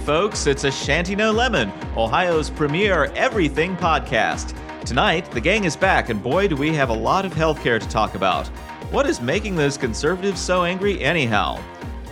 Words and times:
folks. 0.00 0.46
It's 0.46 0.64
a 0.64 0.70
Shanty 0.70 1.14
No 1.14 1.30
Lemon, 1.30 1.70
Ohio's 1.94 2.48
premier 2.48 3.04
everything 3.14 3.76
podcast. 3.76 4.56
Tonight, 4.86 5.30
the 5.30 5.40
gang 5.40 5.64
is 5.64 5.76
back, 5.76 6.08
and 6.08 6.22
boy, 6.22 6.48
do 6.48 6.56
we 6.56 6.74
have 6.74 6.88
a 6.88 6.94
lot 6.94 7.26
of 7.26 7.34
healthcare 7.34 7.78
to 7.78 7.88
talk 7.88 8.14
about. 8.14 8.48
What 8.90 9.06
is 9.06 9.20
making 9.20 9.56
those 9.56 9.76
conservatives 9.76 10.40
so 10.40 10.64
angry, 10.64 11.02
anyhow? 11.04 11.60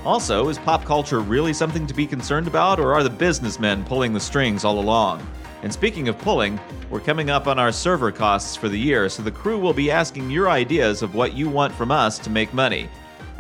Also, 0.04 0.48
is 0.48 0.58
pop 0.58 0.84
culture 0.84 1.20
really 1.20 1.54
something 1.54 1.86
to 1.86 1.94
be 1.94 2.06
concerned 2.06 2.46
about, 2.46 2.78
or 2.78 2.92
are 2.92 3.02
the 3.02 3.10
businessmen 3.10 3.84
pulling 3.84 4.12
the 4.12 4.20
strings 4.20 4.64
all 4.64 4.78
along? 4.78 5.26
And 5.62 5.72
speaking 5.72 6.08
of 6.08 6.18
pulling, 6.18 6.60
we're 6.90 7.00
coming 7.00 7.30
up 7.30 7.46
on 7.46 7.58
our 7.58 7.72
server 7.72 8.12
costs 8.12 8.54
for 8.54 8.68
the 8.68 8.78
year, 8.78 9.08
so 9.08 9.22
the 9.22 9.30
crew 9.30 9.58
will 9.58 9.72
be 9.72 9.90
asking 9.90 10.30
your 10.30 10.50
ideas 10.50 11.00
of 11.00 11.14
what 11.14 11.32
you 11.32 11.48
want 11.48 11.74
from 11.74 11.90
us 11.90 12.18
to 12.18 12.30
make 12.30 12.52
money. 12.52 12.88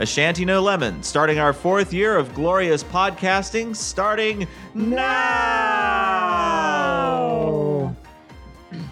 A 0.00 0.06
Shanty 0.06 0.44
No 0.44 0.62
Lemon, 0.62 1.02
starting 1.02 1.40
our 1.40 1.52
fourth 1.52 1.92
year 1.92 2.16
of 2.16 2.32
glorious 2.32 2.84
podcasting, 2.84 3.74
starting 3.74 4.46
now! 4.72 5.08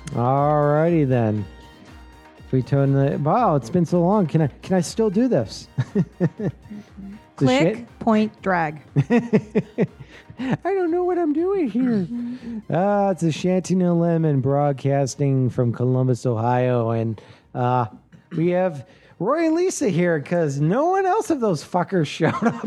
Alrighty 0.07 1.09
then. 1.09 1.45
If 2.39 2.51
we 2.51 2.61
turn 2.61 2.93
the 2.93 3.19
wow, 3.19 3.55
it's 3.55 3.71
been 3.71 3.87
so 3.87 4.01
long. 4.03 4.27
Can 4.27 4.43
I 4.43 4.49
can 4.63 4.75
I 4.75 4.81
still 4.81 5.09
do 5.09 5.29
this? 5.29 5.69
Click, 7.37 7.87
point, 8.01 8.43
drag. 8.43 8.83
I 9.11 9.87
don't 10.65 10.91
know 10.91 11.05
what 11.05 11.19
I'm 11.19 11.33
doing 11.33 11.71
here. 11.71 12.09
Ah, 12.69 13.11
it's 13.11 13.23
a 13.23 13.31
Shanty 13.31 13.77
No 13.77 13.95
Lemon 13.95 14.41
broadcasting 14.41 15.51
from 15.51 15.73
Columbus, 15.73 16.27
Ohio, 16.27 16.91
and 16.91 17.21
uh, 17.55 17.87
we 18.37 18.49
have 18.49 18.85
Roy 19.19 19.47
and 19.47 19.55
Lisa 19.55 19.89
here 19.89 20.19
because 20.19 20.61
no 20.61 20.87
one 20.91 21.07
else 21.07 21.31
of 21.31 21.41
those 21.41 21.65
fuckers 21.65 22.07
showed 22.07 22.35
up. 22.35 22.67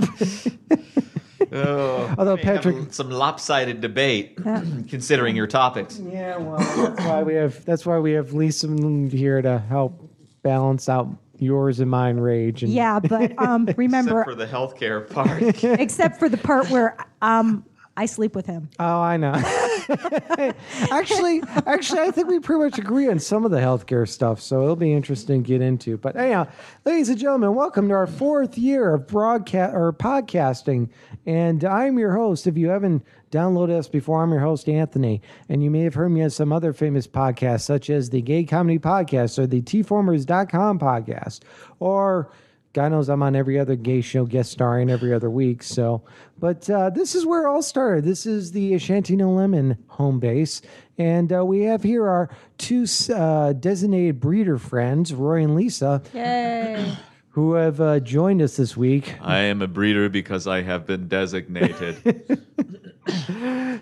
Oh, 1.52 2.14
Although 2.18 2.36
may 2.36 2.44
have 2.44 2.64
Patrick- 2.64 2.94
some 2.94 3.10
lopsided 3.10 3.82
debate, 3.82 4.38
considering 4.88 5.36
your 5.36 5.48
topics. 5.48 6.00
yeah, 6.00 6.38
well, 6.38 6.58
that's 6.60 7.06
why 7.06 7.24
we 7.24 7.34
have 7.34 7.66
that's 7.66 7.86
why 7.86 7.98
we 7.98 8.12
have 8.12 8.34
Lisa 8.34 8.68
here 9.10 9.42
to 9.42 9.58
help 9.58 10.00
balance 10.44 10.88
out 10.90 11.08
yours 11.40 11.80
and 11.80 11.90
mine 11.90 12.18
rage. 12.18 12.62
And 12.62 12.72
Yeah, 12.72 13.00
but 13.00 13.34
um, 13.42 13.68
remember, 13.78 14.22
Except 14.22 14.30
for 14.30 14.36
the 14.36 14.46
healthcare 14.46 15.10
part. 15.10 15.64
except 15.80 16.20
for 16.20 16.30
the 16.30 16.38
part 16.38 16.70
where 16.70 16.96
um, 17.24 17.66
I 17.98 18.06
sleep 18.06 18.36
with 18.36 18.46
him. 18.46 18.70
Oh, 18.80 19.02
I 19.02 19.18
know. 19.18 19.34
actually, 20.92 21.42
actually, 21.66 22.00
I 22.00 22.12
think 22.12 22.28
we 22.28 22.40
pretty 22.40 22.64
much 22.64 22.80
agree 22.80 23.10
on 23.10 23.20
some 23.20 23.44
of 23.44 23.52
the 23.52 23.58
healthcare 23.58 24.08
stuff, 24.08 24.40
so 24.42 24.64
it'll 24.64 24.76
be 24.76 24.94
interesting 24.94 25.44
to 25.44 25.48
get 25.48 25.62
into. 25.62 25.98
But 25.98 26.16
anyhow, 26.16 26.48
ladies 26.86 27.10
and 27.10 27.18
gentlemen, 27.18 27.56
welcome 27.56 27.90
to 27.90 27.94
our 27.94 28.08
fourth 28.08 28.58
year 28.58 28.94
of 28.94 29.08
broadcast 29.08 29.76
or 29.76 29.92
podcasting, 29.92 30.90
and 31.26 31.64
I'm 31.66 32.00
your 32.00 32.16
host. 32.16 32.48
If 32.48 32.58
you 32.58 32.70
haven't 32.70 33.04
downloaded 33.32 33.78
us 33.78 33.90
before, 33.90 34.24
I'm 34.24 34.32
your 34.32 34.40
host 34.40 34.70
Anthony, 34.70 35.22
and 35.50 35.62
you 35.62 35.70
may 35.70 35.82
have 35.82 35.96
heard 35.96 36.10
me 36.10 36.22
on 36.22 36.30
some 36.30 36.54
other 36.54 36.72
famous 36.72 37.06
podcasts, 37.06 37.62
such 37.62 37.90
as 37.90 38.10
the 38.10 38.22
Gay 38.22 38.46
Comedy 38.46 38.80
Podcast 38.80 39.38
or 39.38 39.46
the 39.46 39.62
Tformers.com 39.62 40.80
podcast, 40.80 41.42
or 41.80 42.32
God 42.74 42.92
knows 42.92 43.10
I'm 43.10 43.24
on 43.24 43.36
every 43.36 43.58
other 43.58 43.76
gay 43.76 44.02
show 44.02 44.26
guest 44.26 44.52
starring 44.52 44.90
every 44.90 45.14
other 45.14 45.30
week. 45.30 45.64
So, 45.64 46.04
but 46.38 46.70
uh, 46.70 46.92
this 46.92 47.16
is 47.16 47.26
where 47.26 47.46
it 47.46 47.50
all 47.50 47.64
started. 47.64 48.04
This 48.04 48.26
is 48.26 48.52
the 48.52 48.78
Shanty 48.78 49.16
No 49.16 49.32
Lemon 49.32 49.78
home 49.88 50.20
base. 50.20 50.62
And 50.98 51.34
uh, 51.34 51.44
we 51.46 51.62
have 51.62 51.82
here 51.82 52.08
our 52.08 52.30
two 52.58 52.86
uh, 53.14 53.54
designated 53.54 54.20
breeder 54.20 54.58
friends, 54.58 55.14
Roy 55.14 55.44
and 55.44 55.56
Lisa, 55.56 56.04
Yay. 56.14 56.96
who 57.30 57.54
have 57.54 57.82
uh, 57.82 58.00
joined 58.02 58.42
us 58.42 58.58
this 58.58 58.78
week. 58.78 59.16
I 59.22 59.40
am 59.40 59.62
a 59.62 59.68
breeder 59.68 60.10
because 60.10 60.46
I 60.46 60.62
have 60.62 60.86
been 60.86 61.08
designated. 61.08 62.46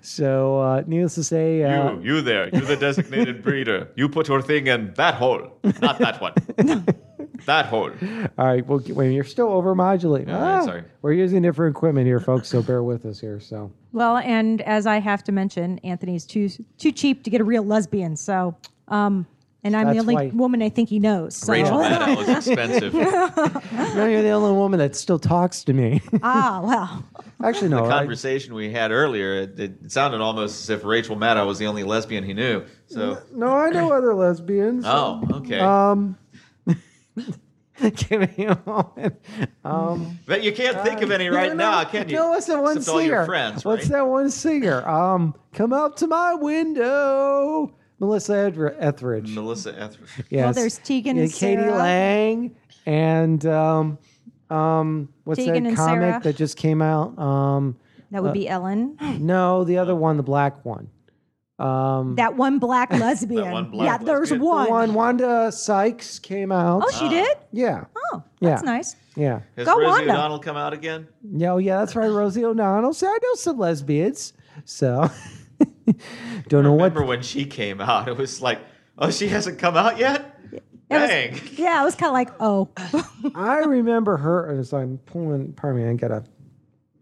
So, 0.02 0.60
uh, 0.62 0.84
needless 0.86 1.16
to 1.16 1.24
say, 1.24 1.64
uh, 1.64 1.94
you, 1.94 2.02
you 2.02 2.22
there, 2.22 2.50
you're 2.50 2.62
the 2.62 2.78
designated 2.78 3.44
breeder. 3.44 3.90
You 3.96 4.08
put 4.08 4.28
your 4.28 4.42
thing 4.42 4.68
in 4.68 4.94
that 4.94 5.16
hole, 5.16 5.60
not 5.82 6.00
that 6.00 6.22
one. 6.22 6.34
that 7.48 7.66
hole. 7.66 7.90
all 8.38 8.46
right, 8.46 8.66
well, 8.66 8.80
wait, 8.90 9.14
you're 9.14 9.24
still 9.24 9.50
overmodulating. 9.50 10.34
All 10.34 10.40
right, 10.42 10.64
sorry. 10.64 10.84
We're 11.02 11.14
using 11.14 11.42
different 11.42 11.76
equipment 11.76 12.06
here, 12.06 12.20
folks, 12.20 12.48
so 12.48 12.62
bear 12.62 12.84
with 12.84 13.06
us 13.06 13.20
here. 13.20 13.40
So, 13.40 13.72
Well, 13.92 14.18
and 14.18 14.62
as 14.62 14.86
I 14.86 15.00
have 15.00 15.24
to 15.26 15.32
mention, 15.32 15.80
Anthony's 15.80 16.26
too 16.26 16.50
too 16.78 16.92
cheap 16.92 17.24
to 17.24 17.30
get 17.30 17.42
a 17.42 17.46
real 17.46 17.64
lesbian. 17.64 18.16
So, 18.16 18.56
um, 18.90 19.26
and 19.64 19.76
I'm 19.76 19.92
the 19.94 20.00
only 20.00 20.16
why- 20.16 20.32
woman 20.34 20.62
I 20.62 20.70
think 20.70 20.88
he 20.90 21.00
knows. 21.00 21.36
So. 21.36 21.52
Rachel 21.52 21.78
Maddow 21.82 22.22
is 22.22 22.48
expensive. 22.48 22.94
no, 22.94 24.06
you're 24.06 24.22
the 24.22 24.30
only 24.30 24.52
woman 24.54 24.80
that 24.80 24.96
still 24.96 25.20
talks 25.20 25.64
to 25.66 25.74
me. 25.74 26.02
ah, 26.24 26.62
well. 26.64 27.04
Actually, 27.44 27.70
no. 27.70 27.78
The 27.88 27.94
I- 27.94 28.00
conversation 28.00 28.54
we 28.54 28.72
had 28.72 28.92
earlier, 28.92 29.34
it, 29.42 29.60
it 29.60 29.92
sounded 29.92 30.22
almost 30.22 30.62
as 30.62 30.70
if 30.70 30.86
Rachel 30.86 31.16
Maddow 31.18 31.46
was 31.48 31.60
the 31.60 31.66
only 31.68 31.84
lesbian 31.84 32.24
he 32.24 32.34
knew. 32.34 32.64
So, 32.88 33.22
no, 33.34 33.48
I 33.48 33.70
know 33.70 33.92
other 33.92 34.14
lesbians. 34.14 34.84
oh, 34.88 35.22
okay. 35.32 35.60
Um, 35.60 36.18
give 37.96 38.38
me 38.38 38.46
a 38.46 38.60
moment. 38.66 39.22
Um, 39.64 40.20
but 40.26 40.44
you 40.44 40.52
can't 40.52 40.82
think 40.84 41.02
of 41.02 41.12
any 41.12 41.30
right 41.30 41.50
no, 41.50 41.56
now, 41.56 41.84
can 41.84 42.10
you? 42.10 42.16
No, 42.16 42.30
what's 42.30 42.48
that 42.48 42.62
one 42.62 42.78
Except 42.78 42.94
all 42.94 43.00
singer? 43.02 43.14
your 43.14 43.26
friends, 43.26 43.64
What's 43.66 43.88
that 43.90 44.08
one 44.08 44.30
singer? 44.32 44.88
Um, 44.88 45.36
come 45.54 45.74
up 45.74 45.96
to 45.98 46.08
my 46.08 46.34
window. 46.34 47.74
Melissa 48.00 48.34
Ethridge. 48.48 48.76
Etheridge. 48.80 49.30
Melissa 49.36 49.70
Etheridge. 49.80 50.10
Yes. 50.30 50.44
Well, 50.44 50.54
there's 50.54 50.78
Tegan 50.80 51.16
Yeah, 51.18 51.24
and 51.24 51.34
Katie 51.34 51.62
Sarah. 51.62 51.78
Lang 51.78 52.56
and 52.86 53.46
um, 53.46 53.98
um, 54.50 55.10
what's 55.24 55.44
Tegan 55.44 55.64
that 55.66 55.76
comic 55.76 56.02
Sarah. 56.02 56.20
that 56.24 56.36
just 56.36 56.58
came 56.58 56.82
out? 56.82 57.18
Um, 57.20 57.78
That 58.12 58.24
would 58.24 58.34
be 58.34 58.48
Ellen. 58.48 58.98
no, 59.20 59.64
the 59.64 59.78
other 59.80 59.96
one, 59.96 60.18
the 60.18 60.24
black 60.24 60.64
one. 60.66 60.90
Um, 61.60 62.16
That 62.16 62.36
one 62.36 62.60
black 62.60 62.92
lesbian. 62.94 63.52
one 63.52 63.72
black 63.72 63.86
yeah, 63.88 63.98
there's 64.06 64.32
lesbian. 64.32 64.40
the 64.42 64.46
one. 64.46 64.70
one 64.70 64.94
Wanda 64.94 65.52
Sykes 65.52 66.20
came 66.20 66.52
out. 66.52 66.84
Oh, 66.86 66.92
she 66.92 67.10
did? 67.10 67.36
yeah, 67.52 67.86
Oh, 68.14 68.24
that's 68.40 68.62
Yeah. 68.64 68.72
nice. 68.72 68.96
yeah. 69.16 69.40
Has 69.56 69.66
Go 69.66 69.74
Rosie 69.80 69.86
Wanda. 69.88 70.14
O'Donnell 70.14 70.40
come 70.40 70.56
out 70.58 70.74
again? 70.74 71.08
Yeah, 71.24 71.54
oh, 71.54 71.58
yeah, 71.58 71.78
that's 71.80 71.96
right, 71.96 72.10
Rosie 72.12 72.46
O'Donnell. 72.46 72.94
So 72.94 73.08
I 73.08 73.18
know 73.24 73.34
some 73.36 73.58
lesbians. 73.58 74.34
So 74.66 75.10
don't 76.48 76.64
know 76.64 76.74
what. 76.74 76.92
Remember 76.94 77.06
when 77.06 77.22
she 77.22 77.46
came 77.46 77.82
out? 77.82 78.08
It 78.08 78.18
was 78.18 78.42
like, 78.42 78.60
oh, 78.98 79.10
she 79.10 79.28
hasn't 79.28 79.58
come 79.60 79.76
out 79.78 79.98
yet? 79.98 80.40
It 80.52 80.64
was- 80.92 81.10
Dang. 81.10 81.40
yeah, 81.58 81.82
I 81.82 81.84
was 81.84 81.96
kind 81.96 82.10
of 82.10 82.14
like, 82.14 82.30
oh. 82.40 82.70
I 83.36 83.58
remember 83.60 84.16
her. 84.18 84.58
As 84.58 84.74
I'm 84.74 85.00
pulling. 85.00 85.54
Pardon 85.54 85.84
me. 85.84 85.90
I 85.90 85.94
got 85.96 86.12
a. 86.12 86.24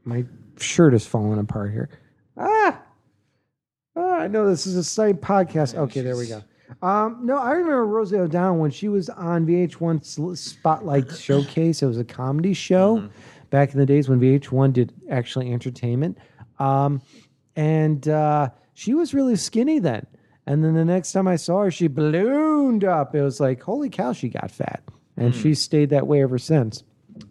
My 0.05 0.25
shirt 0.57 0.93
is 0.93 1.05
falling 1.05 1.39
apart 1.39 1.71
here. 1.71 1.89
Ah. 2.37 2.81
Ah, 3.95 4.19
I 4.19 4.27
know 4.27 4.47
this 4.47 4.67
is 4.67 4.75
a 4.75 4.83
side 4.83 5.21
podcast. 5.21 5.75
Okay, 5.75 6.01
there 6.01 6.17
we 6.17 6.27
go. 6.27 6.43
Um, 6.81 7.19
no, 7.23 7.37
I 7.37 7.51
remember 7.51 7.85
Rosie 7.85 8.17
O'Donnell 8.17 8.57
when 8.57 8.71
she 8.71 8.89
was 8.89 9.09
on 9.09 9.45
VH1 9.45 10.37
Spotlight 10.37 11.11
Showcase. 11.17 11.81
It 11.81 11.85
was 11.85 11.99
a 11.99 12.03
comedy 12.03 12.53
show 12.53 13.09
back 13.51 13.73
in 13.73 13.79
the 13.79 13.85
days 13.85 14.09
when 14.09 14.19
VH1 14.19 14.73
did 14.73 14.93
actually 15.09 15.53
entertainment. 15.53 16.17
Um, 16.59 17.01
and 17.55 18.07
uh, 18.09 18.49
she 18.73 18.93
was 18.93 19.13
really 19.13 19.35
skinny 19.35 19.79
then. 19.79 20.05
And 20.47 20.63
then 20.63 20.73
the 20.73 20.85
next 20.85 21.11
time 21.11 21.27
I 21.27 21.37
saw 21.37 21.63
her, 21.63 21.71
she 21.71 21.87
ballooned 21.87 22.83
up. 22.83 23.15
It 23.15 23.21
was 23.21 23.39
like, 23.39 23.61
holy 23.61 23.89
cow, 23.89 24.13
she 24.13 24.29
got 24.29 24.51
fat. 24.51 24.83
And 25.17 25.33
she 25.33 25.53
stayed 25.53 25.89
that 25.91 26.05
way 26.07 26.21
ever 26.21 26.37
since. 26.37 26.83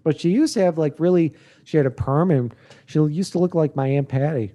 But 0.03 0.19
she 0.19 0.31
used 0.31 0.55
to 0.55 0.61
have 0.61 0.79
like 0.79 0.99
really, 0.99 1.35
she 1.65 1.77
had 1.77 1.85
a 1.85 1.91
perm 1.91 2.31
and 2.31 2.55
she 2.87 2.99
used 2.99 3.33
to 3.33 3.39
look 3.39 3.55
like 3.55 3.77
my 3.77 3.87
Aunt 3.87 4.09
Patty. 4.09 4.53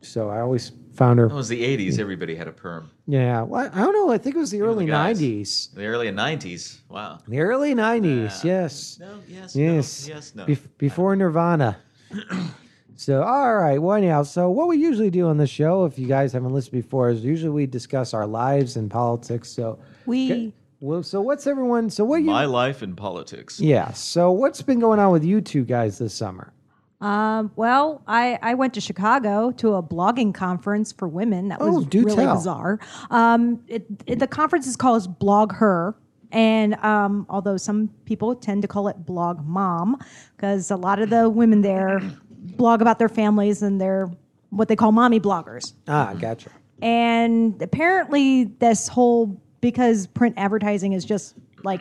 So 0.00 0.30
I 0.30 0.40
always 0.40 0.70
found 0.98 1.18
her. 1.18 1.26
It 1.26 1.32
was 1.32 1.48
the 1.48 1.62
80s. 1.62 1.98
Everybody 1.98 2.34
had 2.34 2.48
a 2.48 2.52
perm. 2.52 2.90
Yeah. 3.06 3.40
Well, 3.42 3.70
I 3.72 3.78
don't 3.78 3.92
know. 3.94 4.10
I 4.12 4.18
think 4.18 4.36
it 4.36 4.38
was 4.38 4.50
the 4.50 4.60
early 4.62 4.84
guys. 4.84 5.18
90s. 5.20 5.72
The 5.74 5.86
early 5.86 6.08
90s. 6.08 6.80
Wow. 6.90 7.20
The 7.26 7.40
early 7.40 7.74
90s, 7.74 8.44
yes. 8.44 8.98
No, 9.00 9.18
yes, 9.26 9.56
Yes. 9.56 10.06
no, 10.08 10.14
yes, 10.14 10.34
no. 10.34 10.44
Bef- 10.44 10.68
before 10.76 11.16
Nirvana. 11.16 11.78
so, 12.96 13.22
all 13.22 13.56
right. 13.56 13.78
Well, 13.80 13.96
anyhow, 13.96 14.22
so 14.24 14.50
what 14.50 14.68
we 14.68 14.76
usually 14.76 15.10
do 15.10 15.28
on 15.28 15.36
the 15.36 15.46
show, 15.46 15.84
if 15.84 15.98
you 15.98 16.06
guys 16.06 16.32
haven't 16.32 16.52
listened 16.52 16.72
before, 16.82 17.10
is 17.10 17.24
usually 17.24 17.50
we 17.50 17.66
discuss 17.66 18.12
our 18.12 18.26
lives 18.26 18.76
and 18.76 18.90
politics. 18.90 19.48
So, 19.48 19.78
We. 20.06 20.52
well, 20.80 21.02
so 21.02 21.20
what's 21.20 21.46
everyone? 21.46 21.90
So, 21.90 22.04
what 22.04 22.18
you? 22.20 22.26
My 22.26 22.44
life 22.46 22.82
in 22.82 22.96
politics. 22.96 23.60
yeah. 23.60 23.92
So, 23.92 24.32
what's 24.32 24.62
been 24.62 24.80
going 24.80 24.98
on 24.98 25.12
with 25.12 25.24
you 25.24 25.40
two 25.40 25.64
guys 25.64 25.98
this 25.98 26.12
summer? 26.14 26.52
Um, 27.00 27.52
well, 27.54 28.02
I, 28.06 28.38
I 28.42 28.54
went 28.54 28.74
to 28.74 28.80
Chicago 28.80 29.52
to 29.52 29.74
a 29.74 29.82
blogging 29.82 30.34
conference 30.34 30.92
for 30.92 31.06
women. 31.06 31.48
That 31.48 31.60
was 31.60 31.76
Oh, 31.86 31.88
really 31.92 32.24
tell. 32.24 32.34
bizarre. 32.34 32.80
Um, 33.10 33.62
it, 33.68 33.86
it- 34.06 34.18
the 34.18 34.26
conference 34.26 34.66
is 34.66 34.76
called 34.76 35.18
BlogHer. 35.20 35.94
And 36.30 36.74
um, 36.84 37.24
although 37.30 37.56
some 37.56 37.88
people 38.04 38.34
tend 38.34 38.60
to 38.62 38.68
call 38.68 38.88
it 38.88 39.06
Blog 39.06 39.42
Mom, 39.46 39.96
because 40.36 40.70
a 40.70 40.76
lot 40.76 40.98
of 41.00 41.08
the 41.08 41.30
women 41.30 41.62
there 41.62 42.02
blog 42.56 42.82
about 42.82 42.98
their 42.98 43.08
families 43.08 43.62
and 43.62 43.80
they're 43.80 44.10
what 44.50 44.68
they 44.68 44.76
call 44.76 44.92
mommy 44.92 45.20
bloggers. 45.20 45.72
Ah, 45.86 46.12
gotcha. 46.18 46.50
And 46.82 47.60
apparently, 47.62 48.44
this 48.44 48.88
whole 48.88 49.40
because 49.62 50.06
print 50.06 50.34
advertising 50.36 50.92
is 50.92 51.04
just 51.04 51.34
like 51.64 51.80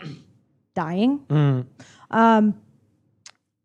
dying. 0.76 1.20
Um, 2.12 2.60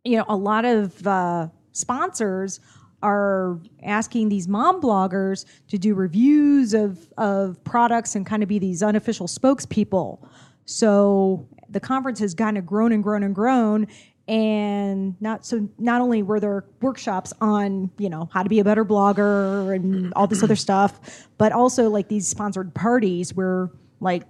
you 0.05 0.17
know, 0.17 0.25
a 0.29 0.37
lot 0.37 0.65
of 0.65 1.07
uh, 1.07 1.49
sponsors 1.73 2.61
are 3.03 3.59
asking 3.83 4.29
these 4.29 4.47
mom 4.47 4.81
bloggers 4.81 5.45
to 5.69 5.77
do 5.77 5.95
reviews 5.95 6.73
of 6.73 7.13
of 7.19 7.63
products 7.65 8.15
and 8.15 8.25
kind 8.25 8.43
of 8.43 8.49
be 8.49 8.59
these 8.59 8.83
unofficial 8.83 9.27
spokespeople. 9.27 10.25
So 10.65 11.49
the 11.69 11.81
conference 11.81 12.21
has 12.21 12.35
kind 12.35 12.57
of 12.57 12.65
grown 12.65 12.93
and 12.93 13.03
grown 13.03 13.23
and 13.23 13.35
grown 13.35 13.89
and 14.29 15.21
not 15.21 15.45
so 15.45 15.69
not 15.79 16.01
only 16.01 16.23
were 16.23 16.39
there 16.39 16.65
workshops 16.81 17.33
on 17.41 17.91
you 17.99 18.09
know 18.09 18.29
how 18.33 18.43
to 18.43 18.49
be 18.49 18.61
a 18.61 18.65
better 18.65 18.85
blogger 18.85 19.75
and 19.75 20.13
all 20.15 20.29
this 20.29 20.43
other 20.45 20.55
stuff 20.55 21.27
but 21.39 21.51
also 21.51 21.91
like 21.91 22.09
these 22.09 22.29
sponsored 22.29 22.73
parties 22.73 23.35
where 23.35 23.69
like 24.01 24.23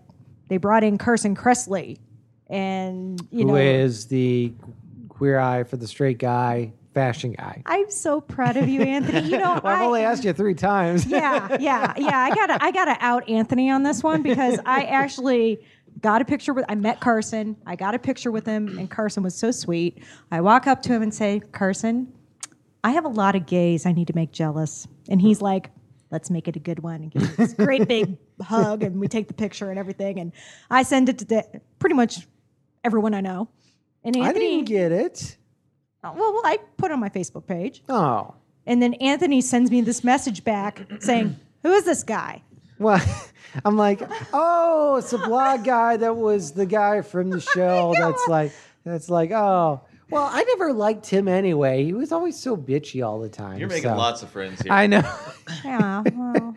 they 0.48 0.56
brought 0.56 0.82
in 0.82 0.96
carson 0.96 1.36
kressley 1.36 1.98
and 2.48 3.20
you 3.30 3.40
Who 3.40 3.52
know 3.52 3.56
is 3.56 4.06
the 4.06 4.52
queer 5.22 5.38
eye 5.38 5.62
for 5.62 5.76
the 5.76 5.86
straight 5.86 6.18
guy, 6.18 6.72
fashion 6.94 7.30
guy? 7.38 7.62
i'm 7.66 7.88
so 7.88 8.20
proud 8.20 8.56
of 8.56 8.68
you 8.68 8.82
anthony. 8.82 9.28
You 9.30 9.38
know 9.38 9.60
Well, 9.62 9.72
I've 9.72 9.82
I- 9.82 9.84
only 9.84 10.02
asked 10.02 10.24
you 10.24 10.32
three 10.32 10.52
times. 10.54 11.06
yeah 11.06 11.56
yeah 11.60 11.94
yeah. 11.96 12.18
I 12.18 12.34
gotta 12.34 12.58
i 12.60 12.72
gotta 12.72 12.96
out 12.98 13.28
anthony 13.30 13.70
on 13.70 13.84
this 13.84 14.02
one 14.02 14.22
because 14.22 14.58
i 14.66 14.82
actually 15.00 15.64
got 16.00 16.20
a 16.22 16.24
picture 16.24 16.52
with 16.52 16.64
i 16.68 16.74
met 16.74 16.98
carson. 16.98 17.54
I 17.66 17.76
got 17.76 17.94
a 17.94 18.00
picture 18.00 18.32
with 18.32 18.44
him 18.44 18.76
and 18.76 18.90
carson 18.90 19.22
was 19.22 19.36
so 19.36 19.52
sweet. 19.52 20.02
I 20.32 20.40
walk 20.40 20.66
up 20.66 20.82
to 20.82 20.92
him 20.92 21.02
and 21.02 21.14
say 21.14 21.40
carson 21.52 22.12
i 22.82 22.90
have 22.90 23.04
a 23.04 23.08
lot 23.22 23.36
of 23.36 23.46
gays 23.46 23.86
i 23.86 23.92
need 23.92 24.08
to 24.08 24.16
make 24.16 24.32
jealous. 24.32 24.88
And 25.08 25.20
he's 25.20 25.40
like 25.40 25.70
let's 26.10 26.30
make 26.30 26.48
it 26.48 26.56
a 26.56 26.60
good 26.60 26.80
one 26.80 26.96
and 27.02 27.10
give 27.12 27.22
me 27.22 27.28
this 27.38 27.52
great 27.54 27.86
big 27.86 28.16
hug 28.42 28.82
and 28.82 28.98
we 28.98 29.06
take 29.06 29.28
the 29.28 29.34
picture 29.34 29.70
and 29.70 29.78
everything. 29.78 30.18
And 30.18 30.32
i 30.68 30.82
send 30.82 31.08
it 31.08 31.18
to 31.20 31.44
pretty 31.78 31.94
much 31.94 32.26
everyone 32.82 33.14
i 33.14 33.20
know 33.20 33.48
and 34.04 34.16
I 34.16 34.32
didn't 34.32 34.64
get 34.64 34.92
it. 34.92 35.36
well, 36.02 36.14
well 36.16 36.40
i 36.44 36.58
put 36.76 36.90
it 36.90 36.94
on 36.94 37.00
my 37.00 37.08
facebook 37.08 37.46
page 37.46 37.82
Oh. 37.88 38.34
and 38.66 38.82
then 38.82 38.94
Anthony 38.94 39.40
sends 39.40 39.70
me 39.70 39.80
this 39.82 40.02
message 40.04 40.44
back 40.44 40.86
saying, 41.00 41.36
Who 41.62 41.72
is 41.72 41.84
this 41.84 42.02
guy? 42.02 42.42
Well, 42.78 43.00
I'm 43.64 43.76
like, 43.76 44.00
oh, 44.32 44.96
it's 44.96 45.12
a 45.12 45.18
blog 45.18 45.64
guy 45.64 45.96
that 45.98 46.16
was 46.16 46.52
the 46.52 46.66
guy 46.66 47.02
from 47.02 47.30
the 47.30 47.40
show. 47.54 47.94
That's 47.96 48.26
like, 48.28 48.52
that's 48.84 49.08
like, 49.10 49.30
oh, 49.30 49.82
well, 50.10 50.28
I 50.30 50.42
never 50.42 50.72
liked 50.72 51.06
him 51.06 51.28
anyway. 51.28 51.84
He 51.84 51.92
was 51.92 52.10
always 52.12 52.36
so 52.38 52.56
bitchy 52.56 53.06
all 53.06 53.20
the 53.20 53.28
time. 53.28 53.58
You're 53.58 53.68
making 53.68 53.84
so- 53.90 53.96
lots 53.96 54.22
of 54.22 54.30
friends 54.30 54.60
here. 54.62 54.72
I 54.72 54.86
know. 54.86 55.02
Yeah, 55.64 56.02
well, 56.14 56.56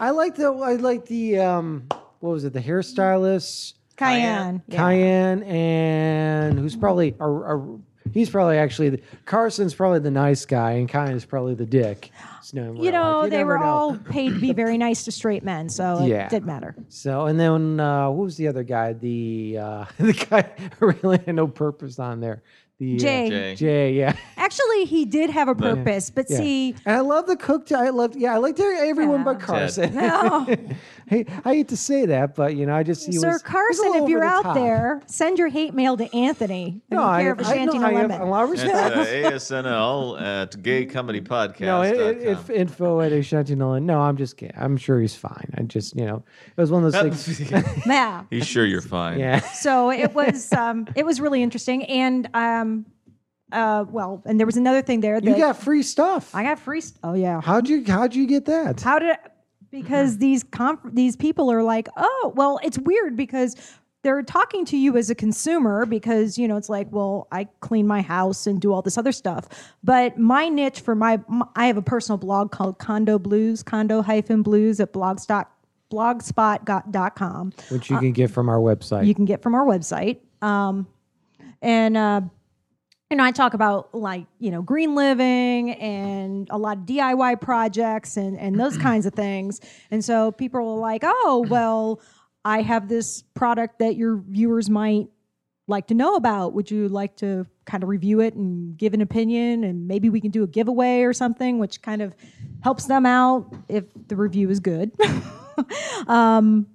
I 0.00 0.10
like 0.10 0.36
the, 0.36 0.46
I 0.52 0.74
like 0.74 1.04
the, 1.06 1.38
um, 1.38 1.86
what 2.20 2.30
was 2.30 2.44
it? 2.44 2.52
The 2.52 2.60
hairstylist, 2.60 3.74
Kyan. 4.06 4.62
Yeah. 4.68 4.76
Kyan, 4.78 5.42
and 5.44 6.58
who's 6.58 6.76
probably 6.76 7.14
a, 7.20 7.28
a 7.28 7.78
he's 8.12 8.30
probably 8.30 8.58
actually 8.58 8.90
the, 8.90 9.00
Carson's 9.26 9.74
probably 9.74 10.00
the 10.00 10.10
nice 10.10 10.44
guy, 10.44 10.72
and 10.72 10.88
Kyan's 10.88 11.24
probably 11.24 11.54
the 11.54 11.66
dick. 11.66 12.10
Just 12.40 12.54
know 12.54 12.74
You 12.74 12.90
know, 12.90 13.28
they 13.28 13.44
were 13.44 13.58
know. 13.58 13.64
all 13.64 13.96
paid 14.10 14.30
to 14.34 14.40
be 14.40 14.52
very 14.52 14.76
nice 14.76 15.04
to 15.04 15.12
straight 15.12 15.44
men, 15.44 15.68
so 15.68 16.04
Yeah. 16.04 16.24
it 16.26 16.30
didn't 16.30 16.46
matter. 16.46 16.74
So 16.88 17.26
and 17.26 17.38
then 17.38 17.78
uh, 17.80 18.10
what 18.10 18.24
was 18.24 18.36
the 18.36 18.48
other 18.48 18.62
guy? 18.64 18.92
The 18.94 19.58
uh, 19.60 19.84
the 19.98 20.12
guy 20.12 20.50
really 20.80 21.18
had 21.24 21.34
no 21.36 21.46
purpose 21.46 21.98
on 21.98 22.20
there. 22.20 22.42
The 22.82 22.96
uh, 22.96 22.98
Jai. 22.98 23.28
Jai. 23.28 23.54
Jai, 23.54 23.86
yeah, 23.90 24.16
Actually, 24.36 24.86
he 24.86 25.04
did 25.04 25.30
have 25.30 25.46
a 25.46 25.54
purpose, 25.54 26.10
but 26.10 26.26
yeah. 26.28 26.36
see, 26.36 26.74
And 26.84 26.96
I 26.96 27.00
love 27.00 27.28
the 27.28 27.36
cook. 27.36 27.70
I 27.70 27.90
loved, 27.90 28.16
yeah, 28.16 28.34
I 28.34 28.38
liked 28.38 28.58
everyone 28.58 29.20
Yeah. 29.20 29.24
but 29.24 29.40
Carson. 29.40 29.94
No. 29.94 30.44
hey, 31.06 31.24
I 31.44 31.54
hate 31.54 31.68
to 31.68 31.76
say 31.76 32.06
that, 32.06 32.34
but 32.34 32.56
you 32.56 32.66
know, 32.66 32.74
I 32.74 32.82
just 32.82 33.06
he 33.06 33.12
Sir 33.12 33.18
was, 33.18 33.22
he 33.22 33.28
was 33.34 33.42
Carson, 33.42 34.02
if 34.02 34.08
you're 34.08 34.20
the 34.20 34.26
out 34.26 34.42
top. 34.42 34.54
there, 34.56 35.00
send 35.06 35.38
your 35.38 35.46
hate 35.46 35.74
mail 35.74 35.96
to 35.96 36.12
Anthony. 36.14 36.80
I 36.90 36.94
no, 36.94 37.04
I, 37.04 37.22
care 37.22 37.32
if 37.34 37.38
it's 37.38 37.48
I, 37.50 37.54
Shanty 37.54 37.78
no, 37.78 37.88
no 37.88 37.96
I 37.96 38.00
have 38.00 38.20
a 38.20 38.24
lot 38.24 38.44
of 38.44 38.50
respect. 38.50 38.72
That's 38.72 39.50
uh, 39.50 39.62
ASNL 39.62 40.20
at 40.20 40.62
Gay 40.62 40.86
Comedy 40.86 41.20
Podcast. 41.20 41.60
No, 41.60 41.82
it, 41.82 41.96
it, 41.96 42.22
it, 42.22 42.50
info 42.50 43.00
at 43.00 43.12
Ashanti 43.12 43.54
Nolan. 43.54 43.86
No, 43.86 44.00
I'm 44.00 44.16
just 44.16 44.36
kidding. 44.36 44.56
I'm 44.58 44.76
sure 44.76 45.00
he's 45.00 45.14
fine. 45.14 45.54
I 45.56 45.62
just, 45.62 45.94
you 45.94 46.04
know, 46.04 46.24
it 46.56 46.60
was 46.60 46.72
one 46.72 46.84
of 46.84 46.90
those 46.92 47.24
things. 47.24 47.52
Yeah. 47.86 48.24
He's 48.30 48.46
sure 48.46 48.66
you're 48.66 48.80
fine. 48.80 49.20
yeah. 49.20 49.40
so 49.40 49.90
it 49.90 50.14
was 50.14 50.52
um, 50.52 50.88
it 50.96 51.06
was 51.06 51.20
really 51.20 51.42
interesting, 51.42 51.84
and 51.84 52.28
um, 52.34 52.71
uh, 53.52 53.84
well, 53.88 54.22
and 54.24 54.38
there 54.38 54.46
was 54.46 54.56
another 54.56 54.82
thing 54.82 55.00
there 55.00 55.20
that 55.20 55.28
You 55.28 55.36
got 55.36 55.56
free 55.56 55.82
stuff. 55.82 56.34
I 56.34 56.42
got 56.42 56.58
free. 56.58 56.80
St- 56.80 56.98
oh 57.02 57.14
yeah, 57.14 57.40
How'd 57.40 57.68
you 57.68 57.84
how'd 57.86 58.14
you 58.14 58.26
get 58.26 58.46
that? 58.46 58.80
How 58.80 58.98
did 58.98 59.16
because 59.70 60.18
these 60.18 60.42
conf- 60.42 60.80
these 60.92 61.16
people 61.16 61.50
are 61.50 61.62
like, 61.62 61.88
oh, 61.96 62.32
well, 62.34 62.58
it's 62.62 62.78
weird 62.78 63.16
because 63.16 63.56
they're 64.02 64.22
talking 64.22 64.64
to 64.64 64.76
you 64.76 64.96
as 64.96 65.10
a 65.10 65.14
consumer 65.14 65.86
because 65.86 66.36
you 66.36 66.48
know 66.48 66.56
it's 66.56 66.68
like, 66.68 66.88
well, 66.90 67.28
I 67.30 67.44
clean 67.60 67.86
my 67.86 68.02
house 68.02 68.46
and 68.46 68.60
do 68.60 68.72
all 68.72 68.82
this 68.82 68.98
other 68.98 69.12
stuff, 69.12 69.46
but 69.84 70.18
my 70.18 70.48
niche 70.48 70.80
for 70.80 70.94
my, 70.94 71.20
I 71.54 71.66
have 71.66 71.76
a 71.76 71.82
personal 71.82 72.18
blog 72.18 72.50
called 72.50 72.78
Condo 72.78 73.18
Blues, 73.18 73.62
Condo 73.62 74.02
hyphen 74.02 74.42
Blues 74.42 74.80
at 74.80 74.92
blogspot 74.92 75.46
blogspot.com. 75.92 77.52
Which 77.68 77.90
you 77.90 77.98
can 77.98 78.12
get 78.12 78.30
from 78.30 78.48
our 78.48 78.58
website. 78.58 79.06
You 79.06 79.14
can 79.14 79.26
get 79.26 79.42
from 79.42 79.54
our 79.54 79.66
website. 79.66 80.20
Um, 80.40 80.86
and 81.60 81.96
uh, 81.96 82.22
you 83.12 83.16
know, 83.16 83.24
I 83.24 83.30
talk 83.30 83.52
about 83.52 83.94
like 83.94 84.24
you 84.38 84.50
know 84.50 84.62
green 84.62 84.94
living 84.94 85.72
and 85.72 86.48
a 86.50 86.56
lot 86.56 86.78
of 86.78 86.84
DIY 86.84 87.42
projects 87.42 88.16
and 88.16 88.38
and 88.38 88.58
those 88.58 88.78
kinds 88.88 89.04
of 89.04 89.12
things. 89.12 89.60
And 89.90 90.02
so 90.02 90.32
people 90.32 90.60
are 90.60 90.78
like, 90.78 91.02
oh 91.04 91.46
well, 91.50 92.00
I 92.42 92.62
have 92.62 92.88
this 92.88 93.22
product 93.34 93.80
that 93.80 93.96
your 93.96 94.16
viewers 94.16 94.70
might 94.70 95.08
like 95.68 95.88
to 95.88 95.94
know 95.94 96.16
about. 96.16 96.54
Would 96.54 96.70
you 96.70 96.88
like 96.88 97.14
to 97.16 97.46
kind 97.66 97.82
of 97.82 97.90
review 97.90 98.20
it 98.20 98.32
and 98.32 98.78
give 98.78 98.94
an 98.94 99.02
opinion? 99.02 99.62
And 99.62 99.86
maybe 99.86 100.08
we 100.08 100.18
can 100.18 100.30
do 100.30 100.42
a 100.42 100.46
giveaway 100.46 101.02
or 101.02 101.12
something, 101.12 101.58
which 101.58 101.82
kind 101.82 102.00
of 102.00 102.14
helps 102.62 102.86
them 102.86 103.04
out 103.04 103.54
if 103.68 103.84
the 104.08 104.16
review 104.16 104.48
is 104.48 104.58
good. 104.58 104.90
um, 106.08 106.66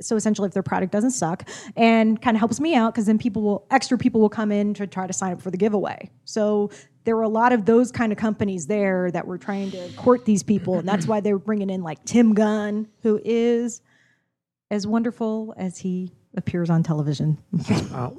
so 0.00 0.16
essentially 0.16 0.46
if 0.46 0.54
their 0.54 0.62
product 0.62 0.92
doesn't 0.92 1.12
suck 1.12 1.48
and 1.76 2.20
kind 2.20 2.36
of 2.36 2.40
helps 2.40 2.60
me 2.60 2.74
out 2.74 2.92
because 2.92 3.06
then 3.06 3.18
people 3.18 3.42
will 3.42 3.66
extra 3.70 3.96
people 3.96 4.20
will 4.20 4.28
come 4.28 4.50
in 4.50 4.74
to 4.74 4.86
try 4.86 5.06
to 5.06 5.12
sign 5.12 5.32
up 5.32 5.40
for 5.40 5.50
the 5.50 5.56
giveaway 5.56 6.10
so 6.24 6.70
there 7.04 7.16
were 7.16 7.22
a 7.22 7.28
lot 7.28 7.52
of 7.52 7.64
those 7.64 7.90
kind 7.92 8.12
of 8.12 8.18
companies 8.18 8.66
there 8.66 9.10
that 9.10 9.26
were 9.26 9.38
trying 9.38 9.70
to 9.70 9.88
court 9.92 10.24
these 10.24 10.42
people 10.42 10.78
and 10.78 10.88
that's 10.88 11.06
why 11.06 11.20
they 11.20 11.32
were 11.32 11.38
bringing 11.38 11.70
in 11.70 11.82
like 11.82 12.04
tim 12.04 12.34
gunn 12.34 12.88
who 13.02 13.20
is 13.24 13.82
as 14.70 14.86
wonderful 14.86 15.54
as 15.56 15.78
he 15.78 16.12
appears 16.36 16.70
on 16.70 16.82
television 16.82 17.38
Oh. 17.92 18.16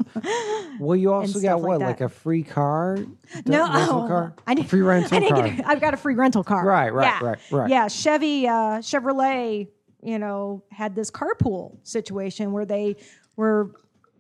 Well, 0.80 0.96
you 0.96 1.14
also 1.14 1.40
got 1.40 1.62
like 1.62 1.68
what, 1.68 1.80
that. 1.80 1.86
like 1.86 2.02
a 2.02 2.10
free 2.10 2.44
car? 2.44 2.98
no 3.46 3.72
rental 3.72 4.04
oh, 4.04 4.08
car? 4.08 4.36
I 4.48 4.54
need, 4.54 4.70
free 4.70 4.82
rental 4.82 5.18
I 5.24 5.30
car. 5.30 5.50
Get 5.50 5.68
I've 5.68 5.82
got 5.82 5.94
a 5.94 5.98
free 5.98 6.16
rental 6.16 6.44
car. 6.44 6.66
Right, 6.66 6.94
right, 6.94 7.06
yeah. 7.06 7.28
right, 7.28 7.40
right. 7.52 7.70
Yeah, 7.70 7.88
Chevy, 7.88 8.48
uh, 8.48 8.80
Chevrolet, 8.80 9.68
you 10.04 10.20
know, 10.20 10.64
had 10.72 10.96
this 10.96 11.12
carpool 11.12 11.78
situation 11.84 12.52
where 12.52 12.66
they 12.66 12.96
were 13.36 13.72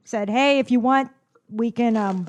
said, 0.03 0.29
"Hey, 0.29 0.59
if 0.59 0.71
you 0.71 0.79
want, 0.79 1.09
we 1.49 1.71
can, 1.71 1.95
um, 1.97 2.27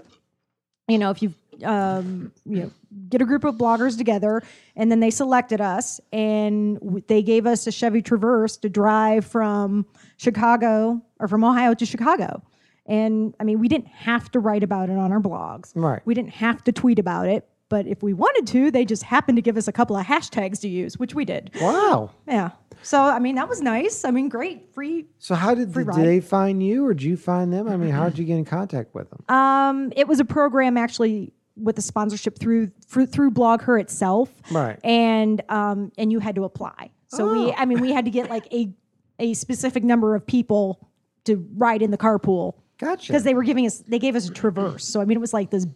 you 0.89 0.99
know, 0.99 1.11
if 1.11 1.23
you, 1.23 1.33
um, 1.65 2.33
you 2.45 2.63
know, 2.63 2.71
get 3.09 3.23
a 3.23 3.25
group 3.25 3.45
of 3.45 3.57
bloggers 3.57 3.97
together." 3.97 4.43
And 4.77 4.91
then 4.91 5.01
they 5.01 5.11
selected 5.11 5.61
us, 5.61 6.01
and 6.13 6.79
w- 6.81 7.03
they 7.07 7.23
gave 7.23 7.47
us 7.47 7.67
a 7.67 7.73
Chevy 7.73 8.03
Traverse 8.03 8.57
to 8.59 8.69
drive 8.69 9.25
from 9.25 9.87
Chicago 10.17 11.01
or 11.19 11.29
from 11.29 11.45
Ohio 11.45 11.75
to 11.75 11.87
Chicago. 11.87 12.43
And 12.87 13.35
I 13.39 13.45
mean, 13.45 13.61
we 13.61 13.69
didn't 13.69 13.89
have 13.89 14.31
to 14.33 14.41
write 14.41 14.63
about 14.63 14.89
it 14.91 14.97
on 14.97 15.13
our 15.13 15.21
blogs. 15.21 15.73
Right. 15.75 16.01
We 16.05 16.15
didn't 16.15 16.31
have 16.35 16.65
to 16.65 16.73
tweet 16.73 16.99
about 16.99 17.29
it, 17.29 17.49
but 17.69 17.87
if 17.87 18.03
we 18.03 18.13
wanted 18.13 18.47
to, 18.49 18.71
they 18.71 18.85
just 18.85 19.05
happened 19.05 19.37
to 19.37 19.43
give 19.43 19.57
us 19.57 19.69
a 19.69 19.73
couple 19.73 19.97
of 19.97 20.05
hashtags 20.05 20.61
to 20.63 20.69
use, 20.69 20.99
which 20.99 21.15
we 21.15 21.25
did. 21.25 21.51
Wow. 21.61 22.11
Yeah. 22.27 22.51
So 22.83 23.01
I 23.01 23.19
mean, 23.19 23.37
that 23.37 23.49
was 23.49 23.61
nice. 23.61 24.05
I 24.05 24.11
mean, 24.11 24.29
great, 24.29 24.73
free. 24.75 25.07
So 25.19 25.35
how 25.35 25.55
did, 25.55 25.73
Free 25.73 25.85
did 25.85 25.95
they 26.05 26.21
find 26.21 26.63
you 26.63 26.85
or 26.87 26.95
did 26.95 27.03
you 27.05 27.17
find 27.17 27.53
them? 27.53 27.69
I 27.69 27.77
mean, 27.77 27.91
how 27.91 28.09
did 28.09 28.19
you 28.19 28.25
get 28.25 28.37
in 28.37 28.45
contact 28.45 28.95
with 28.95 29.09
them? 29.11 29.25
Um, 29.35 29.93
it 29.97 30.09
was 30.09 30.21
a 30.21 30.25
program 30.25 30.77
actually 30.77 31.33
with 31.57 31.79
a 31.79 31.83
sponsorship 31.83 32.39
through 32.39 32.71
through, 32.87 33.07
through 33.07 33.31
BlogHer 33.31 33.81
itself, 33.81 34.31
Right. 34.51 34.79
And 34.85 35.43
um, 35.49 35.93
and 35.99 36.11
you 36.11 36.19
had 36.19 36.35
to 36.37 36.45
apply. 36.45 36.91
So 37.09 37.31
we, 37.31 37.51
Oh. 37.51 37.55
I 37.57 37.67
mean, 37.67 37.81
we 37.81 37.93
had 37.93 38.05
to 38.07 38.11
get 38.11 38.31
like 38.31 38.53
a 38.53 38.73
a 39.19 39.35
specific 39.35 39.85
number 39.85 40.15
of 40.15 40.27
people 40.27 40.89
to 41.25 41.47
ride 41.57 41.83
in 41.83 41.91
the 41.93 41.99
carpool 41.99 42.55
Gotcha. 42.79 43.07
because 43.13 43.23
they 43.23 43.35
were 43.35 43.45
giving 43.45 43.67
us 43.67 43.79
they 43.87 43.99
gave 43.99 44.17
us 44.17 44.29
a 44.29 44.33
traverse. 44.33 44.85
So 44.85 45.01
I 45.01 45.05
mean, 45.05 45.17
it 45.19 45.21
was 45.21 45.33
like 45.35 45.51
this 45.51 45.67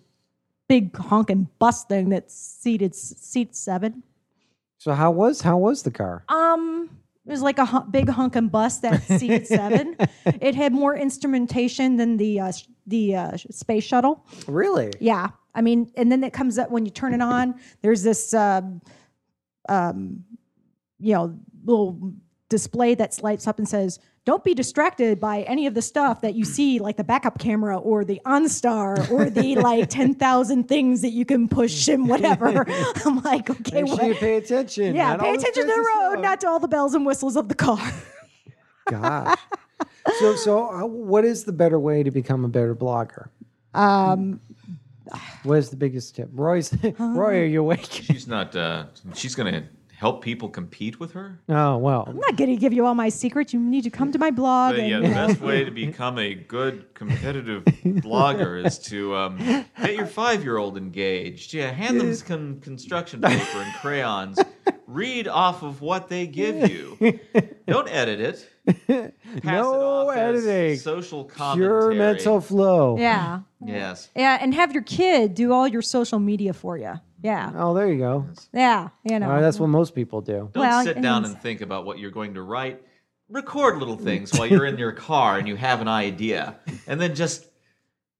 big 0.68 0.96
honking 0.96 1.48
bus 1.60 1.84
thing 1.84 2.08
that 2.08 2.30
seated 2.32 2.94
seat 2.94 3.54
seven. 3.54 4.02
So 4.78 4.92
how 4.92 5.10
was 5.10 5.42
how 5.42 5.58
was 5.58 5.82
the 5.82 5.90
car? 5.90 6.24
Um, 6.28 6.90
it 7.26 7.30
was 7.30 7.42
like 7.42 7.58
a 7.58 7.66
hu- 7.66 7.84
big 7.90 8.08
and 8.08 8.50
bust 8.50 8.82
that 8.82 9.02
seated 9.18 9.46
seven. 9.46 9.96
It 10.40 10.54
had 10.54 10.72
more 10.72 10.96
instrumentation 10.96 11.96
than 11.96 12.16
the 12.16 12.40
uh, 12.40 12.52
sh- 12.52 12.66
the 12.86 13.16
uh, 13.16 13.36
sh- 13.36 13.46
space 13.50 13.84
shuttle. 13.84 14.24
Really? 14.46 14.92
Yeah, 15.00 15.30
I 15.54 15.60
mean, 15.62 15.90
and 15.96 16.12
then 16.12 16.22
it 16.22 16.32
comes 16.32 16.58
up 16.58 16.70
when 16.70 16.84
you 16.84 16.92
turn 16.92 17.14
it 17.14 17.20
on. 17.20 17.58
There's 17.82 18.02
this, 18.02 18.32
um, 18.32 18.80
um, 19.68 20.24
you 21.00 21.14
know, 21.14 21.36
little 21.64 22.12
display 22.48 22.94
that 22.94 23.20
lights 23.22 23.46
up 23.48 23.58
and 23.58 23.68
says, 23.68 23.98
"Don't 24.26 24.44
be 24.44 24.52
distracted 24.52 25.18
by 25.18 25.42
any 25.42 25.66
of 25.66 25.72
the 25.72 25.80
stuff 25.80 26.20
that 26.20 26.34
you 26.34 26.44
see, 26.44 26.78
like 26.78 26.98
the 26.98 27.04
backup 27.04 27.38
camera 27.38 27.78
or 27.78 28.04
the 28.04 28.20
OnStar 28.26 29.10
or 29.10 29.30
the 29.30 29.54
like 29.70 29.88
ten 29.88 30.12
thousand 30.14 30.68
things 30.68 31.00
that 31.00 31.12
you 31.12 31.24
can 31.24 31.48
push 31.48 31.88
and 31.88 32.06
whatever." 32.08 32.66
I'm 33.06 33.22
like, 33.22 33.48
okay, 33.48 33.82
Make 33.82 33.92
what? 33.92 34.00
sure 34.00 34.08
you 34.10 34.14
pay 34.16 34.36
attention. 34.36 34.94
yeah, 34.94 35.16
pay 35.16 35.30
attention 35.34 35.62
to 35.62 35.74
the 35.74 35.78
road, 35.80 36.10
stuff. 36.12 36.22
not 36.22 36.40
to 36.42 36.48
all 36.48 36.60
the 36.60 36.68
bells 36.68 36.94
and 36.94 37.06
whistles 37.06 37.36
of 37.36 37.48
the 37.48 37.54
car. 37.54 37.80
Gosh. 38.90 39.38
so, 40.20 40.36
so 40.36 40.68
uh, 40.70 40.86
what 40.86 41.24
is 41.24 41.44
the 41.44 41.52
better 41.52 41.78
way 41.80 42.02
to 42.02 42.10
become 42.10 42.44
a 42.44 42.48
better 42.48 42.74
blogger? 42.74 43.28
Um, 43.74 44.40
What 45.44 45.58
is 45.58 45.70
the 45.70 45.76
biggest 45.76 46.16
tip? 46.16 46.28
Roy's, 46.32 46.72
Roy, 46.98 47.40
are 47.40 47.44
you 47.44 47.60
awake? 47.60 47.86
She's 47.90 48.26
not. 48.26 48.54
Uh, 48.56 48.86
she's 49.14 49.34
going 49.34 49.52
to 49.52 49.64
help 49.96 50.22
people 50.22 50.48
compete 50.48 51.00
with 51.00 51.12
her. 51.12 51.40
Oh, 51.48 51.78
well. 51.78 52.04
I'm 52.06 52.18
not 52.18 52.36
going 52.36 52.50
to 52.50 52.56
give 52.56 52.72
you 52.72 52.84
all 52.86 52.94
my 52.94 53.08
secrets. 53.08 53.52
You 53.52 53.60
need 53.60 53.84
to 53.84 53.90
come 53.90 54.12
to 54.12 54.18
my 54.18 54.30
blog. 54.30 54.74
But 54.74 54.80
and, 54.80 54.88
yeah, 54.90 55.00
the 55.00 55.08
know. 55.08 55.14
best 55.28 55.40
way 55.40 55.64
to 55.64 55.70
become 55.70 56.18
a 56.18 56.34
good 56.34 56.94
competitive 56.94 57.64
blogger 57.64 58.64
is 58.64 58.78
to 58.80 59.16
um, 59.16 59.38
get 59.38 59.94
your 59.94 60.06
five-year-old 60.06 60.76
engaged. 60.76 61.54
Yeah, 61.54 61.70
hand 61.70 61.98
them 62.00 62.14
some 62.14 62.60
construction 62.60 63.20
paper 63.22 63.58
and 63.58 63.74
crayons. 63.76 64.38
Read 64.86 65.28
off 65.28 65.62
of 65.62 65.80
what 65.80 66.08
they 66.08 66.26
give 66.26 66.70
you. 66.70 67.18
Don't 67.66 67.88
edit 67.88 68.20
it. 68.20 68.48
Pass 68.86 69.12
No 69.42 69.74
it 69.74 69.82
off 69.82 70.16
as 70.16 70.46
editing. 70.46 70.78
social 70.78 71.24
commentary. 71.24 71.94
Pure 71.94 71.94
mental 71.94 72.40
flow. 72.40 72.96
Yeah. 72.98 73.40
Yes. 73.64 74.10
Yeah, 74.14 74.38
and 74.40 74.54
have 74.54 74.72
your 74.72 74.82
kid 74.82 75.34
do 75.34 75.52
all 75.52 75.66
your 75.66 75.82
social 75.82 76.18
media 76.18 76.52
for 76.52 76.76
you. 76.76 77.00
Yeah. 77.26 77.50
Oh, 77.56 77.74
there 77.74 77.88
you 77.92 77.98
go. 77.98 78.26
Yeah. 78.52 78.88
You 79.04 79.18
know. 79.18 79.26
All 79.26 79.32
right, 79.32 79.40
that's 79.40 79.58
what 79.58 79.66
most 79.68 79.94
people 79.94 80.20
do. 80.20 80.48
Don't 80.52 80.62
Well, 80.62 80.84
sit 80.84 81.00
down 81.02 81.24
and- 81.24 81.34
and 81.34 81.42
think 81.42 81.60
about 81.60 81.84
what 81.84 81.98
you're 81.98 82.12
going 82.12 82.34
to 82.34 82.42
write. 82.42 82.80
Record 83.28 83.78
little 83.78 83.96
things 83.96 84.32
while 84.38 84.46
you're 84.46 84.66
in 84.66 84.78
your 84.78 84.92
car 84.92 85.38
and 85.38 85.48
you 85.48 85.56
have 85.56 85.80
an 85.80 85.88
idea, 85.88 86.54
and 86.86 87.00
then 87.00 87.14
just 87.16 87.46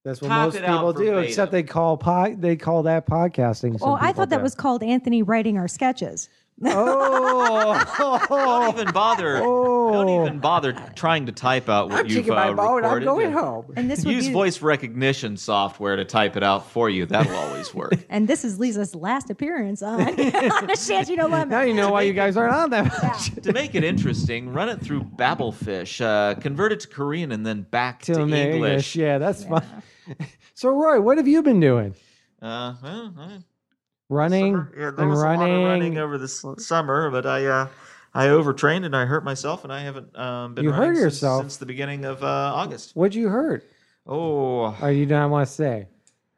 That's 0.05 0.21
what 0.21 0.29
Type 0.29 0.45
most 0.47 0.55
it 0.57 0.65
out 0.65 0.73
people 0.79 0.93
do, 0.93 1.05
verbatim. 1.05 1.25
except 1.25 1.53
they 1.53 1.63
call 1.63 1.97
po- 1.97 2.35
they 2.37 2.57
call 2.57 2.83
that 2.85 3.07
podcasting. 3.07 3.79
some 3.79 3.89
oh, 3.89 3.95
I 3.95 4.09
people 4.09 4.15
thought 4.23 4.31
that 4.31 4.37
do. 4.39 4.43
was 4.43 4.55
called 4.57 4.83
Anthony 4.83 5.23
writing 5.23 5.57
our 5.59 5.69
sketches. 5.69 6.29
Oh, 6.65 8.25
don't 8.29 8.79
even 8.81 8.93
bother. 8.93 9.39
Don't 9.41 10.09
even 10.09 10.39
bother 10.39 10.73
trying 10.95 11.27
to 11.27 11.33
type 11.33 11.69
out 11.69 11.91
what 11.91 12.01
I'm 12.01 12.07
you've 12.07 12.17
taking 12.17 12.35
my 12.35 12.49
uh, 12.49 12.55
boat. 12.55 12.79
I'm 12.79 12.83
recorded. 12.85 13.05
going 13.05 13.31
Yeah. 13.31 13.41
home. 13.41 13.73
And 13.77 13.91
this 13.91 14.05
would 14.05 14.15
Use 14.15 14.29
be, 14.29 14.33
voice 14.33 14.63
recognition 14.63 15.37
software 15.37 15.97
to 15.97 16.05
type 16.05 16.37
it 16.37 16.43
out 16.43 16.71
for 16.71 16.89
you. 16.89 17.05
That'll 17.07 17.37
always 17.37 17.75
work. 17.75 17.93
And 18.09 18.27
this 18.29 18.45
is 18.45 18.59
Lisa's 18.59 18.95
last 18.95 19.29
appearance 19.31 19.83
on, 19.83 20.01
on 20.21 20.71
a 20.71 20.77
Shanty 20.77 21.17
No 21.17 21.27
Lemon. 21.27 21.49
Now 21.51 21.61
you 21.63 21.75
know 21.75 21.91
why 21.91 22.03
you 22.03 22.13
guys 22.15 22.37
aren't 22.37 22.55
on 22.55 22.71
that 22.71 22.85
much. 23.03 23.35
to 23.43 23.53
make 23.53 23.75
it 23.75 23.85
interesting, 23.85 24.53
run 24.53 24.69
it 24.71 24.81
through 24.81 25.03
Babelfish, 25.03 26.01
uh, 26.01 26.35
convert 26.41 26.73
it 26.73 26.81
to 26.81 26.89
Korean, 26.89 27.33
and 27.33 27.45
then 27.45 27.63
back 27.63 28.01
to, 28.03 28.15
To 28.15 28.21
English. 28.23 28.35
English. 28.55 28.97
Yeah, 28.97 29.19
that's 29.19 29.45
fine. 29.45 29.63
So, 30.55 30.71
Roy, 30.71 31.01
what 31.03 31.19
have 31.19 31.29
you 31.29 31.43
been 31.43 31.61
doing? 31.61 31.95
Uh, 32.41 32.73
well, 32.83 33.15
I- 33.19 33.39
Running 34.09 34.55
summer- 34.55 34.73
yeah, 34.77 34.91
there 34.91 35.01
and 35.01 35.11
was 35.11 35.21
running. 35.21 35.41
a 35.55 35.59
lot 35.59 35.63
of 35.63 35.69
running 35.69 35.99
over 35.99 36.17
this 36.19 36.45
summer, 36.59 37.11
but 37.11 37.27
I 37.27 37.47
uh, 37.47 37.69
I 38.15 38.29
overtrained 38.29 38.85
and 38.85 38.95
I 38.97 39.05
hurt 39.05 39.25
myself, 39.25 39.65
and 39.65 39.73
I 39.73 39.81
haven't 39.81 40.17
um, 40.17 40.55
been 40.55 40.65
You 40.65 40.71
running 40.71 40.89
hurt 40.91 40.95
since- 40.95 41.03
yourself? 41.05 41.43
since 41.43 41.57
the 41.57 41.67
beginning 41.67 42.05
of 42.05 42.23
uh, 42.23 42.27
August. 42.27 42.93
What'd 42.95 43.15
you 43.15 43.29
hurt? 43.29 43.65
Oh, 44.07 44.77
Or 44.81 44.91
you 44.93 45.05
don't 45.07 45.31
want 45.33 45.49
to 45.49 45.53
say? 45.53 45.89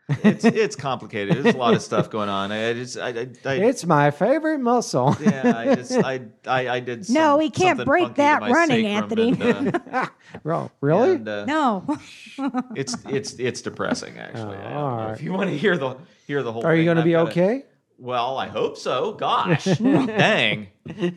It's 0.09 0.45
it's 0.45 0.77
complicated. 0.77 1.43
There's 1.43 1.55
a 1.55 1.59
lot 1.59 1.75
of 1.75 1.83
stuff 1.83 2.11
going 2.11 2.29
on. 2.29 2.51
I 2.53 2.73
just 2.73 2.97
I, 2.99 3.09
I, 3.09 3.29
I 3.45 3.55
It's 3.55 3.85
my 3.85 4.11
favorite 4.11 4.59
muscle. 4.61 5.17
yeah, 5.21 5.53
I 5.57 5.75
just 5.75 5.93
I 5.93 6.23
I, 6.47 6.69
I 6.69 6.81
did. 6.81 7.09
No, 7.11 7.21
some- 7.33 7.39
we 7.39 7.51
can't 7.51 7.85
break 7.85 8.15
that 8.15 8.43
running, 8.43 8.87
Anthony. 8.87 9.37
and, 9.41 9.81
uh, 9.93 10.07
Bro, 10.43 10.71
really? 10.81 11.13
and, 11.13 11.29
uh, 11.29 11.45
No. 11.45 11.99
it's 12.75 12.97
it's 13.09 13.35
it's 13.35 13.61
depressing 13.63 14.19
actually. 14.19 14.57
I 14.57 14.75
alright. 14.75 15.15
If 15.15 15.23
you 15.23 15.33
want 15.33 15.51
to 15.51 15.57
hear 15.59 15.77
the 15.77 15.97
hear 16.27 16.43
the 16.43 16.53
whole, 16.53 16.65
Are 16.65 16.75
you 16.75 16.85
going 16.85 16.97
to 16.99 17.03
be 17.03 17.17
okay? 17.17 17.65
Well, 17.99 18.39
I 18.39 18.47
hope 18.47 18.79
so. 18.79 19.13
Gosh, 19.13 19.65
dang. 19.65 20.69
You 20.87 21.13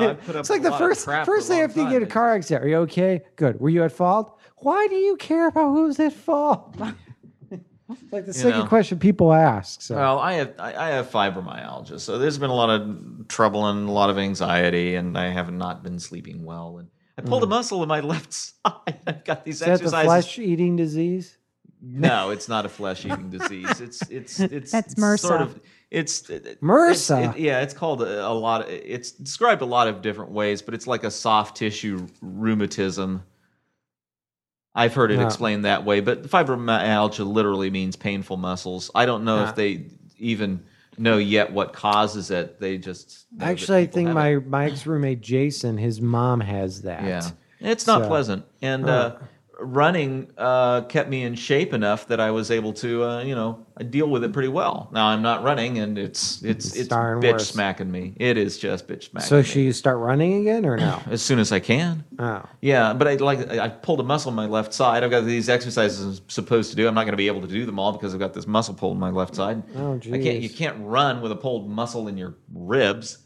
know, 0.00 0.10
I 0.10 0.14
put 0.14 0.34
up 0.34 0.40
It's 0.40 0.50
like 0.50 0.60
a 0.60 0.64
the 0.64 0.70
lot 0.70 0.78
first 0.80 1.06
first 1.06 1.46
a 1.46 1.48
thing 1.50 1.58
long 1.60 1.68
after 1.70 1.82
you 1.82 1.90
get 1.90 2.02
a 2.02 2.06
car 2.06 2.34
accident. 2.34 2.64
Are 2.64 2.68
you 2.68 2.76
okay? 2.78 3.22
Good. 3.36 3.60
Were 3.60 3.68
you 3.70 3.84
at 3.84 3.92
fault? 3.92 4.36
Why 4.56 4.86
do 4.88 4.96
you 4.96 5.16
care 5.16 5.46
about 5.46 5.74
who's 5.74 6.00
at 6.00 6.12
fault? 6.12 6.76
It's 7.88 8.12
like 8.12 8.26
the 8.26 8.34
second 8.34 8.60
know. 8.60 8.66
question 8.66 8.98
people 8.98 9.32
ask. 9.32 9.80
So 9.80 9.96
Well, 9.96 10.18
I 10.18 10.34
have 10.34 10.54
I, 10.58 10.74
I 10.74 10.88
have 10.90 11.10
fibromyalgia, 11.10 12.00
so 12.00 12.18
there's 12.18 12.38
been 12.38 12.50
a 12.50 12.54
lot 12.54 12.70
of 12.70 13.28
trouble 13.28 13.66
and 13.66 13.88
a 13.88 13.92
lot 13.92 14.10
of 14.10 14.18
anxiety, 14.18 14.96
and 14.96 15.16
I 15.16 15.28
have 15.28 15.52
not 15.52 15.82
been 15.82 15.98
sleeping 15.98 16.44
well. 16.44 16.78
And 16.78 16.88
I 17.16 17.22
pulled 17.22 17.44
a 17.44 17.46
mm. 17.46 17.50
muscle 17.50 17.82
in 17.82 17.88
my 17.88 18.00
left 18.14 18.32
side. 18.32 19.00
I've 19.06 19.24
got 19.24 19.44
these 19.44 19.62
is 19.62 19.66
that 19.66 19.80
the 19.80 19.90
flesh 19.90 20.38
eating 20.38 20.76
disease? 20.76 21.38
No, 21.82 22.30
it's 22.30 22.48
not 22.48 22.64
a 22.64 22.68
flesh-eating 22.68 23.30
disease. 23.30 23.80
It's 23.80 24.02
it's 24.08 24.40
it's 24.40 24.72
That's 24.72 24.94
it's 24.96 25.22
Sort 25.22 25.42
of 25.42 25.60
it's 25.90 26.28
it- 26.30 26.60
MRSA? 26.60 27.18
it's- 27.20 27.36
it- 27.36 27.40
yeah, 27.40 27.60
it's 27.60 27.74
called 27.74 28.02
a, 28.02 28.26
a 28.26 28.32
lot. 28.32 28.62
Of, 28.62 28.68
it's 28.70 29.12
described 29.12 29.62
a 29.62 29.66
lot 29.66 29.86
of 29.86 30.02
different 30.02 30.32
ways, 30.32 30.62
but 30.62 30.74
it's 30.74 30.86
like 30.86 31.04
a 31.04 31.10
soft 31.10 31.56
tissue 31.56 32.06
rheumatism. 32.20 33.22
I've 34.78 34.94
heard 34.94 35.10
it 35.10 35.18
Yeah. 35.18 35.24
explained 35.26 35.64
that 35.64 35.84
way, 35.84 36.00
but 36.00 36.24
fibromyalgia 36.28 37.26
literally 37.26 37.70
means 37.70 37.96
painful 37.96 38.36
muscles. 38.36 38.90
I 38.94 39.06
don't 39.06 39.24
know 39.24 39.38
Yeah. 39.38 39.48
if 39.48 39.54
they 39.56 39.86
even 40.18 40.60
know 40.98 41.16
yet 41.16 41.52
what 41.52 41.72
causes 41.72 42.30
it. 42.30 42.60
They 42.60 42.76
just 42.78 43.24
Actually, 43.40 43.78
I 43.82 43.86
think 43.86 44.10
my, 44.10 44.36
it. 44.36 44.46
my 44.46 44.66
ex 44.66 44.86
roommate 44.86 45.22
Jason, 45.22 45.78
his 45.78 46.00
mom 46.00 46.40
has 46.40 46.82
that. 46.82 47.02
Yeah, 47.04 47.22
it's 47.60 47.86
not 47.86 48.02
So- 48.02 48.08
pleasant. 48.08 48.44
And 48.60 48.88
uh, 48.88 49.16
running 49.58 50.30
uh, 50.36 50.82
kept 50.82 51.08
me 51.08 51.24
in 51.24 51.34
shape 51.34 51.72
enough 51.72 52.08
that 52.08 52.20
I 52.20 52.30
was 52.30 52.50
able 52.50 52.72
to, 52.74 53.04
uh, 53.04 53.22
you 53.22 53.34
know, 53.34 53.66
deal 53.90 54.08
with 54.08 54.24
it 54.24 54.32
pretty 54.32 54.48
well. 54.48 54.88
Now 54.92 55.06
I'm 55.06 55.22
not 55.22 55.42
running, 55.42 55.78
and 55.78 55.98
it's 55.98 56.42
it's 56.42 56.74
it's 56.74 56.86
starting 56.86 57.22
bitch 57.22 57.32
worse. 57.32 57.50
smacking 57.50 57.90
me. 57.90 58.14
It 58.16 58.36
is 58.36 58.58
just 58.58 58.86
bitch 58.86 59.10
smacking. 59.10 59.28
So 59.28 59.38
me. 59.38 59.42
should 59.42 59.60
you 59.60 59.72
start 59.72 59.98
running 59.98 60.34
again 60.34 60.66
or 60.66 60.76
no? 60.76 61.02
as 61.10 61.22
soon 61.22 61.38
as 61.38 61.52
I 61.52 61.60
can. 61.60 62.04
Oh. 62.18 62.42
Yeah, 62.60 62.92
but 62.92 63.08
I 63.08 63.14
like 63.14 63.50
I 63.50 63.68
pulled 63.68 64.00
a 64.00 64.04
muscle 64.04 64.30
in 64.30 64.36
my 64.36 64.46
left 64.46 64.74
side. 64.74 65.04
I've 65.04 65.10
got 65.10 65.24
these 65.24 65.48
exercises 65.48 66.20
I'm 66.20 66.28
supposed 66.28 66.70
to 66.70 66.76
do. 66.76 66.86
I'm 66.88 66.94
not 66.94 67.04
going 67.04 67.12
to 67.12 67.18
be 67.18 67.28
able 67.28 67.42
to 67.42 67.48
do 67.48 67.66
them 67.66 67.78
all 67.78 67.92
because 67.92 68.14
I've 68.14 68.20
got 68.20 68.34
this 68.34 68.46
muscle 68.46 68.74
pulled 68.74 68.94
in 68.94 69.00
my 69.00 69.10
left 69.10 69.34
side. 69.34 69.62
Oh, 69.76 69.94
I 69.96 70.18
can't. 70.18 70.40
You 70.40 70.50
can't 70.50 70.76
run 70.80 71.20
with 71.20 71.32
a 71.32 71.36
pulled 71.36 71.68
muscle 71.68 72.08
in 72.08 72.16
your 72.16 72.36
ribs. 72.52 73.18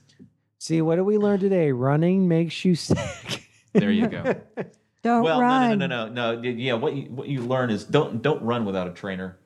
See, 0.59 0.83
what 0.83 0.97
did 0.97 1.03
we 1.03 1.17
learn 1.17 1.41
today? 1.41 1.73
Running 1.73 2.29
makes 2.29 2.65
you 2.65 2.75
sick. 2.75 3.49
There 3.73 3.91
you 3.91 4.09
go. 4.09 4.35
Don't 5.03 5.23
well, 5.23 5.41
run. 5.41 5.79
no, 5.79 5.87
no, 5.87 6.09
no, 6.09 6.35
no, 6.35 6.41
no. 6.41 6.49
Yeah, 6.49 6.75
what 6.75 6.95
you 6.95 7.05
what 7.05 7.29
you 7.29 7.41
learn 7.43 7.71
is 7.71 7.85
don't 7.85 8.21
don't 8.21 8.43
run 8.43 8.65
without 8.65 8.87
a 8.87 8.91
trainer. 8.91 9.39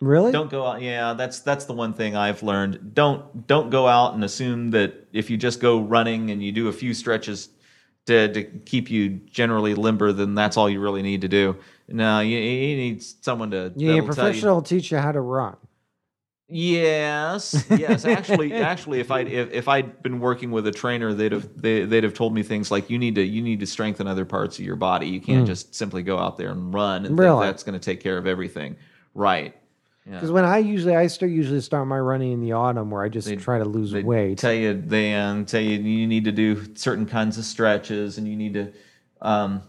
really? 0.00 0.30
Don't 0.30 0.50
go 0.50 0.66
out. 0.66 0.82
Yeah, 0.82 1.14
that's 1.14 1.40
that's 1.40 1.64
the 1.64 1.72
one 1.72 1.94
thing 1.94 2.16
I've 2.16 2.42
learned. 2.42 2.94
Don't 2.94 3.46
don't 3.46 3.70
go 3.70 3.88
out 3.88 4.14
and 4.14 4.22
assume 4.22 4.70
that 4.70 5.08
if 5.12 5.30
you 5.30 5.36
just 5.36 5.60
go 5.60 5.80
running 5.80 6.30
and 6.30 6.42
you 6.42 6.52
do 6.52 6.68
a 6.68 6.72
few 6.72 6.94
stretches 6.94 7.48
to 8.06 8.32
to 8.32 8.44
keep 8.44 8.90
you 8.90 9.08
generally 9.08 9.74
limber, 9.74 10.12
then 10.12 10.34
that's 10.34 10.56
all 10.56 10.70
you 10.70 10.80
really 10.80 11.02
need 11.02 11.22
to 11.22 11.28
do. 11.28 11.56
No, 11.88 12.20
you, 12.20 12.38
you 12.38 12.76
need 12.76 13.02
someone 13.02 13.50
to 13.50 13.72
Yeah, 13.76 13.94
a 13.94 14.02
professional 14.02 14.56
will 14.56 14.62
teach 14.62 14.90
you 14.90 14.98
how 14.98 15.12
to 15.12 15.20
run. 15.20 15.56
Yes, 16.56 17.66
yes. 17.68 18.04
Actually, 18.04 18.54
actually, 18.54 19.00
if 19.00 19.10
I 19.10 19.22
if, 19.22 19.50
if 19.50 19.66
I'd 19.66 20.00
been 20.04 20.20
working 20.20 20.52
with 20.52 20.68
a 20.68 20.70
trainer, 20.70 21.12
they'd 21.12 21.32
have 21.32 21.60
they, 21.60 21.84
they'd 21.84 22.04
have 22.04 22.14
told 22.14 22.32
me 22.32 22.44
things 22.44 22.70
like 22.70 22.88
you 22.88 22.96
need 22.96 23.16
to 23.16 23.22
you 23.24 23.42
need 23.42 23.58
to 23.58 23.66
strengthen 23.66 24.06
other 24.06 24.24
parts 24.24 24.56
of 24.60 24.64
your 24.64 24.76
body. 24.76 25.08
You 25.08 25.20
can't 25.20 25.48
just 25.48 25.74
simply 25.74 26.04
go 26.04 26.16
out 26.16 26.38
there 26.38 26.50
and 26.50 26.72
run 26.72 27.06
and. 27.06 27.18
Really? 27.18 27.40
think 27.40 27.52
that's 27.52 27.64
going 27.64 27.78
to 27.78 27.84
take 27.84 28.00
care 28.00 28.16
of 28.16 28.28
everything. 28.28 28.76
Right. 29.14 29.56
Yeah. 30.06 30.12
Because 30.12 30.30
when 30.30 30.44
I 30.44 30.58
usually 30.58 30.94
I 30.94 31.08
start 31.08 31.32
usually 31.32 31.60
start 31.60 31.88
my 31.88 31.98
running 31.98 32.30
in 32.30 32.40
the 32.40 32.52
autumn 32.52 32.88
where 32.88 33.02
I 33.02 33.08
just 33.08 33.36
try 33.40 33.58
to 33.58 33.64
lose 33.64 33.92
weight. 33.92 34.38
Tell 34.38 34.52
you 34.52 34.74
they 34.74 35.12
um, 35.14 35.46
tell 35.46 35.60
you 35.60 35.80
you 35.80 36.06
need 36.06 36.24
to 36.24 36.32
do 36.32 36.76
certain 36.76 37.06
kinds 37.06 37.36
of 37.36 37.44
stretches 37.44 38.16
and 38.16 38.28
you 38.28 38.36
need 38.36 38.54
to 38.54 38.72
um, 39.22 39.60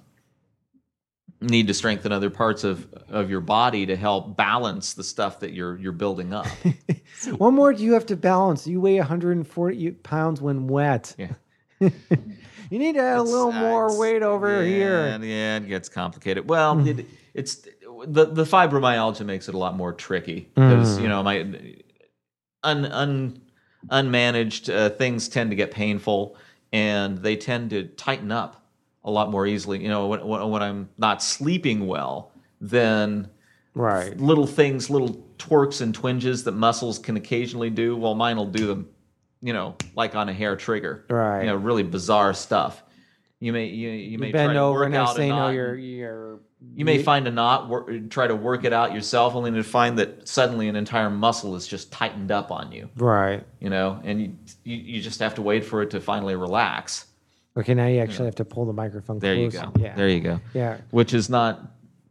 need 1.50 1.68
to 1.68 1.74
strengthen 1.74 2.12
other 2.12 2.30
parts 2.30 2.64
of 2.64 2.92
of 3.10 3.30
your 3.30 3.42
body 3.42 3.86
to 3.86 3.96
help 3.96 4.36
balance 4.36 4.94
the 4.94 5.04
stuff 5.04 5.40
that 5.40 5.54
you're 5.54 5.78
you're 5.78 5.92
building 5.92 6.34
up. 6.34 6.48
One 7.38 7.56
more 7.56 7.74
do 7.74 7.84
you 7.84 7.94
have 7.94 8.06
to 8.08 8.16
balance? 8.16 8.68
You 8.68 8.82
weigh 8.82 8.98
140 8.98 9.92
pounds 9.92 10.42
when 10.42 10.68
wet. 10.68 11.16
Yeah. 11.18 11.90
You 12.70 12.80
need 12.80 12.96
to 12.96 13.02
add 13.02 13.18
a 13.18 13.24
little 13.24 13.52
uh, 13.52 13.60
more 13.60 13.98
weight 13.98 14.24
over 14.24 14.64
yeah, 14.64 14.68
here. 14.68 15.20
Yeah, 15.22 15.58
it 15.58 15.68
gets 15.68 15.90
complicated. 15.90 16.50
Well, 16.50 16.86
it, 16.88 17.06
it's 17.34 17.68
the 18.08 18.26
the 18.26 18.44
fibromyalgia 18.44 19.26
makes 19.26 19.48
it 19.48 19.56
a 19.56 19.58
lot 19.58 19.76
more 19.76 19.94
tricky 19.94 20.50
because 20.56 21.00
you 21.00 21.08
know 21.08 21.22
my 21.24 21.40
un, 22.64 22.86
un 22.86 23.42
unmanaged 23.92 24.74
uh, 24.74 24.90
things 24.90 25.30
tend 25.30 25.52
to 25.52 25.56
get 25.56 25.72
painful 25.72 26.36
and 26.74 27.20
they 27.20 27.36
tend 27.36 27.70
to 27.70 27.84
tighten 27.84 28.32
up 28.32 28.65
a 29.06 29.12
lot 29.12 29.32
more 29.32 29.48
easily. 29.48 29.82
You 29.82 29.88
know, 29.90 30.08
when 30.08 30.28
when, 30.28 30.50
when 30.50 30.62
I'm 30.62 30.90
not 30.98 31.24
sleeping 31.24 31.88
well, 31.88 32.32
then 32.60 33.30
Right. 33.74 34.18
little 34.18 34.48
things, 34.48 34.90
little 34.90 35.26
twerks 35.38 35.82
and 35.82 35.94
twinges 35.94 36.46
that 36.46 36.54
muscles 36.54 36.98
can 36.98 37.18
occasionally 37.18 37.70
do. 37.70 37.96
Well, 37.98 38.16
mine 38.16 38.38
will 38.38 38.46
do 38.46 38.68
them 38.68 38.90
you 39.42 39.54
know, 39.54 39.76
like 39.96 40.16
on 40.16 40.28
a 40.28 40.34
hair 40.34 40.56
trigger. 40.56 41.06
Right. 41.08 41.42
You 41.42 41.48
know, 41.48 41.56
really 41.56 41.84
bizarre 41.84 42.34
stuff. 42.34 42.82
You 43.40 43.54
may 43.54 43.66
you, 43.66 43.90
you 43.92 44.18
may 44.18 44.28
You 44.28 44.32
try 44.32 44.42
bend 44.48 44.54
to 44.54 44.60
over 44.60 44.80
work 44.80 44.86
and 44.88 44.96
out 44.96 45.04
next 45.08 45.18
thing 45.18 45.32
a 45.32 45.36
you 45.36 45.40
know 45.40 45.46
knot. 45.48 45.54
you're 45.54 45.76
you're 45.76 46.40
you 46.74 46.84
may 46.84 47.04
find 47.04 47.28
a 47.28 47.32
knot, 47.32 47.70
try 48.10 48.26
to 48.26 48.36
work 48.36 48.64
it 48.64 48.74
out 48.74 48.92
yourself, 48.92 49.36
only 49.36 49.52
to 49.52 49.64
find 49.64 50.00
that 50.00 50.28
suddenly 50.28 50.68
an 50.68 50.76
entire 50.76 51.12
muscle 51.12 51.56
is 51.56 51.68
just 51.68 51.92
tightened 51.92 52.32
up 52.32 52.50
on 52.50 52.72
you. 52.72 52.90
right. 52.96 53.46
You 53.60 53.70
know, 53.70 54.00
and 54.04 54.20
you 54.20 54.34
you, 54.64 54.78
you 54.78 55.02
just 55.02 55.20
have 55.20 55.36
to 55.36 55.44
wait 55.44 55.64
for 55.64 55.84
it 55.84 55.92
to 55.92 56.02
finally 56.02 56.36
relax. 56.36 57.06
Okay, 57.58 57.74
now 57.74 57.88
you 57.88 58.00
actually 58.02 58.26
have 58.26 58.36
to 58.36 58.46
pull 58.46 58.66
the 58.66 58.74
microphone 58.74 59.20
There 59.20 59.34
you 59.36 59.50
closer. 59.50 59.68
go. 59.68 59.82
Yeah. 59.82 59.96
There 59.96 60.10
you 60.10 60.20
go. 60.20 60.40
Yeah. 60.54 60.78
Which 60.92 61.14
is 61.14 61.30
not 61.30 61.62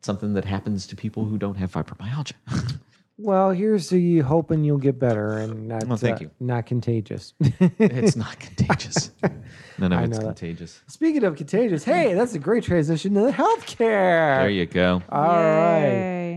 something 0.01 0.35
that 0.35 0.45
happens 0.45 0.87
to 0.89 0.97
people 0.97 1.25
who 1.25 1.39
don't 1.39 1.57
have 1.57 1.73
fibromyalgia. 1.73 2.33
Well, 3.17 3.53
here's 3.53 3.87
to 3.91 3.97
you 3.97 4.25
hoping 4.25 4.65
you'll 4.65 4.77
get 4.79 4.99
better 4.99 5.39
and 5.39 5.69
not 5.69 5.85
Well, 5.87 5.97
thank 5.97 6.17
uh, 6.17 6.21
you. 6.23 6.31
not 6.41 6.67
contagious. 6.67 7.33
it's 7.39 8.17
not 8.17 8.37
contagious. 8.41 9.13
None 9.79 9.93
of 9.93 10.01
I 10.01 10.03
it's 10.03 10.11
know 10.19 10.27
that. 10.27 10.37
contagious. 10.37 10.81
Speaking 10.89 11.23
of 11.23 11.37
contagious, 11.37 11.85
hey, 11.85 12.15
that's 12.15 12.35
a 12.35 12.41
great 12.41 12.65
transition 12.65 13.15
to 13.15 13.21
the 13.21 13.31
healthcare. 13.31 14.41
There 14.41 14.51
you 14.51 14.67
go. 14.67 15.01
All 15.11 15.29
right. 15.29 15.85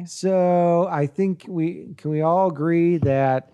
Yay. 0.02 0.04
So 0.08 0.88
I 0.92 1.08
think 1.08 1.46
we 1.48 1.96
can 1.98 2.12
we 2.12 2.22
all 2.22 2.48
agree 2.52 2.98
that 3.00 3.54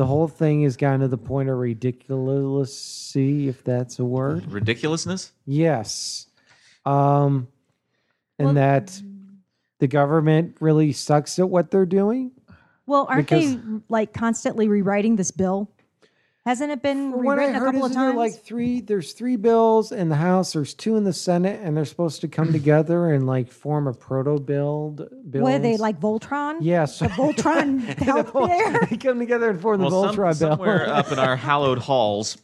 the 0.00 0.06
whole 0.06 0.28
thing 0.28 0.62
has 0.62 0.78
gotten 0.78 1.00
to 1.00 1.08
the 1.08 1.18
point 1.18 1.50
of 1.50 1.58
ridiculous, 1.58 3.12
if 3.14 3.62
that's 3.62 3.98
a 3.98 4.04
word. 4.04 4.50
Ridiculousness? 4.50 5.30
Yes. 5.44 6.26
Um 6.86 7.48
and 8.38 8.46
Well- 8.46 8.54
that 8.54 9.02
the 9.78 9.86
government 9.86 10.56
really 10.58 10.92
sucks 10.92 11.38
at 11.38 11.50
what 11.50 11.70
they're 11.70 11.84
doing. 11.84 12.30
Well, 12.86 13.04
aren't 13.10 13.28
Because- 13.28 13.56
they 13.56 13.62
like 13.90 14.14
constantly 14.14 14.68
rewriting 14.68 15.16
this 15.16 15.30
bill? 15.30 15.70
Hasn't 16.46 16.70
it 16.72 16.82
been 16.82 17.12
From 17.12 17.22
what 17.24 17.38
I 17.38 17.42
rewritten 17.42 17.62
a 17.62 17.64
couple 17.66 17.84
of 17.84 17.90
isn't 17.90 18.00
there 18.00 18.12
times? 18.12 18.16
like 18.34 18.42
three? 18.42 18.80
There's 18.80 19.12
three 19.12 19.36
bills 19.36 19.92
in 19.92 20.08
the 20.08 20.16
House. 20.16 20.54
There's 20.54 20.72
two 20.72 20.96
in 20.96 21.04
the 21.04 21.12
Senate, 21.12 21.60
and 21.62 21.76
they're 21.76 21.84
supposed 21.84 22.22
to 22.22 22.28
come 22.28 22.50
together 22.50 23.12
and 23.12 23.26
like 23.26 23.50
form 23.52 23.86
a 23.86 23.92
proto 23.92 24.38
build. 24.40 25.06
Bill. 25.30 25.42
What 25.42 25.52
are 25.52 25.58
they 25.58 25.76
like 25.76 26.00
Voltron? 26.00 26.56
Yes, 26.62 26.98
The 26.98 27.08
Voltron 27.08 27.80
health 27.98 28.32
care. 28.32 28.86
they 28.88 28.96
come 28.96 29.18
together 29.18 29.50
and 29.50 29.60
form 29.60 29.80
the 29.80 29.88
Well, 29.88 30.04
some- 30.04 30.16
Voltron 30.16 30.38
bill. 30.38 30.50
somewhere 30.52 30.88
up 30.88 31.12
in 31.12 31.18
our 31.18 31.36
hallowed 31.48 31.78
halls, 31.78 32.38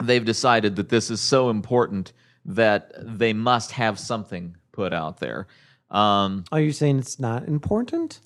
they've 0.00 0.24
decided 0.24 0.76
that 0.76 0.88
this 0.88 1.10
is 1.10 1.20
so 1.20 1.50
important 1.50 2.12
that 2.44 2.92
they 2.98 3.32
must 3.32 3.72
have 3.72 3.98
something 3.98 4.56
put 4.70 4.92
out 4.92 5.18
there. 5.18 5.48
Um, 5.90 6.44
Are 6.52 6.60
you 6.60 6.72
saying 6.72 7.00
it's 7.00 7.18
not 7.20 7.46
important? 7.48 8.20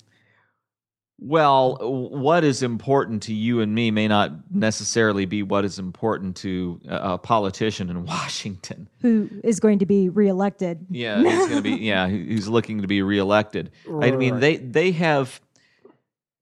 Well, 1.19 1.77
what 2.11 2.43
is 2.43 2.61
important 2.61 3.23
to 3.23 3.33
you 3.33 3.59
and 3.61 3.73
me 3.73 3.89
may 3.89 4.07
not 4.07 4.31
necessarily 4.51 5.25
be 5.25 5.41
what 5.41 5.65
is 5.65 5.79
important 5.79 6.35
to 6.37 6.79
a, 6.87 7.17
politician 7.17 7.89
in 7.89 8.05
Washington. 8.05 8.87
Who 9.01 9.29
is 9.43 9.59
going 9.59 9.79
to 9.79 9.85
be 9.85 10.09
reelected? 10.09 10.85
Yeah, 10.89 11.23
he's 11.23 11.47
going 11.49 11.55
to 11.55 11.61
be. 11.61 11.71
Yeah, 11.71 12.07
he's 12.07 12.47
looking 12.47 12.81
to 12.83 12.87
be 12.87 13.01
reelected. 13.01 13.71
I 14.01 14.11
mean, 14.11 14.39
they 14.39 14.57
they 14.57 14.91
have. 14.91 15.41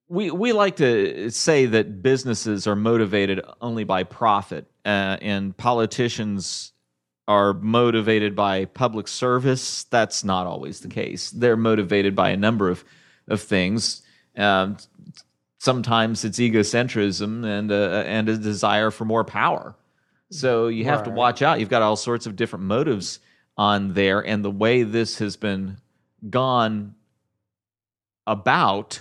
We 0.08 0.30
we 0.30 0.52
like 0.52 0.76
to 0.76 1.30
say 1.30 1.66
that 1.66 2.02
businesses 2.02 2.66
are 2.66 2.76
motivated 2.76 3.40
only 3.62 3.84
by 3.84 4.04
profit, 4.04 4.66
uh, 4.84 5.16
and 5.22 5.56
politicians 5.56 6.72
are 7.26 7.54
motivated 7.54 8.36
by 8.36 8.66
public 8.66 9.08
service. 9.08 9.84
That's 9.84 10.22
not 10.22 10.46
always 10.46 10.80
the 10.80 10.88
case. 10.88 11.30
They're 11.30 11.56
motivated 11.56 12.14
by 12.14 12.30
a 12.30 12.36
number 12.36 12.68
of 12.68 12.84
of 13.26 13.40
things. 13.40 14.02
Um, 14.36 14.76
sometimes 15.58 16.24
it's 16.24 16.38
egocentrism 16.38 17.44
and 17.44 17.70
a, 17.70 18.04
and 18.06 18.28
a 18.28 18.36
desire 18.36 18.90
for 18.90 19.04
more 19.04 19.24
power. 19.24 19.74
So 20.30 20.68
you 20.68 20.84
have 20.84 21.04
to 21.04 21.10
watch 21.10 21.42
out. 21.42 21.60
You've 21.60 21.68
got 21.68 21.82
all 21.82 21.96
sorts 21.96 22.26
of 22.26 22.36
different 22.36 22.64
motives 22.64 23.20
on 23.56 23.94
there, 23.94 24.20
and 24.20 24.44
the 24.44 24.50
way 24.50 24.82
this 24.82 25.18
has 25.18 25.36
been 25.36 25.78
gone 26.28 26.94
about 28.26 29.00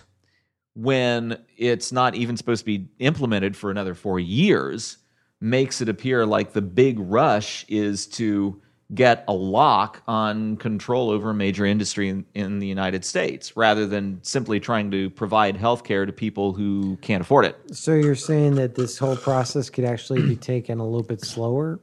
when 0.76 1.40
it's 1.58 1.92
not 1.92 2.16
even 2.16 2.38
supposed 2.38 2.62
to 2.62 2.66
be 2.66 2.88
implemented 3.00 3.56
for 3.56 3.72
another 3.72 3.96
four 3.96 4.20
years 4.20 4.98
makes 5.42 5.82
it 5.82 5.90
appear 5.90 6.26
like 6.26 6.54
the 6.54 6.62
big 6.62 7.00
rush 7.00 7.66
is 7.68 8.08
to 8.08 8.62
get 8.94 9.24
a 9.28 9.34
lock 9.34 10.04
on 10.08 10.58
control 10.58 11.10
over 11.10 11.32
a 11.32 11.34
major 11.34 11.66
industry 11.66 12.08
in, 12.10 12.26
in 12.36 12.60
the 12.60 12.68
United 12.68 13.04
States 13.04 13.58
rather 13.58 13.88
than 13.88 14.20
simply 14.22 14.60
trying 14.60 14.92
to 14.92 15.10
provide 15.10 15.58
health 15.58 15.84
care 15.84 16.06
to 16.06 16.14
people 16.14 16.54
who 16.54 16.96
can't 17.02 17.22
afford 17.22 17.46
it. 17.46 17.58
So 17.76 17.94
you're 17.96 18.14
saying 18.16 18.56
that 18.56 18.76
this 18.76 18.98
whole 19.00 19.16
process 19.16 19.70
could 19.72 19.86
actually 19.86 20.22
be 20.22 20.36
taken 20.36 20.80
a 20.80 20.84
little 20.86 21.02
bit 21.02 21.22
slower? 21.22 21.80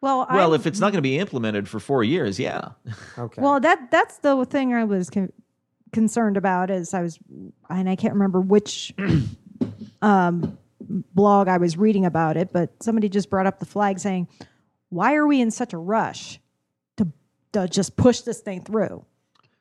Well, 0.00 0.26
Well, 0.28 0.50
I'm- 0.50 0.54
if 0.54 0.66
it's 0.66 0.80
not 0.80 0.86
going 0.90 0.98
to 0.98 1.02
be 1.02 1.16
implemented 1.18 1.68
for 1.68 1.78
four 1.78 2.02
years, 2.02 2.40
yeah. 2.40 2.70
Okay. 3.16 3.40
Well, 3.40 3.60
that 3.60 3.92
that's 3.92 4.18
the 4.18 4.44
thing 4.44 4.74
I 4.74 4.82
was 4.82 5.10
con- 5.10 5.32
concerned 5.92 6.36
about. 6.36 6.70
Is 6.72 6.92
I 6.92 7.02
was, 7.02 7.20
and 7.70 7.88
I 7.88 7.94
can't 7.94 8.14
remember 8.14 8.40
which 8.40 8.92
um, 10.02 10.58
blog 11.14 11.46
I 11.46 11.58
was 11.58 11.76
reading 11.76 12.04
about 12.04 12.36
it, 12.36 12.52
but 12.52 12.70
somebody 12.82 13.08
just 13.08 13.30
brought 13.30 13.46
up 13.46 13.60
the 13.60 13.66
flag 13.66 14.00
saying, 14.00 14.26
"Why 14.92 15.14
are 15.14 15.26
we 15.26 15.40
in 15.40 15.50
such 15.50 15.72
a 15.72 15.78
rush 15.78 16.40
to 16.98 17.08
to 17.52 17.66
just 17.66 17.96
push 17.96 18.20
this 18.20 18.40
thing 18.40 18.62
through?" 18.62 19.04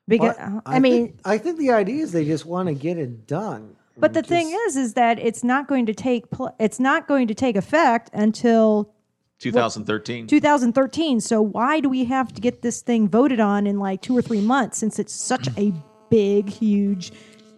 Because 0.07 0.35
Well, 0.37 0.61
I, 0.65 0.79
mean, 0.79 1.07
think, 1.07 1.19
I 1.23 1.37
think 1.37 1.57
the 1.57 1.71
idea 1.71 2.03
is 2.03 2.11
they 2.11 2.25
just 2.25 2.45
want 2.45 2.67
to 2.67 2.73
get 2.73 2.97
it 2.97 3.27
done. 3.27 3.75
but 3.97 4.13
the 4.13 4.23
thing 4.23 4.51
is, 4.67 4.75
is 4.75 4.93
that 4.95 5.19
it's 5.19 5.43
not 5.43 5.67
going 5.67 5.85
to 5.85 5.93
take 5.93 6.29
pl- 6.31 6.55
it's 6.59 6.79
not 6.79 7.07
going 7.07 7.27
to 7.27 7.33
take 7.33 7.55
effect 7.55 8.09
until 8.13 8.93
2013. 9.39 10.27
2013. 10.27 11.19
So 11.21 11.41
why 11.41 11.79
do 11.79 11.89
we 11.89 12.05
have 12.05 12.33
to 12.33 12.41
get 12.41 12.61
this 12.61 12.81
thing 12.81 13.07
voted 13.07 13.39
on 13.39 13.65
in 13.67 13.79
like 13.79 14.01
two 14.01 14.17
or 14.17 14.21
three 14.21 14.41
months 14.41 14.77
since 14.77 14.99
it's 14.99 15.13
such 15.13 15.47
a 15.57 15.73
big, 16.09 16.49
huge, 16.49 17.11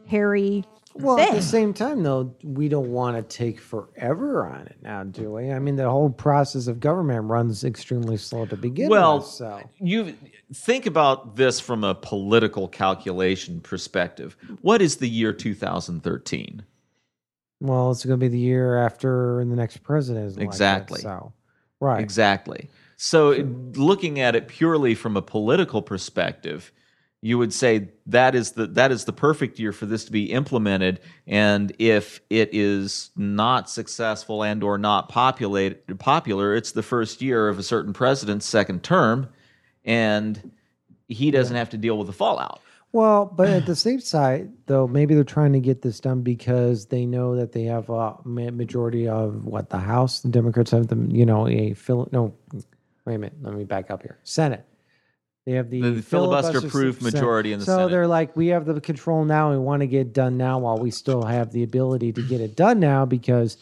hairy 0.08 0.64
Well, 0.96 1.20
at 1.20 1.34
the 1.34 1.42
same 1.42 1.74
time, 1.74 2.04
though, 2.04 2.36
we 2.44 2.70
don't 2.70 2.92
want 2.92 3.18
to 3.18 3.24
take 3.38 3.60
forever 3.60 4.46
on 4.46 4.68
it 4.68 4.78
now, 4.82 5.04
do 5.04 5.32
we? 5.34 5.52
I 5.52 5.58
mean, 5.60 5.76
the 5.76 5.90
whole 5.90 6.10
process 6.10 6.68
of 6.68 6.80
government 6.80 7.26
runs 7.26 7.64
extremely 7.64 8.18
slow 8.18 8.46
to 8.46 8.56
begin 8.56 8.90
Well, 8.90 9.18
with. 9.20 9.28
So, 9.28 9.62
you 9.80 10.16
think 10.54 10.86
about 10.86 11.36
this 11.36 11.60
from 11.60 11.84
a 11.84 11.96
political 11.96 12.68
calculation 12.68 13.60
perspective. 13.62 14.38
What 14.62 14.82
is 14.82 14.98
the 14.98 15.10
year 15.10 15.34
2013? 15.34 16.64
well, 17.60 17.92
it's 17.92 18.04
going 18.04 18.20
to 18.20 18.24
be 18.24 18.28
the 18.28 18.38
year 18.38 18.78
after 18.78 19.38
the 19.46 19.56
next 19.56 19.78
president 19.78 20.26
is 20.26 20.34
elected, 20.36 20.50
Exactly. 20.54 21.00
so, 21.00 21.32
right. 21.80 22.02
Exactly. 22.02 22.70
So, 22.98 23.32
it- 23.32 23.78
looking 23.78 24.20
at 24.20 24.36
it 24.36 24.48
purely 24.50 24.96
from 24.96 25.16
a 25.16 25.22
political 25.22 25.82
perspective, 25.82 26.74
you 27.24 27.38
would 27.38 27.54
say 27.54 27.88
that 28.08 28.36
is 28.36 28.52
the 28.52 28.68
that 28.68 28.92
is 28.92 29.06
the 29.06 29.14
perfect 29.14 29.58
year 29.58 29.72
for 29.72 29.86
this 29.86 30.04
to 30.04 30.12
be 30.12 30.26
implemented. 30.34 31.00
And 31.26 31.74
if 31.80 32.20
it 32.30 32.50
is 32.52 33.12
not 33.16 33.70
successful 33.70 34.44
and 34.44 34.62
or 34.62 34.78
not 34.78 35.08
populate, 35.08 35.98
popular, 36.00 36.54
it's 36.54 36.74
the 36.74 36.84
first 36.84 37.22
year 37.22 37.48
of 37.48 37.58
a 37.58 37.64
certain 37.64 37.94
president's 37.94 38.46
second 38.46 38.84
term, 38.84 39.30
and 39.86 40.52
he 41.08 41.32
doesn't 41.32 41.56
have 41.56 41.70
to 41.70 41.78
deal 41.78 41.98
with 41.98 42.08
the 42.08 42.14
fallout. 42.14 42.60
Well, 42.92 43.26
but 43.26 43.48
at 43.48 43.66
the 43.66 43.76
same 43.78 44.02
side, 44.02 44.52
though, 44.66 44.86
maybe 44.86 45.16
they're 45.16 45.24
trying 45.24 45.54
to 45.54 45.62
get 45.62 45.82
this 45.82 46.02
done 46.02 46.24
because 46.24 46.88
they 46.88 47.06
know 47.06 47.38
that 47.38 47.54
they 47.54 47.64
have 47.64 47.90
a 47.90 48.18
majority 48.26 49.08
of 49.08 49.46
what 49.46 49.70
the 49.70 49.80
House, 49.80 50.20
the 50.20 50.30
Democrats 50.30 50.72
have 50.72 50.88
them, 50.88 51.10
you 51.10 51.26
know, 51.26 51.48
a 51.48 51.74
fill. 51.74 52.10
No, 52.12 52.36
wait 53.06 53.16
a 53.16 53.18
minute. 53.18 53.38
Let 53.42 53.54
me 53.56 53.64
back 53.64 53.90
up 53.90 54.02
here. 54.02 54.20
Senate. 54.26 54.66
They 55.46 55.54
have 55.54 55.70
the, 55.70 55.82
The 55.82 56.02
filibuster-proof 56.02 57.00
Senate. 57.00 57.14
majority 57.14 57.52
in 57.54 57.60
the 57.60 57.66
so 57.66 57.74
Senate. 57.74 57.86
So 57.86 57.90
they're 57.90 58.08
like, 58.08 58.36
we 58.36 58.48
have 58.48 58.66
the 58.66 58.80
control 58.80 59.26
now. 59.26 59.52
We 59.52 59.58
want 59.58 59.82
to 59.82 59.88
get 59.88 60.02
it 60.02 60.14
done 60.14 60.38
now 60.38 60.60
while 60.60 60.78
we 60.78 60.90
still 60.90 61.24
have 61.24 61.52
the 61.52 61.64
ability 61.64 62.14
to 62.14 62.22
get 62.24 62.40
it 62.40 62.56
done 62.56 62.80
now 62.80 63.06
because 63.06 63.58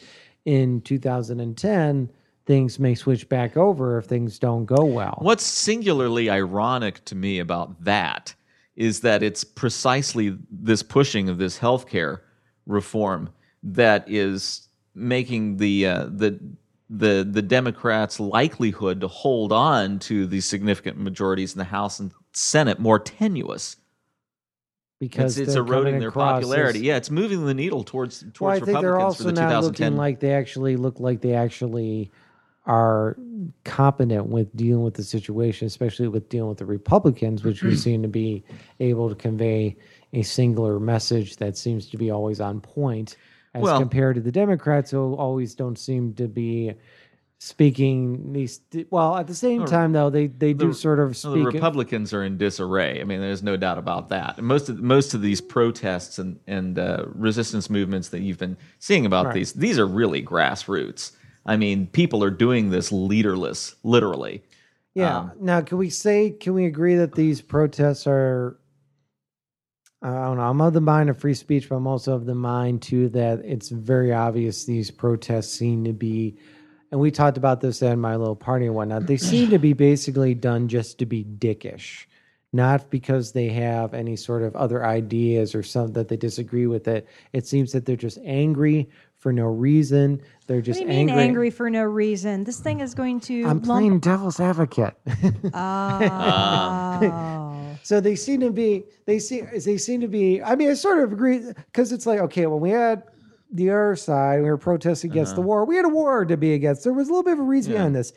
in 0.46 0.82
2010 0.82 2.10
things 2.46 2.80
may 2.80 2.96
switch 2.96 3.30
back 3.30 3.58
over 3.58 3.98
if 3.98 4.06
things 4.06 4.38
don't 4.38 4.65
go 4.65 4.84
well. 4.84 5.17
What's 5.22 5.44
singularly 5.44 6.30
ironic 6.30 7.04
to 7.06 7.15
me 7.15 7.39
about 7.39 7.84
that 7.84 8.36
is 8.76 9.02
that 9.02 9.24
it's 9.24 9.44
precisely 9.44 10.38
this 10.50 10.84
pushing 10.84 11.30
of 11.30 11.38
this 11.38 11.60
healthcare 11.60 12.22
reform 12.65 13.30
that 13.63 14.04
is 14.08 14.67
making 14.96 15.58
the 15.58 15.86
uh, 15.86 16.06
the 16.06 16.39
the 16.93 17.25
the 17.30 17.41
Democrats' 17.41 18.19
likelihood 18.19 18.99
to 19.01 19.08
hold 19.08 19.54
on 19.54 19.97
to 19.99 20.27
the 20.27 20.41
significant 20.41 20.97
majorities 20.97 21.54
in 21.54 21.58
the 21.60 21.63
House 21.65 21.99
and 21.99 22.12
Senate 22.34 22.80
more 22.80 22.99
tenuous. 22.99 23.77
Because 24.99 25.38
It's, 25.39 25.49
it's 25.49 25.58
eroding 25.58 25.99
their 25.99 26.12
popularity. 26.12 26.80
as- 26.80 26.84
Yeah, 26.86 26.97
it's 26.97 27.10
moving 27.10 27.45
the 27.45 27.54
needle 27.56 27.84
towards 27.84 28.19
towards 28.34 28.39
Well, 28.41 28.51
I 28.51 28.60
think 28.60 28.80
they're 28.82 28.91
Republicans 28.91 29.17
for 29.17 29.23
also 29.23 29.23
the 29.23 29.32
now 29.41 29.47
2010. 29.62 29.88
looking 29.88 29.97
like 29.97 30.19
they 30.19 30.34
actually 30.34 30.75
look 30.75 30.99
like 30.99 31.21
they 31.21 31.34
actually 31.34 32.12
are 32.67 33.17
competent 33.63 34.27
with 34.27 34.56
dealing 34.56 34.84
with 34.84 34.93
the 34.93 35.04
situation, 35.04 35.65
especially 35.65 36.08
with 36.08 36.30
dealing 36.30 36.49
with 36.49 36.60
the 36.60 36.65
Republicans, 36.67 37.43
which 37.43 37.63
we 37.63 37.75
seem 37.88 38.04
to 38.04 38.08
be 38.08 38.43
able 38.80 39.10
to 39.10 39.15
convey 39.15 39.75
a 40.13 40.21
singular 40.21 40.80
message 40.80 41.38
that 41.38 41.58
seems 41.58 41.88
to 41.89 41.97
be 41.97 42.12
always 42.12 42.39
on 42.39 42.60
point. 42.62 43.15
As 43.54 43.62
Well- 43.64 43.80
compared 43.80 44.16
to 44.16 44.22
the 44.22 44.32
Democrats 44.32 44.92
who 44.92 45.14
always 45.16 45.56
don't 45.56 45.78
seem 45.78 46.14
to 46.16 46.28
be 46.28 46.74
speaking 47.38 48.34
these. 48.34 48.62
Well, 48.92 49.18
at 49.18 49.26
the 49.28 49.34
same 49.34 49.66
time, 49.66 49.94
though, 49.94 50.10
they 50.12 50.28
they 50.28 50.54
do 50.54 50.68
the- 50.70 50.74
sort 50.74 51.00
of 51.00 51.18
speak. 51.18 51.34
the 51.34 51.44
Republicans 51.46 52.14
are 52.14 52.24
in 52.24 52.38
disarray. 52.38 53.02
I 53.02 53.04
mean, 53.04 53.20
there's 53.20 53.42
no 53.44 53.58
doubt 53.58 53.78
about 53.80 54.10
that. 54.10 54.42
Most 54.42 54.70
of 54.70 54.80
most 54.80 55.14
of 55.14 55.22
these 55.22 55.42
protests 55.42 56.20
and 56.20 56.40
and 56.48 56.78
uh, 56.78 57.06
resistance 57.16 57.70
movements 57.70 58.10
that 58.10 58.20
you've 58.22 58.38
been 58.38 58.58
seeing 58.80 59.06
about 59.08 59.26
Right. 59.28 59.34
these, 59.36 59.54
these 59.54 59.80
are 59.80 59.88
really 59.88 60.22
grassroots. 60.24 61.12
I 61.46 61.58
mean, 61.58 61.88
people 61.88 62.24
are 62.24 62.30
doing 62.30 62.70
this 62.70 62.92
leaderless, 62.92 63.74
literally. 63.84 64.44
Yeah. 64.94 65.18
Um, 65.18 65.32
now, 65.40 65.62
can 65.62 65.80
we 65.80 65.90
say, 65.90 66.30
can 66.30 66.54
we 66.54 66.66
agree 66.66 66.96
that 66.96 67.14
these 67.16 67.42
protests 67.42 68.06
are? 68.06 68.58
I 70.04 70.10
don't 70.26 70.38
know. 70.38 70.44
I'm 70.44 70.60
of 70.62 70.74
the 70.74 70.82
mind 70.82 71.10
of 71.12 71.18
free 71.20 71.34
speech, 71.36 71.70
but 71.70 71.76
I'm 71.76 71.86
also 71.88 72.14
of 72.16 72.26
the 72.26 72.34
mind 72.36 72.82
too 72.82 73.10
that 73.10 73.40
it's 73.46 73.70
very 73.70 74.12
obvious 74.12 74.66
these 74.66 74.90
protests 74.90 75.54
seem 75.54 75.84
to 75.84 75.94
be, 75.94 76.38
and 76.92 77.00
we 77.00 77.12
talked 77.12 77.38
about 77.38 77.62
this 77.62 77.84
at 77.84 77.98
my 78.00 78.16
little 78.16 78.36
party 78.36 78.66
and 78.66 78.74
whatnot. 78.76 79.06
They 79.06 79.18
seem 79.18 79.50
to 79.52 79.60
be 79.60 79.74
basically 79.74 80.34
done 80.34 80.68
just 80.68 80.98
to 81.00 81.06
be 81.06 81.24
dickish, 81.24 82.06
not 82.52 82.90
because 82.90 83.32
they 83.34 83.50
have 83.50 83.94
any 83.94 84.16
sort 84.16 84.42
of 84.42 84.56
other 84.56 84.84
ideas 84.84 85.54
or 85.54 85.62
something 85.62 85.94
that 85.94 86.08
they 86.08 86.18
disagree 86.18 86.66
with 86.66 86.88
it. 86.88 87.08
It 87.32 87.46
seems 87.46 87.72
that 87.74 87.86
they're 87.86 87.96
just 87.96 88.18
angry 88.26 88.90
for 89.18 89.32
no 89.32 89.46
reason. 89.46 90.20
They're 90.48 90.58
What 90.58 90.66
just 90.66 90.80
do 90.80 90.86
you 90.86 90.90
mean 90.90 91.10
angry. 91.10 91.24
angry. 91.24 91.50
for 91.52 91.70
no 91.70 91.84
reason? 91.84 92.44
This 92.44 92.60
thing 92.60 92.80
is 92.82 92.96
going 92.96 93.20
to. 93.22 93.42
I'm 93.44 93.62
lump- 93.62 93.66
playing 93.66 94.00
devil's 94.00 94.40
advocate. 94.40 94.96
Oh. 95.54 97.48
So 97.84 98.00
they 98.00 98.15
seem 98.15 98.39
to 98.41 98.52
be 98.52 98.84
they 99.06 99.20
see 99.20 99.41
they 99.41 99.78
seem 99.78 100.02
to 100.02 100.08
be. 100.08 100.41
I 100.41 100.56
mean, 100.56 100.70
I 100.70 100.74
sort 100.74 101.00
of 101.00 101.12
agree 101.12 101.39
because 101.56 101.91
it's 101.91 102.06
like 102.06 102.20
okay, 102.20 102.46
when 102.46 102.60
we 102.62 102.70
had 102.70 103.04
the 103.52 103.70
other 103.70 103.96
side, 103.96 104.41
we 104.41 104.50
were 104.50 104.58
protesting 104.58 105.12
against 105.12 105.36
the 105.36 105.41
war. 105.41 105.65
We 105.65 105.76
had 105.76 105.86
a 105.86 105.89
war 105.89 106.24
to 106.26 106.38
be 106.38 106.54
against. 106.54 106.84
There 106.84 106.94
was 106.94 107.08
a 107.10 107.12
little 107.12 107.24
bit 107.24 107.34
of 107.34 107.39
a 107.39 107.44
reason 107.44 107.74
behind 107.74 107.96
this. 107.96 108.13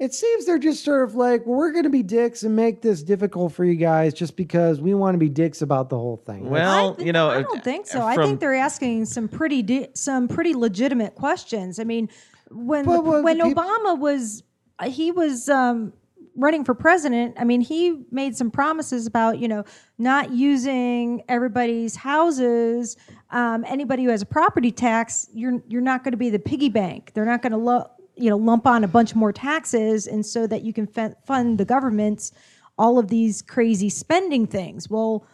It 0.00 0.12
seems 0.12 0.44
they're 0.44 0.58
just 0.58 0.84
sort 0.84 1.08
of 1.08 1.14
like 1.14 1.46
we're 1.46 1.70
going 1.70 1.84
to 1.84 1.90
be 1.90 2.02
dicks 2.02 2.42
and 2.42 2.56
make 2.56 2.82
this 2.82 3.02
difficult 3.02 3.52
for 3.52 3.64
you 3.64 3.76
guys 3.76 4.12
just 4.12 4.36
because 4.36 4.80
we 4.80 4.92
want 4.92 5.14
to 5.14 5.18
be 5.18 5.28
dicks 5.28 5.62
about 5.62 5.88
the 5.88 5.96
whole 5.96 6.16
thing. 6.16 6.50
Well, 6.50 6.96
I 6.98 7.02
you 7.02 7.12
know, 7.12 7.30
I 7.30 7.42
don't 7.42 7.62
think 7.62 7.86
so. 7.86 8.02
I 8.04 8.16
think 8.16 8.40
they're 8.40 8.56
asking 8.56 9.04
some 9.04 9.28
pretty 9.28 9.62
di- 9.62 9.88
some 9.94 10.26
pretty 10.26 10.52
legitimate 10.52 11.14
questions. 11.14 11.78
I 11.78 11.84
mean, 11.84 12.08
when 12.50 12.84
But 12.84 13.04
what 13.04 13.22
when 13.22 13.38
the 13.38 13.44
peop- 13.44 13.56
Obama 13.56 13.96
was 13.98 14.42
he 14.84 15.12
was 15.12 15.48
um, 15.48 15.92
running 16.36 16.64
for 16.64 16.74
president. 16.74 17.34
I 17.38 17.44
mean, 17.44 17.60
he 17.60 18.04
made 18.10 18.36
some 18.36 18.50
promises 18.50 19.06
about 19.06 19.38
you 19.38 19.48
know 19.48 19.64
not 19.98 20.30
using 20.30 21.22
everybody's 21.28 21.96
houses. 21.96 22.96
Um, 23.30 23.64
anybody 23.66 24.04
who 24.04 24.10
has 24.10 24.22
a 24.22 24.26
property 24.26 24.70
tax, 24.70 25.28
you're 25.32 25.62
you're 25.68 25.82
not 25.82 26.04
going 26.04 26.12
to 26.12 26.18
be 26.18 26.30
the 26.30 26.38
piggy 26.38 26.68
bank. 26.68 27.12
They're 27.14 27.24
not 27.24 27.42
going 27.42 27.52
to 27.52 27.58
lo- 27.58 27.90
you 28.16 28.30
know 28.30 28.36
lump 28.36 28.66
on 28.66 28.84
a 28.84 28.88
bunch 28.88 29.14
more 29.14 29.32
taxes, 29.32 30.06
and 30.06 30.24
so 30.24 30.46
that 30.46 30.62
you 30.62 30.72
can 30.72 30.86
fe- 30.86 31.14
fund 31.26 31.58
the 31.58 31.64
government's 31.64 32.32
all 32.76 32.98
of 32.98 33.08
these 33.08 33.40
crazy 33.42 33.88
spending 33.88 34.46
things. 34.46 34.90
Well 34.90 35.26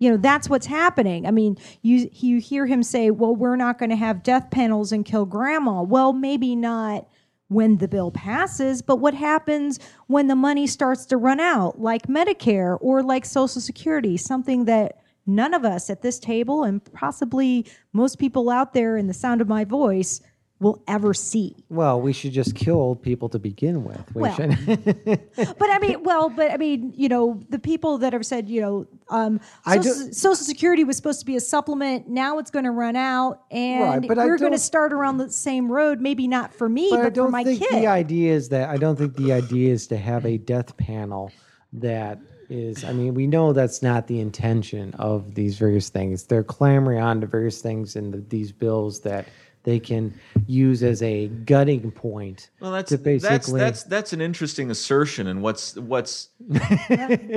you 0.00 0.10
know 0.10 0.16
that's 0.16 0.48
what's 0.48 0.66
happening 0.66 1.24
i 1.24 1.30
mean 1.30 1.56
you 1.82 2.10
you 2.12 2.38
hear 2.40 2.66
him 2.66 2.82
say 2.82 3.10
well 3.10 3.34
we're 3.34 3.56
not 3.56 3.78
going 3.78 3.90
to 3.90 3.96
have 3.96 4.22
death 4.22 4.50
panels 4.50 4.92
and 4.92 5.04
kill 5.04 5.24
grandma 5.24 5.82
well 5.82 6.12
maybe 6.12 6.56
not 6.56 7.06
when 7.54 7.76
the 7.78 7.88
bill 7.88 8.10
passes 8.10 8.82
but 8.82 8.96
what 8.96 9.14
happens 9.14 9.78
when 10.08 10.26
the 10.26 10.34
money 10.34 10.66
starts 10.66 11.06
to 11.06 11.16
run 11.16 11.40
out 11.40 11.80
like 11.80 12.06
medicare 12.08 12.76
or 12.80 13.02
like 13.02 13.24
social 13.24 13.60
security 13.60 14.16
something 14.16 14.64
that 14.64 14.98
none 15.26 15.54
of 15.54 15.64
us 15.64 15.88
at 15.88 16.02
this 16.02 16.18
table 16.18 16.64
and 16.64 16.84
possibly 16.92 17.64
most 17.92 18.18
people 18.18 18.50
out 18.50 18.74
there 18.74 18.96
in 18.96 19.06
the 19.06 19.14
sound 19.14 19.40
of 19.40 19.48
my 19.48 19.64
voice 19.64 20.20
will 20.60 20.82
ever 20.88 21.12
see 21.12 21.56
Well, 21.68 22.00
we 22.00 22.12
should 22.12 22.32
just 22.32 22.54
kill 22.54 22.76
old 22.76 23.02
people 23.02 23.28
to 23.30 23.38
begin 23.38 23.84
with. 23.84 24.02
We 24.14 24.22
Well, 24.22 24.36
but 24.36 25.70
I 25.70 25.78
mean, 25.80 26.02
well, 26.02 26.30
but 26.30 26.50
I 26.50 26.56
mean, 26.56 26.92
you 26.96 27.08
know, 27.08 27.40
the 27.50 27.58
people 27.58 27.98
that 27.98 28.12
have 28.12 28.24
said, 28.24 28.48
you 28.48 28.60
know, 28.60 28.86
um, 29.10 29.40
Social, 29.66 29.92
Social 30.12 30.34
Security 30.36 30.84
was 30.84 30.96
supposed 30.96 31.20
to 31.20 31.26
be 31.26 31.36
a 31.36 31.40
supplement. 31.40 32.08
Now 32.08 32.38
it's 32.38 32.50
going 32.50 32.64
to 32.64 32.70
run 32.70 32.96
out, 32.96 33.42
and 33.50 34.08
Right, 34.08 34.16
we're 34.16 34.38
going 34.38 34.52
to 34.52 34.58
start 34.58 34.92
around 34.92 35.18
the 35.18 35.30
same 35.30 35.70
road. 35.70 36.00
Maybe 36.00 36.26
not 36.26 36.54
for 36.54 36.68
me, 36.68 36.90
but 36.90 37.04
but, 37.04 37.06
I 37.06 37.10
don't 37.10 37.26
for 37.26 37.32
my 37.32 37.44
think 37.44 37.60
kid. 37.60 37.82
the 37.82 37.86
idea 37.86 38.32
is 38.32 38.48
that 38.50 38.68
I 38.70 38.76
don't 38.76 38.96
think 38.96 39.16
the 39.16 39.32
idea 39.32 39.72
is 39.72 39.86
to 39.88 39.96
have 39.96 40.24
a 40.24 40.38
death 40.38 40.76
panel 40.76 41.32
that 41.72 42.18
is 42.50 42.84
I 42.84 42.92
mean 42.92 43.14
we 43.14 43.26
know 43.26 43.52
that's 43.52 43.82
not 43.82 44.06
the 44.06 44.20
intention 44.20 44.94
of 44.94 45.34
these 45.34 45.58
various 45.58 45.88
things. 45.88 46.24
They're 46.24 46.44
clamoring 46.44 47.00
on 47.00 47.20
to 47.20 47.26
various 47.26 47.60
things 47.60 47.96
in 47.96 48.10
the, 48.10 48.18
these 48.18 48.52
bills 48.52 49.00
that 49.00 49.26
they 49.64 49.80
can 49.80 50.14
use 50.46 50.82
as 50.82 51.02
a 51.02 51.28
gutting 51.28 51.90
point. 51.90 52.50
Well, 52.60 52.70
that's 52.70 52.90
to 52.90 52.98
that's 52.98 53.24
basically 53.24 53.60
that's 53.60 53.82
that's 53.84 54.12
an 54.12 54.20
interesting 54.20 54.70
assertion, 54.70 55.26
and 55.26 55.42
what's 55.42 55.74
what's 55.76 56.28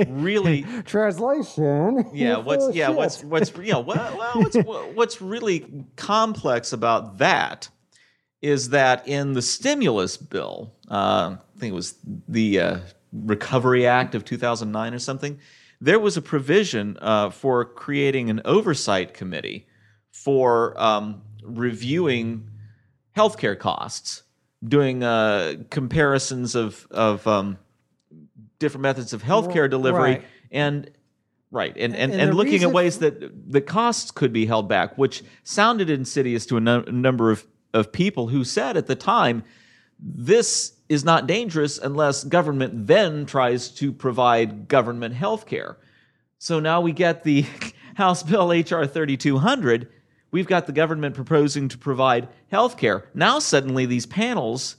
really 0.08 0.64
translation. 0.84 2.06
yeah 2.12 2.36
what's 2.38 2.74
yeah 2.74 2.88
shit. 2.88 2.96
what's 2.96 3.24
what's 3.24 3.56
you 3.56 3.72
know 3.72 3.80
well, 3.80 4.16
well 4.16 4.42
what's 4.42 4.56
what's 4.94 5.20
really 5.20 5.84
complex 5.96 6.72
about 6.72 7.18
that 7.18 7.68
is 8.40 8.68
that 8.68 9.08
in 9.08 9.32
the 9.32 9.42
stimulus 9.42 10.16
bill, 10.16 10.72
uh, 10.88 11.34
I 11.34 11.58
think 11.58 11.72
it 11.72 11.74
was 11.74 11.96
the 12.28 12.60
uh, 12.60 12.78
Recovery 13.12 13.86
Act 13.86 14.14
of 14.14 14.24
2009 14.24 14.94
or 14.94 14.98
something, 14.98 15.40
there 15.80 15.98
was 15.98 16.16
a 16.16 16.22
provision 16.22 16.96
uh, 17.00 17.30
for 17.30 17.64
creating 17.64 18.30
an 18.30 18.40
oversight 18.44 19.14
committee 19.14 19.66
for 20.12 20.80
um, 20.80 21.22
reviewing 21.48 22.50
healthcare 23.16 23.58
costs, 23.58 24.22
doing 24.66 25.02
uh, 25.02 25.54
comparisons 25.70 26.54
of 26.54 26.86
of 26.90 27.26
um, 27.26 27.58
different 28.58 28.82
methods 28.82 29.12
of 29.12 29.22
healthcare 29.22 29.68
delivery, 29.68 30.00
right. 30.00 30.24
and 30.50 30.90
right, 31.50 31.76
and 31.76 31.94
and, 31.96 32.12
And 32.12 32.20
and, 32.20 32.34
looking 32.34 32.62
at 32.62 32.72
ways 32.72 32.98
that 32.98 33.50
the 33.50 33.60
costs 33.60 34.10
could 34.10 34.32
be 34.32 34.46
held 34.46 34.68
back, 34.68 34.96
which 34.96 35.22
sounded 35.44 35.90
insidious 35.90 36.46
to 36.46 36.56
a 36.56 36.60
nu- 36.60 36.84
number 36.84 37.30
of 37.30 37.46
of 37.74 37.92
people 37.92 38.28
who 38.28 38.44
said 38.44 38.76
at 38.76 38.86
the 38.86 38.96
time, 38.96 39.44
this 39.98 40.72
is 40.88 41.04
not 41.04 41.26
dangerous 41.26 41.78
unless 41.78 42.24
government 42.24 42.86
then 42.86 43.26
tries 43.26 43.68
to 43.68 43.92
provide 43.92 44.68
government 44.68 45.14
health 45.14 45.46
care. 45.46 45.76
So 46.38 46.60
now 46.60 46.80
we 46.80 46.92
get 46.92 47.24
the 47.24 47.44
House 47.96 48.22
Bill 48.22 48.52
H.R. 48.52 48.86
3200. 48.86 49.88
We've 50.30 50.46
got 50.46 50.66
the 50.66 50.72
government 50.72 51.14
proposing 51.14 51.68
to 51.68 51.78
provide 51.78 52.28
health 52.50 52.76
care. 52.76 53.08
Now, 53.14 53.38
suddenly, 53.38 53.86
these 53.86 54.06
panels 54.06 54.76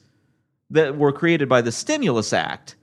that 0.70 0.98
were 0.98 1.12
created 1.12 1.50
by 1.50 1.62
the 1.62 1.72
Stimulus 1.72 2.34
Act, 2.34 2.76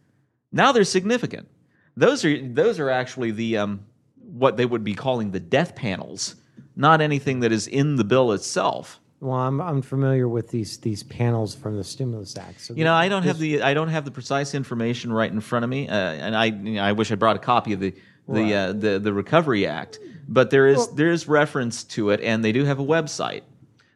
now 0.51 0.73
they're 0.73 0.85
significant. 0.85 1.49
Those 1.97 2.25
are, 2.25 2.47
those 2.47 2.79
are 2.81 2.91
actually 2.91 3.31
the, 3.31 3.59
um, 3.59 3.87
what 4.17 4.57
they 4.57 4.67
would 4.67 4.85
be 4.85 4.95
calling 4.95 5.31
the 5.31 5.41
death 5.41 5.75
panels, 5.75 6.37
not 6.75 7.01
anything 7.01 7.41
that 7.41 7.53
is 7.53 7.67
in 7.67 7.97
the 7.97 8.05
bill 8.05 8.33
itself. 8.33 9.01
Well, 9.21 9.39
I'm 9.39 9.63
I'm 9.63 9.81
familiar 9.81 10.29
with 10.29 10.51
these 10.51 10.77
these 10.79 11.03
panels 11.03 11.55
from 11.55 11.77
the 11.77 11.85
stimulus 11.85 12.37
act. 12.37 12.61
So 12.61 12.75
You 12.75 12.85
know, 12.85 12.93
I 12.93 13.09
don't 13.09 13.23
have 13.23 13.39
the 13.39 13.63
I 13.63 13.73
don't 13.73 13.89
have 13.89 14.05
the 14.05 14.11
precise 14.11 14.55
information 14.55 15.11
right 15.11 15.33
in 15.33 15.41
front 15.41 15.65
of 15.65 15.71
me, 15.71 15.89
uh, 15.89 15.95
and 15.95 16.37
I 16.37 16.45
you 16.47 16.75
know, 16.75 16.83
I 16.83 16.93
wish 16.93 17.11
I 17.11 17.15
brought 17.15 17.37
a 17.37 17.39
copy 17.39 17.73
of 17.73 17.81
the 17.81 17.95
the 18.29 18.55
uh, 18.55 18.73
the 18.73 18.99
the 18.99 19.13
Recovery 19.13 19.67
Act, 19.67 19.99
but 20.29 20.51
there 20.51 20.67
is 20.67 20.89
there 20.95 21.11
is 21.11 21.29
reference 21.29 21.85
to 21.85 22.11
it, 22.11 22.21
and 22.21 22.45
they 22.45 22.53
do 22.53 22.65
have 22.65 22.79
a 22.79 22.85
website. 22.85 23.43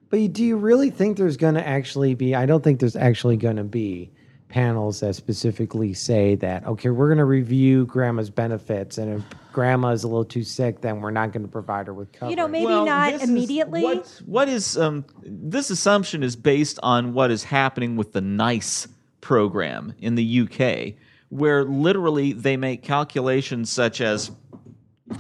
But 0.09 0.33
do 0.33 0.45
you 0.45 0.57
really 0.57 0.91
think 0.91 1.17
there's 1.19 1.37
going 1.37 1.55
to 1.55 1.67
actually 1.67 2.15
be? 2.15 2.35
I 2.35 2.47
don't 2.47 2.65
think 2.65 2.81
there's 2.81 2.97
actually 2.97 3.37
going 3.37 3.57
to 3.57 3.65
be 3.65 4.11
panels 4.49 4.99
that 4.99 5.15
specifically 5.15 5.95
say 5.95 6.35
that 6.37 6.67
okay, 6.67 6.91
we're 6.91 7.07
going 7.09 7.19
to 7.19 7.25
review 7.25 7.87
grandma's 7.87 8.31
benefits, 8.31 8.99
and 8.99 9.15
if 9.15 9.25
grandma 9.53 9.91
is 9.91 10.05
a 10.05 10.09
little 10.09 10.25
too 10.25 10.43
sick, 10.43 10.81
then 10.81 11.01
we're 11.01 11.11
not 11.11 11.33
going 11.33 11.43
to 11.43 11.49
provide 11.49 11.87
her 11.87 11.95
with 11.95 12.13
coverage. 12.13 12.31
you 12.31 12.37
know, 12.37 12.49
maybe 12.49 12.67
Well, 12.67 12.85
not 12.85 13.13
this 13.13 13.23
is 13.23 13.29
immediately. 13.29 13.83
what, 13.83 14.23
what 14.27 14.49
is 14.49 14.77
um, 14.77 15.05
this 15.23 15.71
assumption 15.71 16.23
is 16.23 16.37
based 16.37 16.79
on 16.83 17.15
what 17.15 17.31
is 17.31 17.45
happening 17.45 17.97
with 17.97 18.13
the 18.13 18.21
NICE 18.21 18.89
program 19.21 19.95
in 20.01 20.15
the 20.15 20.41
UK, 20.41 20.95
where 21.29 21.65
literally 21.65 22.33
they 22.33 22.57
make 22.57 22.83
calculations 22.83 23.71
such 23.71 24.01
as, 24.01 24.31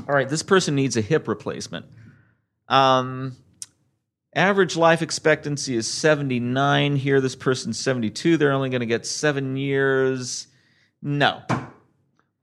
all 0.08 0.14
right, 0.14 0.28
this 0.28 0.42
person 0.42 0.74
needs 0.74 0.96
a 0.96 1.00
hip 1.00 1.28
replacement. 1.28 1.86
Um, 2.68 3.36
average 4.34 4.76
life 4.76 5.02
expectancy 5.02 5.76
is 5.76 5.88
79 5.88 6.96
here. 6.96 7.20
This 7.20 7.34
person's 7.36 7.78
72. 7.78 8.36
They're 8.36 8.52
only 8.52 8.70
going 8.70 8.80
to 8.80 8.86
get 8.86 9.06
seven 9.06 9.56
years. 9.56 10.46
No. 11.02 11.42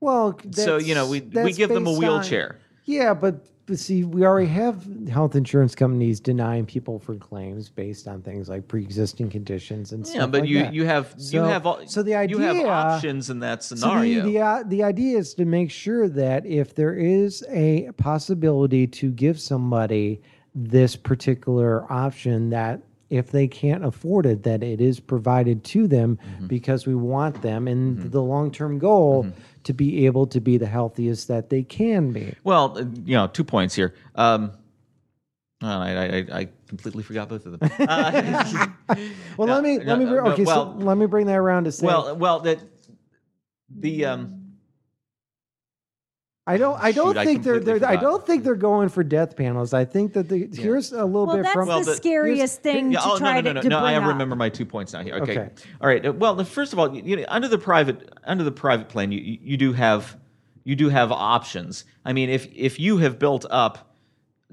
well, 0.00 0.38
so 0.52 0.78
you 0.78 0.94
know, 0.94 1.08
we 1.08 1.20
we 1.20 1.52
give 1.52 1.70
them 1.70 1.86
a 1.86 1.90
based 1.90 1.96
on- 1.96 1.98
wheelchair. 1.98 2.58
yeah, 2.84 3.14
but, 3.14 3.46
but 3.68 3.78
see, 3.78 4.02
we 4.04 4.24
already 4.24 4.48
have 4.48 4.84
health 5.08 5.36
insurance 5.36 5.74
companies 5.74 6.18
denying 6.20 6.64
people 6.66 6.98
for 6.98 7.14
claims 7.16 7.68
based 7.68 8.08
on 8.08 8.22
things 8.22 8.48
like 8.48 8.66
pre-existing 8.66 9.28
conditions 9.30 9.92
and 9.92 10.06
Yeah, 10.06 10.26
but 10.26 10.40
like 10.40 10.48
you 10.50 10.58
that. 10.60 10.72
you 10.74 10.84
have 10.86 11.14
you 11.18 11.42
have 11.42 11.66
all, 11.66 11.86
so 11.86 12.02
the 12.02 12.14
idea 12.14 12.36
you 12.36 12.42
have 12.42 12.66
options 12.66 13.28
in 13.30 13.40
that 13.40 13.62
So 13.62 13.76
scenario. 13.76 14.22
the, 14.24 14.32
the, 14.32 14.40
uh, 14.40 14.62
the 14.66 14.82
idea 14.82 15.18
is 15.18 15.34
to 15.34 15.44
make 15.44 15.70
sure 15.70 16.08
that 16.08 16.46
if 16.46 16.74
there 16.74 16.94
is 16.94 17.44
a 17.50 17.90
possibility 17.98 18.86
to 18.86 19.10
give 19.10 19.38
somebody 19.38 20.22
this 20.54 20.96
particular 20.96 21.90
option 21.92 22.50
that 22.50 22.80
if 23.10 23.30
they 23.30 23.48
can't 23.48 23.84
afford 23.84 24.26
it 24.26 24.42
that 24.42 24.62
it 24.62 24.80
is 24.80 25.00
provided 25.00 25.64
to 25.64 25.86
them 25.86 26.18
because 26.46 26.86
we 26.86 26.94
want 26.94 27.40
them 27.42 27.66
in 27.66 28.10
the 28.10 28.20
long-term 28.22 28.78
goal 28.78 29.26
to 29.64 29.72
be 29.72 30.06
able 30.06 30.26
to 30.26 30.40
be 30.40 30.56
the 30.58 30.66
healthiest 30.66 31.28
that 31.28 31.48
they 31.50 31.62
can 31.62 32.12
be 32.12 32.34
Well, 32.44 32.76
uh, 32.78 32.84
you 33.04 33.16
know, 33.16 33.26
two 33.26 33.44
points 33.44 33.74
here. 33.74 33.94
Um, 34.14 34.52
I, 35.62 35.96
I, 35.96 36.26
I- 36.40 36.48
completely 36.68 37.02
forgot 37.02 37.28
both 37.30 37.46
of 37.46 37.58
them. 37.58 37.70
Uh, 37.80 38.96
well 39.38 39.48
let 39.48 39.62
me 39.62 39.78
no, 39.78 39.84
let 39.84 39.98
me 39.98 40.04
bring, 40.04 40.24
no, 40.24 40.30
okay 40.32 40.44
well- 40.44 40.78
so 40.78 40.84
let 40.84 40.96
me 40.98 41.06
bring 41.06 41.26
that 41.26 41.36
around 41.36 41.64
to 41.64 41.72
say 41.72 41.86
well, 41.86 42.14
well, 42.16 42.40
that 42.40 42.58
the 43.74 44.04
um, 44.04 44.47
I 46.48 46.56
don't. 46.56 46.82
I 46.82 46.92
don't 46.92 47.08
Shoot, 47.12 47.16
I 47.18 47.24
think 47.26 47.42
they're. 47.42 47.60
they're 47.60 47.84
I 47.86 47.96
don't 47.96 48.26
think 48.26 48.42
they're 48.42 48.54
going 48.54 48.88
for 48.88 49.04
death 49.04 49.36
panels. 49.36 49.74
I 49.74 49.84
think 49.84 50.14
that 50.14 50.30
the 50.30 50.48
here's 50.52 50.92
a 50.92 51.04
little 51.04 51.26
Well, 51.26 51.36
bit 51.36 51.42
that's 51.42 51.52
from. 51.52 51.68
Well, 51.68 51.80
the 51.80 51.84
the- 51.90 51.96
scariest 51.96 52.62
thing 52.62 52.90
yeah, 52.90 53.00
to 53.00 53.04
oh 53.04 53.12
no, 53.12 53.18
try 53.18 53.34
no, 53.34 53.40
no, 53.40 53.52
no, 53.52 53.60
to, 53.60 53.62
to 53.64 53.68
no. 53.68 53.80
bring 53.80 53.94
I 53.94 53.96
up. 53.98 54.08
remember 54.08 54.34
my 54.34 54.48
two 54.48 54.64
points 54.64 54.94
now 54.94 55.02
here. 55.02 55.16
Okay, 55.16 55.32
Okay. 55.38 55.50
all 55.82 55.86
right. 55.86 56.14
Well, 56.14 56.34
the, 56.34 56.46
first 56.46 56.72
of 56.72 56.78
all, 56.78 56.96
you 56.96 57.16
know, 57.16 57.24
under 57.28 57.48
the 57.48 57.58
private 57.58 58.10
under 58.24 58.44
the 58.44 58.50
private 58.50 58.88
plan, 58.88 59.12
you 59.12 59.20
you 59.20 59.38
you 59.42 59.56
do 59.58 59.74
have 59.74 60.16
you 60.64 60.74
do 60.74 60.88
have 60.88 61.12
options. 61.12 61.84
I 62.06 62.14
mean, 62.14 62.30
if 62.30 62.48
if 62.54 62.80
you 62.80 62.96
have 62.96 63.18
built 63.18 63.44
up 63.50 63.94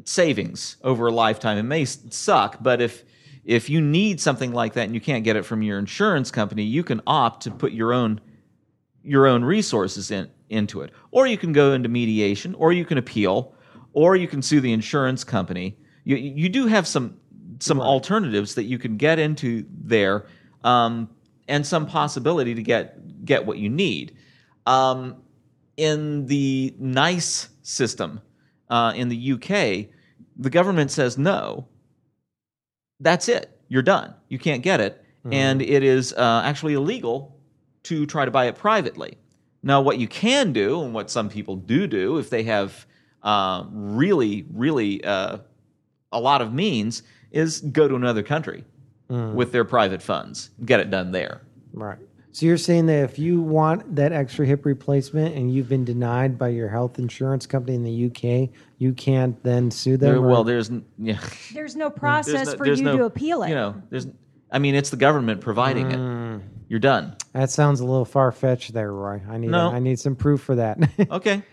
savings 0.04 0.76
over 0.84 1.08
a 1.08 1.12
lifetime, 1.12 1.58
it 1.58 1.64
may 1.64 1.86
suck, 1.86 2.58
but 2.62 2.82
if 2.82 3.06
if 3.46 3.70
you 3.70 3.80
need 3.80 4.20
something 4.20 4.52
like 4.52 4.74
that 4.74 4.84
and 4.86 4.94
you 4.94 5.00
can't 5.00 5.24
get 5.24 5.38
it 5.38 5.44
from 5.46 5.62
your 5.62 5.80
insurance 5.80 6.30
company, 6.30 6.64
you 6.64 6.84
can 6.84 7.00
opt 7.08 7.44
to 7.44 7.52
put 7.52 7.72
your 7.72 7.94
own 7.94 8.20
your 9.06 9.28
own 9.28 9.44
resources 9.44 10.12
in, 10.12 10.30
into 10.50 10.82
it. 10.82 10.92
Or 11.12 11.28
you 11.28 11.38
can 11.38 11.54
go 11.54 11.74
into 11.74 11.90
mediation, 11.90 12.56
or 12.56 12.74
you 12.74 12.86
can 12.86 12.98
appeal, 12.98 13.54
or 13.94 14.16
you 14.16 14.28
can 14.28 14.42
sue 14.42 14.60
the 14.60 14.74
insurance 14.74 15.24
company. 15.24 15.78
You, 16.04 16.18
you 16.18 16.50
do 16.50 16.68
have 16.68 16.88
some 16.88 17.18
some 17.60 17.80
alternatives 17.80 18.56
that 18.56 18.66
you 18.66 18.78
can 18.78 18.98
get 18.98 19.18
into 19.18 19.66
there, 19.70 20.26
um, 20.64 21.10
and 21.48 21.66
some 21.66 21.86
possibility 21.86 22.54
to 22.54 22.62
get 22.62 23.26
get 23.26 23.46
what 23.46 23.58
you 23.58 23.70
need. 23.70 24.18
Um, 24.66 25.18
in 25.78 26.26
the 26.26 26.74
NICE 26.80 27.50
system 27.62 28.22
uh, 28.70 28.94
in 28.96 29.10
the 29.10 29.34
UK, 29.34 29.90
the 30.38 30.50
government 30.50 30.92
says 30.92 31.18
no. 31.18 31.68
That's 33.00 33.28
it. 33.28 33.60
You're 33.68 33.82
done. 33.82 34.14
You 34.30 34.40
can't 34.40 34.64
get 34.64 34.80
it, 34.80 35.04
and 35.32 35.62
it 35.62 35.84
is 35.84 36.14
uh, 36.14 36.42
actually 36.46 36.74
illegal 36.74 37.35
to 37.86 38.06
try 38.06 38.26
to 38.26 38.32
buy 38.32 38.46
it 38.46 38.56
privately. 38.56 39.18
Now, 39.64 39.82
what 39.82 39.98
you 39.98 40.08
can 40.08 40.54
do, 40.54 40.84
and 40.84 40.94
what 40.94 41.10
some 41.10 41.28
people 41.30 41.56
do 41.56 41.88
do, 41.88 42.18
if 42.20 42.30
they 42.30 42.44
have 42.44 42.86
uh, 43.24 43.64
really, 43.72 44.46
really 44.54 45.04
uh, 45.04 45.40
a 46.12 46.20
lot 46.20 46.42
of 46.42 46.54
means, 46.54 47.02
is 47.32 47.62
go 47.62 47.88
to 47.88 47.96
another 47.96 48.22
country 48.24 48.64
with 49.08 49.52
their 49.52 49.66
private 49.66 50.02
funds, 50.02 50.50
get 50.66 50.80
it 50.80 50.90
done 50.90 51.12
there. 51.12 51.42
right. 51.74 52.00
So 52.32 52.46
you're 52.46 52.58
saying 52.58 52.88
that 52.88 53.02
if 53.06 53.18
you 53.18 53.40
want 53.40 53.96
that 53.96 54.12
extra 54.12 54.46
hip 54.46 54.66
replacement 54.66 55.36
and 55.38 55.54
you've 55.54 55.70
been 55.70 55.86
denied 55.86 56.38
by 56.38 56.50
your 56.50 56.68
health 56.68 57.00
insurance 57.00 57.46
company 57.48 57.76
in 57.76 57.84
the 57.84 58.08
UK, 58.08 58.50
you 58.78 58.92
can't 58.92 59.42
then 59.42 59.72
sue 59.72 59.96
them. 59.96 60.12
There- 60.12 60.22
well, 60.22 60.44
there's 60.44 60.70
yeah. 61.00 61.18
There's 61.54 61.78
no 61.78 61.88
There's 61.90 61.98
process 62.00 62.48
no- 62.48 62.58
for 62.58 62.68
you 62.68 62.84
no- 62.84 62.98
to 62.98 63.04
appeal 63.06 63.44
it. 63.44 63.50
You 63.50 63.56
know, 63.56 63.82
there's. 63.90 64.08
I 64.52 64.60
mean, 64.60 64.76
it's 64.76 64.90
the 64.90 64.98
government 64.98 65.40
providing 65.40 65.92
it. 65.92 65.96
You're 66.68 66.80
done. 66.80 67.16
that 67.34 67.50
sounds 67.50 67.80
a 67.80 67.86
little 67.86 68.06
far 68.06 68.32
fetched 68.32 68.74
there, 68.74 68.92
Roy. 68.92 69.22
I 69.30 69.38
need 69.38 69.50
No. 69.52 69.70
I 69.72 69.80
need 69.80 70.00
some 70.00 70.16
proof 70.16 70.42
for 70.42 70.56
that. 70.56 70.78
Okay. 71.12 71.44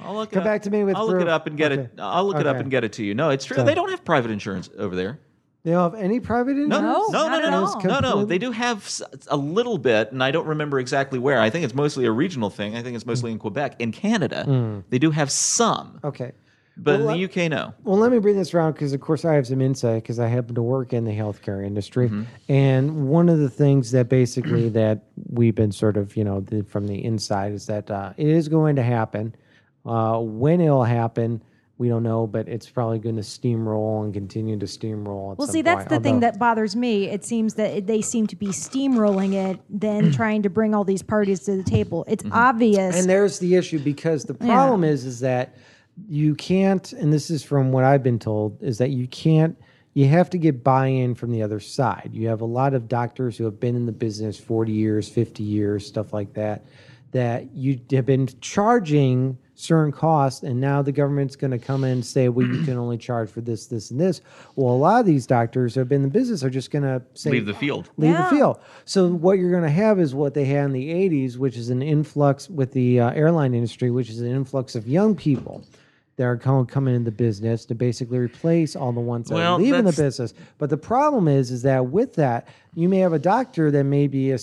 I'll 0.00 0.14
look 0.14 0.30
it 0.30 0.34
Come 0.34 0.38
up. 0.40 0.44
back 0.44 0.62
to 0.62 0.70
me 0.70 0.84
with 0.84 0.96
I'll 0.96 1.04
look 1.06 1.16
proof. 1.16 1.22
it 1.24 1.28
up 1.28 1.46
and 1.46 1.56
get 1.56 1.70
Okay. 1.72 1.82
it. 1.82 1.90
I'll 1.98 2.24
look 2.26 2.36
it 2.40 2.46
up 2.46 2.54
Okay. 2.56 2.60
and 2.62 2.70
get 2.70 2.82
it 2.84 2.94
to 2.94 3.04
you. 3.04 3.14
No, 3.14 3.28
it's 3.30 3.44
true. 3.44 3.56
So- 3.58 3.64
they 3.64 3.74
don't 3.74 3.90
have 3.90 4.04
private 4.04 4.30
insurance 4.30 4.70
over 4.78 4.96
there. 4.96 5.20
they 5.64 5.70
don't 5.72 5.92
have 5.92 6.00
any 6.02 6.18
private 6.20 6.56
No, 6.56 6.64
insurance. 6.64 7.12
no, 7.12 7.22
no, 7.24 7.28
not 7.28 7.30
no, 7.42 7.46
at 7.46 7.50
no, 7.50 7.56
all. 7.66 7.80
no, 7.82 7.88
no. 7.88 8.00
Completely- 8.00 8.24
They 8.26 8.38
do 8.38 8.50
have 8.52 8.78
s- 8.84 9.02
a 9.28 9.36
little 9.36 9.76
bit, 9.78 10.12
and 10.12 10.22
I 10.24 10.30
don't 10.30 10.46
remember 10.46 10.78
exactly 10.78 11.18
where. 11.18 11.40
I 11.40 11.50
think 11.50 11.64
it's 11.64 11.74
mostly 11.74 12.06
a 12.06 12.10
regional 12.10 12.48
thing. 12.50 12.74
I 12.74 12.82
think 12.82 12.96
it's 12.96 13.06
mostly 13.06 13.32
in 13.32 13.38
Quebec. 13.38 13.76
In 13.80 13.92
Canada, 13.92 14.44
hmm. 14.44 14.80
they 14.90 14.98
do 14.98 15.10
have 15.10 15.30
some, 15.30 16.00
Okay. 16.04 16.32
But 16.76 17.00
Well, 17.00 17.10
in 17.10 17.18
the 17.18 17.24
UK, 17.24 17.50
no. 17.50 17.74
Well, 17.84 17.98
let 17.98 18.10
me 18.10 18.18
bring 18.18 18.36
this 18.36 18.52
around 18.52 18.72
because, 18.72 18.92
of 18.92 19.00
course, 19.00 19.24
I 19.24 19.34
have 19.34 19.46
some 19.46 19.60
insight 19.60 20.02
because 20.02 20.18
I 20.18 20.26
happen 20.26 20.54
to 20.56 20.62
work 20.62 20.92
in 20.92 21.04
the 21.04 21.12
healthcare 21.12 21.64
industry, 21.64 22.10
and 22.48 23.08
one 23.08 23.28
of 23.28 23.38
the 23.38 23.50
things 23.50 23.90
that 23.92 24.08
basically 24.08 24.68
that 24.70 25.04
we've 25.28 25.54
been 25.54 25.72
sort 25.72 25.96
of, 25.96 26.16
you 26.16 26.24
know, 26.24 26.40
the, 26.40 26.64
from 26.64 26.86
the 26.86 27.04
inside 27.04 27.52
is 27.52 27.66
that 27.66 27.90
uh, 27.90 28.12
it 28.16 28.26
is 28.26 28.48
going 28.48 28.76
to 28.76 28.82
happen. 28.82 29.34
Uh, 29.86 30.18
when 30.18 30.60
it'll 30.60 30.84
happen, 30.84 31.42
we 31.76 31.88
don't 31.88 32.04
know, 32.04 32.26
but 32.26 32.48
it's 32.48 32.68
probably 32.68 32.98
going 32.98 33.16
to 33.16 33.22
steamroll 33.22 34.04
and 34.04 34.14
continue 34.14 34.56
to 34.58 34.66
steamroll. 34.66 35.32
At 35.32 35.38
Well, 35.38 35.46
some 35.46 35.52
see, 35.52 35.62
that's 35.62 35.88
point, 35.88 35.88
the 35.88 36.00
thing 36.00 36.20
that 36.20 36.38
bothers 36.38 36.76
me. 36.76 37.08
It 37.08 37.24
seems 37.24 37.54
that 37.54 37.86
they 37.86 38.00
seem 38.00 38.28
to 38.28 38.36
be 38.36 38.48
steamrolling 38.48 39.34
it, 39.34 39.60
then 39.68 40.12
trying 40.12 40.42
to 40.42 40.50
bring 40.50 40.74
all 40.74 40.84
these 40.84 41.02
parties 41.02 41.40
to 41.40 41.56
the 41.56 41.64
table. 41.64 42.04
It's 42.06 42.24
obvious. 42.30 42.96
And 42.96 43.08
there's 43.08 43.40
the 43.40 43.56
issue 43.56 43.80
because 43.80 44.24
the 44.24 44.34
problem 44.34 44.84
is 44.84 45.04
is 45.04 45.20
that 45.20 45.56
you 46.08 46.34
can't, 46.34 46.92
and 46.92 47.12
this 47.12 47.30
is 47.30 47.42
from 47.42 47.72
what 47.72 47.84
I've 47.84 48.02
been 48.02 48.18
told, 48.18 48.62
is 48.62 48.78
that 48.78 48.90
you 48.90 49.06
can't. 49.08 49.56
You 49.94 50.08
have 50.08 50.28
to 50.30 50.38
get 50.38 50.64
buy-in 50.64 51.14
from 51.14 51.30
the 51.30 51.40
other 51.42 51.60
side. 51.60 52.10
You 52.12 52.26
have 52.28 52.40
a 52.40 52.44
lot 52.46 52.74
of 52.74 52.88
doctors 52.88 53.36
who 53.38 53.44
have 53.44 53.60
been 53.60 53.76
in 53.76 53.86
the 53.86 53.92
business 53.92 54.36
40 54.38 54.72
years, 54.72 55.08
50 55.08 55.44
years, 55.44 55.86
stuff 55.86 56.12
like 56.12 56.34
that, 56.34 56.64
that 57.12 57.54
you 57.54 57.78
have 57.92 58.04
been 58.04 58.28
charging 58.40 59.38
certain 59.54 59.92
costs, 59.92 60.42
and 60.42 60.60
now 60.60 60.82
the 60.82 60.90
government's 60.90 61.36
going 61.36 61.52
to 61.52 61.60
come 61.60 61.84
in 61.84 61.90
and 61.92 62.04
say, 62.04 62.28
well, 62.28 62.44
you 62.44 62.64
can 62.64 62.76
only 62.76 62.98
charge 62.98 63.30
for 63.30 63.40
this, 63.40 63.66
this, 63.66 63.92
and 63.92 64.00
this. 64.00 64.20
Well, 64.56 64.74
a 64.74 64.76
lot 64.76 64.98
of 64.98 65.06
these 65.06 65.28
doctors 65.28 65.74
who 65.74 65.80
have 65.80 65.88
been 65.88 65.98
in 66.02 66.02
the 66.02 66.08
business 66.08 66.42
are 66.42 66.50
just 66.50 66.72
going 66.72 66.82
to 66.82 67.00
say, 67.14 67.30
Leave 67.30 67.46
the 67.46 67.54
field. 67.54 67.88
leave 67.96 68.10
Yeah. 68.10 68.28
the 68.28 68.36
field. 68.36 68.58
So 68.84 69.06
what 69.12 69.38
you're 69.38 69.52
going 69.52 69.62
to 69.62 69.70
have 69.70 70.00
is 70.00 70.12
what 70.12 70.34
they 70.34 70.44
had 70.44 70.64
in 70.64 70.72
the 70.72 70.88
80s, 70.90 71.36
which 71.36 71.56
is 71.56 71.68
an 71.70 71.82
influx 71.82 72.50
with 72.50 72.72
the 72.72 72.98
uh, 72.98 73.10
airline 73.12 73.54
industry, 73.54 73.92
which 73.92 74.10
is 74.10 74.20
an 74.20 74.26
influx 74.26 74.74
of 74.74 74.88
young 74.88 75.14
people 75.14 75.64
that 76.16 76.24
are 76.24 76.36
coming 76.36 76.66
coming 76.66 76.94
into 76.94 77.10
the 77.10 77.16
business 77.16 77.64
to 77.66 77.74
basically 77.74 78.18
replace 78.18 78.76
all 78.76 78.92
the 78.92 79.00
ones 79.00 79.28
that 79.28 79.34
Well, 79.34 79.54
are 79.54 79.58
leaving 79.58 79.84
the 79.84 79.92
business. 79.92 80.34
But 80.58 80.70
the 80.70 80.76
problem 80.76 81.28
is, 81.28 81.50
is 81.50 81.62
that 81.62 81.86
with 81.86 82.14
that, 82.14 82.48
you 82.74 82.88
may 82.88 82.98
have 82.98 83.12
a 83.12 83.18
doctor 83.18 83.70
that 83.70 83.84
may 83.84 84.06
be 84.06 84.30
a 84.30 84.38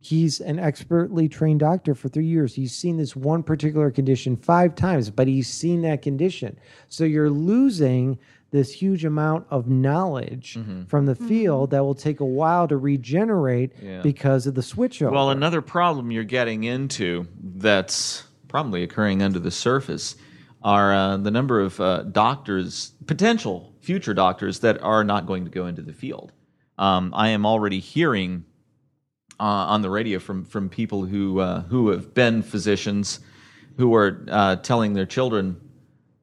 he's 0.00 0.40
an 0.40 0.58
expertly 0.58 1.28
trained 1.28 1.60
doctor 1.60 1.94
for 1.94 2.08
three 2.08 2.26
years. 2.26 2.54
He's 2.54 2.74
seen 2.74 2.96
this 2.96 3.16
one 3.16 3.42
particular 3.42 3.90
condition 3.90 4.36
five 4.36 4.74
times, 4.74 5.10
but 5.10 5.26
he's 5.26 5.48
seen 5.48 5.82
that 5.82 6.02
condition. 6.02 6.58
So 6.88 7.04
you're 7.04 7.30
losing 7.30 8.18
this 8.52 8.72
huge 8.72 9.04
amount 9.04 9.46
of 9.50 9.68
knowledge 9.68 10.54
mm-hmm. 10.54 10.84
from 10.84 11.06
the 11.06 11.14
mm-hmm. 11.14 11.28
field 11.28 11.70
that 11.70 11.82
will 11.82 11.94
take 11.94 12.20
a 12.20 12.24
while 12.24 12.68
to 12.68 12.76
regenerate 12.76 13.72
Yeah. 13.82 14.02
because 14.02 14.46
of 14.46 14.54
the 14.54 14.60
switchover. 14.60 15.10
Well, 15.10 15.30
another 15.30 15.60
problem 15.60 16.12
you're 16.12 16.24
getting 16.24 16.64
into 16.64 17.26
that's 17.42 18.22
probably 18.48 18.84
occurring 18.84 19.22
under 19.22 19.40
the 19.40 19.50
surface 19.50 20.14
are 20.66 20.92
uh, 20.92 21.16
the 21.16 21.30
number 21.30 21.60
of 21.60 21.80
uh, 21.80 22.02
doctors, 22.02 22.90
potential 23.06 23.72
future 23.80 24.12
doctors, 24.12 24.58
that 24.58 24.82
are 24.82 25.04
not 25.04 25.24
going 25.24 25.44
to 25.44 25.50
go 25.50 25.68
into 25.68 25.80
the 25.80 25.92
field. 25.92 26.32
Um, 26.76 27.14
I 27.14 27.28
am 27.28 27.46
already 27.46 27.78
hearing 27.78 28.44
uh, 29.38 29.44
on 29.44 29.82
the 29.82 29.90
radio 29.90 30.18
from 30.18 30.44
from 30.44 30.68
people 30.68 31.04
who 31.06 31.38
uh, 31.38 31.62
who 31.62 31.90
have 31.90 32.12
been 32.14 32.42
physicians 32.42 33.20
who 33.76 33.94
are 33.94 34.24
uh, 34.28 34.56
telling 34.56 34.92
their 34.92 35.06
children 35.06 35.56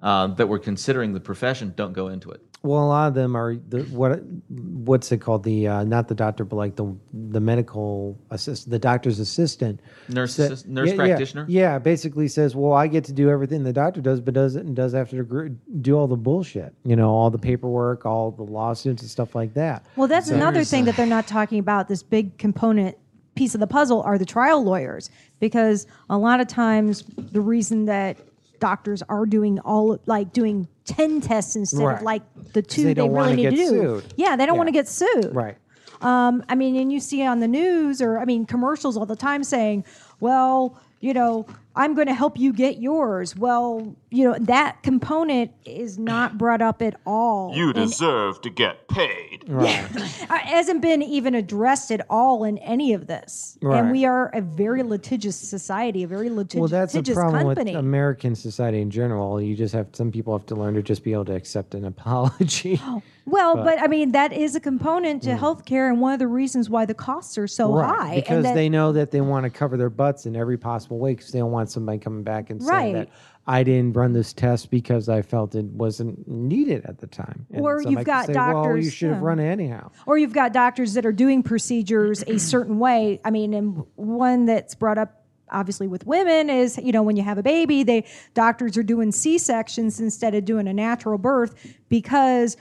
uh, 0.01 0.27
that 0.27 0.47
were 0.47 0.59
considering 0.59 1.13
the 1.13 1.21
profession 1.21 1.73
don't 1.77 1.93
go 1.93 2.09
into 2.09 2.29
it. 2.31 2.41
Well, 2.65 2.81
a 2.81 2.87
lot 2.87 3.07
of 3.09 3.13
them 3.13 3.35
are 3.35 3.55
the 3.55 3.81
what 3.83 4.23
what's 4.47 5.11
it 5.11 5.17
called? 5.17 5.43
The 5.43 5.67
uh, 5.67 5.83
not 5.83 6.07
the 6.07 6.15
doctor, 6.15 6.45
but 6.45 6.55
like 6.55 6.77
the 6.77 6.95
the 7.11 7.41
medical 7.41 8.17
assist, 8.29 8.69
the 8.69 8.79
doctor's 8.79 9.19
assistant, 9.19 9.81
Nurse, 10.07 10.35
Sa- 10.35 10.43
assist- 10.43 10.67
nurse 10.67 10.87
yeah, 10.87 10.93
yeah, 10.93 10.97
practitioner. 10.97 11.45
Yeah, 11.49 11.79
basically 11.79 12.29
says, 12.29 12.55
well, 12.55 12.71
I 12.71 12.87
get 12.87 13.03
to 13.05 13.11
do 13.11 13.29
everything 13.29 13.63
the 13.63 13.73
doctor 13.73 13.99
does, 13.99 14.21
but 14.21 14.33
does 14.33 14.55
it 14.55 14.65
and 14.65 14.73
does 14.77 14.93
have 14.93 15.09
to 15.09 15.57
do 15.81 15.97
all 15.97 16.07
the 16.07 16.15
bullshit. 16.15 16.73
You 16.85 16.95
know, 16.95 17.09
all 17.09 17.29
the 17.29 17.37
paperwork, 17.37 18.05
all 18.05 18.31
the 18.31 18.43
lawsuits 18.43 19.01
and 19.01 19.11
stuff 19.11 19.35
like 19.35 19.53
that. 19.55 19.85
well, 19.97 20.07
that's 20.07 20.29
another 20.29 20.63
thing 20.63 20.85
that 20.85 20.95
they're 20.95 21.05
not 21.05 21.27
talking 21.27 21.59
about. 21.59 21.89
This 21.89 22.01
big 22.01 22.37
component 22.37 22.97
piece 23.35 23.53
of 23.55 23.59
the 23.59 23.67
puzzle 23.67 24.01
are 24.03 24.17
the 24.17 24.25
trial 24.25 24.63
lawyers, 24.63 25.09
because 25.41 25.85
a 26.09 26.17
lot 26.17 26.39
of 26.39 26.47
times 26.47 27.03
the 27.17 27.41
reason 27.41 27.85
that 27.85 28.17
doctors 28.59 29.01
are 29.09 29.25
doing 29.25 29.59
all 29.59 29.99
like 30.05 30.31
doing 30.31 30.65
10 30.85 31.21
tests 31.21 31.55
instead 31.55 31.79
Right. 31.83 31.97
of 31.97 32.03
like 32.03 32.21
the 32.53 32.61
two 32.61 32.83
they 32.83 32.93
they, 32.93 33.01
really 33.09 33.35
need 33.35 33.43
to 33.49 33.51
do. 33.51 33.67
sued. 33.67 34.03
Yeah, 34.17 34.35
they 34.35 34.45
don't 34.45 34.55
Yeah. 34.55 34.57
want 34.57 34.67
to 34.67 34.71
get 34.73 34.87
sued. 34.87 35.33
Right. 35.33 35.57
Um, 36.01 36.43
I 36.49 36.55
mean, 36.55 36.75
and 36.75 36.91
you 36.91 36.99
see 36.99 37.25
on 37.25 37.39
the 37.39 37.47
news 37.47 38.01
or 38.01 38.19
I 38.19 38.25
mean 38.25 38.45
commercials 38.45 38.97
all 38.97 39.05
the 39.05 39.15
time 39.15 39.43
saying, 39.43 39.85
well, 40.19 40.77
you 40.99 41.13
know, 41.13 41.45
I'm 41.75 41.95
going 41.95 42.07
to 42.07 42.13
help 42.13 42.37
you 42.37 42.53
get 42.53 42.77
yours. 42.79 43.35
Well, 43.35 43.95
you 44.11 44.25
know, 44.29 44.37
that 44.39 44.83
component 44.83 45.51
is 45.65 45.97
not 45.97 46.37
brought 46.37 46.61
up 46.61 46.83
at 46.83 46.99
all. 47.05 47.55
You 47.55 47.73
deserve 47.73 48.41
to 48.41 48.49
get 48.51 48.87
paid. 48.89 49.43
Right. 49.47 49.73
Hasn't 50.29 50.81
been 50.81 51.01
even 51.01 51.33
addressed 51.33 51.91
at 51.91 52.05
all 52.11 52.43
in 52.43 52.59
any 52.59 52.93
of 52.93 53.07
this. 53.07 53.57
Right. 53.61 53.79
And 53.79 53.91
we 53.91 54.05
are 54.05 54.29
a 54.35 54.41
very 54.41 54.83
litigious 54.83 55.35
society, 55.35 56.03
a 56.03 56.07
very 56.07 56.29
litigious, 56.29 56.59
well, 56.59 56.67
that's 56.67 56.93
the 56.93 56.99
litigious 56.99 57.15
problem 57.15 57.43
company. 57.47 57.71
with 57.71 57.79
American 57.79 58.35
society 58.35 58.79
in 58.81 58.91
general. 58.91 59.41
You 59.41 59.55
just 59.55 59.73
have 59.73 59.87
some 59.93 60.11
people 60.11 60.37
have 60.37 60.45
to 60.47 60.55
learn 60.55 60.75
to 60.75 60.83
just 60.83 61.03
be 61.03 61.11
able 61.13 61.25
to 61.25 61.35
accept 61.35 61.73
an 61.73 61.85
apology. 61.85 62.79
well, 63.25 63.55
but, 63.55 63.81
I 63.81 63.87
mean, 63.87 64.11
that 64.11 64.31
is 64.31 64.55
a 64.55 64.59
component 64.59 65.23
to 65.23 65.29
Mm. 65.33 65.39
healthcare 65.39 65.89
and 65.89 65.99
one 65.99 66.13
of 66.13 66.19
the 66.19 66.27
reasons 66.27 66.69
why 66.69 66.85
the 66.85 66.93
costs 66.93 67.35
are 67.39 67.47
so 67.47 67.73
high. 67.77 68.15
Because 68.15 68.37
and 68.37 68.45
that, 68.45 68.53
they 68.55 68.69
know 68.69 68.91
that 68.91 69.09
they 69.09 69.21
want 69.21 69.45
to 69.45 69.49
cover 69.49 69.75
their 69.77 69.89
butts 69.89 70.27
in 70.27 70.35
every 70.35 70.57
possible 70.57 70.99
way 70.99 71.15
because 71.15 71.31
they 71.31 71.39
don't 71.39 71.51
want 71.51 71.62
somebody 71.69 71.99
coming 71.99 72.23
back 72.23 72.49
and 72.49 72.61
saying 72.61 72.93
that 72.93 73.09
I 73.45 73.63
didn't 73.63 73.93
run 73.93 74.13
this 74.13 74.31
test 74.33 74.69
because 74.71 75.09
I 75.09 75.21
felt 75.21 75.55
it 75.55 75.65
wasn't 75.65 76.27
needed 76.27 76.85
at 76.85 76.99
the 76.99 77.07
time. 77.07 77.45
And 77.51 77.61
Or 77.61 77.81
you've 77.81 78.05
got 78.05 78.27
say, 78.27 78.33
Well, 78.33 78.77
you 78.77 78.89
should 78.89 79.09
have 79.09 79.21
yeah. 79.21 79.27
run 79.27 79.39
it 79.39 79.49
anyhow. 79.49 79.91
or 80.05 80.17
you've 80.17 80.33
got 80.33 80.53
doctors 80.53 80.93
that 80.93 81.05
are 81.05 81.11
doing 81.11 81.43
procedures 81.43 82.23
a 82.23 82.37
certain 82.39 82.79
way. 82.79 83.19
I 83.25 83.31
mean, 83.31 83.53
and 83.53 83.83
one 83.95 84.45
that's 84.45 84.75
brought 84.75 84.97
up 84.97 85.19
obviously 85.51 85.87
with 85.87 86.07
women 86.07 86.49
is 86.49 86.79
you 86.81 86.91
know 86.91 87.03
when 87.03 87.15
you 87.15 87.23
have 87.23 87.37
a 87.37 87.43
baby, 87.43 87.83
they 87.83 88.05
doctors 88.33 88.77
are 88.77 88.83
doing 88.83 89.11
C 89.11 89.37
sections 89.37 89.99
instead 89.99 90.33
of 90.35 90.45
doing 90.45 90.67
a 90.67 90.73
natural 90.73 91.17
birth 91.17 91.53
because 91.89 92.57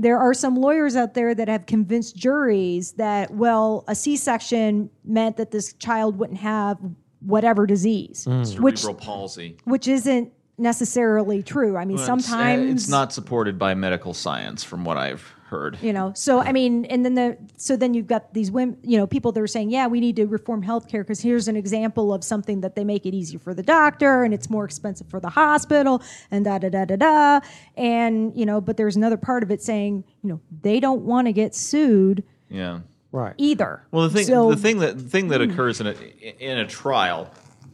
there 0.00 0.18
are 0.18 0.32
some 0.32 0.54
lawyers 0.54 0.94
out 0.94 1.14
there 1.14 1.34
that 1.34 1.48
have 1.48 1.66
convinced 1.66 2.16
juries 2.16 2.92
that 2.92 3.32
well 3.32 3.84
a 3.88 3.94
C-section 3.94 4.90
meant 5.04 5.36
that 5.38 5.50
this 5.50 5.72
child 5.74 6.18
wouldn't 6.18 6.38
have 6.38 6.78
whatever 7.20 7.66
disease, 7.66 8.26
which 8.26 8.78
Cerebral 8.78 8.94
palsy. 8.94 9.56
which 9.64 9.88
isn't 9.88 10.32
necessarily 10.56 11.42
true. 11.42 11.76
I 11.76 11.84
mean, 11.84 11.96
Well, 11.96 12.04
it's- 12.04 12.26
uh, 12.26 12.28
sometimes 12.28 12.82
it's 12.82 12.88
not 12.90 13.12
supported 13.12 13.58
by 13.58 13.74
medical 13.74 14.12
science, 14.14 14.64
from 14.64 14.84
what 14.84 14.96
I've 14.96 15.22
heard. 15.48 15.78
you 15.80 15.94
know 15.94 16.12
so 16.14 16.40
i 16.40 16.52
mean 16.52 16.84
and 16.92 17.06
then 17.06 17.14
the 17.14 17.34
so 17.56 17.74
then 17.74 17.94
you've 17.94 18.06
got 18.06 18.34
these 18.34 18.50
women 18.50 18.76
you 18.82 18.98
know 18.98 19.06
people 19.06 19.32
that 19.32 19.40
are 19.40 19.46
saying 19.46 19.70
yeah 19.70 19.86
we 19.86 19.98
need 19.98 20.14
to 20.14 20.26
reform 20.26 20.62
healthcare 20.62 21.00
because 21.00 21.22
here's 21.22 21.48
an 21.48 21.56
example 21.56 22.12
of 22.12 22.22
something 22.22 22.60
that 22.60 22.74
they 22.76 22.84
make 22.84 23.06
it 23.06 23.14
easier 23.14 23.38
for 23.38 23.54
the 23.54 23.62
doctor 23.62 24.24
and 24.24 24.34
it's 24.34 24.50
more 24.50 24.66
expensive 24.66 25.06
for 25.08 25.20
the 25.20 25.30
hospital 25.30 26.02
and 26.30 26.44
da 26.44 26.58
da 26.58 26.68
da 26.68 26.84
da 26.84 26.96
da 26.96 27.40
and 27.78 28.36
you 28.36 28.44
know 28.44 28.60
but 28.60 28.76
there's 28.76 28.94
another 28.94 29.16
part 29.16 29.42
of 29.42 29.50
it 29.50 29.62
saying 29.62 30.04
you 30.22 30.28
know 30.28 30.38
they 30.60 30.80
don't 30.80 31.00
want 31.00 31.26
to 31.26 31.32
get 31.32 31.54
sued 31.54 32.22
Yeah. 32.50 32.80
Right. 33.10 33.34
either 33.38 33.82
Well, 33.90 34.08
the 34.08 34.14
thing, 34.14 34.26
So- 34.26 34.50
the 34.50 34.56
thing 34.56 34.78
that 34.80 34.98
the 34.98 35.04
thing 35.04 35.28
that 35.28 35.40
occurs 35.40 35.80
in 35.80 35.86
a 35.86 35.92
in 36.38 36.58
a 36.58 36.66
trial 36.66 37.30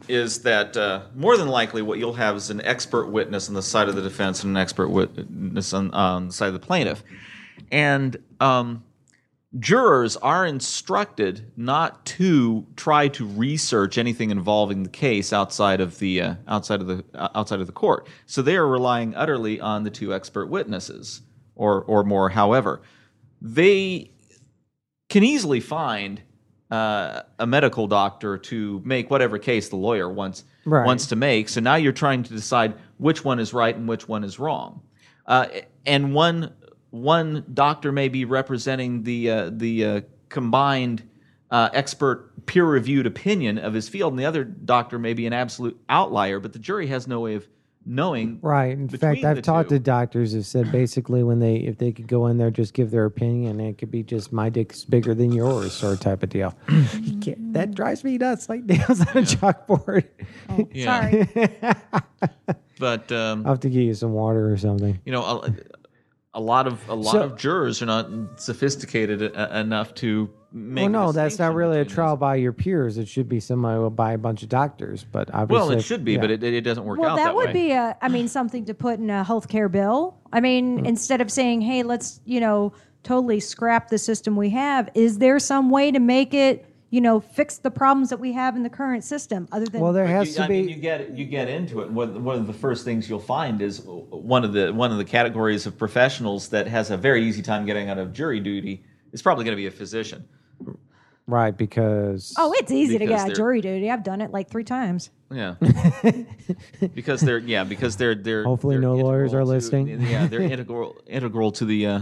is 0.07 0.43
that 0.43 0.77
uh, 0.77 1.01
more 1.15 1.35
than 1.35 1.47
likely 1.47 1.81
what 1.81 1.97
you'll 1.99 2.13
have 2.13 2.35
is 2.35 2.49
an 2.49 2.61
expert 2.61 3.07
witness 3.07 3.49
on 3.49 3.55
the 3.55 3.61
side 3.61 3.89
of 3.89 3.95
the 3.95 4.01
defense 4.01 4.43
and 4.43 4.55
an 4.55 4.61
expert 4.61 4.89
witness 4.89 5.73
on, 5.73 5.91
on 5.91 6.27
the 6.27 6.33
side 6.33 6.47
of 6.47 6.53
the 6.53 6.59
plaintiff, 6.59 7.03
and 7.71 8.17
um, 8.39 8.83
jurors 9.59 10.15
are 10.17 10.45
instructed 10.45 11.51
not 11.57 12.05
to 12.05 12.65
try 12.75 13.07
to 13.07 13.25
research 13.25 13.97
anything 13.97 14.29
involving 14.29 14.83
the 14.83 14.89
case 14.89 15.33
outside 15.33 15.81
of 15.81 15.97
the 15.99 16.21
uh, 16.21 16.35
outside 16.47 16.81
of 16.81 16.87
the 16.87 17.03
uh, 17.15 17.29
outside 17.35 17.59
of 17.59 17.67
the 17.67 17.73
court. 17.73 18.07
So 18.25 18.41
they 18.41 18.55
are 18.55 18.67
relying 18.67 19.15
utterly 19.15 19.59
on 19.59 19.83
the 19.83 19.89
two 19.89 20.13
expert 20.13 20.47
witnesses, 20.47 21.21
or 21.55 21.83
or 21.83 22.03
more. 22.03 22.29
However, 22.29 22.81
they 23.41 24.11
can 25.09 25.23
easily 25.23 25.59
find 25.59 26.21
uh, 26.71 27.21
a 27.39 27.45
medical 27.45 27.87
doctor 27.87 28.37
to 28.37 28.81
make 28.83 29.09
whatever 29.09 29.37
case 29.37 29.69
the 29.69 29.75
lawyer 29.75 30.09
wants 30.09 30.43
Right. 30.67 30.83
wants 30.85 31.05
to 31.07 31.15
make. 31.15 31.47
So 31.49 31.61
now 31.61 31.75
you're 31.75 31.93
trying 31.93 32.23
to 32.23 32.33
decide 32.33 32.73
which 32.97 33.23
one 33.23 33.39
is 33.39 33.53
right 33.53 33.75
and 33.75 33.87
which 33.87 34.09
one 34.09 34.23
is 34.23 34.39
wrong. 34.39 34.81
Uh, 35.27 35.47
and 35.85 36.11
one 36.13 36.51
one 36.89 37.45
doctor 37.53 37.91
may 37.91 38.09
be 38.09 38.25
representing 38.25 39.03
the 39.03 39.29
uh, 39.29 39.49
the 39.53 39.85
uh, 39.85 40.01
combined 40.29 41.07
uh, 41.51 41.69
expert 41.73 42.31
peer 42.47 42.65
reviewed 42.65 43.05
opinion 43.05 43.59
of 43.59 43.75
his 43.75 43.87
field, 43.87 44.13
and 44.13 44.19
the 44.19 44.25
other 44.25 44.43
doctor 44.43 44.97
may 44.97 45.13
be 45.13 45.27
an 45.27 45.33
absolute 45.33 45.79
outlier. 45.87 46.39
But 46.39 46.53
the 46.53 46.59
jury 46.59 46.87
has 46.87 47.07
no 47.07 47.19
way 47.19 47.35
of 47.35 47.47
knowing. 47.85 48.39
Right. 48.41 48.71
In 48.71 48.89
fact, 48.89 49.23
I've 49.23 49.41
talked 49.41 49.69
two. 49.69 49.75
to 49.75 49.79
doctors 49.79 50.33
who 50.33 50.41
said 50.41 50.71
basically 50.71 51.23
when 51.23 51.39
they 51.39 51.57
if 51.57 51.77
they 51.77 51.91
could 51.91 52.07
go 52.07 52.27
in 52.27 52.37
there 52.37 52.49
just 52.51 52.73
give 52.73 52.91
their 52.91 53.05
opinion, 53.05 53.59
it 53.59 53.77
could 53.77 53.91
be 53.91 54.01
just 54.03 54.33
my 54.33 54.49
dick's 54.49 54.83
bigger 54.83 55.13
than 55.13 55.31
yours 55.31 55.73
sort 55.73 55.93
of 55.93 55.99
type 55.99 56.23
of 56.23 56.29
deal. 56.29 56.53
You 57.01 57.17
can't- 57.19 57.53
that 57.53 57.73
drives 57.75 58.03
me 58.03 58.17
nuts 58.17 58.49
like 58.49 58.63
nails 58.63 59.01
on 59.01 59.07
a 59.07 59.21
chalkboard. 59.21 60.05
Yeah. 60.73 60.85
sorry 61.01 61.75
But 62.79 63.11
um, 63.11 63.45
I'll 63.45 63.53
have 63.53 63.59
to 63.61 63.69
get 63.69 63.81
you 63.83 63.93
some 63.93 64.11
water 64.13 64.51
or 64.51 64.57
something. 64.57 64.99
you 65.05 65.11
know, 65.13 65.23
a, 65.23 65.53
a 66.33 66.41
lot 66.41 66.67
of 66.67 66.87
a 66.89 66.95
lot 66.95 67.11
So- 67.13 67.21
of 67.23 67.37
jurors 67.37 67.81
are 67.81 67.85
not 67.85 68.09
sophisticated 68.39 69.21
e- 69.21 69.57
enough 69.57 69.93
to 69.95 70.23
make. 70.25 70.31
Well, 70.55 70.87
no, 70.87 71.11
that's 71.11 71.37
not 71.37 71.53
really 71.53 71.81
a 71.81 71.83
between 71.83 71.95
trial 71.95 72.15
by 72.15 72.35
your 72.35 72.53
peers. 72.53 72.97
It 72.97 73.09
should 73.09 73.27
be 73.27 73.41
somebody 73.41 73.89
by 73.93 74.13
a 74.13 74.17
bunch 74.17 74.41
of 74.41 74.47
doctors. 74.47 75.03
But 75.11 75.29
obviously, 75.33 75.67
Well, 75.69 75.77
it 75.77 75.81
should 75.81 76.05
be, 76.05 76.13
yeah. 76.13 76.21
but 76.21 76.31
it, 76.31 76.43
it 76.43 76.61
doesn't 76.61 76.85
work 76.85 76.97
well 76.97 77.11
out 77.11 77.15
that, 77.17 77.23
that, 77.25 77.35
would 77.35 77.47
way. 77.47 77.53
be 77.53 77.71
a 77.71 77.97
i 78.01 78.07
mean 78.07 78.29
something 78.29 78.63
to 78.65 78.73
put 78.73 78.97
in 78.99 79.09
a 79.09 79.25
healthcare 79.27 79.69
bill 79.69 80.17
i 80.31 80.39
mean 80.39 80.79
Hmm. 80.79 80.85
instead 80.85 81.19
of 81.19 81.29
saying 81.29 81.59
hey 81.61 81.83
let's 81.83 82.21
you 82.25 82.39
know 82.39 82.71
totally 83.03 83.39
scrap 83.41 83.89
the 83.89 83.97
system 83.97 84.35
we 84.37 84.49
have 84.51 84.89
is 84.95 85.17
there 85.17 85.37
some 85.39 85.69
way 85.69 85.91
to 85.91 85.99
make 85.99 86.33
it 86.33 86.65
you 86.89 87.01
know 87.01 87.19
fix 87.19 87.57
the 87.57 87.69
problems 87.71 88.09
that 88.09 88.19
we 88.21 88.31
have 88.31 88.55
in 88.55 88.63
the 88.63 88.69
current 88.69 89.03
system 89.03 89.49
other 89.51 89.65
than 89.65 89.81
well, 89.81 89.91
there 89.91 90.05
You- 90.07 90.13
has 90.13 90.35
to 90.35 90.43
I 90.43 90.47
be. 90.47 90.53
mean, 90.61 90.69
you 90.69 90.75
get 90.77 91.17
you 91.17 91.25
get 91.25 91.49
into 91.49 91.81
it. 91.81 91.91
One 91.91 92.23
one 92.23 92.37
of 92.37 92.47
the 92.47 92.53
first 92.53 92.85
things 92.85 93.09
you'll 93.09 93.19
find 93.19 93.61
is 93.61 93.81
one 93.83 94.45
of 94.45 94.53
the 94.53 94.71
one 94.73 94.91
of 94.93 94.97
the 94.97 95.05
categories 95.05 95.65
of 95.65 95.77
professionals 95.77 96.47
that 96.49 96.67
has 96.67 96.91
a 96.91 96.97
very 96.97 97.25
easy 97.27 97.41
time 97.41 97.65
getting 97.65 97.89
out 97.89 97.97
of 97.97 98.13
jury 98.13 98.39
duty 98.39 98.83
is 99.11 99.21
probably 99.21 99.43
going 99.43 99.53
to 99.57 99.61
be 99.61 99.67
a 99.67 99.71
physician. 99.71 100.23
Right 101.27 101.57
because 101.57 102.33
oh 102.37 102.53
it's 102.57 102.71
easy 102.71 102.93
to 102.93 102.99
Because 102.99 103.09
get 103.09 103.19
out 103.19 103.23
they're- 103.25 103.31
of 103.31 103.37
jury 103.37 103.61
duty 103.61 103.89
i've 103.89 104.03
done 104.03 104.21
it 104.21 104.31
like 104.31 104.49
three 104.49 104.63
times 104.63 105.09
Yeah, 105.31 105.55
because 106.93 107.21
they're 107.21 107.39
yeah 107.39 107.63
because 107.63 107.97
they're 107.97 108.15
they're 108.15 108.43
Hopefully 108.43 108.75
they're 108.75 108.81
no 108.81 108.95
lawyers 108.95 109.33
integral 109.33 109.41
are 109.41 109.45
to- 109.45 109.49
listening. 109.65 110.01
Yeah, 110.01 110.27
they're 110.27 110.41
integral 110.55 110.95
integral 111.07 111.51
to 111.53 111.65
the 111.65 111.87
uh, 111.87 112.01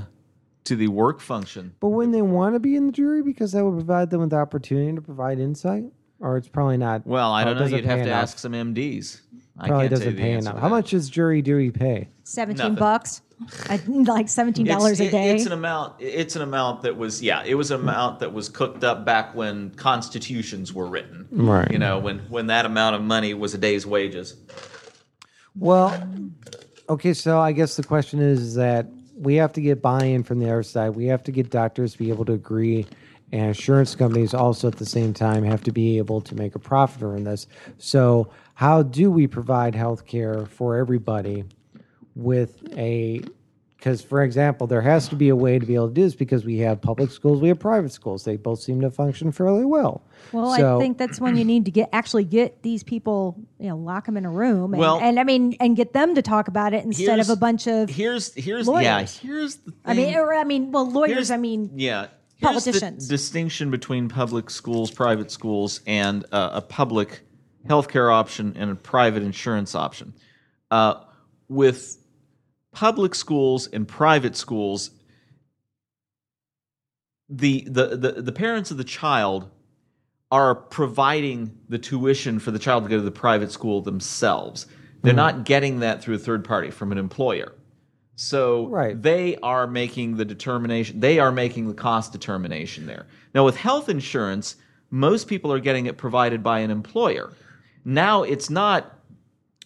to 0.66 0.76
the 0.76 0.88
work 0.90 1.20
function. 1.22 1.74
But 1.80 1.90
when 1.90 2.12
they 2.12 2.22
want 2.22 2.56
to 2.56 2.60
be 2.60 2.76
in 2.76 2.86
the 2.88 2.92
jury, 2.92 3.22
because 3.22 3.52
that 3.54 3.64
would 3.64 3.74
provide 3.76 4.10
them 4.10 4.22
with 4.22 4.30
the 4.32 4.38
opportunity 4.38 4.94
to 4.96 5.02
provide 5.02 5.40
insight, 5.40 5.86
or 6.20 6.38
it's 6.38 6.48
probably 6.50 6.78
not. 6.78 7.06
Well, 7.08 7.32
I 7.32 7.42
or 7.42 7.44
it 7.44 7.46
don't 7.46 7.56
know. 7.56 7.60
doesn't 7.64 7.78
You'd 7.78 7.86
have 7.86 8.00
pay 8.00 8.04
to 8.06 8.10
enough. 8.12 8.24
ask 8.24 8.38
some 8.40 8.52
MDs. 8.54 9.22
I 9.58 9.68
Probably 9.68 9.68
can't 9.68 9.70
tell 9.70 9.84
you 9.84 9.90
doesn't 9.90 10.16
the 10.16 10.22
pay 10.22 10.32
answer 10.34 10.50
enough. 10.50 10.56
to 10.56 10.62
How 10.62 10.68
that. 10.70 10.76
much 10.76 10.92
does 10.92 11.10
jury 11.10 11.42
duty 11.42 11.72
pay? 11.72 12.10
17 12.24 12.58
Nothing. 12.58 12.76
bucks 12.76 13.22
I, 13.32 13.33
like 13.70 14.30
17 14.30 14.66
dollars 14.66 15.00
a 15.00 15.06
It's- 15.06 15.12
day 15.12 15.36
It's 15.36 15.46
an 15.46 15.52
amount. 15.52 15.96
It's 16.00 16.36
an 16.36 16.42
amount 16.42 16.84
that 16.84 16.98
was 16.98 17.22
yeah. 17.22 17.44
It 17.44 17.56
was 17.56 17.72
an 17.72 17.82
amount 17.82 18.20
that 18.20 18.34
was 18.34 18.50
cooked 18.50 18.84
up 18.84 19.06
back 19.06 19.36
when 19.36 19.72
constitutions 19.72 20.74
were 20.74 20.86
written. 20.88 21.28
Right. 21.32 21.70
You 21.72 21.80
know 21.80 22.00
when 22.00 22.20
when 22.30 22.48
that 22.48 22.66
amount 22.66 22.96
of 22.96 23.02
money 23.02 23.34
was 23.34 23.54
a 23.54 23.58
day's 23.58 23.86
wages. 23.86 24.36
Well, 25.56 26.08
okay, 26.90 27.14
so 27.14 27.40
I 27.40 27.52
guess 27.52 27.76
the 27.76 27.84
question 27.84 28.20
is 28.20 28.56
that 28.56 28.88
we 29.16 29.36
have 29.36 29.54
to 29.54 29.62
get 29.62 29.82
buy-in 29.82 30.24
from 30.24 30.40
the 30.40 30.50
other 30.50 30.64
side. 30.64 30.90
We 30.92 31.06
have 31.06 31.24
to 31.24 31.32
get 31.32 31.52
doctors 31.52 31.94
to 31.94 32.00
be 32.00 32.10
able 32.10 32.26
to 32.26 32.34
agree, 32.34 32.88
and 33.32 33.48
insurance 33.50 33.96
companies 33.96 34.34
also 34.34 34.68
at 34.68 34.78
the 34.78 34.86
same 34.86 35.14
time 35.14 35.44
have 35.44 35.62
to 35.64 35.72
be 35.72 36.00
able 36.00 36.22
to 36.22 36.34
make 36.36 36.56
a 36.56 36.60
profit 36.60 37.00
from 37.02 37.24
this. 37.24 37.46
So, 37.78 38.30
how 38.56 38.82
do 38.84 39.12
we 39.12 39.28
provide 39.28 39.76
health 39.76 40.06
care 40.08 40.46
for 40.48 40.76
everybody 40.78 41.44
with 42.16 42.62
a 42.78 43.22
because 43.78 44.02
for 44.02 44.24
example 44.24 44.66
there 44.68 44.82
has 44.82 45.10
to 45.10 45.16
be 45.16 45.30
a 45.30 45.36
way 45.36 45.60
to 45.60 45.66
be 45.66 45.76
able 45.76 45.88
to 45.90 45.94
do 45.94 46.04
this 46.04 46.16
because 46.16 46.46
we 46.46 46.58
have 46.60 46.80
public 46.82 47.12
schools 47.12 47.42
we 47.42 47.48
have 47.50 47.60
private 47.60 47.92
schools 47.92 48.24
they 48.24 48.38
both 48.38 48.60
seem 48.60 48.80
to 48.80 48.90
function 48.90 49.32
fairly 49.32 49.66
well 49.66 50.02
Well, 50.32 50.56
So- 50.56 50.78
I 50.78 50.80
think 50.80 50.98
that's 50.98 51.20
when 51.20 51.36
you 51.38 51.44
need 51.44 51.66
to 51.66 51.72
get 51.72 51.90
actually 51.92 52.24
get 52.24 52.64
these 52.64 52.82
people, 52.84 53.38
you 53.60 53.68
know, 53.68 53.76
lock 53.78 54.06
them 54.06 54.16
in 54.16 54.26
a 54.26 54.30
room, 54.30 54.74
and, 54.74 54.80
Well- 54.80 55.00
and 55.02 55.20
I 55.20 55.24
mean, 55.24 55.56
and 55.60 55.76
get 55.76 55.92
them 55.94 56.16
to 56.16 56.22
talk 56.22 56.48
about 56.48 56.74
it 56.74 56.86
instead 56.86 57.20
of 57.20 57.30
a 57.30 57.36
bunch 57.36 57.68
of. 57.68 57.90
Here's 57.90 58.34
here's 58.34 58.68
yeah. 58.68 59.06
Here's 59.06 59.58
the. 59.58 59.72
Thing. 59.72 59.80
I 59.86 59.94
mean, 59.94 60.16
or, 60.16 60.34
I 60.34 60.44
mean, 60.44 60.72
well, 60.72 60.90
lawyers. 60.90 61.12
Here's- 61.12 61.30
I 61.32 61.38
mean, 61.38 61.72
yeah. 61.76 62.08
Here's 62.38 62.52
politicians. 62.52 63.08
the 63.08 63.14
distinction 63.14 63.70
between 63.70 64.08
public 64.10 64.50
schools, 64.50 64.90
private 64.92 65.30
schools, 65.30 65.82
and 65.86 66.26
uh, 66.32 66.52
a 66.54 66.62
public 66.62 67.22
healthcare 67.68 68.12
option 68.12 68.54
and 68.58 68.72
a 68.72 68.76
private 68.76 69.24
insurance 69.24 69.76
option. 69.76 70.14
Uh, 70.72 70.96
with 71.50 71.98
public 72.74 73.16
schools 73.16 73.68
and 73.68 73.88
private 73.88 74.36
schools, 74.36 74.92
the, 77.30 77.66
the, 77.68 77.96
the, 77.96 78.12
the 78.22 78.32
parents 78.32 78.72
of 78.72 78.78
the 78.78 78.84
child 78.84 79.50
are 80.32 80.56
providing 80.56 81.58
the 81.70 81.78
tuition 81.78 82.40
for 82.40 82.52
the 82.52 82.60
child 82.60 82.84
to 82.84 82.90
go 82.90 82.98
to 82.98 83.04
the 83.04 83.12
private 83.12 83.52
school 83.52 83.82
themselves. 83.82 84.66
They're 85.02 85.14
hmm. 85.14 85.18
not 85.18 85.46
getting 85.46 85.80
that 85.80 86.02
through 86.02 86.16
a 86.16 86.20
third 86.20 86.44
party 86.44 86.72
from 86.72 86.92
an 86.92 86.98
employer. 86.98 87.54
So 88.16 88.68
Right. 88.68 89.00
they 89.00 89.38
are 89.38 89.68
making 89.68 90.18
the 90.18 90.26
determination, 90.26 91.00
they 91.00 91.20
are 91.20 91.32
making 91.32 91.68
the 91.68 91.74
cost 91.74 92.12
determination 92.12 92.86
there. 92.86 93.06
Now, 93.34 93.46
with 93.46 93.58
health 93.58 93.90
insurance, 93.90 94.56
most 94.90 95.28
people 95.28 95.52
are 95.52 95.60
getting 95.60 95.88
it 95.88 95.98
provided 95.98 96.44
by 96.44 96.60
an 96.60 96.70
employer. 96.70 97.32
Now 97.86 98.24
it's 98.24 98.50
not 98.50 99.00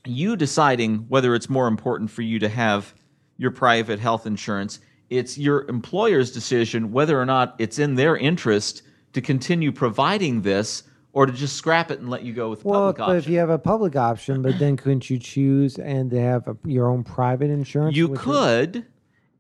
you 0.08 0.36
deciding 0.36 1.06
whether 1.10 1.36
it's 1.36 1.50
more 1.50 1.68
important 1.68 2.10
for 2.12 2.22
you 2.22 2.40
to 2.40 2.50
have 2.50 2.94
your 3.38 3.52
private 3.52 4.00
health 4.00 4.26
insurance. 4.26 4.80
It's 5.10 5.38
your 5.38 5.66
employer's 5.70 6.32
decision 6.32 6.92
whether 6.92 7.20
or 7.20 7.26
not 7.26 7.56
it's 7.60 7.80
in 7.80 7.96
their 7.96 8.18
interest 8.18 8.82
to 9.14 9.22
continue 9.22 9.72
providing 9.72 10.42
this 10.42 10.84
or 11.14 11.26
to 11.26 11.32
just 11.32 11.56
scrap 11.56 11.90
it 11.90 12.00
and 12.00 12.10
let 12.10 12.24
you 12.24 12.34
go 12.34 12.50
with 12.50 12.62
the 12.62 12.68
Well, 12.68 12.80
public 12.94 12.98
but 12.98 13.04
option. 13.04 13.18
if 13.18 13.28
you 13.30 13.40
have 13.40 13.50
a 13.50 13.58
public 13.58 13.96
option, 13.96 14.42
but 14.42 14.60
then 14.60 14.78
couldn't 14.78 15.10
you 15.10 15.18
choose 15.18 15.78
and 15.80 16.10
to 16.12 16.20
have 16.22 16.48
a, 16.48 16.58
your 16.66 16.88
own 16.90 17.04
private 17.04 17.50
insurance? 17.50 17.96
You 17.96 18.08
which 18.08 18.20
is- 18.20 18.24
could, 18.26 18.86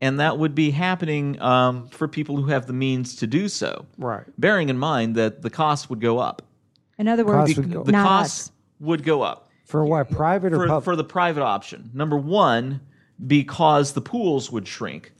and 0.01 0.19
that 0.19 0.37
would 0.39 0.55
be 0.55 0.71
happening 0.71 1.39
um, 1.41 1.87
for 1.89 2.07
people 2.07 2.37
who 2.37 2.47
have 2.47 2.65
the 2.65 2.73
means 2.73 3.15
to 3.17 3.27
do 3.27 3.47
so. 3.49 3.85
Right. 3.97 4.23
Bearing 4.39 4.69
in 4.69 4.77
mind 4.77 5.15
that 5.15 5.41
the 5.41 5.49
cost 5.49 5.89
would 5.89 5.99
go 6.01 6.17
up. 6.19 6.41
In 6.97 7.07
other 7.07 7.25
words, 7.25 7.37
Costs 7.53 7.57
would 7.57 7.71
go- 7.71 7.83
The 7.83 7.91
not 7.91 8.07
cost 8.07 8.47
us. 8.47 8.51
would 8.79 9.03
go 9.03 9.21
up 9.21 9.46
For 9.67 9.83
what? 9.83 10.09
Private 10.09 10.53
or 10.53 10.59
for, 10.59 10.67
public? 10.67 10.83
for 10.85 10.95
the 10.95 11.03
private 11.03 11.43
option. 11.43 11.91
Number 11.93 12.15
one, 12.15 12.79
because 13.27 13.93
the 13.93 14.01
pools 14.01 14.49
would 14.49 14.65
shrink, 14.65 15.11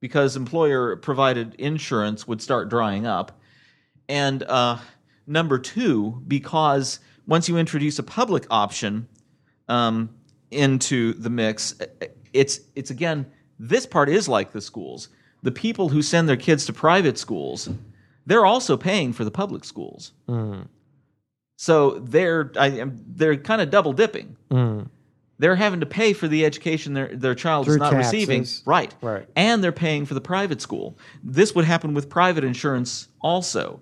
because 0.00 0.36
employer 0.36 0.94
provided 0.96 1.54
insurance 1.54 2.28
would 2.28 2.42
start 2.42 2.68
drying 2.68 3.06
up. 3.06 3.40
And 4.06 4.42
uh, 4.42 4.76
number 5.26 5.58
two, 5.58 6.22
because 6.28 7.00
once 7.26 7.48
you 7.48 7.56
introduce 7.56 7.98
a 7.98 8.02
public 8.02 8.46
option 8.50 9.08
um, 9.68 10.10
into 10.50 11.14
the 11.14 11.30
mix, 11.30 11.74
it's 12.34 12.60
it's 12.74 12.90
again 12.90 13.24
this 13.58 13.86
part 13.86 14.10
is 14.10 14.28
like 14.28 14.52
the 14.52 14.60
schools. 14.60 15.08
The 15.42 15.52
people 15.52 15.88
who 15.88 16.02
send 16.02 16.28
their 16.28 16.36
kids 16.36 16.66
to 16.66 16.74
private 16.74 17.16
schools, 17.16 17.70
they're 18.26 18.44
also 18.44 18.76
paying 18.76 19.14
for 19.14 19.24
the 19.24 19.30
public 19.30 19.64
schools. 19.64 20.12
Mm, 20.28 20.68
So 21.56 21.98
they're 22.00 22.50
I, 22.58 22.84
they're 22.90 23.36
kind 23.36 23.62
of 23.62 23.70
double 23.70 23.92
dipping. 23.92 24.36
mm, 24.50 24.88
They're 25.38 25.56
having 25.56 25.80
to 25.80 25.86
pay 25.86 26.12
for 26.12 26.26
the 26.28 26.44
education 26.44 26.94
their 26.94 27.08
their 27.14 27.34
child 27.34 27.66
Through 27.66 27.74
is 27.74 27.80
not 27.80 27.92
receiving, 27.94 28.44
right? 28.66 28.94
Right. 29.00 29.26
And 29.36 29.62
they're 29.62 29.72
paying 29.72 30.04
for 30.06 30.14
the 30.14 30.20
private 30.20 30.60
school. 30.60 30.98
This 31.22 31.54
would 31.54 31.64
happen 31.64 31.94
with 31.94 32.08
private 32.08 32.44
insurance 32.44 33.08
also. 33.20 33.80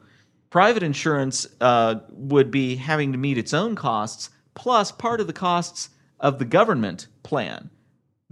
Private 0.51 0.83
insurance 0.83 1.47
uh, 1.63 2.01
would 2.11 2.51
be 2.51 2.77
having 2.77 3.13
to 3.13 3.19
meet 3.19 3.39
its 3.39 3.55
own 3.55 3.75
costs 3.75 4.29
plus 4.55 4.93
part 4.93 5.19
of 5.21 5.27
the 5.27 5.33
costs 5.33 5.89
of 6.21 6.39
the 6.39 6.45
government 6.45 7.07
plan. 7.23 7.71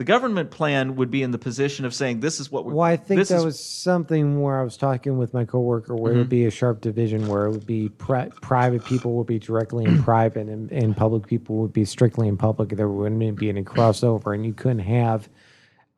The 0.00 0.04
government 0.04 0.50
plan 0.50 0.96
would 0.96 1.10
be 1.10 1.22
in 1.22 1.30
the 1.30 1.36
position 1.36 1.84
of 1.84 1.92
saying, 1.92 2.20
"This 2.20 2.40
is 2.40 2.50
what 2.50 2.64
we're." 2.64 2.72
Well, 2.72 2.86
I 2.86 2.96
think 2.96 3.18
this 3.20 3.28
that 3.28 3.36
is- 3.40 3.44
was 3.44 3.60
something 3.62 4.40
where 4.40 4.58
I 4.58 4.64
was 4.64 4.78
talking 4.78 5.18
with 5.18 5.34
my 5.34 5.44
coworker 5.44 5.94
where 5.94 6.12
it 6.12 6.16
would 6.16 6.22
Mm-hmm. 6.22 6.30
be 6.30 6.46
a 6.46 6.50
sharp 6.50 6.80
division 6.80 7.28
where 7.28 7.44
it 7.44 7.50
would 7.50 7.66
be 7.66 7.90
pri- 7.90 8.30
private 8.40 8.82
people 8.86 9.12
would 9.16 9.26
be 9.26 9.38
directly 9.38 9.84
in 9.84 10.02
private 10.02 10.48
and, 10.48 10.72
and 10.72 10.96
public 10.96 11.26
people 11.26 11.56
would 11.56 11.74
be 11.74 11.84
strictly 11.84 12.28
in 12.28 12.38
public. 12.38 12.70
There 12.70 12.88
wouldn't 12.88 13.38
be 13.38 13.50
any 13.50 13.62
crossover, 13.62 14.34
and 14.34 14.46
you 14.46 14.54
couldn't 14.54 14.78
have. 14.78 15.28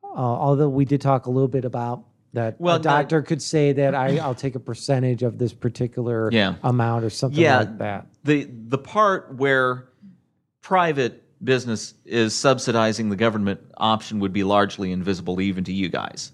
Uh, 0.03 0.17
although 0.17 0.69
we 0.69 0.85
did 0.85 1.01
talk 1.01 1.27
a 1.27 1.31
little 1.31 1.47
bit 1.47 1.65
about 1.65 2.03
that, 2.33 2.61
Well, 2.61 2.79
a 2.79 2.81
doctor 2.81 3.23
could 3.23 3.41
say 3.41 3.73
that 3.73 3.95
I, 3.95 4.17
I'll 4.19 4.35
take 4.35 4.57
a 4.57 4.61
percentage 4.61 5.23
of 5.23 5.39
this 5.39 5.53
particular 5.53 6.29
Yeah. 6.33 6.57
amount 6.65 7.05
or 7.05 7.11
something 7.11 7.41
yeah, 7.41 7.59
like 7.59 7.79
that. 7.79 8.07
The 8.25 8.51
the 8.67 8.79
part 8.79 9.37
where 9.37 9.91
private 10.61 11.22
business 11.43 11.95
is 12.05 12.35
subsidizing 12.35 13.11
the 13.11 13.17
government 13.17 13.61
option 13.77 14.21
would 14.21 14.33
be 14.33 14.45
largely 14.45 14.93
invisible 14.93 15.41
even 15.41 15.65
to 15.65 15.73
you 15.73 15.89
guys. 15.89 16.33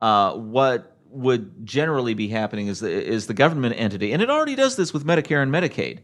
Uh, 0.00 0.34
what 0.34 0.96
would 1.10 1.66
generally 1.66 2.14
be 2.14 2.28
happening 2.28 2.68
is 2.68 2.80
the, 2.80 2.90
is 2.90 3.26
the 3.26 3.34
government 3.34 3.74
entity, 3.76 4.12
and 4.12 4.22
it 4.22 4.30
already 4.30 4.54
does 4.54 4.76
this 4.76 4.92
with 4.92 5.04
Medicare 5.04 5.42
and 5.42 5.52
Medicaid. 5.52 6.00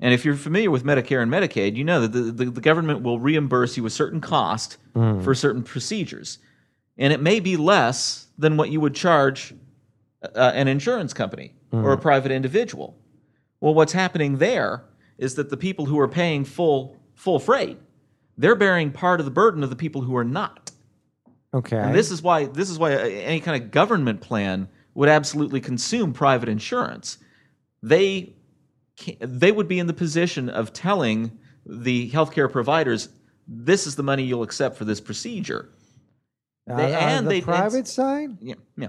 And 0.00 0.12
if 0.12 0.24
you're 0.24 0.34
familiar 0.34 0.70
with 0.70 0.84
Medicare 0.84 1.22
and 1.22 1.32
Medicaid, 1.32 1.76
you 1.76 1.84
know 1.84 2.00
that 2.00 2.12
the, 2.12 2.20
the, 2.20 2.50
the 2.50 2.60
government 2.60 3.02
will 3.02 3.20
reimburse 3.20 3.76
you 3.76 3.86
a 3.86 3.90
certain 3.90 4.20
cost 4.20 4.76
for 5.22 5.34
certain 5.34 5.62
procedures. 5.62 6.38
And 6.98 7.12
it 7.12 7.20
may 7.20 7.40
be 7.40 7.56
less 7.56 8.26
than 8.36 8.56
what 8.56 8.70
you 8.70 8.80
would 8.80 8.94
charge 8.94 9.54
uh, 10.22 10.52
an 10.54 10.68
insurance 10.68 11.14
company 11.14 11.54
or 11.72 11.92
a 11.92 11.98
private 11.98 12.32
individual. 12.32 12.96
Well, 13.60 13.74
what's 13.74 13.92
happening 13.92 14.38
there 14.38 14.84
is 15.16 15.36
that 15.36 15.48
the 15.48 15.56
people 15.56 15.86
who 15.86 15.98
are 15.98 16.08
paying 16.08 16.44
full 16.44 16.96
full 17.14 17.38
freight, 17.38 17.78
they're 18.36 18.56
bearing 18.56 18.90
part 18.90 19.20
of 19.20 19.26
the 19.26 19.32
burden 19.32 19.62
of 19.62 19.70
the 19.70 19.76
people 19.76 20.02
who 20.02 20.16
are 20.16 20.24
not. 20.24 20.70
Okay. 21.52 21.76
And 21.78 21.94
this 21.94 22.10
is 22.10 22.20
why 22.22 22.46
this 22.46 22.68
is 22.68 22.78
why 22.78 22.94
any 22.94 23.40
kind 23.40 23.62
of 23.62 23.70
government 23.70 24.20
plan 24.20 24.68
would 24.94 25.08
absolutely 25.08 25.60
consume 25.60 26.12
private 26.12 26.48
insurance. 26.48 27.18
They 27.82 28.34
they 29.20 29.52
would 29.52 29.68
be 29.68 29.78
in 29.78 29.86
the 29.86 29.92
position 29.92 30.48
of 30.48 30.72
telling 30.72 31.38
the 31.66 32.10
healthcare 32.10 32.50
providers, 32.50 33.08
"This 33.46 33.86
is 33.86 33.96
the 33.96 34.02
money 34.02 34.24
you'll 34.24 34.42
accept 34.42 34.76
for 34.76 34.84
this 34.84 35.00
procedure." 35.00 35.70
Uh, 36.68 36.76
they- 36.76 36.94
and 36.94 37.26
the 37.26 37.30
they- 37.30 37.40
private 37.40 37.86
side. 37.86 38.36
Yeah, 38.40 38.54
yeah. 38.76 38.88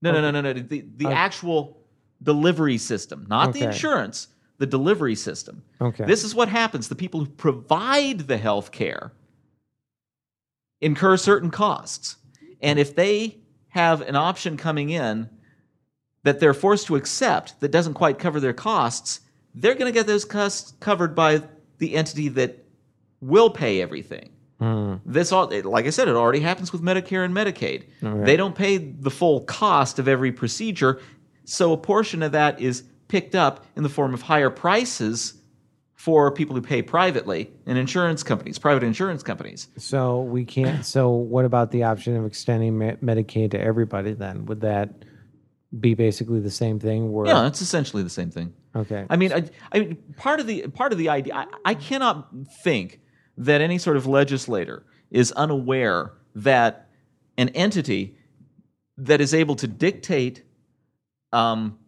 No, 0.00 0.12
no, 0.12 0.20
no, 0.20 0.30
no, 0.30 0.40
no. 0.40 0.52
The 0.54 0.84
the 0.96 1.08
actual 1.08 1.84
delivery 2.22 2.78
system, 2.78 3.26
not 3.28 3.52
the 3.52 3.60
insurance, 3.62 4.28
the 4.58 4.66
delivery 4.66 5.14
system. 5.16 5.62
Okay. 5.80 6.04
This 6.04 6.22
is 6.24 6.34
what 6.34 6.48
happens. 6.48 6.88
The 6.88 6.94
people 6.94 7.20
who 7.20 7.26
provide 7.30 8.20
the 8.20 8.36
health 8.38 8.70
care 8.72 9.12
incur 10.80 11.16
certain 11.16 11.50
costs. 11.50 12.16
And 12.60 12.78
if 12.78 12.94
they 12.94 13.38
have 13.68 14.00
an 14.02 14.16
option 14.16 14.56
coming 14.56 14.90
in 14.90 15.28
that 16.22 16.40
they're 16.40 16.54
forced 16.54 16.86
to 16.86 16.96
accept 16.96 17.60
that 17.60 17.70
doesn't 17.70 17.94
quite 17.94 18.18
cover 18.18 18.40
their 18.40 18.52
costs, 18.52 19.20
they're 19.54 19.74
going 19.74 19.92
to 19.92 19.98
get 19.98 20.06
those 20.06 20.24
costs 20.24 20.72
covered 20.80 21.14
by 21.14 21.42
the 21.78 21.94
entity 21.96 22.28
that 22.28 22.64
will 23.20 23.50
pay 23.50 23.80
everything. 23.82 24.30
Hmm. 24.60 24.94
This 25.04 25.32
all, 25.32 25.48
it- 25.50 25.64
like 25.66 25.86
I 25.86 25.90
said, 25.90 26.08
it 26.08 26.14
already 26.16 26.40
happens 26.40 26.72
with 26.72 26.82
Medicare 26.82 27.24
and 27.24 27.34
Medicaid. 27.34 27.84
They 28.24 28.36
don't 28.36 28.54
pay 28.54 28.78
the 28.78 29.10
full 29.10 29.40
cost 29.42 29.98
of 29.98 30.06
every 30.08 30.32
procedure, 30.32 31.00
so 31.44 31.72
a 31.72 31.76
portion 31.76 32.22
of 32.22 32.32
that 32.32 32.60
is 32.60 32.84
picked 33.14 33.36
up 33.36 33.64
in 33.76 33.84
the 33.84 33.88
form 33.88 34.12
of 34.12 34.22
higher 34.22 34.50
prices 34.50 35.34
for 35.94 36.32
people 36.32 36.56
who 36.56 36.60
pay 36.60 36.82
privately 36.82 37.48
and 37.64 37.78
insurance 37.78 38.24
companies, 38.24 38.58
private 38.58 38.82
insurance 38.82 39.22
companies. 39.22 39.68
So 39.78 40.22
we 40.22 40.44
can't. 40.44 40.84
So 40.84 41.10
what 41.10 41.44
about 41.44 41.70
the 41.70 41.84
option 41.84 42.16
of 42.16 42.26
extending 42.26 42.72
Medicaid 42.76 43.52
to 43.52 43.60
everybody? 43.60 44.14
Then 44.14 44.46
would 44.46 44.62
that 44.62 45.04
be 45.78 45.94
basically 45.94 46.40
the 46.40 46.50
same 46.50 46.80
thing? 46.80 47.12
Where 47.12 47.28
Yeah, 47.28 47.46
it's 47.46 47.60
essentially 47.60 48.02
the 48.02 48.10
same 48.10 48.32
thing. 48.32 48.52
okay, 48.74 49.06
I 49.08 49.14
mean, 49.16 49.32
I, 49.32 49.44
I 49.70 49.78
mean, 49.78 49.96
part 50.16 50.40
of 50.40 50.48
the 50.48 50.66
part 50.66 50.90
of 50.90 50.98
the 50.98 51.08
idea, 51.08 51.34
I, 51.36 51.46
I 51.64 51.74
cannot 51.74 52.34
think 52.64 53.00
that 53.38 53.60
any 53.60 53.78
sort 53.78 53.96
of 53.96 54.08
legislator 54.08 54.84
is 55.12 55.30
unaware 55.30 56.14
that 56.34 56.88
an 57.38 57.50
entity 57.50 58.16
that 58.98 59.20
is 59.20 59.32
able 59.32 59.54
to 59.54 59.68
dictate 59.68 60.42
um, 61.32 61.78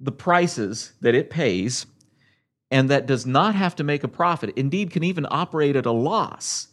the 0.00 0.12
prices 0.12 0.92
that 1.00 1.14
it 1.14 1.30
pays 1.30 1.86
and 2.70 2.88
that 2.88 3.06
does 3.06 3.26
not 3.26 3.54
have 3.54 3.74
to 3.76 3.84
make 3.84 4.02
a 4.04 4.08
profit, 4.08 4.52
indeed, 4.56 4.90
can 4.90 5.02
even 5.04 5.26
operate 5.30 5.76
at 5.76 5.86
a 5.86 5.92
loss 5.92 6.68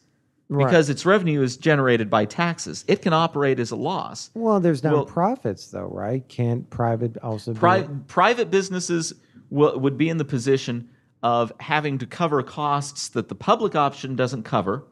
Right. 0.50 0.66
because 0.66 0.90
its 0.90 1.06
revenue 1.06 1.42
is 1.42 1.58
generated 1.58 2.10
by 2.10 2.24
taxes. 2.24 2.86
It 2.88 3.02
can 3.02 3.12
operate 3.12 3.60
as 3.60 3.72
a 3.72 3.76
loss. 3.76 4.30
well, 4.34 4.62
there's 4.62 4.82
well- 4.82 4.98
non-profits 4.98 5.72
though, 5.72 5.90
right? 5.92 6.26
Can't 6.30 6.70
private 6.70 7.18
also 7.18 7.54
be? 7.54 7.60
Private 8.08 8.50
businesses 8.50 9.14
will, 9.50 9.78
would 9.78 9.98
be 9.98 10.08
in 10.08 10.18
the 10.18 10.24
position 10.26 10.88
of 11.22 11.52
having 11.60 11.98
to 11.98 12.06
cover 12.06 12.42
costs 12.44 13.10
that 13.10 13.28
the 13.28 13.36
public 13.36 13.76
option 13.76 14.16
doesn't 14.16 14.44
cover, 14.44 14.86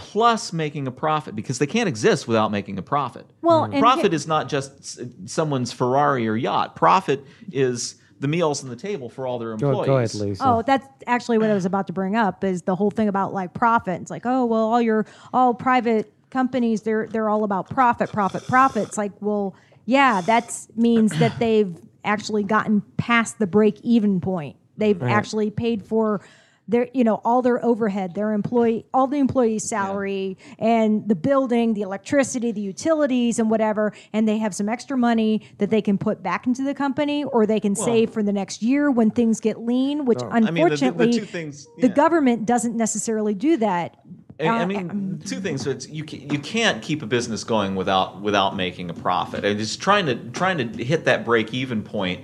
plus 0.00 0.50
making 0.50 0.86
a 0.86 0.90
profit 0.90 1.36
because 1.36 1.58
they 1.58 1.66
can't 1.66 1.86
exist 1.86 2.26
without 2.26 2.50
making 2.50 2.78
a 2.78 2.82
profit. 2.82 3.26
Well, 3.42 3.64
mm-hmm. 3.64 3.74
and 3.74 3.82
profit 3.82 4.14
is 4.14 4.26
not 4.26 4.48
just 4.48 4.98
someone's 5.28 5.72
Ferrari 5.72 6.26
or 6.26 6.36
yacht. 6.36 6.74
Profit 6.74 7.22
is 7.52 7.96
the 8.18 8.26
meals 8.26 8.64
on 8.64 8.70
the 8.70 8.76
table 8.76 9.10
for 9.10 9.26
all 9.26 9.38
their 9.38 9.52
employees. 9.52 9.86
go 9.86 9.96
ahead, 9.98 10.14
Lisa. 10.14 10.42
Oh, 10.42 10.62
that's 10.62 10.86
actually 11.06 11.36
what 11.36 11.50
I 11.50 11.54
was 11.54 11.66
about 11.66 11.86
to 11.88 11.92
bring 11.92 12.16
up 12.16 12.42
is 12.42 12.62
the 12.62 12.74
whole 12.74 12.90
thing 12.90 13.08
about 13.08 13.34
like 13.34 13.52
profit. 13.52 14.00
It's 14.00 14.10
like, 14.10 14.24
oh, 14.24 14.46
well, 14.46 14.72
all 14.72 14.80
your 14.80 15.04
all 15.34 15.52
private 15.52 16.10
companies, 16.30 16.80
they're 16.80 17.06
they're 17.06 17.28
all 17.28 17.44
about 17.44 17.68
profit, 17.68 18.10
profit, 18.10 18.46
profit. 18.46 18.88
It's 18.88 18.96
like, 18.96 19.12
well, 19.20 19.54
yeah, 19.84 20.22
that 20.22 20.66
means 20.76 21.18
that 21.18 21.38
they've 21.38 21.76
actually 22.04 22.42
gotten 22.42 22.80
past 22.96 23.38
the 23.38 23.46
break 23.46 23.78
even 23.82 24.18
point. 24.18 24.56
They've 24.78 25.02
actually 25.02 25.50
paid 25.50 25.84
for 25.84 26.22
their, 26.70 26.88
you 26.94 27.04
know, 27.04 27.20
all 27.24 27.42
their 27.42 27.62
overhead, 27.64 28.14
their 28.14 28.32
employee, 28.32 28.86
all 28.94 29.06
the 29.06 29.18
employees' 29.18 29.64
salary 29.64 30.38
and 30.58 31.06
the 31.08 31.14
building, 31.14 31.74
the 31.74 31.82
electricity, 31.82 32.52
the 32.52 32.60
utilities, 32.60 33.38
and 33.38 33.50
whatever. 33.50 33.92
And 34.12 34.28
they 34.28 34.38
have 34.38 34.54
some 34.54 34.68
extra 34.68 34.96
money 34.96 35.42
that 35.58 35.70
they 35.70 35.82
can 35.82 35.98
put 35.98 36.22
back 36.22 36.46
into 36.46 36.62
the 36.62 36.74
company, 36.74 37.24
or 37.24 37.44
they 37.46 37.60
can 37.60 37.74
save 37.74 38.10
for 38.10 38.22
the 38.22 38.32
next 38.32 38.62
year 38.62 38.90
when 38.90 39.10
things 39.10 39.40
get 39.40 39.60
lean. 39.60 40.04
Which 40.04 40.20
mean, 40.20 40.30
the- 40.30 40.40
the 40.40 40.46
unfortunately, 40.48 41.12
two 41.12 41.24
things- 41.24 41.66
the 41.78 41.88
government 41.88 42.46
doesn't 42.46 42.76
necessarily 42.76 43.34
do 43.34 43.56
that. 43.58 43.96
I, 44.38 44.44
I 44.44 44.62
Uh, 44.62 44.66
mean, 44.66 45.20
two 45.26 45.40
things. 45.40 45.62
So 45.62 45.70
it's 45.70 45.88
you 45.88 46.04
you 46.08 46.38
can't 46.38 46.80
keep 46.80 47.02
a 47.02 47.06
business 47.06 47.44
going 47.44 47.74
without 47.74 48.22
without 48.22 48.56
making 48.56 48.88
a 48.88 48.94
profit. 48.94 49.44
And 49.44 49.58
just 49.58 49.82
trying 49.82 50.06
to 50.06 50.14
trying 50.30 50.56
to 50.58 50.84
hit 50.84 51.04
that 51.04 51.24
break 51.26 51.52
even 51.52 51.82
point 51.82 52.20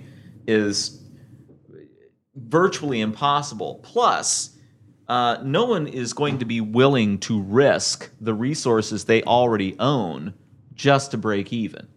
is 0.47 0.96
virtually 2.37 3.01
impossible. 3.01 3.81
Plus, 3.83 4.51
uh, 5.09 5.39
no 5.43 5.65
one 5.65 5.87
is 5.87 6.13
going 6.13 6.39
to 6.39 6.45
be 6.45 6.61
willing 6.61 7.19
to 7.19 7.41
risk 7.43 8.11
the 8.21 8.35
resources 8.35 9.05
they 9.05 9.23
already 9.23 9.77
own 9.79 10.35
just 10.75 11.11
to 11.13 11.19
break 11.19 11.53
even. 11.53 11.89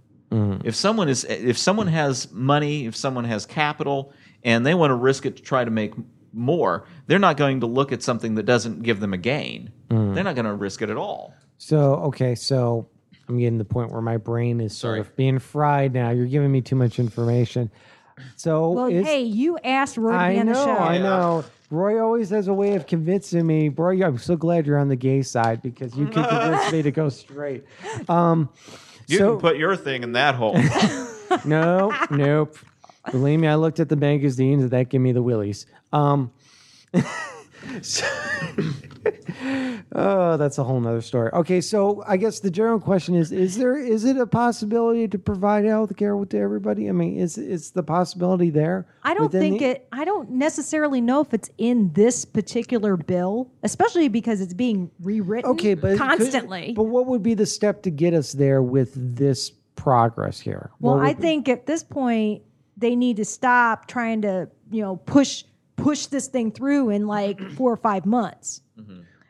If 0.63 0.75
someone 0.75 1.09
is, 1.09 1.23
if 1.23 1.57
someone 1.57 1.87
has 1.87 2.31
money, 2.31 2.85
if 2.85 2.95
someone 2.95 3.23
has 3.25 3.47
capital, 3.47 4.13
and 4.43 4.63
they 4.63 4.75
want 4.75 4.91
to 4.91 4.95
risk 4.95 5.25
it 5.25 5.37
to 5.37 5.41
try 5.41 5.65
to 5.65 5.71
make 5.71 5.93
more, 6.33 6.85
they're 7.07 7.17
not 7.17 7.35
going 7.35 7.61
to 7.61 7.65
look 7.65 7.91
at 7.91 8.03
something 8.03 8.35
that 8.35 8.43
doesn't 8.43 8.83
give 8.83 8.99
them 8.99 9.11
a 9.11 9.17
gain. 9.17 9.71
They're 9.89 10.23
not 10.23 10.35
going 10.35 10.45
to 10.45 10.53
risk 10.53 10.83
it 10.83 10.91
at 10.91 10.97
all. 10.97 11.33
So 11.57 11.95
okay, 11.95 12.35
so 12.35 12.87
I'm 13.27 13.39
getting 13.39 13.57
to 13.57 13.63
the 13.63 13.69
point 13.69 13.91
where 13.91 14.03
my 14.03 14.17
brain 14.17 14.61
is 14.61 14.77
sort 14.77 14.91
Sorry. 14.91 14.99
of 14.99 15.15
being 15.15 15.39
fried 15.39 15.93
now. 15.93 16.11
You're 16.11 16.27
giving 16.27 16.51
me 16.51 16.61
too 16.61 16.75
much 16.75 16.99
information. 16.99 17.71
So 18.35 18.71
Well, 18.71 18.85
is- 18.85 19.05
hey, 19.05 19.21
you 19.21 19.57
asked 19.63 19.97
Roy 19.97 20.11
to 20.11 20.17
I 20.17 20.33
be 20.33 20.39
on 20.39 20.45
know, 20.47 20.53
the 20.53 20.63
show. 20.65 20.71
I 20.71 20.93
Yeah. 20.95 21.01
know. 21.03 21.45
Roy 21.71 22.01
always 22.01 22.29
has 22.31 22.47
a 22.47 22.53
way 22.53 22.73
of 22.75 22.87
convincing 22.87 23.45
me. 23.45 23.69
Roy, 23.69 24.03
I'm 24.03 24.17
so 24.17 24.35
glad 24.35 24.65
you're 24.65 24.79
on 24.79 24.87
the 24.87 24.95
gay 24.95 25.21
side 25.21 25.61
because 25.61 25.95
you 25.95 26.07
can 26.07 26.23
convince 26.25 26.71
me 26.71 26.81
to 26.81 26.91
go 26.91 27.09
straight. 27.09 27.63
Um, 28.07 28.49
You 29.07 29.17
so 29.19 29.31
can 29.33 29.39
put 29.41 29.57
your 29.57 29.75
thing 29.75 30.01
in 30.03 30.13
that 30.13 30.33
hole. 30.35 30.57
no, 31.45 31.93
nope. 32.09 32.57
Believe 33.11 33.39
me, 33.39 33.47
I 33.47 33.55
looked 33.55 33.79
at 33.79 33.87
the 33.89 33.95
magazines 33.95 34.63
and 34.63 34.71
that 34.71 34.89
gave 34.89 35.01
me 35.01 35.11
the 35.11 35.21
willies. 35.23 35.65
Um, 35.93 36.31
so- 37.81 38.05
oh, 39.93 40.37
that's 40.37 40.57
a 40.57 40.63
whole 40.63 40.79
nother 40.79 41.01
story. 41.01 41.31
Okay, 41.33 41.61
so 41.61 42.03
I 42.07 42.17
guess 42.17 42.39
the 42.39 42.51
general 42.51 42.79
question 42.79 43.15
is: 43.15 43.31
Is 43.31 43.57
there 43.57 43.77
is 43.77 44.05
it 44.05 44.17
a 44.17 44.27
possibility 44.27 45.07
to 45.07 45.17
provide 45.19 45.65
health 45.65 45.95
care 45.95 46.13
to 46.25 46.37
everybody? 46.37 46.89
I 46.89 46.91
mean, 46.91 47.17
is 47.17 47.37
is 47.37 47.71
the 47.71 47.83
possibility 47.83 48.49
there? 48.49 48.87
I 49.03 49.13
don't 49.13 49.31
think 49.31 49.59
the- 49.59 49.65
it. 49.65 49.87
I 49.91 50.05
don't 50.05 50.31
necessarily 50.31 51.01
know 51.01 51.21
if 51.21 51.33
it's 51.33 51.49
in 51.57 51.91
this 51.93 52.25
particular 52.25 52.97
bill, 52.97 53.51
especially 53.63 54.07
because 54.09 54.41
it's 54.41 54.53
being 54.53 54.91
rewritten. 55.01 55.51
Okay, 55.51 55.73
but 55.73 55.91
could- 55.91 55.99
constantly. 55.99 56.73
but 56.75 56.83
what 56.83 57.05
would 57.07 57.23
be 57.23 57.33
the 57.33 57.45
step 57.45 57.83
to 57.83 57.89
get 57.91 58.13
us 58.13 58.33
there 58.33 58.61
with 58.61 58.91
this 59.15 59.51
progress 59.75 60.39
here? 60.39 60.71
well, 60.79 60.99
I 60.99 61.13
be- 61.13 61.21
think 61.21 61.49
at 61.49 61.65
this 61.65 61.83
point 61.83 62.41
they 62.77 62.95
need 62.95 63.17
to 63.17 63.25
stop 63.25 63.87
trying 63.87 64.21
to, 64.21 64.47
you 64.71 64.81
know, 64.81 64.95
push 64.95 65.43
push 65.81 66.05
this 66.07 66.27
thing 66.27 66.51
through 66.51 66.89
in 66.89 67.07
like 67.07 67.39
four 67.57 67.71
or 67.71 67.77
five 67.77 68.05
months. 68.05 68.61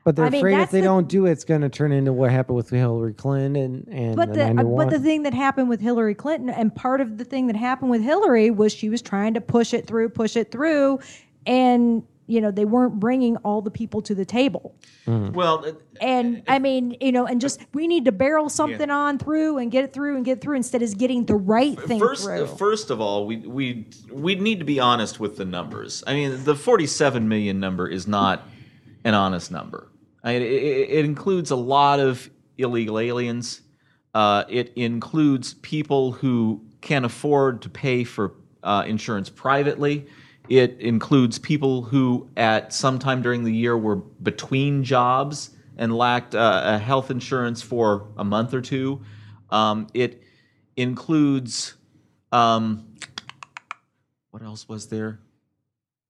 But 0.06 0.16
they're 0.16 0.26
I 0.26 0.30
mean, 0.30 0.40
afraid 0.40 0.54
if 0.54 0.60
that's 0.60 0.72
they 0.72 0.80
the- 0.80 0.86
don't 0.88 1.08
do 1.08 1.26
it, 1.26 1.32
it's 1.34 1.44
going 1.44 1.62
to 1.62 1.70
turn 1.70 1.92
into 1.92 2.14
what 2.14 2.32
happened 2.32 2.56
with 2.56 2.70
Hillary 2.70 3.14
Clinton 3.14 3.56
and 3.56 3.88
and 3.90 4.16
But 4.16 4.30
the 4.30 4.36
the 4.36 4.44
uh, 4.46 4.54
91. 4.54 4.88
but 4.88 4.92
the 4.94 5.00
thing 5.00 5.24
that 5.24 5.34
happened 5.34 5.70
with 5.70 5.82
Hillary 5.82 6.16
Clinton, 6.16 6.50
and 6.50 6.74
part 6.74 7.02
of 7.02 7.18
the 7.18 7.26
thing 7.26 7.48
that 7.48 7.56
happened 7.56 7.92
with 7.92 8.02
Hillary 8.02 8.50
was 8.50 8.74
she 8.74 8.90
was 8.90 9.02
trying 9.02 9.34
to 9.36 9.42
push 9.42 9.74
it 9.74 9.86
through, 9.86 10.10
push 10.10 10.36
it 10.36 10.52
through, 10.52 11.00
and 11.46 12.02
you 12.30 12.40
know 12.40 12.52
they 12.52 12.66
weren't 12.66 13.00
bringing 13.00 13.36
all 13.38 13.62
the 13.62 13.72
people 13.72 14.02
to 14.04 14.14
the 14.16 14.26
table. 14.26 14.76
well, 15.08 15.64
it- 15.64 15.82
And 16.00 16.44
I 16.48 16.60
mean, 16.60 16.96
you 17.02 17.12
know, 17.12 17.26
and 17.26 17.42
just 17.42 17.60
we 17.74 17.88
need 17.88 18.06
to 18.06 18.12
barrel 18.12 18.50
something 18.50 18.90
on 18.90 19.18
through 19.18 19.58
and 19.58 19.72
get 19.72 19.84
it 19.84 19.92
through 19.94 20.16
and 20.16 20.24
get 20.24 20.38
it 20.38 20.42
through 20.42 20.56
instead 20.56 20.82
of 20.82 20.98
getting 20.98 21.26
the 21.26 21.36
right 21.36 21.78
thing 21.82 22.00
first, 22.00 22.24
through. 22.24 22.46
first 22.46 22.90
of 22.92 23.02
all, 23.02 23.26
we 23.26 23.38
we 23.38 23.88
we 24.12 24.36
need 24.36 24.60
to 24.60 24.66
be 24.66 24.80
honest 24.80 25.20
with 25.20 25.36
the 25.38 25.46
numbers. 25.46 26.04
I 26.08 26.14
mean, 26.14 26.44
the 26.44 26.56
47 26.56 27.28
million 27.28 27.60
number 27.60 27.88
is 27.88 28.08
not 28.08 28.44
an 29.04 29.14
honest 29.14 29.52
number. 29.52 29.90
I 30.24 30.34
mean, 30.34 30.42
it, 30.44 30.52
it 30.52 30.90
it 31.00 31.06
includes 31.06 31.52
a 31.52 31.56
lot 31.56 32.00
of 32.00 32.30
illegal 32.58 33.00
aliens. 33.00 33.62
Uh, 34.14 34.44
it 34.50 34.72
includes 34.76 35.54
people 35.56 36.12
who 36.12 36.62
can't 36.82 37.06
afford 37.06 37.62
to 37.64 37.70
pay 37.70 38.04
for 38.04 38.34
uh, 38.64 38.84
insurance 38.88 39.30
privately. 39.30 40.06
It 40.50 40.80
includes 40.80 41.38
people 41.38 41.84
who, 41.84 42.28
at 42.36 42.74
some 42.74 42.98
time 42.98 43.22
during 43.22 43.44
the 43.44 43.54
year, 43.54 43.78
were 43.78 43.98
between 43.98 44.84
jobs 44.84 45.52
and 45.78 45.96
lacked 45.96 46.34
uh, 46.36 46.62
a 46.66 46.78
health 46.80 47.12
insurance 47.12 47.62
for 47.62 48.08
a 48.18 48.24
month 48.24 48.54
or 48.54 48.62
two. 48.62 49.02
Um, 49.52 49.88
it 49.94 50.24
includes 50.76 51.76
um, 52.32 52.96
what 54.32 54.44
else 54.44 54.68
was 54.68 54.88
there? 54.88 55.20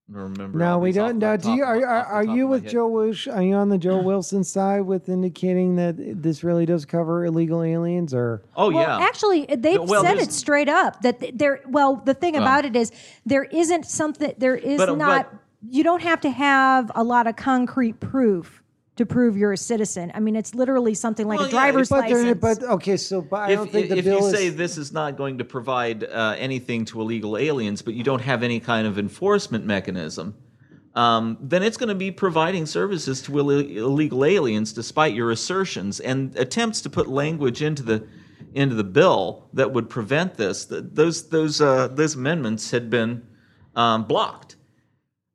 I 0.09 0.13
don't 0.17 0.31
remember. 0.33 0.57
No, 0.57 0.79
we 0.79 0.91
don't. 0.91 1.19
the 1.19 1.25
No, 1.27 1.37
do 1.37 1.51
you 1.53 1.63
are 1.63 1.77
you- 1.77 1.85
are, 1.85 2.05
are 2.05 2.23
you 2.23 2.47
with. 2.47 2.65
Joe 2.67 2.87
Wish? 2.87 3.27
Are 3.27 3.43
you 3.43 3.53
on 3.55 3.69
the 3.69 3.77
Joe 3.77 3.97
Wilson 4.03 4.43
side 4.43 4.81
with 4.81 5.07
indicating 5.09 5.75
that 5.75 5.95
this 6.21 6.43
really 6.43 6.65
does 6.65 6.85
cover 6.85 7.25
illegal 7.25 7.61
aliens? 7.61 8.13
Or 8.13 8.41
Oh 8.55 8.71
well, 8.71 8.81
yeah, 8.81 9.05
actually, 9.05 9.45
they've 9.45 9.81
Well, 9.81 10.03
said 10.03 10.17
it 10.17 10.31
straight 10.31 10.69
up 10.69 11.01
that 11.01 11.37
there. 11.37 11.61
Well, 11.67 11.97
the 11.97 12.13
thing 12.13 12.33
Well. 12.33 12.43
about 12.43 12.65
it 12.65 12.75
is 12.75 12.91
there 13.25 13.43
isn't 13.43 13.85
something. 13.85 14.33
There 14.37 14.55
is 14.55 14.77
But, 14.77 14.89
uh, 14.89 14.95
not. 14.95 15.31
but- 15.31 15.39
you 15.69 15.83
don't 15.83 16.01
have 16.01 16.21
to 16.21 16.29
have 16.29 16.89
a 16.95 17.03
lot 17.03 17.27
of 17.27 17.35
concrete 17.35 17.99
proof 17.99 18.63
to 18.99 19.05
prove 19.05 19.37
you're 19.37 19.53
a 19.53 19.57
citizen. 19.57 20.11
I 20.13 20.19
mean, 20.19 20.35
it's 20.35 20.53
literally 20.53 20.93
something 20.93 21.25
like 21.25 21.39
Well, 21.39 21.47
a 21.47 21.51
yeah, 21.51 21.59
driver's 21.71 21.87
but 21.89 22.09
license. 22.09 22.39
but 22.41 22.63
okay, 22.63 22.97
so 22.97 23.21
but 23.21 23.37
I 23.37 23.51
if, 23.51 23.57
don't 23.59 23.71
think 23.71 23.89
the 23.89 23.97
if 23.97 24.03
bill 24.05 24.19
you 24.19 24.25
is. 24.25 24.31
say 24.33 24.49
this 24.49 24.77
is 24.77 24.91
not 24.91 25.15
going 25.15 25.37
to 25.37 25.45
provide 25.45 26.03
uh, 26.03 26.35
anything 26.37 26.83
to 26.85 26.99
illegal 27.01 27.37
aliens, 27.37 27.81
but 27.81 27.93
you 27.93 28.03
don't 28.03 28.21
have 28.21 28.43
any 28.43 28.59
kind 28.59 28.85
of 28.85 28.99
enforcement 28.99 29.65
mechanism, 29.65 30.35
um, 30.95 31.37
then 31.39 31.63
it's 31.63 31.77
going 31.77 31.87
to 31.87 31.95
be 31.95 32.11
providing 32.11 32.65
services 32.65 33.21
to 33.23 33.37
Ill- 33.39 33.49
illegal 33.51 34.25
aliens, 34.25 34.73
despite 34.73 35.13
your 35.13 35.31
assertions 35.31 36.01
and 36.01 36.35
attempts 36.35 36.81
to 36.81 36.89
put 36.89 37.07
language 37.07 37.61
into 37.61 37.83
the 37.83 38.05
into 38.53 38.75
the 38.75 38.83
bill 38.83 39.47
that 39.53 39.71
would 39.71 39.89
prevent 39.89 40.35
this. 40.35 40.65
th- 40.65 40.83
Those 40.91 41.29
those 41.29 41.61
uh, 41.61 41.87
those 41.87 42.15
amendments 42.15 42.71
had 42.71 42.89
been 42.89 43.25
um, 43.77 44.03
blocked, 44.03 44.57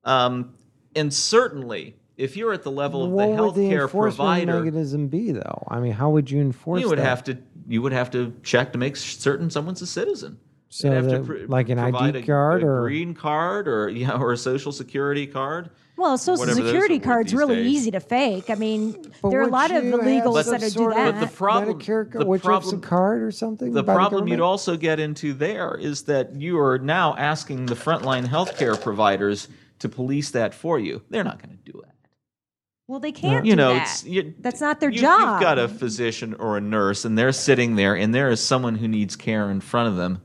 um, 0.05 0.55
and 0.95 1.13
certainly. 1.15 1.97
If 2.17 2.37
you're 2.37 2.53
at 2.53 2.63
the 2.63 2.71
level 2.71 3.05
of 3.05 3.11
what 3.11 3.35
the 3.37 3.43
would 3.43 3.55
the 3.55 3.61
healthcare 3.63 3.83
enforcement 3.83 4.17
provider, 4.17 4.61
mechanism 4.61 5.09
be, 5.09 5.33
though? 5.33 5.65
I 5.69 5.81
mean, 5.81 5.93
how 5.93 6.11
would 6.11 6.31
you 6.31 6.41
enforce? 6.41 6.81
you 6.81 6.89
would 6.89 6.99
that? 6.99 7.05
have 7.05 7.25
to 7.25 7.39
you 7.67 7.83
would 7.83 7.93
have 7.93 8.11
to 8.13 8.33
check 8.43 8.73
to 8.73 8.79
make 8.79 8.95
certain 8.97 9.51
someone's 9.51 9.83
a 9.83 9.87
citizen. 9.87 10.39
So 10.69 10.89
You'd 10.89 10.95
have 10.95 11.05
that- 11.07 11.25
pr- 11.27 11.37
like 11.49 11.69
an 11.71 11.79
ID 11.79 11.91
provide 11.93 12.17
a- 12.17 12.23
card 12.23 12.63
a 12.63 12.67
or- 12.67 12.81
green 12.83 13.15
card 13.15 13.67
or 13.69 13.89
yeah 13.89 14.17
or 14.17 14.33
a 14.33 14.37
social 14.37 14.71
security 14.73 15.27
card. 15.27 15.71
well, 15.97 16.19
social 16.19 16.47
security 16.47 16.95
are 16.95 16.99
worth 16.99 17.05
card's 17.05 17.35
really 17.35 17.57
days. 17.57 17.67
easy 17.67 17.91
to 17.93 18.01
fake. 18.01 18.51
I 18.51 18.55
mean, 18.57 18.97
But 19.23 19.31
there 19.31 19.41
are 19.41 19.45
a 19.49 19.51
lot 19.51 19.71
of 19.71 19.83
illegals 19.85 20.51
that 20.51 20.73
do 20.73 20.91
that. 20.91 21.15
But 21.15 21.21
the 21.21 21.27
problem- 21.35 21.79
Medicare, 21.81 22.11
the 22.13 22.27
which 22.27 22.43
problem- 22.43 22.79
a 22.79 22.81
card 22.81 23.23
or 23.23 23.31
something. 23.31 23.73
The 23.73 23.83
by 23.85 23.95
problem 23.95 24.29
you'd 24.29 24.41
also 24.41 24.77
get 24.77 24.99
into 25.01 25.33
there 25.33 25.75
is 25.81 26.03
that 26.03 26.35
you 26.35 26.59
are 26.59 26.79
now 26.79 27.15
asking 27.17 27.67
the 27.67 27.75
frontline 27.77 28.27
healthcare 28.27 28.81
providers 28.81 29.49
to 29.79 29.89
police 29.89 30.31
that 30.33 30.55
for 30.55 30.79
you. 30.79 31.03
They're 31.11 31.25
not 31.25 31.41
going 31.43 31.57
to 31.65 31.73
do 31.73 31.79
it. 31.81 31.89
Well, 32.87 33.01
they 33.01 33.13
can't. 33.13 33.47
You 33.47 33.53
do 33.53 33.57
know, 33.57 33.75
that. 33.75 33.83
it's 33.83 34.05
you, 34.05 34.35
That's 34.41 34.61
not 34.61 34.81
their 34.81 34.91
you, 34.91 35.01
job. 35.01 35.21
You've 35.21 35.41
got 35.41 35.59
a 35.59 35.69
physician 35.69 36.35
or 36.35 36.57
a 36.57 36.61
nurse, 36.61 37.05
and 37.05 37.17
they're 37.17 37.33
sitting 37.33 37.77
there, 37.77 37.95
and 37.97 38.15
there 38.15 38.31
is 38.31 38.41
someone 38.45 38.75
who 38.77 38.89
needs 38.89 39.17
care 39.17 39.51
in 39.51 39.61
front 39.61 39.89
of 39.89 39.97
them, 39.97 40.21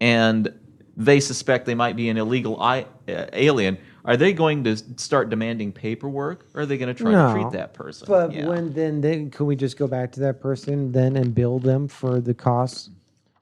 and 0.00 0.52
they 0.96 1.20
suspect 1.20 1.64
they 1.66 1.74
might 1.74 1.96
be 1.96 2.08
an 2.08 2.16
illegal 2.18 2.60
I, 2.60 2.86
uh, 3.08 3.26
alien. 3.32 3.78
Are 4.04 4.16
they 4.16 4.32
going 4.32 4.64
to 4.64 4.76
start 4.96 5.30
demanding 5.30 5.72
paperwork, 5.72 6.46
or 6.54 6.62
are 6.62 6.66
they 6.66 6.76
going 6.78 6.94
to 6.94 7.00
try 7.02 7.12
No, 7.12 7.28
to 7.28 7.32
treat 7.34 7.52
that 7.52 7.74
person? 7.74 8.06
But 8.08 8.32
Yeah. 8.32 8.48
when 8.48 8.72
then 8.72 9.00
then 9.00 9.30
can 9.30 9.46
we 9.46 9.56
just 9.56 9.76
go 9.78 9.86
back 9.86 10.12
to 10.12 10.20
that 10.20 10.40
person 10.40 10.92
then 10.92 11.16
and 11.16 11.34
bill 11.34 11.58
them 11.58 11.88
for 11.88 12.20
the 12.20 12.32
costs 12.34 12.90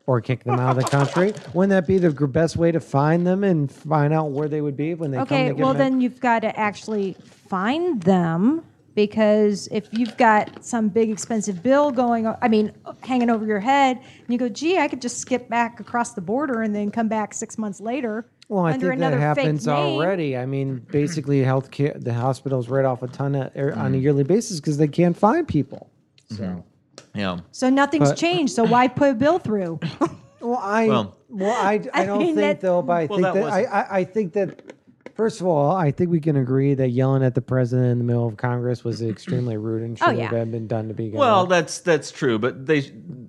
or 0.07 0.21
kick 0.21 0.45
them 0.45 0.59
out 0.59 0.77
of 0.77 0.85
the 0.85 0.91
country? 0.91 1.35
Wouldn't 1.53 1.71
that 1.71 1.87
be 1.87 1.99
the 1.99 2.11
best 2.27 2.57
way 2.57 2.73
to 2.73 2.81
find 2.81 3.27
them 3.27 3.43
and 3.45 3.71
find 3.71 4.13
out 4.13 4.31
where 4.31 4.49
they 4.49 4.61
would 4.61 4.77
be 4.77 4.95
when 4.95 5.11
they 5.13 5.19
come 5.19 5.25
Okay, 5.25 5.53
well 5.53 5.73
med- 5.73 5.81
then 5.83 6.01
you've 6.01 6.21
got 6.21 6.41
to 6.41 6.59
actually 6.59 7.17
find 7.49 8.03
them 8.03 8.63
because 8.95 9.69
if 9.71 9.89
you've 9.93 10.17
got 10.17 10.65
some 10.65 10.89
big 10.89 11.11
expensive 11.11 11.63
bill 11.63 11.91
going, 11.91 12.27
I 12.41 12.49
mean, 12.49 12.73
hanging 13.01 13.29
over 13.29 13.45
your 13.45 13.61
head, 13.61 13.99
and 13.99 14.29
you 14.29 14.39
go, 14.39 14.49
"Gee, 14.49 14.79
I 14.79 14.89
could 14.89 15.03
just 15.03 15.19
skip 15.19 15.49
back 15.51 15.81
across 15.81 16.15
the 16.15 16.23
border 16.23 16.63
and 16.63 16.75
then 16.75 16.91
come 16.91 17.07
back 17.09 17.35
six 17.35 17.59
months 17.59 17.79
later 17.81 18.27
Well, 18.49 18.65
I 18.65 18.73
under 18.73 18.89
think 18.89 19.01
that 19.01 19.07
another 19.13 19.35
fake 19.35 19.45
happens 19.45 19.69
already. 19.69 20.37
I 20.37 20.47
mean, 20.47 20.79
basically, 20.91 21.41
healthcare 21.43 22.03
the 22.03 22.15
hospitals 22.15 22.69
write 22.69 22.87
off 22.87 23.03
a 23.03 23.09
ton 23.09 23.35
of, 23.35 23.55
er, 23.55 23.73
on 23.73 23.87
Mm-hmm. 23.87 23.95
a 23.95 23.99
yearly 23.99 24.25
basis 24.25 24.61
because 24.61 24.79
they 24.79 24.89
can't 24.89 25.17
find 25.17 25.47
people. 25.47 25.91
So, 26.31 26.65
yeah. 27.15 27.41
So 27.53 27.69
nothing's 27.69 28.11
But- 28.11 28.17
changed. 28.19 28.55
So 28.55 28.65
why 28.65 28.89
put 28.89 29.11
a 29.11 29.15
bill 29.15 29.39
through? 29.39 29.79
well, 30.41 30.59
I 30.63 30.89
Well- 30.89 31.17
well, 31.29 31.51
I, 31.55 31.83
I 31.93 32.03
I 32.03 32.07
don't 32.07 32.19
mean, 32.21 32.35
think 32.37 32.37
that- 32.39 32.61
though, 32.63 32.81
but 32.81 32.93
I 32.95 33.05
Well, 33.07 33.19
think 33.19 33.35
that 33.35 33.35
that, 33.35 33.53
I, 33.53 33.65
I 33.65 33.99
I 33.99 34.05
think 34.05 34.33
that. 34.33 34.73
First 35.17 35.41
of 35.41 35.47
all, 35.47 35.71
I 35.75 35.93
think 35.93 36.11
we 36.11 36.21
can 36.21 36.37
agree 36.37 36.75
that 36.75 36.91
yelling 36.91 37.23
at 37.25 37.35
the 37.35 37.41
president 37.41 37.89
in 37.93 37.99
the 37.99 38.05
middle 38.05 38.29
of 38.29 38.37
Congress 38.37 38.85
was 38.85 39.01
extremely 39.01 39.57
rude 39.67 39.83
and 39.83 39.99
should 39.99 40.09
Oh, 40.09 40.11
yeah. 40.11 40.31
have 40.31 40.51
been 40.51 40.67
done 40.67 40.89
to 40.89 40.95
begin 40.95 41.19
Well, 41.19 41.43
with. 41.43 41.51
that's 41.51 41.79
that's 41.81 42.11
true, 42.11 42.39
but 42.39 42.67
they 42.67 42.81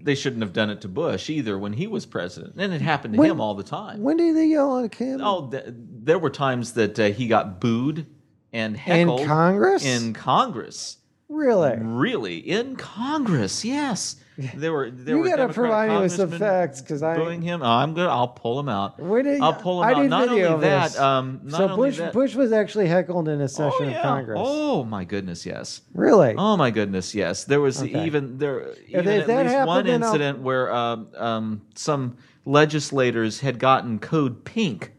they 0.03 0.13
shouldn't 0.13 0.41
have 0.41 0.51
done 0.51 0.69
it 0.69 0.81
to 0.81 0.89
Bush 0.89 1.29
either 1.29 1.57
when 1.57 1.71
he 1.73 1.87
was 1.87 2.05
president, 2.05 2.55
and 2.57 2.73
it 2.73 2.81
happened 2.81 3.13
to 3.13 3.19
When- 3.19 3.31
him 3.31 3.39
all 3.39 3.55
the 3.55 3.63
time. 3.63 4.01
When 4.03 4.17
did 4.17 4.35
they 4.35 4.47
yell 4.47 4.83
at 4.83 4.95
him? 4.95 5.21
Oh, 5.23 5.47
th- 5.49 5.63
there 5.67 6.19
were 6.19 6.29
times 6.29 6.73
that 6.73 6.99
uh, 6.99 7.05
he 7.05 7.27
got 7.27 7.61
booed 7.61 8.05
and 8.51 8.75
heckled 8.75 9.21
in 9.21 9.27
Congress? 9.27 9.85
in 9.85 10.13
Congress 10.13 10.96
Really? 11.29 11.77
Really, 11.81 12.37
in 12.37 12.75
Congress, 12.75 13.65
yes. 13.65 14.15
There 14.55 14.71
were 14.71 14.91
there 14.91 15.15
You 15.15 15.21
were 15.21 15.25
gotta 15.29 15.37
Democrat 15.41 15.55
provide 15.55 15.89
me 15.89 15.97
with 16.01 16.11
some 16.11 16.29
congressmen 16.29 16.39
facts, 16.39 16.81
'cause 16.81 17.01
I- 17.01 17.15
booing 17.17 17.41
him. 17.41 17.63
Oh, 17.63 17.65
I'm 17.65 17.95
good. 17.95 18.07
I'll 18.07 18.27
pull 18.27 18.59
him 18.59 18.69
out. 18.69 18.99
Where 18.99 19.23
did- 19.23 19.41
I'll 19.41 19.53
pull 19.53 19.79
them 19.79 19.89
I 19.89 19.93
out. 19.93 20.01
need 20.03 20.09
Not 20.09 20.29
video 20.29 20.45
only 20.45 20.55
of 20.55 20.61
that, 20.61 20.83
this. 20.91 20.99
um, 20.99 21.39
not 21.43 21.57
so 21.57 21.63
only 21.69 21.75
Bush 21.89 21.97
that, 21.97 22.13
Bush 22.13 22.35
was 22.35 22.51
actually 22.51 22.87
heckled 22.87 23.27
in 23.27 23.41
a 23.41 23.45
oh, 23.45 23.47
session 23.47 23.89
yeah. 23.89 23.97
of 23.97 24.03
Congress. 24.03 24.39
Oh 24.43 24.83
my 24.83 25.03
goodness, 25.05 25.43
yes. 25.43 25.81
Really? 25.95 26.35
Oh 26.37 26.55
my 26.55 26.69
goodness, 26.69 27.15
yes. 27.15 27.45
There 27.45 27.59
was 27.61 27.81
Okay. 27.81 28.05
even 28.05 28.37
there 28.37 28.73
even 28.87 29.07
if 29.07 29.21
at 29.21 29.27
that 29.27 29.37
least 29.45 29.53
happened, 29.55 29.67
one 29.67 29.85
then 29.87 30.03
I'll- 30.03 30.09
incident 30.09 30.39
where 30.43 30.71
um, 30.71 31.07
um, 31.17 31.61
some 31.73 32.17
legislators 32.45 33.39
had 33.39 33.57
gotten 33.57 33.97
code 33.97 34.45
pink 34.45 34.93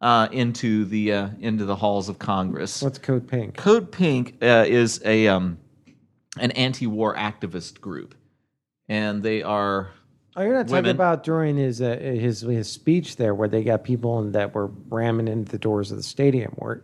uh, 0.00 0.28
into 0.32 0.84
the 0.86 1.12
uh, 1.12 1.28
into 1.40 1.64
the 1.64 1.76
halls 1.76 2.08
of 2.08 2.18
Congress. 2.18 2.82
What's 2.82 2.98
Code 2.98 3.28
Pink? 3.28 3.56
Code 3.56 3.90
Pink 3.92 4.36
uh, 4.42 4.64
is 4.66 5.00
a 5.04 5.28
um, 5.28 5.58
an 6.38 6.50
anti-war 6.52 7.14
activist 7.16 7.80
group, 7.80 8.14
and 8.88 9.22
they 9.22 9.42
are 9.42 9.90
Oh, 10.36 10.42
you're 10.42 10.54
not 10.54 10.68
talking 10.68 10.90
about 10.90 11.24
during 11.24 11.56
his 11.56 11.82
uh, 11.82 11.96
his 12.00 12.40
his 12.40 12.70
speech 12.70 13.16
there, 13.16 13.34
where 13.34 13.48
they 13.48 13.64
got 13.64 13.82
people 13.84 14.20
in, 14.20 14.32
that 14.32 14.54
were 14.54 14.68
ramming 14.88 15.28
into 15.28 15.50
the 15.50 15.58
doors 15.58 15.90
of 15.90 15.96
the 15.96 16.02
stadium. 16.02 16.52
Where 16.56 16.82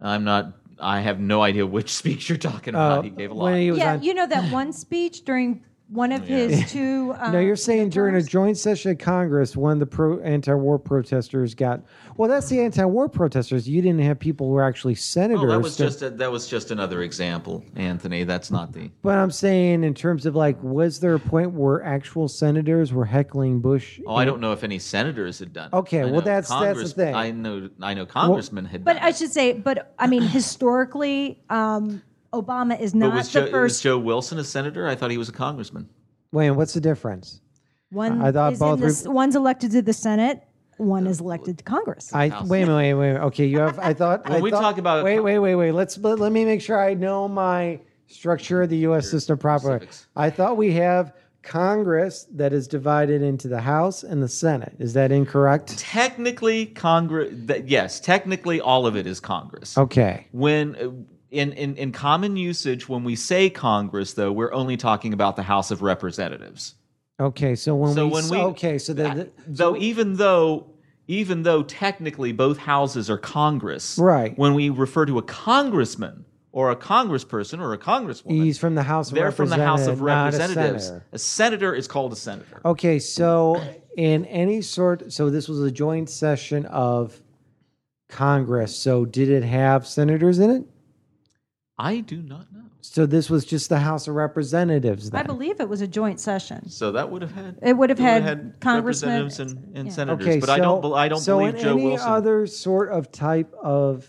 I'm 0.00 0.24
not. 0.24 0.52
I 0.80 1.00
have 1.00 1.18
no 1.18 1.42
idea 1.42 1.66
which 1.66 1.90
speech 1.94 2.28
you're 2.28 2.38
talking 2.38 2.74
about. 2.74 2.98
uh, 2.98 3.02
he 3.02 3.10
gave 3.10 3.30
a 3.30 3.34
lot. 3.34 3.44
when 3.44 3.60
he 3.60 3.70
was 3.70 3.78
Yeah, 3.78 3.94
on. 3.94 4.02
you 4.02 4.14
know 4.14 4.26
that 4.26 4.52
one 4.52 4.72
speech 4.72 5.24
during 5.24 5.64
one 5.88 6.12
of 6.12 6.22
his 6.26 6.70
two. 6.72 7.14
Um, 7.18 7.32
no, 7.32 7.40
you're 7.40 7.56
saying 7.56 7.90
during 7.90 8.14
a 8.14 8.22
joint 8.22 8.58
session 8.58 8.90
of 8.92 8.98
Congress, 8.98 9.56
one 9.56 9.72
of 9.72 9.78
the 9.80 9.86
pro 9.86 10.18
anti-war 10.20 10.78
protesters 10.78 11.54
got. 11.54 11.82
Well, 12.16 12.28
that's 12.28 12.48
the 12.48 12.60
anti-war 12.60 13.08
protesters. 13.08 13.68
You 13.68 13.80
didn't 13.80 14.00
have 14.02 14.18
people 14.18 14.48
who 14.48 14.52
were 14.54 14.64
actually 14.64 14.96
senators. 14.96 15.44
Oh, 15.44 15.48
that 15.48 15.60
was 15.60 15.76
to- 15.76 15.84
just 15.84 16.02
a, 16.02 16.10
that 16.10 16.30
was 16.30 16.46
just 16.48 16.70
another 16.70 17.02
example, 17.02 17.64
Anthony. 17.76 18.24
That's 18.24 18.50
not 18.50 18.72
the. 18.72 18.90
But 19.02 19.18
I'm 19.18 19.30
saying, 19.30 19.84
in 19.84 19.94
terms 19.94 20.26
of 20.26 20.34
like, 20.36 20.62
was 20.62 21.00
there 21.00 21.14
a 21.14 21.20
point 21.20 21.52
where 21.52 21.82
actual 21.84 22.28
senators 22.28 22.92
were 22.92 23.04
heckling 23.04 23.60
Bush? 23.60 24.00
Oh, 24.06 24.14
I 24.16 24.24
don't 24.24 24.40
know 24.40 24.52
if 24.52 24.64
any 24.64 24.78
senators 24.78 25.38
had 25.38 25.52
done. 25.52 25.70
it. 25.72 25.76
Okay, 25.76 26.00
I 26.00 26.04
well, 26.04 26.14
know 26.14 26.20
that's- 26.20 26.48
that's 26.48 26.82
the 26.82 26.88
thing. 27.04 27.14
I 27.14 27.30
know. 27.30 27.70
I 27.80 27.94
know 27.94 28.04
congressmen 28.04 28.64
had. 28.64 28.84
But 28.84 28.94
done 28.94 29.02
I 29.04 29.08
it. 29.10 29.16
should 29.16 29.32
say, 29.32 29.52
but 29.54 29.94
I 29.98 30.06
mean, 30.06 30.22
historically, 30.68 31.40
um, 31.50 32.02
Obama 32.32 32.78
is 32.80 32.92
But 32.92 32.98
not 32.98 33.14
was 33.14 33.32
the 33.32 33.46
Joe, 33.46 33.60
was 33.62 33.80
Joe 33.80 33.98
Wilson 33.98 34.38
a 34.38 34.44
senator? 34.44 34.86
I 34.86 34.94
thought 34.94 35.10
he 35.10 35.18
was 35.18 35.28
a 35.28 35.32
congressman. 35.32 35.88
Wait, 36.32 36.50
what's 36.50 36.74
the 36.74 36.80
difference? 36.80 37.40
one. 37.90 38.20
I 38.20 38.30
thought 38.30 38.52
is 38.52 38.58
both 38.58 38.80
in 38.82 38.86
the, 38.88 39.02
were- 39.08 39.14
one's 39.14 39.34
elected 39.34 39.70
to 39.70 39.80
the 39.82 39.94
Senate, 39.94 40.42
one 40.76 41.06
is 41.06 41.20
elected 41.20 41.56
to 41.58 41.64
Congress. 41.64 42.12
I 42.12 42.28
House. 42.28 42.46
wait 42.48 42.62
a 42.62 42.66
minute, 42.66 42.76
wait, 42.76 42.94
wait, 42.94 43.12
wait. 43.14 43.20
Okay, 43.28 43.46
you 43.46 43.58
have. 43.60 43.78
I 43.78 43.94
thought. 43.94 44.28
When 44.28 44.38
I 44.38 44.40
we 44.40 44.50
thought- 44.50 44.60
talk 44.60 44.78
about- 44.78 45.04
Wait, 45.04 45.20
wait, 45.20 45.38
wait, 45.38 45.54
wait. 45.54 45.72
Let's 45.72 45.96
let, 45.98 46.18
let 46.18 46.30
me 46.32 46.44
make 46.44 46.60
sure 46.60 46.78
I 46.80 46.92
know 46.94 47.26
my 47.28 47.80
structure 48.06 48.62
of 48.62 48.68
the 48.70 48.76
U.S. 48.78 49.10
system 49.10 49.38
properly. 49.38 49.76
specifics. 49.76 50.06
I 50.16 50.28
thought 50.30 50.56
we 50.58 50.72
have 50.74 51.14
Congress 51.42 52.26
that 52.34 52.52
is 52.52 52.68
divided 52.68 53.22
into 53.22 53.48
the 53.48 53.60
House 53.60 54.02
and 54.02 54.22
the 54.22 54.28
Senate. 54.28 54.74
Is 54.78 54.92
that 54.92 55.10
incorrect? 55.10 55.78
Technically, 55.78 56.66
Congress. 56.66 57.34
Yes, 57.64 58.00
technically, 58.00 58.60
all 58.60 58.86
of 58.86 58.96
it 58.96 59.06
is 59.06 59.18
Congress. 59.18 59.76
Okay. 59.78 60.26
When 60.32 60.76
uh, 60.76 60.90
in, 61.30 61.52
in 61.52 61.76
in 61.76 61.92
common 61.92 62.36
usage, 62.36 62.88
when 62.88 63.04
we 63.04 63.14
say 63.16 63.50
Congress, 63.50 64.14
though, 64.14 64.32
we're 64.32 64.52
only 64.52 64.76
talking 64.76 65.12
about 65.12 65.36
the 65.36 65.42
House 65.42 65.70
of 65.70 65.82
Representatives. 65.82 66.74
Okay. 67.20 67.54
So 67.54 67.74
when 67.74 67.94
So 67.94 68.06
we 68.06 68.12
when 68.12 68.28
we 68.28 68.36
okay, 68.38 68.78
so 68.78 68.92
the, 68.94 69.02
the- 69.02 69.22
uh, 69.22 69.24
though 69.46 69.76
even 69.76 70.16
though 70.16 70.66
even 71.06 71.42
though 71.42 71.62
technically 71.62 72.32
both 72.32 72.58
houses 72.58 73.08
are 73.10 73.16
Congress, 73.18 73.98
Right. 73.98 74.36
When 74.38 74.54
we 74.54 74.68
refer 74.70 75.06
to 75.06 75.16
a 75.18 75.22
congressman 75.22 76.24
or 76.52 76.70
a 76.70 76.76
congressperson 76.76 77.60
or 77.60 77.72
a 77.72 77.78
congresswoman, 77.78 78.42
he's 78.44 78.58
from 78.58 78.74
the 78.74 78.82
House 78.82 79.08
of 79.08 79.14
they're 79.14 79.32
from 79.32 79.48
the 79.48 79.56
House 79.56 79.86
of 79.86 80.00
Representatives, 80.02 80.84
a 80.84 80.88
senator. 80.88 81.04
A 81.12 81.18
senator 81.18 81.74
is 81.74 81.88
called 81.88 82.12
a 82.12 82.16
senator. 82.16 82.60
Okay, 82.64 82.98
so 82.98 83.60
in 83.96 84.24
any 84.26 84.60
sort, 84.62 85.12
so 85.12 85.28
this 85.30 85.48
was 85.48 85.60
a 85.60 85.70
joint 85.70 86.08
session 86.10 86.66
of 86.66 87.20
Congress. 88.08 88.76
So 88.76 89.04
did 89.04 89.28
it 89.28 89.42
have 89.44 89.86
senators 89.86 90.38
in 90.38 90.50
it? 90.50 90.64
I 91.78 92.00
do 92.00 92.16
not 92.22 92.52
know. 92.52 92.62
So 92.80 93.06
this 93.06 93.28
was 93.30 93.44
just 93.44 93.68
the 93.68 93.78
House 93.78 94.08
of 94.08 94.14
Representatives. 94.14 95.10
Then. 95.10 95.20
I 95.20 95.22
believe 95.22 95.60
it 95.60 95.68
was 95.68 95.80
a 95.80 95.86
joint 95.86 96.18
session. 96.20 96.68
So 96.70 96.90
that 96.92 97.10
would 97.10 97.22
have 97.22 97.32
had 97.32 97.58
It 97.62 97.74
would 97.76 97.90
have 97.90 97.98
had 97.98 98.22
had 98.22 98.56
congressmen- 98.60 99.10
representatives 99.24 99.40
and, 99.40 99.76
and 99.76 99.88
yeah. 99.88 99.94
senators, 99.94 100.26
Okay, 100.26 100.40
but 100.40 100.46
so 100.46 100.52
I 100.54 100.58
don't. 100.58 100.80
bel- 100.80 100.94
I 100.94 101.08
don't 101.08 101.20
so 101.20 101.38
believe 101.38 101.54
in 101.56 101.60
Joe 101.60 101.72
any 101.72 101.84
Wilson. 101.84 102.08
other 102.10 102.46
sort 102.46 102.90
of 102.90 103.12
type 103.12 103.52
of, 103.62 104.06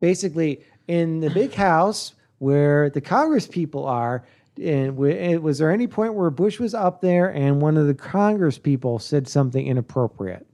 basically, 0.00 0.60
in 0.88 1.20
the 1.20 1.30
big 1.30 1.52
house 1.54 2.14
where 2.38 2.90
the 2.90 3.00
Congress 3.00 3.46
people 3.46 3.86
are. 3.86 4.26
And 4.62 4.96
wa- 4.96 5.06
it- 5.06 5.42
was 5.42 5.58
there 5.58 5.70
any 5.70 5.86
point 5.86 6.14
where 6.14 6.30
Bush 6.30 6.58
was 6.60 6.74
up 6.74 7.00
there 7.00 7.28
and 7.34 7.60
one 7.62 7.76
of 7.76 7.86
the 7.86 7.94
Congress 7.94 8.58
people 8.58 8.98
said 8.98 9.26
something 9.28 9.66
inappropriate? 9.66 10.46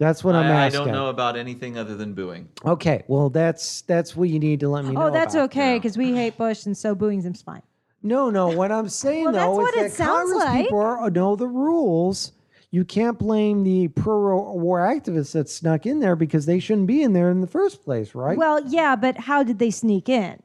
That's 0.00 0.24
what 0.24 0.34
I'm 0.34 0.50
I, 0.50 0.64
I 0.64 0.68
don't 0.70 0.90
know 0.90 1.10
about 1.10 1.36
anything 1.36 1.76
other 1.76 1.94
than 1.94 2.14
booing. 2.14 2.48
Okay, 2.64 3.04
well 3.06 3.28
that's 3.28 3.82
that's 3.82 4.16
what 4.16 4.30
you 4.30 4.38
need 4.38 4.60
to 4.60 4.68
let 4.70 4.86
me 4.86 4.92
oh, 4.92 4.92
know. 4.94 5.06
Oh, 5.08 5.10
that's 5.10 5.34
about. 5.34 5.50
okay 5.50 5.76
because 5.76 5.98
we 5.98 6.14
hate 6.14 6.38
Bush, 6.38 6.64
and 6.64 6.74
so 6.74 6.94
booing 6.94 7.20
him's 7.20 7.42
fine. 7.42 7.60
No, 8.02 8.30
no. 8.30 8.48
What 8.48 8.72
I'm 8.72 8.88
saying 9.04 9.24
Well, 9.24 9.34
that's 9.34 9.44
though 9.44 9.56
what 9.56 9.74
is 9.76 9.80
it 9.80 9.88
that 9.88 9.92
sounds 9.92 10.32
Congress 10.32 10.44
like. 10.46 10.64
people 10.64 10.78
are, 10.78 11.02
uh, 11.02 11.08
know 11.10 11.36
the 11.36 11.46
rules. 11.46 12.32
You 12.70 12.86
can't 12.86 13.18
blame 13.18 13.62
the 13.62 13.88
pro-war 13.88 14.80
activists 14.80 15.32
that 15.32 15.50
snuck 15.50 15.84
in 15.84 16.00
there 16.00 16.16
because 16.16 16.46
they 16.46 16.60
shouldn't 16.60 16.86
be 16.86 17.02
in 17.02 17.12
there 17.12 17.30
in 17.30 17.42
the 17.42 17.46
first 17.46 17.84
place, 17.84 18.14
right? 18.14 18.38
Well, 18.38 18.66
yeah, 18.68 18.96
but 18.96 19.18
how 19.18 19.42
did 19.42 19.58
they 19.58 19.70
sneak 19.70 20.08
in? 20.08 20.42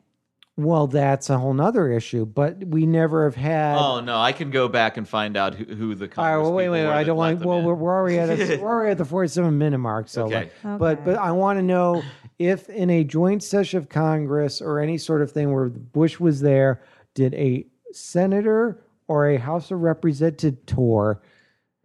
Well, 0.57 0.87
that's 0.87 1.29
a 1.29 1.37
whole 1.37 1.53
nother 1.53 1.91
issue. 1.91 2.25
But 2.25 2.63
we 2.65 2.85
never 2.85 3.25
have 3.25 3.35
had. 3.35 3.77
Oh 3.77 3.99
no, 3.99 4.17
I 4.19 4.31
can 4.31 4.51
go 4.51 4.67
back 4.69 4.95
and 4.97 5.07
find 5.07 5.35
out 5.35 5.53
who, 5.55 5.65
who 5.65 5.95
the. 5.95 6.05
All 6.17 6.23
right, 6.23 6.37
well, 6.37 6.53
wait, 6.53 6.65
Congress 6.67 6.87
wait, 6.87 6.93
I 6.93 7.03
don't 7.03 7.17
want. 7.17 7.39
them 7.39 7.47
Well, 7.49 7.59
in. 7.59 7.65
we're, 7.65 7.73
we're 7.75 7.93
already 7.93 8.19
at 8.19 8.29
a, 8.29 8.57
we're 8.61 8.67
already 8.69 8.91
at 8.91 8.97
the 8.97 9.05
47 9.05 9.57
minute 9.57 9.79
mark. 9.79 10.07
So, 10.07 10.25
Okay. 10.27 10.49
like, 10.63 10.79
but 10.79 11.03
but 11.03 11.17
I 11.17 11.31
want 11.31 11.59
to 11.59 11.63
know 11.63 12.03
if 12.39 12.69
in 12.69 12.89
a 12.89 13.03
joint 13.03 13.43
session 13.43 13.79
of 13.79 13.89
Congress 13.89 14.61
or 14.61 14.79
any 14.79 14.97
sort 14.97 15.21
of 15.21 15.31
thing 15.31 15.51
where 15.53 15.67
Bush 15.67 16.19
was 16.21 16.39
there, 16.41 16.81
did 17.15 17.33
a 17.33 17.65
senator 17.91 18.81
or 19.07 19.27
a 19.29 19.37
House 19.37 19.71
of 19.71 19.81
Representative 19.81 20.65
tour, 20.65 21.21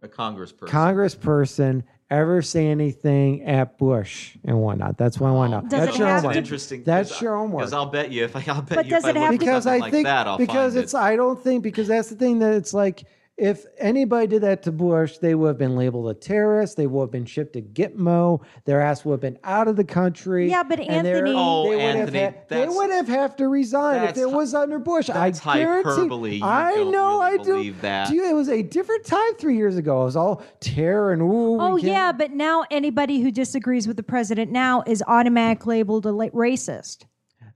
a 0.01 0.07
congressperson. 0.07 0.67
congressperson 0.69 1.83
ever 2.11 2.41
say 2.41 2.67
anything 2.67 3.43
at 3.43 3.77
Bush 3.79 4.35
and 4.43 4.59
whatnot? 4.61 4.97
That's 4.97 5.19
what 5.19 5.29
I 5.29 5.31
want 5.31 5.51
to 5.51 5.55
know. 5.57 5.61
Does 5.63 5.71
That's 5.71 5.95
it 5.95 5.99
your 5.99 6.07
have 6.07 6.15
That's 6.15 6.21
to- 6.23 6.27
an 6.27 6.33
homework. 6.33 6.35
interesting. 6.37 6.83
That's 6.83 7.21
your 7.21 7.35
homework. 7.37 7.61
Because 7.61 7.73
I'll 7.73 7.85
bet 7.87 8.11
you 8.11 8.25
if 8.25 8.35
I, 8.35 8.43
I'll 8.47 8.61
bet 8.61 8.75
But 8.75 8.85
you 8.87 8.95
if 8.97 9.01
does 9.01 9.05
I 9.05 9.09
it 9.09 9.13
look 9.13 9.23
have 9.23 9.29
at 9.29 9.31
to- 9.31 9.39
because 9.39 9.63
something 9.63 9.81
I 9.81 9.85
like 9.85 9.91
think 9.91 10.05
that, 10.05 10.27
I'll 10.27 10.37
because 10.37 10.73
find 10.73 10.83
it's 10.83 10.93
it. 10.93 10.97
I 10.97 11.15
don't 11.15 11.41
think 11.43 11.63
because 11.63 11.87
that's 11.87 12.09
the 12.09 12.15
thing 12.15 12.39
that 12.39 12.53
it's 12.53 12.73
like 12.73 13.05
if 13.41 13.65
anybody 13.79 14.27
did 14.27 14.43
that 14.43 14.61
to 14.63 14.71
Bush, 14.71 15.17
they 15.17 15.33
would 15.33 15.47
have 15.47 15.57
been 15.57 15.75
labeled 15.75 16.07
a 16.09 16.13
terrorist. 16.13 16.77
They 16.77 16.85
would 16.85 17.01
have 17.05 17.11
been 17.11 17.25
shipped 17.25 17.53
to 17.53 17.61
Gitmo. 17.61 18.43
Their 18.65 18.81
ass 18.81 19.03
would 19.03 19.13
have 19.13 19.19
been 19.21 19.39
out 19.43 19.67
of 19.67 19.75
the 19.75 19.83
country. 19.83 20.47
Yeah, 20.49 20.61
but 20.61 20.79
and 20.79 21.05
they're- 21.05 21.17
Anthony- 21.17 21.35
Oh, 21.35 21.63
they 21.63 21.75
would 21.75 21.81
Anthony, 21.81 22.19
have 22.19 22.33
had, 22.35 22.49
they 22.49 22.67
would 22.67 22.91
have 22.91 23.07
have 23.07 23.35
to 23.37 23.47
resign 23.47 24.03
if 24.03 24.17
it 24.17 24.29
was 24.31 24.53
under 24.53 24.77
Bush. 24.77 25.07
that's 25.07 25.45
I 25.45 25.57
guarantee. 25.57 25.89
hyperbole. 25.89 26.35
You 26.35 26.45
I 26.45 26.75
don't 26.75 26.91
know. 26.91 27.19
really 27.19 27.33
I 27.33 27.37
do. 27.37 27.43
believe 27.55 27.81
that. 27.81 28.07
Do 28.09 28.15
you, 28.15 28.29
it 28.29 28.33
was 28.35 28.47
a 28.49 28.61
different 28.61 29.05
time 29.05 29.33
three 29.39 29.57
years 29.57 29.75
ago. 29.75 30.01
It 30.03 30.05
was 30.05 30.15
all 30.15 30.43
terror 30.59 31.11
and 31.11 31.21
ooh. 31.23 31.59
Oh 31.59 31.75
yeah, 31.77 32.11
but 32.11 32.31
now 32.31 32.65
anybody 32.69 33.21
who 33.21 33.31
disagrees 33.31 33.87
with 33.87 33.97
the 33.97 34.03
president 34.03 34.51
now 34.51 34.83
is 34.85 35.03
automatically 35.07 35.77
labeled 35.77 36.05
a 36.05 36.11
la- 36.11 36.25
racist. 36.27 37.05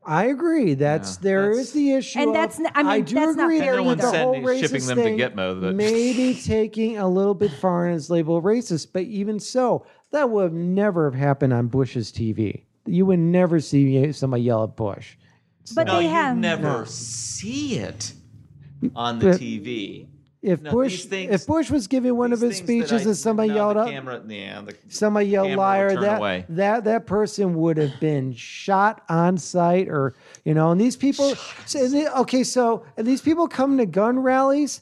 I 0.08 0.26
agree. 0.26 0.74
That's 0.76 1.16
Yeah, 1.16 1.20
there 1.22 1.42
that's- 1.50 1.68
is 1.68 1.74
the 1.74 1.92
issue. 1.94 2.20
And 2.20 2.28
of- 2.30 2.34
that's 2.36 2.60
n- 2.60 2.68
I 2.76 2.84
mean, 2.84 3.04
do 3.06 3.16
that's 3.16 3.36
not 3.36 3.46
agree 3.46 3.60
fair 3.60 3.72
there 3.74 3.80
And 3.80 3.84
no 3.86 3.90
with 3.90 4.00
one's 4.00 4.12
the 4.12 4.18
whole 4.20 4.34
sending- 4.36 4.58
shipping 4.62 4.82
racist 4.82 4.88
them 4.88 4.98
to 4.98 5.04
thing, 5.04 5.18
Gitmo, 5.18 5.62
but- 5.62 5.76
maybe 5.76 6.34
taking 6.44 6.98
a 6.98 7.08
little 7.10 7.34
bit 7.34 7.52
far 7.52 7.88
in 7.88 7.96
its 7.96 8.10
label 8.10 8.42
racist, 8.42 8.88
but 8.94 9.04
even 9.04 9.40
so, 9.40 9.86
that 10.12 10.30
would 10.30 10.44
have 10.44 10.54
never 10.54 11.06
have 11.10 11.20
happened 11.20 11.54
on 11.54 11.68
Bush's 11.68 12.12
TV. 12.12 12.64
You 12.86 13.06
would 13.08 13.20
never 13.20 13.60
see 13.60 14.12
somebody 14.12 14.44
yell 14.44 14.64
at 14.64 14.76
Bush. 14.76 15.16
But 15.74 15.88
no, 15.88 15.98
they 15.98 16.04
you 16.04 16.10
have 16.10 16.38
never 16.38 16.86
see 16.86 17.78
it 17.80 18.14
on 18.96 19.18
the 19.20 19.30
But- 19.32 19.40
TV. 19.42 20.06
If 20.46 20.62
No, 20.62 20.70
Bush, 20.72 20.92
these 20.92 21.06
things- 21.06 21.32
if 21.34 21.48
Bush 21.48 21.72
was 21.72 21.88
giving 21.88 22.16
one 22.16 22.32
of 22.32 22.40
These 22.40 22.52
his 22.52 22.60
things 22.60 22.82
that 22.82 22.88
speeches 22.90 23.08
I- 23.08 23.10
and 23.10 23.18
somebody 23.18 23.50
no, 23.50 23.56
yelled 23.56 23.76
the 23.78 23.80
up, 23.82 23.90
Camera, 23.90 24.22
yeah, 24.28 24.62
the, 24.62 24.76
somebody 24.90 25.26
yelled 25.26 25.48
camera 25.48 25.58
liar, 25.66 25.90
turn 25.96 26.02
that 26.04 26.18
away. 26.20 26.46
that 26.50 26.84
that 26.84 27.06
person 27.08 27.56
would 27.56 27.78
have 27.78 28.00
been 28.00 28.32
shot 28.34 29.02
on 29.10 29.40
sight, 29.40 29.88
or 29.90 30.14
you 30.44 30.54
know. 30.54 30.70
And 30.70 30.80
these 30.80 30.96
people, 30.96 31.34
so, 31.66 31.84
and 31.84 31.92
they- 31.92 32.08
okay, 32.08 32.44
so 32.44 32.84
and 32.96 33.08
these 33.08 33.22
people 33.22 33.48
come 33.48 33.78
to 33.80 33.88
gun 33.88 34.20
rallies. 34.20 34.82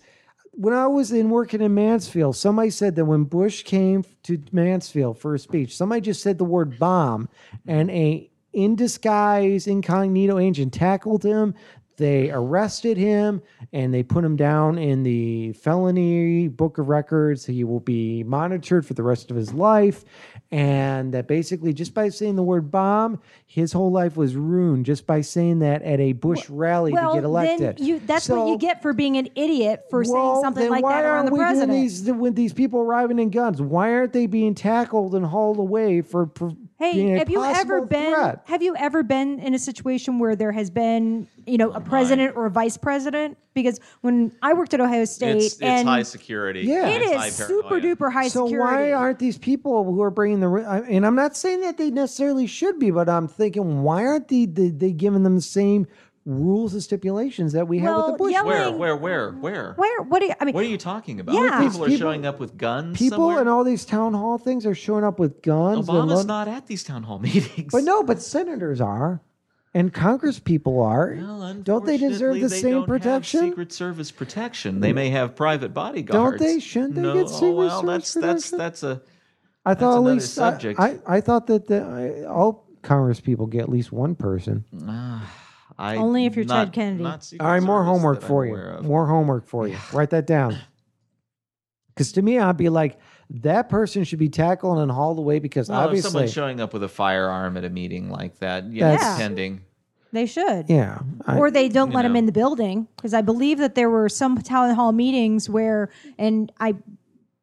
When 0.56 0.74
I 0.74 0.86
was 0.86 1.12
in 1.14 1.30
working 1.30 1.62
in 1.62 1.74
Mansfield, 1.74 2.36
somebody 2.36 2.70
said 2.70 2.96
that 2.98 3.06
when 3.06 3.24
Bush 3.24 3.64
came 3.64 4.04
to 4.24 4.38
Mansfield 4.52 5.18
for 5.18 5.34
a 5.34 5.40
speech, 5.40 5.76
somebody 5.76 6.02
just 6.02 6.22
said 6.22 6.38
the 6.38 6.44
word 6.44 6.78
bomb, 6.78 7.30
and 7.66 7.90
a 7.90 8.30
in 8.52 8.76
disguise 8.76 9.66
incognito 9.66 10.38
agent 10.38 10.74
tackled 10.74 11.24
him. 11.24 11.56
They 11.98 12.32
arrested 12.32 12.98
him 12.98 13.42
and 13.72 13.94
they 13.94 14.04
put 14.04 14.24
him 14.24 14.36
down 14.36 14.78
in 14.78 15.04
the 15.04 15.54
felony 15.54 16.48
book 16.48 16.78
of 16.78 16.90
records. 16.90 17.46
He 17.46 17.64
will 17.64 17.80
be 17.80 18.24
monitored 18.24 18.86
for 18.86 18.94
the 18.94 19.04
rest 19.04 19.30
of 19.30 19.38
his 19.38 19.54
life. 19.54 20.04
And 20.52 21.14
that 21.14 21.28
basically, 21.28 21.74
just 21.74 21.94
by 21.94 22.10
saying 22.10 22.36
the 22.36 22.44
word 22.44 22.70
bomb, 22.70 23.20
his 23.46 23.72
whole 23.74 23.92
life 23.92 24.16
was 24.16 24.36
ruined 24.36 24.86
just 24.86 25.08
by 25.08 25.22
saying 25.22 25.60
that 25.60 25.82
at 25.82 26.00
a 26.00 26.14
Bush 26.14 26.50
rally 26.50 26.92
to 26.92 27.12
get 27.14 27.24
elected. 27.24 27.78
then 27.78 27.86
you 27.86 28.00
that's 28.00 28.30
what 28.30 28.48
you 28.48 28.58
get 28.58 28.82
for 28.82 28.94
being 28.94 29.18
an 29.18 29.30
idiot 29.36 29.86
for 29.90 30.04
saying 30.04 30.42
something 30.42 30.70
like 30.70 30.84
that 30.84 31.06
around 31.06 31.26
the 31.26 31.32
president. 31.32 31.72
These, 31.72 32.12
with 32.12 32.36
these 32.36 32.54
people 32.54 32.82
arriving 32.82 33.20
in 33.20 33.30
guns, 33.30 33.62
why 33.62 33.94
aren't 33.94 34.14
they 34.14 34.28
being 34.28 34.54
tackled 34.54 35.16
and 35.16 35.26
hauled 35.26 35.58
away 35.58 36.02
for, 36.02 36.30
for 36.36 36.54
Hey, 36.80 37.14
a 37.14 37.20
have 37.20 37.30
you 37.30 37.44
ever 37.44 37.86
been 37.86 38.14
threat? 38.14 38.42
have 38.46 38.62
you 38.62 38.76
ever 38.76 39.04
been 39.04 39.40
in 39.40 39.54
a 39.54 39.60
situation 39.60 40.20
where 40.20 40.36
there 40.36 40.52
has 40.52 40.70
been, 40.70 41.28
you 41.46 41.58
know, 41.58 41.72
a 41.72 41.80
president 41.80 42.36
or 42.36 42.46
a 42.46 42.50
vice 42.50 42.78
president? 42.78 43.38
Because 43.54 43.80
when 44.02 44.32
I 44.42 44.54
worked 44.54 44.74
at 44.74 44.82
Ohio 44.82 45.06
State 45.06 45.38
It's, 45.38 45.46
it's 45.54 45.62
and 45.62 45.88
high 45.88 46.02
security. 46.04 46.62
Yeah. 46.62 46.88
It's 46.88 47.14
high 47.14 47.28
is 47.28 47.36
super 47.36 47.70
paranoia. 47.80 47.96
duper 47.96 48.12
high 48.12 48.28
so 48.28 48.48
security. 48.48 48.74
why 48.74 48.92
aren't 48.94 49.20
these 49.20 49.38
people 49.38 49.84
who 49.84 50.02
are 50.02 50.10
bringing 50.10 50.40
the 50.40 50.50
I- 50.50 50.80
and 50.90 51.06
i'm 51.06 51.16
not 51.16 51.38
saying 51.38 51.62
that 51.62 51.78
they 51.78 51.92
necessarily 51.92 52.48
should 52.48 52.80
be 52.80 52.90
but 52.90 53.08
i'm 53.08 53.28
thinking 53.28 53.84
why 53.84 54.06
aren't 54.06 54.28
they 54.28 54.46
they, 54.46 54.70
they 54.70 54.92
giving 54.92 55.24
them 55.24 55.36
the 55.36 55.42
same 55.42 55.86
rules 56.26 56.74
and 56.74 56.82
stipulations 56.82 57.52
that 57.54 57.68
we 57.68 57.80
have 57.80 57.96
with 57.96 58.04
Well, 58.06 58.12
the 58.14 58.18
bush 58.18 58.32
yelling- 58.32 58.48
Where, 58.80 58.96
where, 58.96 58.96
where, 58.96 59.32
where? 59.32 59.74
where 59.76 60.02
what 60.04 60.20
do 60.20 60.28
you 60.28 60.34
I 60.40 60.46
mean 60.46 60.56
What 60.56 60.64
are 60.64 60.68
you 60.68 60.78
talking 60.78 61.20
about? 61.20 61.36
Yeah. 61.36 61.60
People 61.62 61.64
These 61.68 61.76
are 61.76 61.86
people- 61.86 61.98
showing 61.98 62.26
up 62.26 62.40
with 62.40 62.58
guns. 62.58 62.98
people 62.98 63.18
somewhere? 63.18 63.40
and 63.42 63.50
all 63.50 63.64
these 63.64 63.84
town 63.86 64.14
hall 64.14 64.38
things 64.38 64.66
are 64.66 64.76
showing 64.76 65.04
up 65.04 65.20
with 65.20 65.42
guns 65.42 65.90
and 65.90 65.98
Obama's 65.98 66.20
lo- 66.20 66.24
not 66.24 66.48
at 66.48 66.68
these 66.68 66.84
town 66.84 67.04
hall 67.04 67.20
meetings. 67.28 67.72
but 67.74 67.84
no 67.84 68.04
but 68.04 68.22
senators 68.22 68.80
are 68.80 69.22
and 69.74 69.92
congress 69.94 70.40
people 70.40 70.82
are 70.82 71.16
Well, 71.20 71.54
don't 71.56 71.86
they 71.86 71.98
deserve 71.98 72.36
unfortunately, 72.36 72.40
the 72.42 72.48
they 72.48 72.62
same 72.62 72.72
don't 72.72 72.80
have 72.82 72.88
protection 72.88 73.40
Secret 73.42 73.74
Service 73.74 74.12
protection. 74.12 74.80
They 74.80 74.94
may 74.94 75.10
have 75.10 75.36
private 75.36 75.74
bodyguards. 75.74 76.40
Don't 76.40 76.48
they? 76.48 76.60
Shouldn't 76.62 76.96
they 76.96 77.02
no, 77.02 77.14
get 77.16 77.28
Secret 77.30 77.52
well, 77.52 77.82
Service 77.82 78.14
that's 78.14 78.14
that's 78.14 78.50
protection? 78.52 78.58
that's 78.60 78.84
a 78.84 79.02
i 79.66 79.74
thought 79.74 79.94
at 79.96 79.98
another 80.00 80.14
least 80.16 80.38
I- 80.40 80.52
subject. 80.52 80.80
I, 80.80 81.00
I, 81.06 81.22
thought 81.22 81.48
that 81.48 81.68
the, 81.68 81.82
I, 81.82 82.26
all 82.30 82.66
congress 82.82 83.20
people 83.22 83.46
get 83.48 83.62
at 83.64 83.70
least 83.70 83.92
one 83.92 84.14
person 84.16 84.64
ah. 84.88 85.30
I 85.78 85.96
Only 85.98 86.26
if 86.26 86.36
you're 86.36 86.46
not, 86.46 86.66
Ted 86.66 86.74
Kennedy. 86.74 87.04
not 87.04 87.24
Secret 87.24 87.46
All 87.46 87.52
right, 87.52 87.62
more 87.64 87.80
Service 87.84 87.88
homework 87.88 88.20
that 88.20 88.26
I'm 88.26 88.30
for 88.30 88.46
aware 88.46 88.72
you. 88.72 88.78
of. 88.80 88.86
More 88.86 89.08
homework 89.08 89.48
for 89.48 89.68
you. 89.68 89.78
Write 89.92 90.12
that 90.12 90.28
down. 90.28 90.58
Because 91.90 92.12
to 92.14 92.22
me, 92.22 92.40
I'd 92.40 92.58
be 92.58 92.70
like, 92.70 93.00
that 93.30 93.70
person 93.70 94.04
should 94.04 94.20
be 94.20 94.30
tackled 94.30 94.80
and 94.80 94.92
hauled 94.92 95.20
away 95.20 95.40
because 95.40 95.70
Well, 95.70 95.80
if 95.82 95.86
obviously, 95.86 96.10
someone's 96.12 96.34
showing 96.34 96.60
up 96.62 96.74
with 96.74 96.84
a 96.84 96.88
firearm 96.90 97.56
at 97.58 97.64
a 97.64 97.70
meeting 97.70 98.10
like 98.10 98.40
that, 98.40 98.72
yeah, 98.72 98.92
That's- 98.92 99.16
pretending. 99.16 99.62
they 100.12 100.26
should. 100.26 100.70
yeah, 100.70 101.00
I- 101.26 101.38
or 101.38 101.50
they 101.52 101.70
don't 101.70 101.90
you 101.92 101.96
let 101.96 102.06
him 102.06 102.14
know. 102.14 102.20
in 102.20 102.26
the 102.26 102.32
building 102.32 102.88
because 102.96 103.14
I 103.14 103.22
believe 103.22 103.58
that 103.60 103.76
there 103.76 103.90
were 103.90 104.10
some 104.10 104.38
town 104.38 104.74
hall 104.76 104.92
meetings 104.92 105.50
where, 105.50 105.90
and 106.18 106.52
I, 106.60 106.76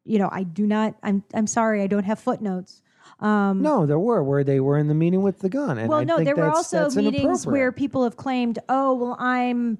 you 0.05 0.19
know, 0.19 0.29
I 0.31 0.43
do 0.43 0.65
not. 0.67 0.95
I'm 1.03 1.23
I'm 1.33 1.47
sorry, 1.47 1.81
I 1.81 1.87
don't 1.87 2.03
have 2.05 2.19
footnotes. 2.19 2.80
Um, 3.21 3.61
no, 3.61 3.85
there 3.85 3.99
were 3.99 4.23
where 4.23 4.43
they 4.43 4.59
were 4.59 4.77
in 4.77 4.87
the 4.87 4.95
meeting 4.95 5.21
with 5.21 5.39
the 5.39 5.49
gun. 5.49 5.77
And 5.77 5.89
well, 5.89 5.99
I 5.99 6.03
no, 6.03 6.17
think 6.17 6.25
there 6.25 6.35
were 6.35 6.49
also 6.49 6.89
meetings 6.89 7.45
where 7.45 7.71
people 7.71 8.03
have 8.03 8.17
claimed, 8.17 8.59
"Oh, 8.67 8.93
well, 8.95 9.15
I'm." 9.19 9.77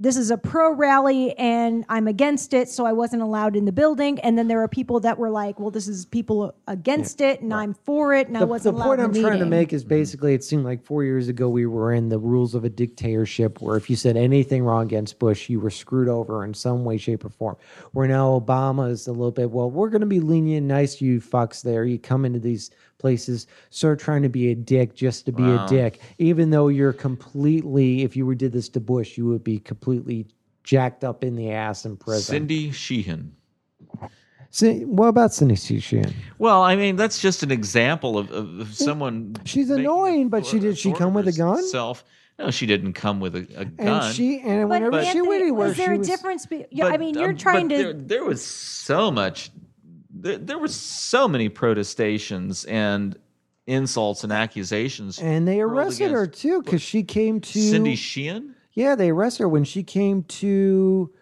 This 0.00 0.16
is 0.16 0.30
a 0.30 0.38
pro 0.38 0.72
rally 0.72 1.36
and 1.38 1.84
I'm 1.90 2.08
against 2.08 2.54
it, 2.54 2.70
so 2.70 2.86
I 2.86 2.92
wasn't 2.92 3.20
allowed 3.20 3.54
in 3.54 3.66
the 3.66 3.72
building. 3.72 4.18
And 4.20 4.38
then 4.38 4.48
there 4.48 4.62
are 4.62 4.68
people 4.68 4.98
that 5.00 5.18
were 5.18 5.28
like, 5.28 5.60
"Well, 5.60 5.70
this 5.70 5.86
is 5.88 6.06
people 6.06 6.54
against 6.66 7.20
it, 7.20 7.42
and 7.42 7.52
I'm 7.52 7.74
for 7.74 8.14
it, 8.14 8.26
and 8.26 8.36
I 8.36 8.40
the, 8.40 8.46
wasn't 8.46 8.76
the 8.76 8.82
allowed 8.82 8.86
point 8.86 9.00
I'm 9.02 9.12
the 9.12 9.20
trying 9.20 9.38
to 9.40 9.46
make 9.46 9.74
is 9.74 9.84
basically 9.84 10.32
it 10.32 10.42
seemed 10.42 10.64
like 10.64 10.82
four 10.82 11.04
years 11.04 11.28
ago 11.28 11.50
we 11.50 11.66
were 11.66 11.92
in 11.92 12.08
the 12.08 12.18
rules 12.18 12.54
of 12.54 12.64
a 12.64 12.70
dictatorship 12.70 13.60
where 13.60 13.76
if 13.76 13.90
you 13.90 13.96
said 13.96 14.16
anything 14.16 14.64
wrong 14.64 14.84
against 14.84 15.18
Bush, 15.18 15.50
you 15.50 15.60
were 15.60 15.70
screwed 15.70 16.08
over 16.08 16.44
in 16.44 16.54
some 16.54 16.84
way, 16.84 16.96
shape, 16.96 17.24
or 17.24 17.28
form. 17.28 17.56
Where 17.92 18.08
now 18.08 18.40
Obama 18.40 18.90
is 18.90 19.06
a 19.06 19.12
little 19.12 19.30
bit, 19.30 19.50
well, 19.50 19.70
we're 19.70 19.90
going 19.90 20.00
to 20.00 20.06
be 20.06 20.20
lenient, 20.20 20.66
nice 20.66 20.96
to 20.96 21.04
you 21.04 21.20
fucks 21.20 21.62
there. 21.62 21.84
You 21.84 21.98
come 21.98 22.24
into 22.24 22.38
these 22.38 22.70
places, 23.00 23.46
start 23.70 23.98
trying 23.98 24.22
to 24.22 24.28
be 24.28 24.50
a 24.50 24.54
dick 24.54 24.94
just 24.94 25.26
to 25.26 25.32
be 25.32 25.42
Wow. 25.42 25.64
a 25.64 25.68
dick, 25.68 26.00
even 26.18 26.50
though 26.50 26.68
you're 26.68 26.92
completely, 26.92 28.02
if 28.02 28.16
you 28.16 28.24
were 28.24 28.34
did 28.36 28.52
this 28.52 28.68
to 28.70 28.80
Bush, 28.80 29.18
you 29.18 29.26
would 29.26 29.42
be 29.42 29.58
completely 29.58 30.26
jacked 30.62 31.02
up 31.02 31.24
in 31.24 31.34
the 31.34 31.50
ass 31.50 31.84
in 31.84 31.96
prison. 31.96 32.22
Cindy 32.34 32.70
Sheehan. 32.70 33.32
See, 34.52 34.84
what 34.84 35.06
about 35.08 35.32
Cindy 35.32 35.54
Sheehan? 35.56 36.12
Well, 36.38 36.62
I 36.62 36.74
mean, 36.76 36.96
that's 36.96 37.20
just 37.20 37.42
an 37.42 37.50
example 37.52 38.18
of, 38.18 38.30
of, 38.32 38.60
of 38.60 38.74
someone. 38.74 39.36
She's 39.44 39.70
annoying, 39.70 40.28
but 40.28 40.44
she- 40.44 40.58
did 40.58 40.76
she 40.78 40.92
come 40.92 41.14
with 41.14 41.26
a 41.28 41.32
gun? 41.32 41.56
Herself. 41.56 42.04
No, 42.38 42.50
she 42.50 42.64
didn't 42.64 42.94
come 42.94 43.20
with 43.20 43.36
a, 43.36 43.40
a 43.54 43.64
gun. 43.66 43.74
And 43.78 44.14
she 44.14 44.40
and 44.40 44.62
But 44.68 44.80
whenever 44.80 45.02
she 45.02 45.08
Anthony, 45.08 45.28
went 45.28 45.42
anywhere, 45.42 45.68
is 45.68 45.76
there 45.76 45.88
she 45.88 45.94
a 45.94 45.98
was, 45.98 46.08
difference? 46.08 46.46
Be- 46.46 46.64
yeah, 46.70 46.86
I 46.86 46.90
But, 46.92 47.00
mean, 47.00 47.16
uh, 47.16 47.20
you're 47.20 47.32
but 47.32 47.38
trying 47.40 47.68
to. 47.68 47.76
There, 47.76 47.92
there 47.92 48.24
was 48.24 48.42
so 48.44 49.10
much. 49.10 49.50
There, 50.22 50.38
there 50.38 50.58
was 50.58 50.74
so 50.74 51.26
many 51.26 51.48
protestations 51.48 52.64
and 52.64 53.18
insults 53.66 54.24
and 54.24 54.32
accusations. 54.32 55.18
And 55.18 55.46
they 55.46 55.58
hurled 55.58 55.72
arrested 55.72 56.10
her 56.10 56.26
too 56.26 56.62
because 56.62 56.82
she 56.82 57.02
came 57.02 57.40
to 57.40 57.60
Cindy 57.60 57.96
Sheehan. 57.96 58.54
Yeah, 58.72 58.94
they 58.94 59.10
arrested 59.10 59.44
her 59.44 59.48
when 59.48 59.64
she 59.64 59.82
came 59.82 60.22
to 60.24 61.12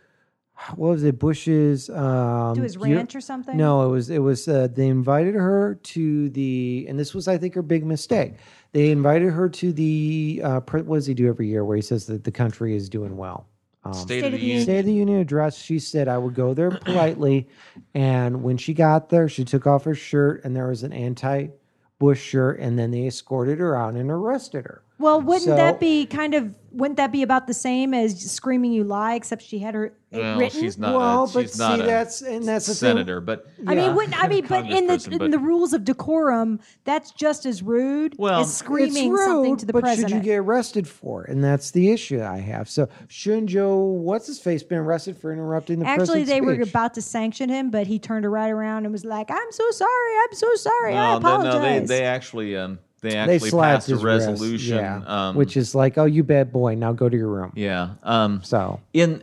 what 0.75 0.91
was 0.91 1.05
it? 1.05 1.19
Bush's 1.19 1.89
um, 1.91 2.57
to 2.57 2.63
his 2.63 2.77
year- 2.77 2.97
ranch 2.97 3.15
or 3.15 3.21
something? 3.21 3.57
No, 3.57 3.87
it 3.87 3.91
was 3.91 4.11
it 4.11 4.19
was 4.19 4.49
uh, 4.49 4.69
they 4.71 4.89
invited 4.89 5.35
her 5.35 5.79
to 5.83 6.31
the 6.31 6.87
and 6.89 6.99
this 6.99 7.15
was 7.15 7.29
I 7.29 7.39
think 7.39 7.55
her 7.55 7.63
big 7.63 7.85
mistake. 7.87 8.35
They 8.73 8.91
invited 8.91 9.33
her 9.33 9.49
to 9.49 9.73
the 9.73 10.41
uh, 10.45 10.61
what 10.61 10.97
does 10.97 11.07
he 11.07 11.15
do 11.15 11.29
every 11.29 11.49
year 11.49 11.65
where 11.65 11.77
he 11.77 11.83
says 11.83 12.07
that 12.07 12.25
the 12.25 12.33
country 12.33 12.75
is 12.75 12.89
doing 12.89 13.17
well. 13.17 13.47
Um, 13.85 13.95
State, 13.95 14.25
of 14.25 14.33
the 14.33 14.39
Union. 14.41 14.63
State 14.63 14.81
of 14.81 14.87
the 14.87 14.93
Union 14.93 15.21
address. 15.21 15.57
She 15.59 15.79
said 15.79 16.09
I 16.09 16.19
would 16.19 16.35
go 16.35 16.55
there 16.55 16.71
politely, 16.85 17.49
and 17.95 18.43
when 18.43 18.57
she 18.57 18.75
got 18.75 19.09
there, 19.09 19.29
she 19.29 19.45
took 19.45 19.67
off 19.67 19.85
her 19.85 19.95
shirt, 19.95 20.45
and 20.45 20.55
there 20.55 20.69
was 20.69 20.83
an 20.83 20.93
anti-Bush 20.93 22.21
shirt, 22.21 22.61
and 22.61 22.79
then 22.79 22.91
they 22.91 23.07
escorted 23.07 23.59
her 23.59 23.77
out 23.77 23.95
and 23.95 24.11
arrested 24.11 24.65
her. 24.65 24.83
Well, 24.99 25.21
wouldn't 25.21 25.45
So- 25.45 25.57
that 25.57 25.79
be 25.81 26.07
kind 26.07 26.35
of? 26.35 26.55
Wouldn't 26.71 26.99
that 26.99 27.11
be 27.13 27.23
about 27.23 27.47
the 27.47 27.55
same 27.55 27.95
as 27.95 28.21
screaming 28.31 28.73
"You 28.73 28.85
lie"? 28.85 29.15
Except 29.15 29.43
she 29.43 29.59
had 29.59 29.75
her 29.75 29.87
it 29.87 29.95
Well, 30.19 30.39
written. 30.39 30.61
she's 30.61 30.77
not. 30.79 30.95
well, 30.95 31.25
a, 31.25 31.29
but 31.29 31.43
she's 31.43 31.59
not 31.59 31.79
see, 31.79 31.85
a 31.85 31.87
that's 31.87 32.21
and 32.23 32.45
that's 32.47 32.67
the 32.67 32.75
thing. 32.75 32.91
senator, 32.91 33.21
but 33.23 33.47
I 33.67 33.75
mean, 33.75 33.95
wouldn't 33.95 34.23
I 34.23 34.29
mean? 34.29 34.45
But 34.47 34.67
in 34.71 34.87
the 34.87 34.95
Congressperson, 34.95 35.25
in 35.25 35.31
the 35.31 35.39
rules 35.39 35.73
of 35.73 35.85
decorum, 35.85 36.61
that's 36.85 37.11
just 37.13 37.47
as 37.47 37.63
rude 37.63 38.17
Well, 38.19 38.43
as 38.43 38.55
screaming 38.55 39.11
rude, 39.13 39.25
something 39.25 39.57
to 39.57 39.67
the 39.67 39.73
but 39.73 39.81
president. 39.83 40.11
should 40.11 40.17
you 40.19 40.23
get 40.23 40.37
arrested 40.39 40.87
for 40.87 41.25
it? 41.25 41.31
And 41.31 41.43
that's 41.43 41.71
the 41.71 41.91
issue 41.91 42.23
I 42.23 42.39
have. 42.39 42.69
So 42.69 42.89
shouldn't 43.09 43.51
what's 43.55 44.27
his 44.27 44.39
face, 44.39 44.63
been 44.63 44.79
arrested 44.79 45.17
for 45.17 45.33
interrupting 45.33 45.79
the 45.79 45.87
Actually, 45.87 46.25
president's 46.25 46.31
they 46.33 46.41
were 46.43 46.61
about 46.63 46.93
to 46.95 47.03
sanction 47.03 47.49
him, 47.49 47.71
but 47.71 47.87
he 47.87 47.99
turned 47.99 48.27
it 48.27 48.29
right 48.29 48.51
around 48.51 48.85
and 48.85 48.93
was 48.93 49.07
like, 49.07 49.31
"I'm 49.31 49.53
so 49.53 49.71
sorry. 49.71 50.13
I'm 50.29 50.35
so 50.35 50.55
sorry. 50.57 50.95
I 50.95 51.15
no, 51.15 51.19
they, 51.19 51.25
no, 51.25 51.39
apologize." 51.39 51.89
they 51.89 51.99
they 52.01 52.05
actually 52.05 52.57
um 52.57 52.79
they 53.01 53.11
they 53.11 53.17
actually 53.17 53.51
slapped 53.51 53.87
passed 53.89 53.91
a 53.91 53.97
resolution, 53.97 54.77
yeah, 54.77 55.03
um, 55.07 55.37
which 55.37 55.57
is 55.57 55.75
like, 55.75 55.99
oh, 55.99 56.05
you 56.05 56.23
bad 56.25 56.53
boy, 56.53 56.75
now 56.75 56.93
go 56.93 57.09
to 57.09 57.17
your 57.17 57.29
room. 57.29 57.53
yeah 57.55 57.91
um 58.03 58.41
So 58.43 58.81
in 58.93 59.23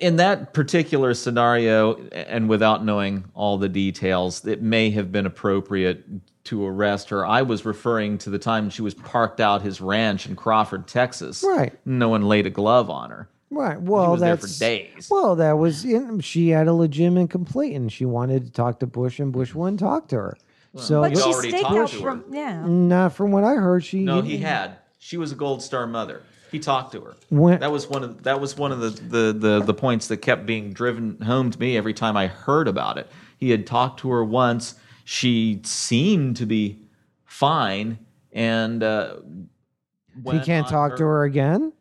in 0.00 0.16
that 0.16 0.52
particular 0.54 1.14
scenario 1.14 1.96
and 2.12 2.48
without 2.48 2.84
knowing 2.84 3.24
all 3.34 3.58
the 3.58 3.68
details 3.68 4.46
it 4.46 4.62
may 4.62 4.90
have 4.90 5.10
been 5.10 5.26
appropriate 5.26 6.04
to 6.44 6.64
arrest 6.64 7.08
her 7.10 7.26
i 7.26 7.42
was 7.42 7.64
referring 7.64 8.16
to 8.18 8.30
the 8.30 8.38
time 8.38 8.70
she 8.70 8.82
was 8.82 8.94
parked 8.94 9.40
out 9.40 9.62
his 9.62 9.80
ranch 9.80 10.26
in 10.26 10.36
crawford 10.36 10.86
texas 10.86 11.42
Right. 11.46 11.72
no 11.84 12.08
one 12.08 12.22
laid 12.22 12.46
a 12.46 12.50
glove 12.50 12.88
on 12.88 13.10
her 13.10 13.28
right, 13.50 13.80
well, 13.80 14.12
was 14.12 14.20
there 14.20 14.36
for 14.36 14.42
that's 14.46 14.58
days. 14.58 15.08
Well, 15.10 15.36
that 15.36 15.58
was 15.58 15.84
in, 15.84 16.20
she 16.20 16.48
had 16.50 16.66
a 16.66 16.72
legitimate 16.74 17.30
complaint, 17.30 17.74
and 17.76 17.92
she 17.92 18.04
wanted 18.04 18.46
to 18.46 18.50
talk 18.52 18.80
to 18.80 18.86
Bush, 18.86 19.20
and 19.20 19.30
Bush 19.32 19.54
wouldn't 19.54 19.78
talk 19.78 20.08
to 20.08 20.16
her. 20.16 20.36
So 20.76 21.00
but 21.02 21.10
He'd 21.10 21.18
she 21.18 21.24
th- 21.24 21.34
already 21.34 21.48
staked 21.50 21.62
talked 21.64 21.76
out 21.78 21.88
to 21.90 21.96
her. 21.96 22.02
from 22.02 22.24
yeah. 22.34 22.64
not 22.66 23.12
from 23.14 23.30
what 23.32 23.44
I 23.44 23.54
heard, 23.54 23.84
she 23.84 24.00
no 24.04 24.20
he 24.22 24.38
had 24.38 24.76
she 24.98 25.16
was 25.16 25.32
a 25.32 25.34
gold 25.34 25.62
star 25.62 25.86
mother 25.86 26.22
he 26.50 26.58
talked 26.60 26.92
to 26.92 27.00
her 27.00 27.16
When- 27.30 27.60
that 27.60 27.70
was 27.72 27.88
one 27.88 28.02
of 28.04 28.22
that 28.24 28.40
was 28.40 28.56
one 28.56 28.72
of 28.72 28.80
the, 28.80 28.90
the 28.90 29.32
the 29.32 29.60
the 29.64 29.74
points 29.74 30.08
that 30.08 30.18
kept 30.18 30.46
being 30.46 30.72
driven 30.72 31.20
home 31.20 31.50
to 31.50 31.58
me 31.60 31.76
every 31.76 31.94
time 31.94 32.16
i 32.16 32.26
heard 32.26 32.68
about 32.68 32.96
it 32.98 33.08
he 33.38 33.50
had 33.50 33.66
talked 33.66 34.00
to 34.00 34.10
her 34.10 34.24
once 34.24 34.74
she 35.04 35.60
seemed 35.64 36.36
to 36.36 36.46
be 36.46 36.78
fine 37.24 37.98
and 38.32 38.82
uh 38.82 39.16
he 40.14 40.20
went 40.22 40.44
can't 40.44 40.66
on 40.66 40.72
talk 40.72 40.96
to 40.98 41.02
her 41.04 41.24
again. 41.24 41.72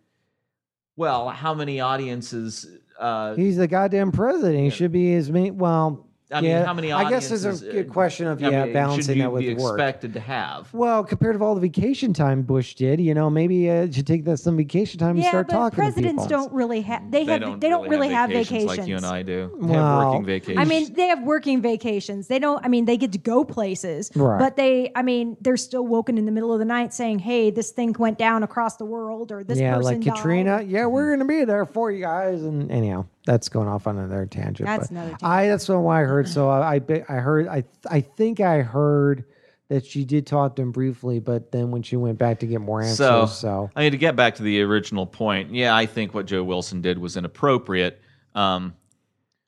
well 0.95 1.29
how 1.29 1.53
many 1.53 1.79
audiences 1.79 2.67
uh 2.99 3.33
He's 3.35 3.57
the 3.57 3.67
goddamn 3.67 4.11
president. 4.11 4.63
He 4.63 4.69
should 4.69 4.91
be 4.91 5.11
his 5.11 5.31
main. 5.31 5.57
Well, 5.57 6.07
I 6.34 6.41
mean, 6.41 6.49
Yeah, 6.51 6.65
how 6.65 6.73
many 6.73 6.91
I 6.91 7.03
guess 7.09 7.31
audiences? 7.31 7.41
there's 7.43 7.63
a 7.63 7.69
uh, 7.69 7.71
good 7.73 7.89
question 7.89 8.27
of, 8.27 8.43
I 8.43 8.49
yeah, 8.49 8.63
mean, 8.65 8.73
balancing 8.73 9.17
you 9.17 9.23
that 9.23 9.31
with 9.31 9.41
be 9.41 9.53
work. 9.55 9.79
expected 9.79 10.13
to 10.13 10.19
have. 10.19 10.73
Well, 10.73 11.03
compared 11.03 11.38
to 11.38 11.43
all 11.43 11.55
the 11.55 11.61
vacation 11.61 12.13
time 12.13 12.41
Bush 12.41 12.73
did, 12.75 12.99
you 12.99 13.13
know, 13.13 13.29
maybe 13.29 13.69
uh, 13.69 13.84
you 13.84 13.93
should 13.93 14.07
take 14.07 14.25
that 14.25 14.38
some 14.38 14.57
vacation 14.57 14.99
time 14.99 15.15
and 15.17 15.25
start 15.25 15.47
but 15.47 15.53
talking 15.53 15.75
presidents 15.77 16.23
to 16.23 16.29
people. 16.29 16.45
don't 16.45 16.53
really 16.53 16.81
have. 16.81 17.09
They, 17.11 17.23
They 17.25 17.31
have. 17.34 17.41
don't. 17.41 17.59
they 17.59 17.69
don't 17.69 17.88
really 17.88 18.09
have 18.09 18.29
vacations. 18.29 18.65
like 18.77 18.88
you 18.88 18.95
and 18.97 19.05
I 19.05 19.21
do. 19.23 19.51
They 19.61 19.67
Well, 19.67 19.99
have 19.99 20.07
working 20.07 20.25
vacations. 20.25 20.57
I 20.59 20.65
mean, 20.65 20.93
they 20.93 21.07
have 21.07 21.23
working 21.23 21.61
vacations. 21.61 22.27
They 22.27 22.39
don't. 22.39 22.63
I 22.65 22.67
mean, 22.67 22.86
they 22.86 22.97
get 22.97 23.11
to 23.13 23.17
go 23.19 23.43
places, 23.43 24.11
Right. 24.15 24.39
but 24.39 24.55
they. 24.55 24.91
I 24.95 25.01
mean, 25.03 25.38
they're 25.41 25.57
still 25.57 25.86
woken 25.86 26.17
in 26.17 26.25
the 26.25 26.31
middle 26.31 26.51
of 26.53 26.59
the 26.59 26.65
night 26.65 26.93
saying, 26.93 27.19
"Hey, 27.19 27.51
this 27.51 27.71
thing 27.71 27.95
went 27.99 28.17
down 28.17 28.43
across 28.43 28.77
the 28.77 28.86
world," 28.86 29.31
or 29.31 29.43
"This 29.43 29.59
yeah, 29.59 29.75
person 29.75 29.84
like 29.95 30.01
died." 30.01 30.15
Katrina. 30.15 30.61
Yeah, 30.61 30.86
we're 30.88 31.11
gonna 31.15 31.25
be 31.27 31.43
there 31.45 31.65
for 31.65 31.91
you 31.91 32.01
guys. 32.01 32.41
And 32.43 32.71
anyhow, 32.71 33.05
that's 33.26 33.49
going 33.49 33.67
off 33.67 33.88
on 33.88 33.97
another 33.97 34.26
tangent. 34.26 34.67
That's 34.67 34.88
but 34.88 34.91
another 34.91 35.09
tangent. 35.11 35.24
I 35.24 35.47
that's 35.47 35.69
what 35.69 35.78
I 35.88 36.01
heard. 36.01 36.28
So 36.28 36.49
I 36.49 36.76
I, 36.76 36.82
I 37.09 37.15
heard 37.15 37.47
I 37.47 37.63
I 37.89 38.01
think 38.01 38.39
I 38.39 38.61
heard 38.61 39.26
that 39.69 39.86
she 39.86 40.05
did 40.05 40.28
talk 40.28 40.55
to 40.57 40.61
him 40.61 40.71
briefly, 40.71 41.19
but 41.19 41.51
then 41.51 41.71
when 41.71 41.82
she 41.82 41.95
went 41.95 42.17
back 42.17 42.39
to 42.39 42.45
get 42.45 42.61
more 42.61 42.82
answers, 42.82 42.97
so, 42.97 43.26
so, 43.26 43.71
I 43.76 43.82
mean, 43.82 43.91
to 43.91 43.97
get 43.97 44.15
back 44.15 44.36
to 44.36 44.43
the 44.43 44.61
original 44.61 45.07
point, 45.07 45.51
yeah, 45.51 45.76
I 45.76 45.86
think 45.86 46.13
what 46.13 46.26
Joe 46.26 46.43
Wilson 46.43 46.82
did 46.82 46.99
was 46.99 47.17
inappropriate. 47.17 47.99
Um, 48.36 48.76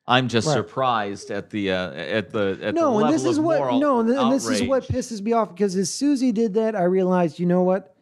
I'm 0.08 0.28
just 0.28 0.48
Right. 0.48 0.54
surprised 0.54 1.32
at 1.32 1.50
the 1.50 1.72
uh, 1.72 1.92
at 1.92 2.30
the 2.30 2.52
at 2.52 2.60
the 2.60 2.72
no, 2.74 2.94
level 2.94 3.06
and 3.06 3.14
this 3.14 3.26
is 3.26 3.40
what 3.40 3.80
no, 3.80 4.00
and, 4.00 4.10
th- 4.10 4.20
and 4.20 4.32
this 4.32 4.48
is 4.48 4.64
what 4.64 4.84
pisses 4.84 5.22
me 5.22 5.34
off 5.34 5.50
because 5.50 5.76
as 5.76 5.92
Susie 5.92 6.32
did 6.32 6.54
that, 6.54 6.76
I 6.76 6.84
realized, 6.84 7.40
you 7.40 7.48
know 7.48 7.64
what, 7.64 7.95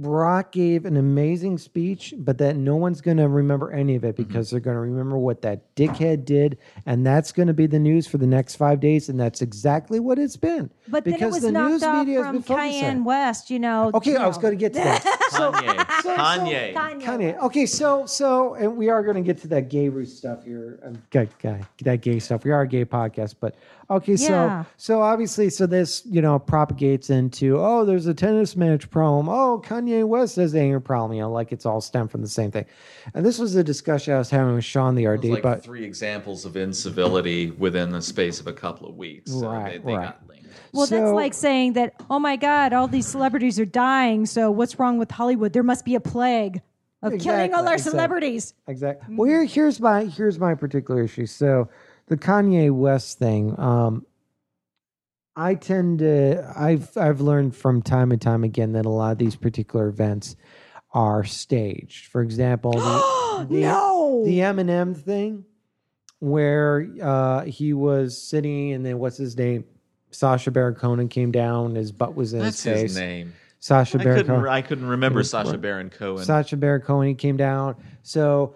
Barack 0.00 0.52
gave 0.52 0.84
an 0.84 0.96
amazing 0.96 1.58
speech, 1.58 2.14
but 2.18 2.38
that 2.38 2.56
no 2.56 2.76
one's 2.76 3.00
going 3.00 3.16
to 3.16 3.26
remember 3.28 3.72
any 3.72 3.96
of 3.96 4.04
it 4.04 4.14
Mm-hmm. 4.16 4.22
because 4.22 4.50
they're 4.50 4.60
going 4.60 4.76
to 4.76 4.80
remember 4.80 5.18
what 5.18 5.42
that 5.42 5.74
dickhead 5.74 6.24
did, 6.24 6.56
and 6.86 7.04
that's 7.06 7.32
going 7.32 7.48
to 7.48 7.52
be 7.54 7.66
the 7.66 7.78
news 7.78 8.06
for 8.06 8.16
the 8.18 8.26
next 8.26 8.56
five 8.56 8.80
days, 8.80 9.08
and 9.08 9.18
that's 9.18 9.42
exactly 9.42 9.98
what 10.00 10.18
it's 10.18 10.36
been. 10.36 10.70
But 10.86 11.04
then 11.04 11.14
it 11.14 11.16
because 11.18 11.34
was 11.34 11.42
the 11.42 11.52
knocked 11.52 11.70
news 11.72 11.82
off 11.82 12.06
media 12.06 12.18
has 12.18 12.26
from 12.26 12.36
been 12.36 12.42
focused 12.42 12.82
on 12.84 12.96
Kanye. 13.00 13.04
West. 13.04 13.50
You 13.50 13.58
know. 13.58 13.90
Okay, 13.94 14.12
you 14.12 14.16
I 14.18 14.26
was 14.26 14.38
going 14.38 14.52
to 14.52 14.56
get 14.56 14.72
to 14.74 14.78
that. 14.80 15.04
So, 15.28 15.52
Kanye, 15.52 16.02
so- 16.02 16.16
Kanye. 16.16 16.74
Kanye. 16.74 17.02
Kanye. 17.02 17.38
Okay, 17.42 17.66
so 17.66 18.06
so, 18.06 18.54
and 18.54 18.76
we 18.76 18.88
are 18.88 19.02
going 19.02 19.16
to 19.16 19.22
get 19.22 19.36
to 19.42 19.48
that 19.48 19.68
gay 19.68 19.88
root 19.90 20.08
stuff 20.08 20.42
here. 20.44 20.80
Um, 20.82 21.02
guy, 21.10 21.28
guy, 21.42 21.60
that 21.82 22.00
gay 22.00 22.18
stuff. 22.18 22.44
We 22.44 22.50
are 22.50 22.62
a 22.62 22.66
gay 22.68 22.84
podcast, 22.86 23.34
but 23.38 23.54
okay. 23.90 24.14
Yeah. 24.14 24.64
So 24.64 24.70
so 24.76 25.02
obviously, 25.02 25.50
so 25.50 25.66
this 25.66 26.02
you 26.06 26.20
know 26.20 26.38
propagates 26.38 27.10
into 27.10 27.58
oh, 27.58 27.84
there's 27.84 28.06
a 28.06 28.14
tennis 28.14 28.56
match 28.56 28.90
problem. 28.90 29.28
Oh, 29.28 29.62
Kanye 29.64 30.06
West 30.06 30.36
has 30.36 30.54
an 30.54 30.60
anger 30.60 30.80
problem. 30.80 31.16
You 31.16 31.22
know, 31.22 31.32
like 31.32 31.52
it's 31.52 31.66
all 31.66 31.80
stemmed 31.80 32.10
from 32.10 32.22
the 32.22 32.28
same 32.28 32.50
thing. 32.50 32.66
And 33.14 33.24
this 33.24 33.38
was 33.38 33.54
a 33.54 33.64
discussion 33.64 34.14
I 34.14 34.18
was 34.18 34.30
having 34.30 34.54
with 34.54 34.64
Sean 34.64 34.94
the 34.94 35.06
RD. 35.06 35.24
It 35.24 35.28
was 35.28 35.34
like 35.36 35.42
but 35.42 35.64
three 35.64 35.84
examples 35.84 36.44
of 36.44 36.56
incivility 36.56 37.50
within 37.50 37.90
the 37.90 38.02
space 38.02 38.40
of 38.40 38.46
a 38.46 38.52
couple 38.52 38.88
of 38.88 38.96
weeks. 38.96 39.30
So 39.30 39.48
Right, 39.48 39.72
they, 39.72 39.78
they 39.78 39.96
right. 39.96 40.04
got 40.04 40.28
linked. 40.28 40.48
Well, 40.72 40.86
that's 40.86 41.12
like 41.12 41.34
saying 41.34 41.74
that, 41.74 41.94
oh 42.10 42.18
my 42.18 42.36
God, 42.36 42.72
all 42.72 42.88
these 42.88 43.06
celebrities 43.06 43.58
are 43.58 43.64
dying. 43.64 44.26
So 44.26 44.50
what's 44.50 44.78
wrong 44.78 44.98
with 44.98 45.10
Hollywood? 45.10 45.52
There 45.52 45.62
must 45.62 45.84
be 45.84 45.94
a 45.94 46.00
plague 46.00 46.60
of 47.02 47.18
killing 47.18 47.54
all 47.54 47.66
our 47.66 47.74
exactly. 47.74 47.90
celebrities. 47.90 48.54
Exactly. 48.66 49.14
Well, 49.14 49.28
here, 49.28 49.44
here's 49.44 49.80
my 49.80 50.04
here's 50.04 50.38
my 50.38 50.54
particular 50.54 51.02
issue. 51.02 51.26
So, 51.26 51.68
the 52.08 52.16
Kanye 52.16 52.70
West 52.70 53.18
thing. 53.18 53.58
Um, 53.58 54.04
I 55.36 55.54
tend 55.54 56.00
to 56.00 56.52
I've 56.56 56.96
I've 56.96 57.20
learned 57.20 57.54
from 57.54 57.80
time 57.82 58.10
and 58.12 58.20
time 58.20 58.42
again 58.44 58.72
that 58.72 58.86
a 58.86 58.90
lot 58.90 59.12
of 59.12 59.18
these 59.18 59.36
particular 59.36 59.88
events 59.88 60.36
are 60.92 61.22
staged. 61.24 62.06
For 62.06 62.22
example, 62.22 62.72
the, 62.72 63.46
the, 63.48 63.60
No. 63.60 64.22
the 64.24 64.38
Eminem 64.38 64.96
thing, 64.96 65.44
where 66.18 66.88
uh, 67.02 67.44
he 67.44 67.72
was 67.72 68.20
sitting 68.20 68.72
and 68.72 68.84
then 68.84 68.98
what's 68.98 69.16
his 69.16 69.36
name, 69.36 69.64
Sacha 70.10 70.50
Baron 70.50 70.74
Cohen 70.74 71.06
came 71.08 71.30
down, 71.30 71.74
his 71.76 71.92
butt 71.92 72.14
was 72.16 72.32
in 72.32 72.40
That's 72.40 72.62
his 72.62 72.72
face. 72.74 72.82
his 72.82 72.96
name. 72.96 73.34
Sasha 73.60 73.98
I 74.00 74.04
Baron 74.04 74.18
couldn't. 74.20 74.36
Cohen. 74.36 74.48
I 74.48 74.62
couldn't 74.62 74.86
remember 74.88 75.18
was- 75.18 75.30
Sacha 75.30 75.58
Baron 75.58 75.90
Cohen. 75.90 76.24
Sacha 76.24 76.56
Baron 76.56 76.80
Cohen 76.80 77.08
he 77.08 77.14
came 77.14 77.36
down. 77.36 77.74
So, 78.02 78.54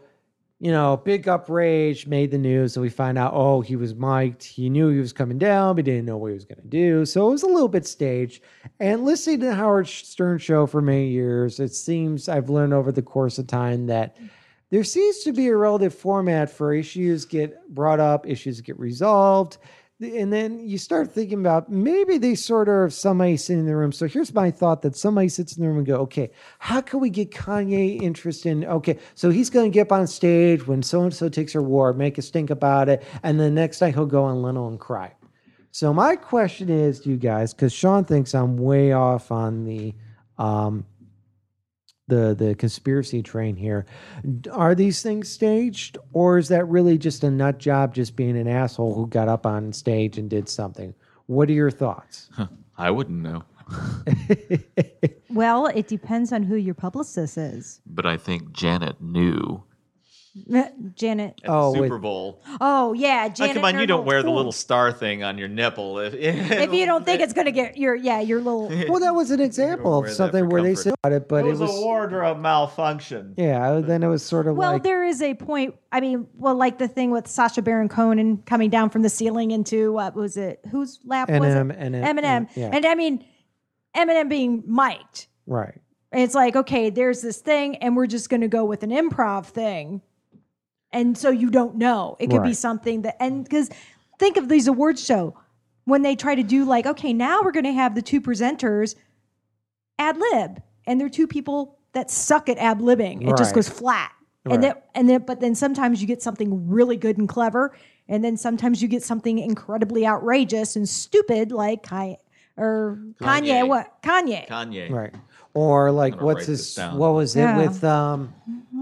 you 0.62 0.70
know, 0.70 0.96
big 0.96 1.24
uprage 1.24 2.06
made 2.06 2.30
the 2.30 2.38
news. 2.38 2.72
So 2.72 2.80
we 2.80 2.88
find 2.88 3.18
out, 3.18 3.32
oh, 3.34 3.62
he 3.62 3.74
was 3.74 3.96
mic'd. 3.96 4.44
He 4.44 4.70
knew 4.70 4.90
he 4.90 5.00
was 5.00 5.12
coming 5.12 5.36
down, 5.36 5.74
but 5.74 5.84
didn't 5.84 6.04
know 6.04 6.16
what 6.16 6.28
he 6.28 6.34
was 6.34 6.44
going 6.44 6.62
to 6.62 6.68
do. 6.68 7.04
So 7.04 7.26
it 7.26 7.32
was 7.32 7.42
a 7.42 7.48
little 7.48 7.68
bit 7.68 7.84
staged. 7.84 8.44
And 8.78 9.04
listening 9.04 9.40
to 9.40 9.46
the 9.46 9.54
Howard 9.56 9.88
Stern 9.88 10.38
show 10.38 10.68
for 10.68 10.80
many 10.80 11.08
years, 11.08 11.58
it 11.58 11.74
seems 11.74 12.28
I've 12.28 12.48
learned 12.48 12.74
over 12.74 12.92
the 12.92 13.02
course 13.02 13.38
of 13.38 13.48
time 13.48 13.86
that 13.86 14.16
there 14.70 14.84
seems 14.84 15.18
to 15.24 15.32
be 15.32 15.48
a 15.48 15.56
relative 15.56 15.92
format 15.92 16.48
for 16.48 16.72
issues 16.72 17.24
get 17.24 17.68
brought 17.74 17.98
up, 17.98 18.24
issues 18.28 18.60
get 18.60 18.78
resolved. 18.78 19.58
And 20.02 20.32
then 20.32 20.68
you 20.68 20.78
start 20.78 21.12
thinking 21.12 21.38
about 21.38 21.70
maybe 21.70 22.18
they 22.18 22.34
sort 22.34 22.68
of 22.68 22.92
somebody 22.92 23.36
sitting 23.36 23.60
in 23.60 23.66
the 23.66 23.76
room. 23.76 23.92
So 23.92 24.08
here's 24.08 24.34
my 24.34 24.50
thought 24.50 24.82
that 24.82 24.96
somebody 24.96 25.28
sits 25.28 25.56
in 25.56 25.62
the 25.62 25.68
room 25.68 25.78
and 25.78 25.86
go, 25.86 25.96
okay, 25.98 26.32
how 26.58 26.80
can 26.80 26.98
we 26.98 27.08
get 27.08 27.30
Kanye 27.30 28.02
interested 28.02 28.50
in 28.50 28.64
okay, 28.64 28.98
so 29.14 29.30
he's 29.30 29.48
gonna 29.48 29.68
get 29.68 29.82
up 29.82 29.92
on 29.92 30.08
stage 30.08 30.66
when 30.66 30.82
so 30.82 31.02
and 31.02 31.14
so 31.14 31.28
takes 31.28 31.52
her 31.52 31.60
award, 31.60 31.96
make 31.96 32.18
a 32.18 32.22
stink 32.22 32.50
about 32.50 32.88
it, 32.88 33.04
and 33.22 33.38
the 33.38 33.50
next 33.50 33.80
night 33.80 33.94
he'll 33.94 34.06
go 34.06 34.24
on 34.24 34.42
Leno 34.42 34.66
and 34.66 34.80
cry. 34.80 35.12
So 35.70 35.94
my 35.94 36.16
question 36.16 36.68
is 36.68 37.00
to 37.00 37.10
you 37.10 37.16
guys, 37.16 37.54
because 37.54 37.72
Sean 37.72 38.04
thinks 38.04 38.34
I'm 38.34 38.56
way 38.56 38.92
off 38.92 39.30
on 39.30 39.64
the 39.64 39.94
um 40.36 40.84
the 42.12 42.34
the 42.34 42.54
conspiracy 42.54 43.22
train 43.22 43.56
here. 43.56 43.86
Are 44.52 44.74
these 44.74 45.02
things 45.02 45.28
staged, 45.28 45.96
or 46.12 46.38
is 46.38 46.48
that 46.48 46.64
really 46.68 46.98
just 46.98 47.24
a 47.24 47.30
nut 47.30 47.58
job, 47.58 47.94
just 47.94 48.16
being 48.16 48.36
an 48.36 48.46
asshole 48.48 48.94
who 48.94 49.06
got 49.06 49.28
up 49.28 49.46
on 49.46 49.72
stage 49.72 50.18
and 50.18 50.28
did 50.28 50.48
something? 50.48 50.94
What 51.26 51.48
are 51.48 51.52
your 51.52 51.70
thoughts? 51.70 52.28
I 52.76 52.90
wouldn't 52.90 53.20
know, 53.22 53.44
Well, 55.30 55.66
it 55.66 55.88
depends 55.88 56.32
on 56.32 56.42
who 56.42 56.56
your 56.56 56.74
publicist 56.74 57.38
is. 57.38 57.80
but 57.86 58.06
I 58.06 58.16
think 58.16 58.52
Janet 58.52 59.00
knew. 59.00 59.62
Janet. 60.94 61.40
At 61.44 61.50
Oh, 61.50 61.72
the 61.74 61.80
with- 61.80 61.88
Super 61.88 61.98
Bowl. 61.98 62.40
Oh, 62.60 62.92
yeah. 62.94 63.26
Oh, 63.28 63.32
Janet. 63.32 63.54
come 63.56 63.64
on, 63.64 63.78
you 63.78 63.86
don't 63.86 64.06
wear 64.06 64.18
the 64.22 64.28
little- 64.28 64.36
little 64.36 64.52
star 64.52 64.90
thing 64.92 65.22
on 65.22 65.36
your 65.36 65.48
nipple. 65.48 65.98
If, 65.98 66.14
If 66.14 66.72
you 66.72 66.86
don't 66.86 67.04
think 67.04 67.20
it's 67.20 67.32
going 67.32 67.44
to 67.44 67.52
get 67.52 67.76
your, 67.76 67.94
yeah, 67.94 68.20
your 68.20 68.38
little. 68.40 68.68
well, 68.88 69.00
that 69.00 69.14
was 69.14 69.30
an 69.30 69.40
example 69.40 70.02
of 70.02 70.10
something 70.10 70.44
for 70.44 70.48
where 70.48 70.62
they 70.62 70.74
said 70.74 70.94
about 71.02 71.12
it, 71.12 71.28
but 71.28 71.44
it 71.44 71.50
was, 71.50 71.60
it 71.60 71.64
was 71.64 71.76
a 71.76 71.80
wardrobe 71.80 72.38
malfunction. 72.40 73.34
yeah. 73.36 73.80
Then 73.80 74.02
it 74.02 74.08
was 74.08 74.22
sort 74.22 74.46
of 74.46 74.56
Well, 74.56 74.72
like 74.72 74.82
there 74.82 75.04
is 75.04 75.20
a 75.20 75.34
point. 75.34 75.74
I 75.90 76.00
mean, 76.00 76.26
well, 76.34 76.54
like 76.54 76.78
the 76.78 76.88
thing 76.88 77.10
with 77.10 77.26
Sacha 77.28 77.60
Baron 77.62 77.88
Cohen 77.88 78.38
coming 78.46 78.70
down 78.70 78.88
from 78.90 79.02
the 79.02 79.10
ceiling 79.10 79.50
into 79.50 79.92
what 79.92 80.14
was 80.14 80.36
it? 80.36 80.60
Whose 80.70 80.98
lap 81.04 81.28
was 81.28 81.40
Eminem, 81.40 81.70
it? 81.72 81.78
Eminem, 81.92 82.04
Eminem. 82.18 82.48
yeah. 82.54 82.70
And 82.72 82.86
I 82.86 82.94
mean, 82.94 83.24
Eminem 83.94 84.28
being 84.28 84.62
mic'd. 84.66 85.26
right. 85.46 85.78
And 86.14 86.20
it's 86.20 86.34
like, 86.34 86.56
okay, 86.56 86.90
there's 86.90 87.22
this 87.22 87.38
thing, 87.38 87.76
and 87.76 87.96
we're 87.96 88.06
just 88.06 88.28
going 88.28 88.42
to 88.42 88.48
go 88.48 88.66
with 88.66 88.82
an 88.82 88.90
improv 88.90 89.46
thing. 89.46 90.02
And 90.92 91.16
so 91.16 91.30
you 91.30 91.50
don't 91.50 91.76
know. 91.76 92.16
It 92.18 92.30
could 92.30 92.42
be 92.42 92.54
something 92.54 93.02
that, 93.02 93.16
and 93.18 93.44
because 93.44 93.70
think 94.18 94.36
of 94.36 94.48
these 94.48 94.66
awards 94.66 95.04
show 95.04 95.38
when 95.84 96.02
they 96.02 96.14
try 96.14 96.34
to 96.34 96.42
do 96.42 96.64
like, 96.64 96.86
okay, 96.86 97.12
now 97.12 97.42
we're 97.42 97.52
going 97.52 97.64
to 97.64 97.72
have 97.72 97.94
the 97.94 98.02
two 98.02 98.20
presenters 98.20 98.94
ad 99.98 100.16
lib, 100.18 100.62
and 100.86 101.00
they're 101.00 101.08
two 101.08 101.26
people 101.26 101.78
that 101.92 102.10
suck 102.10 102.48
at 102.48 102.58
ad 102.58 102.80
libbing. 102.80 103.28
It 103.28 103.36
just 103.36 103.54
goes 103.54 103.68
flat. 103.68 104.12
Right. 104.44 104.54
And 104.54 104.64
then, 104.64 104.74
and 104.94 105.08
then, 105.08 105.24
but 105.24 105.40
then 105.40 105.54
sometimes 105.54 106.00
you 106.00 106.08
get 106.08 106.22
something 106.22 106.68
really 106.68 106.96
good 106.96 107.16
and 107.16 107.28
clever, 107.28 107.76
and 108.08 108.24
then 108.24 108.36
sometimes 108.36 108.82
you 108.82 108.88
get 108.88 109.02
something 109.02 109.38
incredibly 109.38 110.06
outrageous 110.06 110.74
and 110.76 110.88
stupid, 110.88 111.52
like 111.52 111.84
Kanye 111.84 112.16
or 112.56 112.98
Kanye. 113.20 113.62
Kanye. 113.62 113.68
what 113.68 114.02
Kanye? 114.02 114.48
Kanye. 114.48 114.90
Right. 114.90 115.14
Or 115.54 115.90
like 115.90 116.14
gonna 116.14 116.24
what's 116.26 116.38
write 116.40 116.46
his 116.48 116.58
this 116.60 116.74
down. 116.74 116.96
what 116.98 117.10
was 117.14 117.36
it 117.36 117.54
with 117.56 117.84
um 117.84 118.32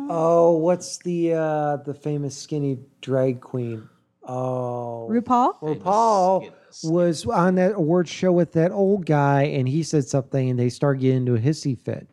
oh 0.09 0.53
what's 0.53 0.99
the 0.99 1.35
uh 1.35 1.77
the 1.79 1.95
famous 1.95 2.37
skinny 2.37 2.79
drag 3.01 3.41
queen? 3.41 3.89
Oh 4.23 5.09
RuPaul. 5.11 5.59
RuPaul 5.61 6.53
skinny- 6.71 6.93
was 6.95 7.27
on 7.27 7.57
that 7.57 7.75
award 7.75 8.09
show 8.09 8.31
with 8.31 8.53
that 8.53 8.71
old 8.71 9.05
guy 9.07 9.43
and 9.45 9.69
he 9.69 9.83
said 9.83 10.05
something 10.07 10.51
and 10.51 10.59
they 10.59 10.69
start 10.69 11.01
getting 11.01 11.19
into 11.27 11.35
a 11.35 11.39
hissy 11.41 11.77
fit. 11.77 12.07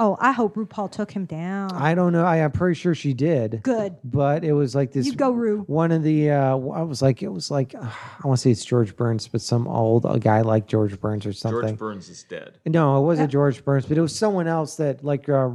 Oh, 0.00 0.16
I 0.20 0.30
hope 0.30 0.54
RuPaul 0.54 0.90
took 0.92 1.10
him 1.10 1.24
down. 1.24 1.72
I 1.72 1.94
don't 1.96 2.12
know. 2.12 2.24
I 2.24 2.36
am 2.36 2.52
pretty 2.52 2.74
sure 2.78 2.94
she 2.94 3.14
did. 3.14 3.60
Good. 3.64 3.96
But 4.04 4.44
it 4.44 4.52
was 4.52 4.74
like 4.74 4.92
this. 4.92 5.06
You 5.06 5.14
go, 5.14 5.30
Ru. 5.32 5.62
One 5.62 5.90
of 5.90 6.04
the, 6.04 6.30
uh, 6.30 6.56
I 6.56 6.82
was 6.82 7.02
like, 7.02 7.20
it 7.22 7.28
was 7.32 7.50
like, 7.50 7.74
uh, 7.74 7.80
I 7.82 8.26
want 8.26 8.38
to 8.38 8.42
say 8.42 8.50
it's 8.52 8.64
George 8.64 8.94
Burns, 8.94 9.26
but 9.26 9.40
some 9.40 9.66
old 9.66 10.06
a 10.08 10.20
guy 10.20 10.42
like 10.42 10.68
George 10.68 11.00
Burns 11.00 11.26
or 11.26 11.32
something. 11.32 11.60
George 11.70 11.78
Burns 11.78 12.08
is 12.08 12.22
dead. 12.22 12.58
No, 12.64 12.98
it 13.02 13.06
wasn't 13.06 13.32
George 13.32 13.64
Burns, 13.64 13.86
but 13.86 13.98
it 13.98 14.00
was 14.00 14.14
someone 14.14 14.46
else 14.46 14.76
that 14.76 15.02
like 15.02 15.28
uh, 15.28 15.50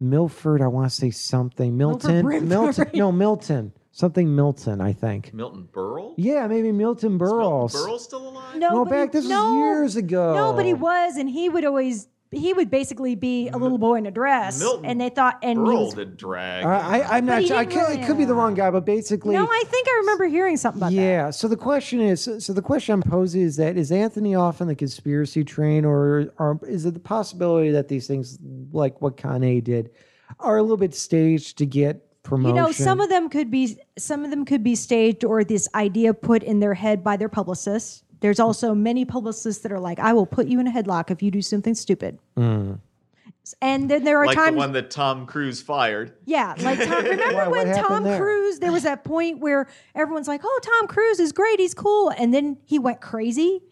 Milford. 0.00 0.62
I 0.62 0.68
want 0.68 0.88
to 0.90 0.94
say 0.96 1.10
something. 1.10 1.76
Milton. 1.76 2.26
Milton. 2.48 2.88
No, 2.94 3.12
Milton. 3.12 3.72
Something 3.92 4.34
Milton. 4.36 4.80
I 4.80 4.92
think. 4.92 5.32
Milton 5.32 5.68
Berle? 5.72 6.14
Yeah, 6.18 6.46
maybe 6.46 6.70
Milton 6.72 7.14
Is 7.14 7.20
Berle. 7.20 7.38
Milton 7.72 7.80
Berle 7.80 7.98
still 7.98 8.28
alive? 8.28 8.56
No, 8.56 8.70
No, 8.70 8.84
back 8.84 9.12
he- 9.12 9.18
this 9.20 9.28
no, 9.28 9.52
was 9.52 9.56
years 9.58 9.96
ago. 9.96 10.34
No, 10.34 10.52
but 10.52 10.66
he 10.66 10.74
was, 10.74 11.16
and 11.16 11.28
he 11.30 11.48
would 11.48 11.64
always 11.64 12.08
he 12.30 12.52
would 12.52 12.70
basically 12.70 13.14
be 13.14 13.48
a 13.48 13.56
little 13.56 13.78
boy 13.78 13.94
in 13.96 14.06
a 14.06 14.10
dress, 14.10 14.58
Milton 14.58 14.84
and 14.84 15.00
they 15.00 15.08
thought, 15.08 15.38
and 15.42 15.58
he 15.58 15.64
Earl 15.64 15.84
was, 15.86 15.94
did 15.94 16.16
drag. 16.16 16.64
Uh, 16.64 16.68
I, 16.68 17.02
I'm 17.18 17.26
But 17.26 17.32
not 17.32 17.40
he 17.42 17.48
sure. 17.48 17.56
I 17.56 17.64
didn't 17.64 17.72
could, 17.72 17.88
really, 17.88 18.02
it 18.02 18.06
could 18.06 18.18
be 18.18 18.24
the 18.24 18.34
wrong 18.34 18.54
guy, 18.54 18.70
but 18.70 18.84
basically, 18.84 19.34
no, 19.34 19.46
I 19.46 19.62
think 19.66 19.88
I 19.88 19.96
remember 19.98 20.26
hearing 20.26 20.56
something 20.56 20.80
about 20.80 20.92
that. 20.92 21.00
yeah. 21.00 21.30
So 21.30 21.48
the 21.48 21.56
question 21.56 22.00
is, 22.00 22.28
so 22.38 22.52
the 22.52 22.62
question 22.62 22.94
I'm 22.94 23.02
posing 23.02 23.42
is 23.42 23.56
that 23.56 23.76
is 23.76 23.92
Anthony 23.92 24.34
off 24.34 24.60
on 24.60 24.66
the 24.66 24.74
conspiracy 24.74 25.44
train, 25.44 25.84
or, 25.84 26.32
or 26.38 26.58
is 26.66 26.84
it 26.84 26.94
the 26.94 27.00
possibility 27.00 27.70
that 27.70 27.88
these 27.88 28.06
things, 28.06 28.38
like 28.72 29.00
what 29.00 29.16
Kanye 29.16 29.62
did, 29.62 29.90
are 30.40 30.56
a 30.56 30.62
little 30.62 30.76
bit 30.76 30.94
staged 30.94 31.58
to 31.58 31.66
get 31.66 32.02
promotion? 32.22 32.56
You 32.56 32.62
know, 32.62 32.72
some 32.72 33.00
of 33.00 33.08
them 33.08 33.28
could 33.28 33.50
be 33.50 33.78
some 33.96 34.24
of 34.24 34.30
them 34.30 34.44
could 34.44 34.64
be 34.64 34.74
staged 34.74 35.24
or 35.24 35.44
this 35.44 35.68
idea 35.74 36.12
put 36.12 36.42
in 36.42 36.60
their 36.60 36.74
head 36.74 37.04
by 37.04 37.16
their 37.16 37.28
publicists. 37.28 38.02
There's 38.20 38.40
also 38.40 38.74
many 38.74 39.04
publicists 39.04 39.62
that 39.62 39.72
are 39.72 39.80
like, 39.80 39.98
"I 39.98 40.12
will 40.12 40.26
put 40.26 40.46
you 40.46 40.58
in 40.60 40.66
a 40.66 40.70
headlock 40.70 41.10
if 41.10 41.22
you 41.22 41.30
do 41.30 41.42
something 41.42 41.74
stupid." 41.74 42.18
And 43.62 43.88
then 43.88 44.02
there 44.02 44.18
are 44.18 44.26
like 44.26 44.36
times, 44.36 44.54
the 44.54 44.58
one 44.58 44.72
that 44.72 44.90
Tom 44.90 45.24
Cruise 45.24 45.62
fired. 45.62 46.14
yeah, 46.24 46.54
like 46.58 46.84
Tom, 46.84 47.04
remember 47.04 47.34
Why, 47.36 47.48
when 47.48 47.76
Tom 47.76 48.02
there? 48.02 48.18
Cruise? 48.18 48.58
There 48.58 48.72
was 48.72 48.82
that 48.82 49.04
point 49.04 49.38
where 49.38 49.68
everyone's 49.94 50.26
like, 50.26 50.40
"Oh, 50.44 50.60
Tom 50.62 50.88
Cruise 50.88 51.20
is 51.20 51.30
great, 51.32 51.60
he's 51.60 51.74
cool," 51.74 52.10
and 52.10 52.34
then 52.34 52.56
he 52.64 52.78
went 52.78 53.00
crazy. 53.00 53.62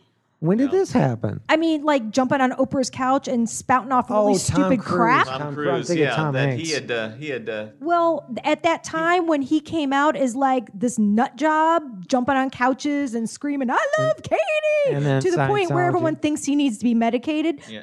When 0.45 0.59
did 0.59 0.71
this 0.71 0.93
happen? 0.93 1.41
I 1.49 1.57
mean, 1.57 1.85
like 1.85 2.11
jumping 2.11 2.41
on 2.41 2.53
Oprah's 2.53 2.91
couch 2.91 3.29
and 3.29 3.49
spouting 3.49 3.93
off 3.93 4.11
Oh, 4.11 4.27
really 4.27 4.39
Tom 4.39 4.39
stupid 4.39 4.81
Cruise. 4.81 4.97
crap. 4.97 5.27
Tom 5.27 5.41
Tom 5.41 5.55
Cruise, 5.55 5.69
Cruise, 5.69 5.87
thinking 5.89 6.05
yeah, 6.05 6.17
Tom 6.17 6.33
that 6.35 6.49
Hanks. 6.51 6.69
he 6.69 6.75
had, 6.75 6.91
uh, 6.91 7.11
he 7.13 7.29
had, 7.31 7.49
uh, 7.49 7.67
Well, 7.81 8.27
at 8.45 8.63
that 8.65 8.85
time 8.85 9.27
when 9.27 9.43
he 9.43 9.61
came 9.61 9.93
out 9.93 10.17
as 10.17 10.37
like 10.37 10.69
this 10.75 10.99
nut 10.99 11.37
job, 11.37 12.07
jumping 12.09 12.37
on 12.37 12.51
couches 12.51 13.15
and 13.15 13.29
screaming, 13.29 13.71
"I 13.71 13.85
love 13.99 14.23
Katie," 14.23 14.97
and 14.97 15.05
then 15.05 15.23
to 15.23 15.31
the 15.31 15.47
point 15.47 15.71
where 15.71 15.85
Scientology. 15.85 15.89
everyone 15.89 16.17
thinks 16.17 16.45
he 16.45 16.55
needs 16.57 16.79
to 16.79 16.85
be 16.85 16.95
medicated. 16.95 17.61
yeah. 17.69 17.83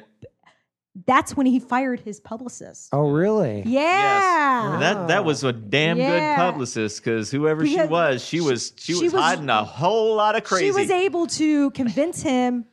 That's 1.06 1.34
when 1.36 1.46
he 1.46 1.58
fired 1.58 2.00
his 2.00 2.20
publicist. 2.20 2.90
Oh, 2.92 3.08
really? 3.10 3.62
Yeah. 3.64 4.74
And 4.74 4.82
that 4.82 5.08
that 5.08 5.24
was 5.24 5.42
a 5.42 5.52
damn 5.52 5.96
Yeah. 5.96 6.36
good 6.36 6.42
publicist 6.42 7.02
because 7.02 7.30
whoever 7.30 7.66
she 7.66 7.82
was, 7.82 8.22
she 8.22 8.40
was 8.42 8.72
she, 8.76 8.92
she 8.94 9.04
was, 9.04 9.12
was- 9.14 9.22
hiding 9.22 9.48
a 9.48 9.64
whole 9.64 10.14
lot 10.16 10.36
of 10.36 10.44
crazy. 10.44 10.66
She 10.66 10.70
was 10.72 10.90
able 10.90 11.26
to 11.28 11.70
convince 11.70 12.20
him. 12.22 12.66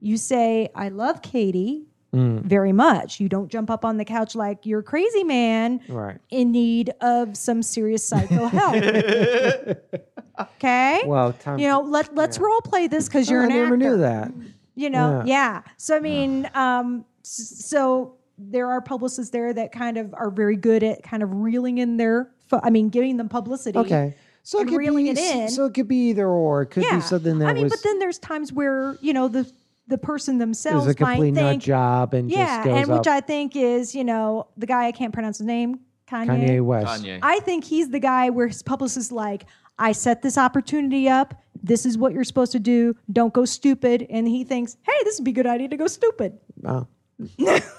You 0.00 0.16
say, 0.16 0.70
"I 0.74 0.88
love 0.88 1.20
Katie." 1.22 1.86
Mm. 2.14 2.42
Very 2.42 2.70
much. 2.72 3.18
You 3.18 3.28
don't 3.28 3.50
jump 3.50 3.68
up 3.70 3.84
on 3.84 3.96
the 3.96 4.04
couch 4.04 4.36
like 4.36 4.64
you're 4.64 4.78
a 4.80 4.84
crazy 4.84 5.24
man 5.24 5.80
Right. 5.88 6.18
in 6.30 6.52
need 6.52 6.90
of 7.00 7.36
some 7.36 7.60
serious 7.60 8.06
psycho 8.06 8.46
help. 8.46 8.74
okay. 10.40 11.02
Well, 11.06 11.32
Tom. 11.32 11.58
you 11.58 11.66
know, 11.68 11.80
let 11.80 12.14
let's 12.14 12.38
role 12.38 12.60
play 12.62 12.86
this 12.86 13.08
because 13.08 13.28
you're 13.28 13.42
I 13.42 13.44
an 13.44 13.48
never 13.50 13.64
actor. 13.64 13.76
knew 13.76 13.96
that. 13.98 14.32
You 14.76 14.90
know, 14.90 15.22
Yeah. 15.26 15.62
yeah. 15.64 15.72
So 15.76 15.96
I 15.96 16.00
mean, 16.00 16.48
um, 16.54 17.04
s- 17.08 17.13
so 17.24 18.16
there 18.38 18.68
are 18.70 18.80
publicists 18.80 19.30
there 19.30 19.52
that 19.52 19.72
kind 19.72 19.96
of 19.96 20.12
are 20.14 20.30
very 20.30 20.56
good 20.56 20.82
at 20.82 21.02
kind 21.02 21.22
of 21.22 21.32
reeling 21.32 21.78
in 21.78 21.96
their. 21.96 22.30
Fo- 22.48 22.60
I 22.62 22.70
mean, 22.70 22.90
giving 22.90 23.16
them 23.16 23.28
publicity. 23.28 23.78
Okay. 23.78 24.14
So 24.42 24.58
it 24.58 24.62
and 24.62 24.70
could 24.70 24.76
reeling 24.76 25.06
be, 25.06 25.10
it 25.12 25.18
in. 25.18 25.48
So 25.48 25.64
it 25.64 25.74
could 25.74 25.88
be 25.88 26.10
either 26.10 26.28
or. 26.28 26.62
It 26.62 26.66
could 26.66 26.82
Yeah. 26.84 26.96
be 26.96 27.00
something 27.00 27.38
that 27.38 27.48
I 27.48 27.54
mean, 27.54 27.62
was 27.64 27.72
but 27.72 27.82
then 27.82 27.98
there's 27.98 28.18
times 28.18 28.52
where 28.52 28.96
you 29.00 29.12
know 29.14 29.28
the 29.28 29.50
the 29.86 29.98
person 29.98 30.38
themselves 30.38 30.86
is 30.86 30.94
themselves 30.94 31.00
a 31.12 31.16
complete 31.16 31.34
might 31.34 31.42
nut 31.42 31.50
think, 31.52 31.62
job 31.62 32.14
and 32.14 32.30
yeah, 32.30 32.56
just 32.56 32.64
goes 32.66 32.76
and 32.88 32.98
which. 32.98 33.06
I 33.06 33.20
think 33.20 33.56
is 33.56 33.94
you 33.94 34.04
know 34.04 34.48
the 34.56 34.66
guy 34.66 34.86
I 34.86 34.92
can't 34.92 35.12
pronounce 35.12 35.38
his 35.38 35.46
name, 35.46 35.80
Kanye. 36.06 36.26
Kanye 36.26 36.64
West. 36.64 37.04
Kanye. 37.04 37.18
I 37.22 37.40
think 37.40 37.64
he's 37.64 37.88
the 37.88 38.00
guy 38.00 38.28
where 38.30 38.48
his 38.48 38.62
publicist 38.62 39.06
is 39.06 39.12
like, 39.12 39.46
I 39.78 39.92
set 39.92 40.20
this 40.22 40.36
opportunity 40.36 41.08
up. 41.08 41.34
This 41.62 41.86
is 41.86 41.96
what 41.96 42.12
you're 42.12 42.24
supposed 42.24 42.52
to 42.52 42.58
do. 42.60 42.94
Don't 43.10 43.32
go 43.32 43.46
stupid. 43.46 44.06
And 44.10 44.28
he 44.28 44.44
thinks, 44.44 44.76
hey, 44.82 44.92
this 45.04 45.18
would 45.18 45.24
be 45.24 45.30
a 45.30 45.34
good 45.34 45.46
idea 45.46 45.68
to 45.68 45.76
go 45.78 45.86
stupid. 45.86 46.38
Oh. 46.66 46.86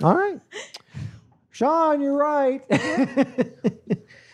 All 0.04 0.16
right. 0.16 0.40
Sean, 1.52 2.02
you're 2.02 2.18
right. 2.18 2.68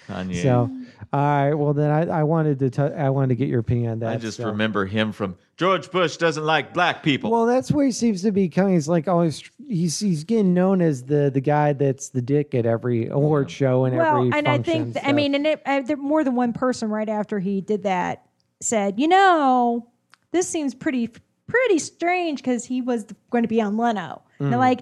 Kanye. 0.07 0.41
so, 0.41 0.69
all 1.13 1.19
right. 1.19 1.53
Well, 1.53 1.73
then 1.73 1.91
I, 1.91 2.19
I 2.19 2.23
wanted 2.23 2.59
to 2.59 2.69
t- 2.69 2.81
I 2.81 3.09
wanted 3.09 3.29
to 3.29 3.35
get 3.35 3.47
your 3.47 3.59
opinion 3.59 3.91
on 3.91 3.99
that. 3.99 4.09
I 4.09 4.17
just 4.17 4.37
so. 4.37 4.47
remember 4.47 4.85
him 4.85 5.11
from 5.11 5.37
George 5.57 5.91
Bush 5.91 6.17
doesn't 6.17 6.43
like 6.43 6.73
black 6.73 7.03
people. 7.03 7.29
Well, 7.29 7.45
that's 7.45 7.71
where 7.71 7.85
he 7.85 7.91
seems 7.91 8.23
to 8.23 8.31
be 8.31 8.49
coming. 8.49 8.73
He's 8.73 8.87
like 8.87 9.07
always 9.07 9.43
he's 9.67 9.99
he's 9.99 10.23
getting 10.23 10.53
known 10.53 10.81
as 10.81 11.03
the 11.03 11.29
the 11.31 11.41
guy 11.41 11.73
that's 11.73 12.09
the 12.09 12.21
dick 12.21 12.55
at 12.55 12.65
every 12.65 13.07
award 13.07 13.51
show 13.51 13.85
and 13.85 13.95
well, 13.95 14.17
every 14.17 14.31
and 14.37 14.47
I 14.47 14.57
think, 14.57 14.93
th- 14.93 15.05
I 15.05 15.11
mean, 15.11 15.35
and 15.35 15.45
it, 15.45 15.61
uh, 15.65 15.81
there, 15.81 15.97
more 15.97 16.23
than 16.23 16.35
one 16.35 16.53
person 16.53 16.89
right 16.89 17.09
after 17.09 17.39
he 17.39 17.61
did 17.61 17.83
that 17.83 18.25
said, 18.59 18.99
you 18.99 19.07
know, 19.07 19.87
this 20.31 20.47
seems 20.47 20.73
pretty, 20.73 21.09
pretty 21.51 21.79
strange 21.79 22.39
because 22.39 22.65
he 22.65 22.81
was 22.81 23.05
going 23.29 23.43
to 23.43 23.47
be 23.47 23.61
on 23.61 23.77
Leno. 23.77 24.21
And 24.39 24.47
Mm. 24.47 24.51
they're 24.51 24.59
like, 24.59 24.81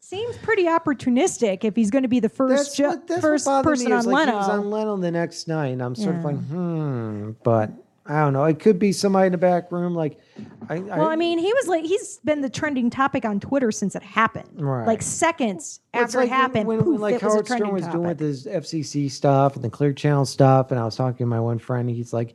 seems 0.00 0.36
pretty 0.38 0.64
opportunistic 0.64 1.64
if 1.64 1.76
he's 1.76 1.90
going 1.90 2.02
to 2.02 2.08
be 2.08 2.20
the 2.20 2.28
first, 2.28 2.78
what, 2.80 3.06
first 3.20 3.46
person 3.46 3.92
on 3.92 4.04
like 4.04 4.26
Leno. 4.26 4.32
He 4.32 4.36
was 4.38 4.48
on 4.48 4.70
Leno 4.70 4.96
the 4.96 5.10
next 5.10 5.48
night, 5.48 5.68
and 5.68 5.82
I'm 5.82 5.94
sort 5.94 6.16
of 6.16 6.24
like, 6.24 6.36
hmm. 6.36 7.32
But 7.42 7.70
I 8.06 8.20
don't 8.20 8.32
know. 8.32 8.44
It 8.44 8.58
could 8.58 8.78
be 8.78 8.92
somebody 8.92 9.26
in 9.26 9.32
the 9.32 9.38
back 9.38 9.70
room. 9.70 9.94
Like, 9.94 10.18
I, 10.70 10.78
Well, 10.78 11.08
I 11.08 11.16
mean, 11.16 11.38
he 11.38 11.52
was 11.52 11.66
like 11.68 11.84
he's 11.84 12.18
been 12.24 12.40
the 12.40 12.48
trending 12.48 12.88
topic 12.88 13.26
on 13.26 13.38
Twitter 13.38 13.70
since 13.70 13.94
it 13.94 14.02
happened. 14.02 14.48
Right. 14.54 14.86
Like 14.86 15.02
seconds 15.02 15.80
Well, 15.92 16.04
after 16.04 16.18
like 16.18 16.28
it 16.28 16.32
happened, 16.32 16.66
when, 16.66 16.78
when, 16.78 16.86
poof, 16.86 17.00
like 17.00 17.14
was 17.14 17.22
Howard 17.22 17.46
trending 17.46 17.66
Stern 17.66 17.74
was 17.74 17.82
topic. 17.82 17.92
doing 17.96 18.08
with 18.08 18.20
his 18.20 18.46
FCC 18.46 19.10
stuff 19.10 19.56
and 19.56 19.64
the 19.64 19.68
Clear 19.68 19.92
Channel 19.92 20.24
stuff, 20.24 20.70
and 20.70 20.80
I 20.80 20.84
was 20.86 20.96
talking 20.96 21.18
to 21.18 21.26
my 21.26 21.40
one 21.40 21.58
friend. 21.58 21.90
He's 21.90 22.14
like, 22.14 22.34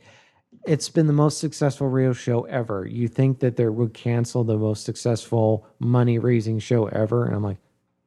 "It's 0.66 0.88
been 0.88 1.06
the 1.06 1.12
most 1.12 1.38
successful 1.38 1.88
radio 1.88 2.12
show 2.12 2.42
ever. 2.44 2.86
You 2.86 3.08
think 3.08 3.40
that 3.40 3.56
they 3.56 3.68
would 3.68 3.94
cancel 3.94 4.44
the 4.44 4.56
most 4.58 4.84
successful 4.84 5.66
money 5.78 6.18
raising 6.18 6.58
show 6.58 6.86
ever?" 6.86 7.24
And 7.26 7.34
I'm 7.34 7.42
like, 7.42 7.58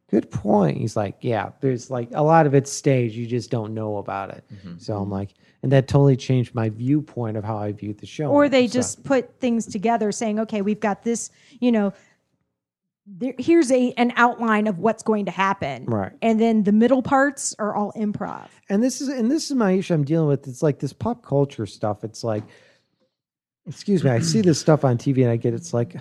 "Good 0.10 0.32
point." 0.32 0.78
He's 0.78 0.96
like, 0.96 1.18
"Yeah, 1.22 1.50
there's 1.62 1.90
like 1.92 2.10
a 2.14 2.24
lot 2.24 2.46
of 2.48 2.54
it's 2.54 2.72
staged. 2.72 3.16
You 3.16 3.28
just 3.28 3.50
don't 3.52 3.74
know 3.74 3.98
about 3.98 4.30
it." 4.32 4.44
Mm-hmm. 4.54 4.78
So 4.80 4.98
I'm 4.98 5.10
like, 5.10 5.34
and 5.64 5.72
that 5.72 5.88
totally 5.88 6.16
changed 6.16 6.54
my 6.54 6.70
viewpoint 6.70 7.36
of 7.36 7.44
how 7.44 7.58
I 7.58 7.72
viewed 7.72 7.98
the 8.00 8.06
show. 8.06 8.30
or 8.30 8.48
they 8.48 8.68
So- 8.68 8.74
just 8.74 9.04
put 9.04 9.40
things 9.40 9.66
together 9.66 10.12
saying, 10.12 10.40
okay, 10.40 10.62
we've 10.62 10.80
got 10.80 11.02
this, 11.04 11.32
you 11.60 11.72
know, 11.72 11.94
there, 13.08 13.34
here's 13.38 13.72
a 13.72 13.94
an 13.94 14.12
outline 14.16 14.68
of 14.68 14.80
what's 14.80 15.02
going 15.02 15.26
to 15.26 15.32
happen. 15.32 15.86
Right. 15.86 16.12
And 16.22 16.40
then 16.40 16.64
the 16.64 16.72
middle 16.72 17.02
parts 17.02 17.56
are 17.58 17.74
all 17.76 17.94
improv. 17.94 18.48
and 18.70 18.84
this 18.84 19.02
is 19.02 19.08
and 19.08 19.32
this 19.32 19.50
is 19.50 19.56
my 19.56 19.72
issue 19.72 19.94
I'm 19.94 20.04
dealing 20.04 20.28
with. 20.28 20.48
It's 20.48 20.62
like 20.62 20.80
this 20.80 20.94
pop 20.94 21.24
culture 21.24 21.66
stuff. 21.66 22.04
It's 22.04 22.24
like, 22.24 22.44
excuse 23.66 24.04
me, 24.04 24.10
I 24.10 24.20
see 24.20 24.42
this 24.42 24.60
stuff 24.60 24.84
on 24.84 24.98
TV 24.98 25.22
and 25.24 25.32
I 25.32 25.38
get 25.38 25.54
it's 25.54 25.74
like, 25.74 25.96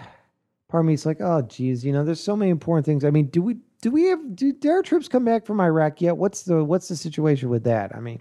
part 0.68 0.82
of 0.82 0.86
me 0.86 0.94
it's 0.94 1.06
like, 1.06 1.20
oh 1.20 1.42
geez, 1.42 1.84
you 1.84 1.92
know, 1.92 2.04
there's 2.04 2.22
so 2.22 2.36
many 2.36 2.50
important 2.50 2.84
things. 2.84 3.04
I 3.04 3.10
mean, 3.10 3.26
do 3.26 3.40
we 3.40 3.56
do 3.82 3.90
we 3.90 4.04
have 4.04 4.34
do, 4.34 4.54
our 4.68 4.82
troops 4.82 5.06
come 5.06 5.24
back 5.24 5.46
from 5.46 5.60
Iraq 5.60 6.00
yet? 6.00 6.16
What's 6.16 6.42
the 6.42 6.64
what's 6.64 6.88
the 6.88 6.96
situation 6.96 7.50
with 7.50 7.64
that? 7.64 7.94
I 7.94 8.00
mean, 8.00 8.20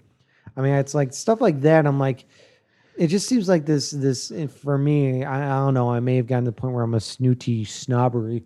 I 0.56 0.60
mean, 0.60 0.74
it's 0.74 0.94
like 0.94 1.12
stuff 1.12 1.40
like 1.40 1.60
that. 1.62 1.86
I'm 1.86 1.98
like, 1.98 2.24
it 2.96 3.08
just 3.08 3.28
seems 3.28 3.48
like 3.48 3.66
this 3.66 3.90
this 3.90 4.32
for 4.62 4.78
me. 4.78 5.24
I, 5.24 5.44
I 5.44 5.64
don't 5.64 5.74
know. 5.74 5.90
I 5.90 5.98
may 5.98 6.16
have 6.16 6.28
gotten 6.28 6.44
to 6.44 6.50
the 6.50 6.56
point 6.56 6.72
where 6.72 6.84
I'm 6.84 6.94
a 6.94 7.00
snooty 7.00 7.64
snobbery. 7.64 8.44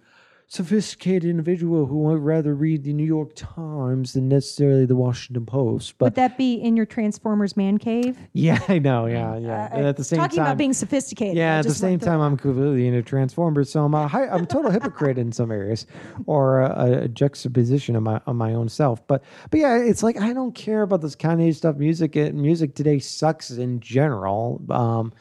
Sophisticated 0.53 1.31
individual 1.31 1.87
who 1.87 1.99
would 1.99 2.19
rather 2.19 2.57
read 2.57 2.83
the 2.83 2.93
New 2.93 3.05
York 3.05 3.31
Times 3.37 4.15
than 4.15 4.29
necessarily 4.29 4.85
the 4.85 4.97
Washington 4.97 5.47
Post. 5.47 5.97
But 5.97 6.07
Would 6.07 6.15
that 6.17 6.37
be 6.37 6.55
in 6.55 6.77
your 6.77 6.87
Transformers 6.87 7.57
man 7.57 7.79
cave? 7.79 8.19
yeah, 8.33 8.59
I 8.67 8.81
know. 8.81 9.07
Yeah, 9.07 9.37
yeah. 9.37 9.67
Uh, 9.67 9.77
and 9.77 9.87
at 9.87 9.91
uh, 9.91 9.93
the 9.93 10.03
same 10.03 10.17
time. 10.19 10.25
Talking 10.29 10.37
time, 10.39 10.47
about 10.47 10.59
being 10.59 10.73
sophisticated. 10.73 11.37
yeah, 11.37 11.55
I 11.55 11.59
at 11.61 11.67
the 11.67 11.73
same 11.73 12.01
through- 12.01 12.09
time, 12.09 12.21
I'm 12.21 12.37
completely 12.37 12.89
into 12.89 13.01
Transformers, 13.01 13.71
so 13.71 13.85
I'm 13.85 13.95
a, 13.95 14.07
I'm 14.09 14.43
a 14.43 14.47
total 14.47 14.73
hypocrite 14.73 15.19
in 15.19 15.31
some 15.31 15.53
areas, 15.53 15.87
or 16.27 16.63
a, 16.63 17.03
a 17.05 17.09
juxtaposition 17.09 17.95
of 17.95 18.03
my 18.03 18.21
of 18.27 18.35
my 18.35 18.53
own 18.53 18.69
self. 18.69 19.07
But 19.07 19.23
but 19.51 19.61
yeah, 19.61 19.77
it's 19.77 20.03
like 20.03 20.21
I 20.21 20.33
don't 20.33 20.57
care 20.57 20.83
about 20.83 21.01
this 21.01 21.15
Kanye 21.15 21.55
stuff. 21.55 21.77
Music 21.77 22.17
it, 22.17 22.35
music 22.35 22.75
today 22.75 22.99
sucks 22.99 23.53
in 23.53 23.79
general. 23.79 24.61
Um, 24.69 25.13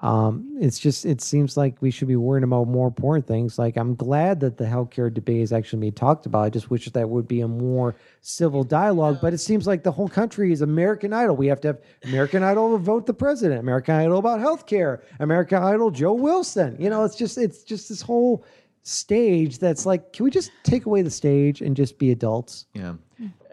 um, 0.00 0.56
it's 0.58 0.78
just 0.78 1.04
it 1.04 1.20
seems 1.20 1.56
like 1.56 1.80
we 1.80 1.90
should 1.90 2.08
be 2.08 2.16
worrying 2.16 2.44
about 2.44 2.68
more 2.68 2.86
important 2.86 3.26
things. 3.26 3.58
Like 3.58 3.76
I'm 3.76 3.94
glad 3.94 4.40
that 4.40 4.56
the 4.56 4.64
healthcare 4.64 5.12
debate 5.12 5.42
is 5.42 5.52
actually 5.52 5.80
being 5.80 5.92
talked 5.92 6.26
about. 6.26 6.44
I 6.44 6.50
just 6.50 6.70
wish 6.70 6.86
that 6.88 7.08
would 7.08 7.28
be 7.28 7.42
a 7.42 7.48
more 7.48 7.94
civil 8.22 8.64
dialogue. 8.64 9.18
But 9.20 9.34
it 9.34 9.38
seems 9.38 9.66
like 9.66 9.82
the 9.82 9.92
whole 9.92 10.08
country 10.08 10.52
is 10.52 10.62
American 10.62 11.12
Idol. 11.12 11.36
We 11.36 11.48
have 11.48 11.60
to 11.62 11.68
have 11.68 11.78
American 12.04 12.42
Idol 12.42 12.78
vote 12.78 13.06
the 13.06 13.14
president. 13.14 13.60
American 13.60 13.94
Idol 13.94 14.18
about 14.18 14.40
healthcare. 14.40 15.02
American 15.18 15.62
Idol 15.62 15.90
Joe 15.90 16.14
Wilson. 16.14 16.76
You 16.78 16.88
know, 16.88 17.04
it's 17.04 17.16
just 17.16 17.36
it's 17.36 17.62
just 17.62 17.88
this 17.88 18.00
whole 18.00 18.44
stage 18.82 19.58
that's 19.58 19.84
like, 19.84 20.12
can 20.12 20.24
we 20.24 20.30
just 20.30 20.50
take 20.62 20.86
away 20.86 21.02
the 21.02 21.10
stage 21.10 21.60
and 21.60 21.76
just 21.76 21.98
be 21.98 22.10
adults? 22.10 22.66
Yeah. 22.74 22.94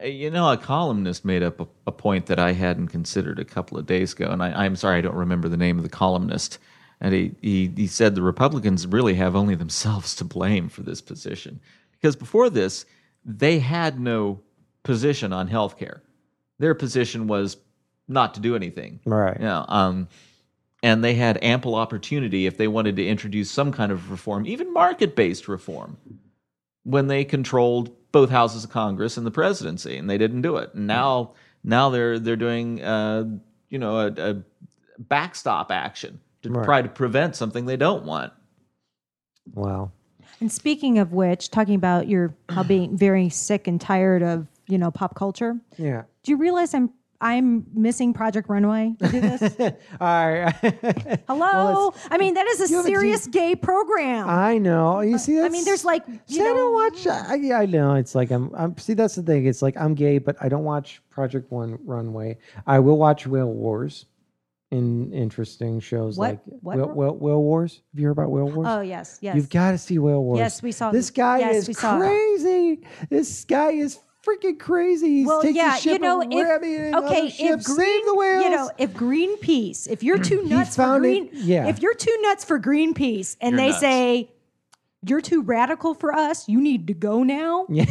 You 0.03 0.29
know, 0.29 0.51
a 0.51 0.57
columnist 0.57 1.25
made 1.25 1.43
up 1.43 1.59
a, 1.59 1.67
a 1.87 1.91
point 1.91 2.27
that 2.27 2.39
I 2.39 2.53
hadn't 2.53 2.89
considered 2.89 3.39
a 3.39 3.45
couple 3.45 3.77
of 3.77 3.85
days 3.85 4.13
ago, 4.13 4.29
and 4.29 4.43
I, 4.43 4.65
I'm 4.65 4.75
sorry 4.75 4.97
I 4.97 5.01
don't 5.01 5.15
remember 5.15 5.49
the 5.49 5.57
name 5.57 5.77
of 5.77 5.83
the 5.83 5.89
columnist. 5.89 6.59
And 7.01 7.13
he, 7.13 7.35
he, 7.41 7.71
he 7.75 7.87
said 7.87 8.15
the 8.15 8.21
Republicans 8.21 8.87
really 8.87 9.15
have 9.15 9.35
only 9.35 9.55
themselves 9.55 10.15
to 10.15 10.23
blame 10.25 10.69
for 10.69 10.81
this 10.83 11.01
position. 11.01 11.59
Because 11.91 12.15
before 12.15 12.49
this, 12.49 12.85
they 13.25 13.59
had 13.59 13.99
no 13.99 14.39
position 14.83 15.33
on 15.33 15.47
health 15.47 15.77
care. 15.77 16.01
Their 16.59 16.75
position 16.75 17.27
was 17.27 17.57
not 18.07 18.33
to 18.35 18.39
do 18.39 18.55
anything. 18.55 18.99
Right. 19.05 19.37
Yeah. 19.39 19.65
Um, 19.67 20.07
and 20.83 21.03
they 21.03 21.15
had 21.15 21.43
ample 21.43 21.75
opportunity 21.75 22.45
if 22.45 22.57
they 22.57 22.67
wanted 22.67 22.95
to 22.97 23.07
introduce 23.07 23.51
some 23.51 23.71
kind 23.71 23.91
of 23.91 24.11
reform, 24.11 24.45
even 24.45 24.73
market 24.73 25.15
based 25.15 25.47
reform. 25.47 25.97
when 26.83 27.07
they 27.07 27.25
controlled 27.25 27.91
both 28.11 28.29
houses 28.29 28.63
of 28.63 28.69
Congress 28.69 29.17
and 29.17 29.25
the 29.25 29.31
presidency, 29.31 29.97
and 29.97 30.09
they 30.09 30.17
didn't 30.17 30.41
do 30.41 30.57
it. 30.57 30.73
And 30.73 30.87
now, 30.87 31.33
now 31.63 31.89
they're 31.89 32.19
they're 32.19 32.35
doing, 32.35 32.81
uh, 32.83 33.25
you 33.69 33.79
know, 33.79 33.99
a, 33.99 34.07
a 34.17 34.43
backstop 34.99 35.71
action 35.71 36.19
to 36.43 36.49
Right. 36.49 36.65
try 36.65 36.81
to 36.81 36.89
prevent 36.89 37.35
something 37.35 37.65
they 37.65 37.77
don't 37.77 38.05
want. 38.05 38.33
Wow. 39.53 39.91
And 40.39 40.51
speaking 40.51 40.99
of 40.99 41.13
which, 41.13 41.49
talking 41.49 41.75
about 41.75 42.07
your 42.07 42.35
how 42.49 42.63
being 42.63 42.95
very 42.97 43.29
sick 43.29 43.67
and 43.67 43.79
tired 43.81 44.21
of 44.23 44.47
you 44.67 44.77
know 44.77 44.91
pop 44.91 45.15
culture. 45.15 45.57
Yeah. 45.77 46.03
Do 46.23 46.31
you 46.31 46.37
realize 46.37 46.73
I'm 46.73 46.91
I'm 47.19 47.65
missing 47.73 48.13
Project 48.13 48.47
Runway 48.47 48.95
to 48.99 49.07
do 49.09 49.19
this? 49.21 49.41
All 49.99 50.31
right. 50.31 50.53
Hello. 51.27 51.39
Well, 51.39 51.95
I 52.11 52.17
mean, 52.17 52.35
that 52.35 52.45
is 52.47 52.59
a 52.61 52.67
serious 52.83 53.25
gay 53.27 53.55
program. 53.55 54.29
I 54.29 54.59
know. 54.59 54.99
You 55.01 55.17
see, 55.17 55.35
that's, 55.35 55.47
I 55.47 55.49
mean, 55.49 55.65
there's 55.65 55.83
like 55.83 56.05
See, 56.27 56.35
you 56.37 56.43
I 56.43 56.53
don't 56.53 56.73
watch. 56.73 57.07
I, 57.07 57.35
yeah, 57.35 57.59
I 57.59 57.65
know. 57.65 57.95
It's 57.95 58.13
like 58.13 58.29
I'm. 58.29 58.53
I'm. 58.55 58.77
See, 58.77 58.93
that's 58.93 59.15
the 59.15 59.23
thing. 59.23 59.47
It's 59.47 59.61
like 59.63 59.75
I'm 59.77 59.95
gay, 59.95 60.19
but 60.19 60.35
I 60.41 60.47
don't 60.49 60.63
watch 60.63 61.01
Project 61.09 61.51
One 61.51 61.79
Runway. 61.85 62.37
I 62.67 62.79
will 62.79 62.97
watch 62.97 63.25
Whale 63.25 63.51
Wars. 63.51 64.05
In 64.69 65.13
interesting 65.13 65.79
shows 65.79 66.17
What? 66.17 66.29
like 66.31 66.39
What 66.61 66.75
Whale, 66.77 66.87
Whale, 66.89 67.15
Whale 67.15 67.41
Wars. 67.41 67.81
Have 67.93 67.99
you 68.01 68.07
heard 68.07 68.11
about 68.11 68.29
Whale 68.31 68.49
Wars? 68.51 68.67
Oh 68.69 68.81
yes, 68.81 69.17
yes. 69.21 69.37
You've 69.37 69.49
got 69.49 69.71
to 69.71 69.77
see 69.77 69.97
Whale 69.97 70.21
Wars. 70.21 70.39
Yes, 70.39 70.61
we 70.61 70.73
saw 70.73 70.91
This 70.91 71.09
guy 71.09 71.39
Yes, 71.39 71.55
is 71.55 71.69
it. 71.69 71.77
crazy. 71.77 72.81
This 73.09 73.45
guy 73.45 73.71
is 73.71 73.99
freaking 74.27 74.59
crazy. 74.59 75.07
He's 75.19 75.27
well, 75.27 75.41
taking 75.41 75.55
yeah, 75.57 75.75
ship 75.75 75.93
you 75.93 75.99
know, 75.99 76.21
and 76.21 76.33
if, 76.33 76.43
ramming 76.45 76.73
it 76.73 76.93
okay, 76.95 77.27
if 77.27 77.33
ships. 77.33 77.65
green, 77.67 77.77
Save 77.87 78.05
the 78.05 78.15
whales. 78.15 78.43
you 78.43 78.49
know, 78.49 78.71
if 78.77 78.93
Greenpeace, 78.93 79.87
if 79.89 80.03
you're 80.03 80.17
too 80.23 80.43
nuts 80.43 80.75
for 80.75 80.81
found 80.83 81.05
it- 81.05 81.29
green, 81.29 81.29
yeah. 81.33 81.67
if 81.67 81.81
you're 81.81 81.95
too 81.95 82.17
nuts 82.21 82.43
for 82.43 82.59
Greenpeace, 82.59 83.37
and 83.41 83.51
You're 83.53 83.61
they 83.61 83.69
nuts. 83.69 83.79
say 83.79 84.31
you're 85.05 85.21
too 85.21 85.41
radical 85.43 85.93
for 85.93 86.13
us, 86.13 86.47
you 86.49 86.59
need 86.59 86.87
to 86.87 86.93
go 86.93 87.23
now. 87.23 87.65
yeah. 87.69 87.85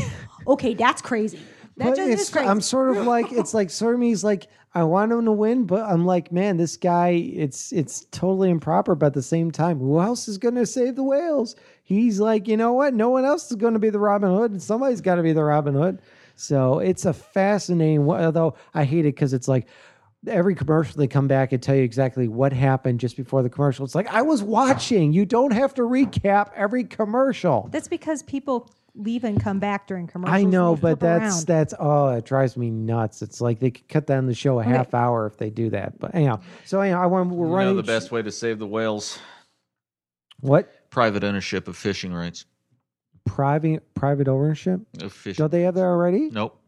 Okay, 0.46 0.74
that's 0.74 1.00
crazy. 1.02 1.38
That 1.78 1.90
But 1.90 1.96
just 1.96 2.10
it's, 2.10 2.22
is 2.22 2.30
crazy. 2.30 2.48
I'm 2.48 2.60
sort 2.60 2.96
of 2.96 3.06
like 3.06 3.32
it's 3.32 3.52
like 3.54 3.70
sort 3.70 3.94
of 3.94 4.00
me. 4.00 4.08
He's 4.08 4.24
like 4.24 4.48
I 4.74 4.82
want 4.84 5.10
him 5.12 5.24
to 5.24 5.32
win, 5.32 5.64
but 5.64 5.84
I'm 5.84 6.04
like, 6.04 6.30
man, 6.32 6.58
this 6.58 6.76
guy. 6.76 7.08
It's 7.10 7.72
it's 7.72 8.06
totally 8.10 8.50
improper. 8.50 8.94
But 8.94 9.06
at 9.06 9.14
the 9.14 9.22
same 9.22 9.50
time, 9.50 9.78
who 9.78 10.00
else 10.00 10.28
is 10.28 10.36
going 10.38 10.54
to 10.56 10.66
save 10.66 10.96
the 10.96 11.02
whales? 11.02 11.56
He's 11.82 12.20
like, 12.20 12.48
you 12.48 12.56
know 12.56 12.72
what? 12.72 12.92
No 12.94 13.10
one 13.10 13.24
else 13.24 13.50
is 13.50 13.56
going 13.56 13.72
to 13.74 13.78
be 13.78 13.90
the 13.90 13.98
Robin 13.98 14.30
Hood, 14.30 14.60
somebody's 14.60 15.00
got 15.00 15.14
to 15.14 15.22
be 15.22 15.32
the 15.32 15.44
Robin 15.44 15.74
Hood. 15.74 16.00
So 16.36 16.78
it's 16.78 17.04
a 17.04 17.12
fascinating. 17.12 18.08
Although 18.08 18.54
I 18.74 18.84
hate 18.84 19.00
it 19.00 19.14
because 19.14 19.32
it's 19.32 19.48
like 19.48 19.66
every 20.28 20.54
commercial 20.54 20.96
they 20.96 21.06
come 21.06 21.28
back 21.28 21.52
and 21.52 21.62
tell 21.62 21.74
you 21.74 21.82
exactly 21.82 22.28
what 22.28 22.52
happened 22.52 23.00
just 23.00 23.16
before 23.16 23.42
the 23.42 23.50
commercial. 23.50 23.84
It's 23.84 23.94
like 23.94 24.08
I 24.08 24.22
was 24.22 24.42
watching. 24.42 25.12
You 25.12 25.24
don't 25.24 25.52
have 25.52 25.74
to 25.74 25.82
recap 25.82 26.50
every 26.54 26.84
commercial. 26.84 27.68
that's 27.72 27.88
because 27.88 28.22
people 28.22 28.70
leave 28.94 29.24
and 29.24 29.40
come 29.40 29.58
back 29.58 29.86
during 29.86 30.06
commercials. 30.06 30.38
I 30.38 30.42
know, 30.44 30.74
but 30.76 31.00
that's 31.00 31.36
around. 31.36 31.46
that's 31.46 31.74
oh, 31.78 32.08
it 32.10 32.24
drives 32.24 32.56
me 32.56 32.70
nuts. 32.70 33.22
It's 33.22 33.40
like 33.40 33.60
they 33.60 33.70
could 33.70 33.88
cut 33.88 34.06
down 34.06 34.26
the 34.26 34.34
show 34.34 34.58
a 34.58 34.64
half 34.64 34.94
hour 34.94 35.26
if 35.26 35.36
they 35.36 35.50
do 35.50 35.70
that. 35.70 35.98
But 35.98 36.14
anyhow, 36.14 36.40
so 36.64 36.80
anyhow, 36.80 37.02
I 37.02 37.06
want 37.06 37.30
we're 37.30 37.46
You 37.46 37.54
running 37.54 37.76
know 37.76 37.82
the 37.82 37.86
best 37.86 38.10
way 38.10 38.22
to 38.22 38.32
save 38.32 38.58
the 38.58 38.66
whales: 38.66 39.18
what 40.40 40.90
private 40.90 41.24
ownership 41.24 41.68
of 41.68 41.76
fishing 41.76 42.12
rights. 42.12 42.46
Private 43.26 43.94
private 43.94 44.28
ownership. 44.28 44.80
Of 45.02 45.12
fishing. 45.12 45.42
Don't 45.42 45.52
they 45.52 45.62
have 45.62 45.74
that 45.74 45.84
already? 45.84 46.30
Nope. 46.30 46.58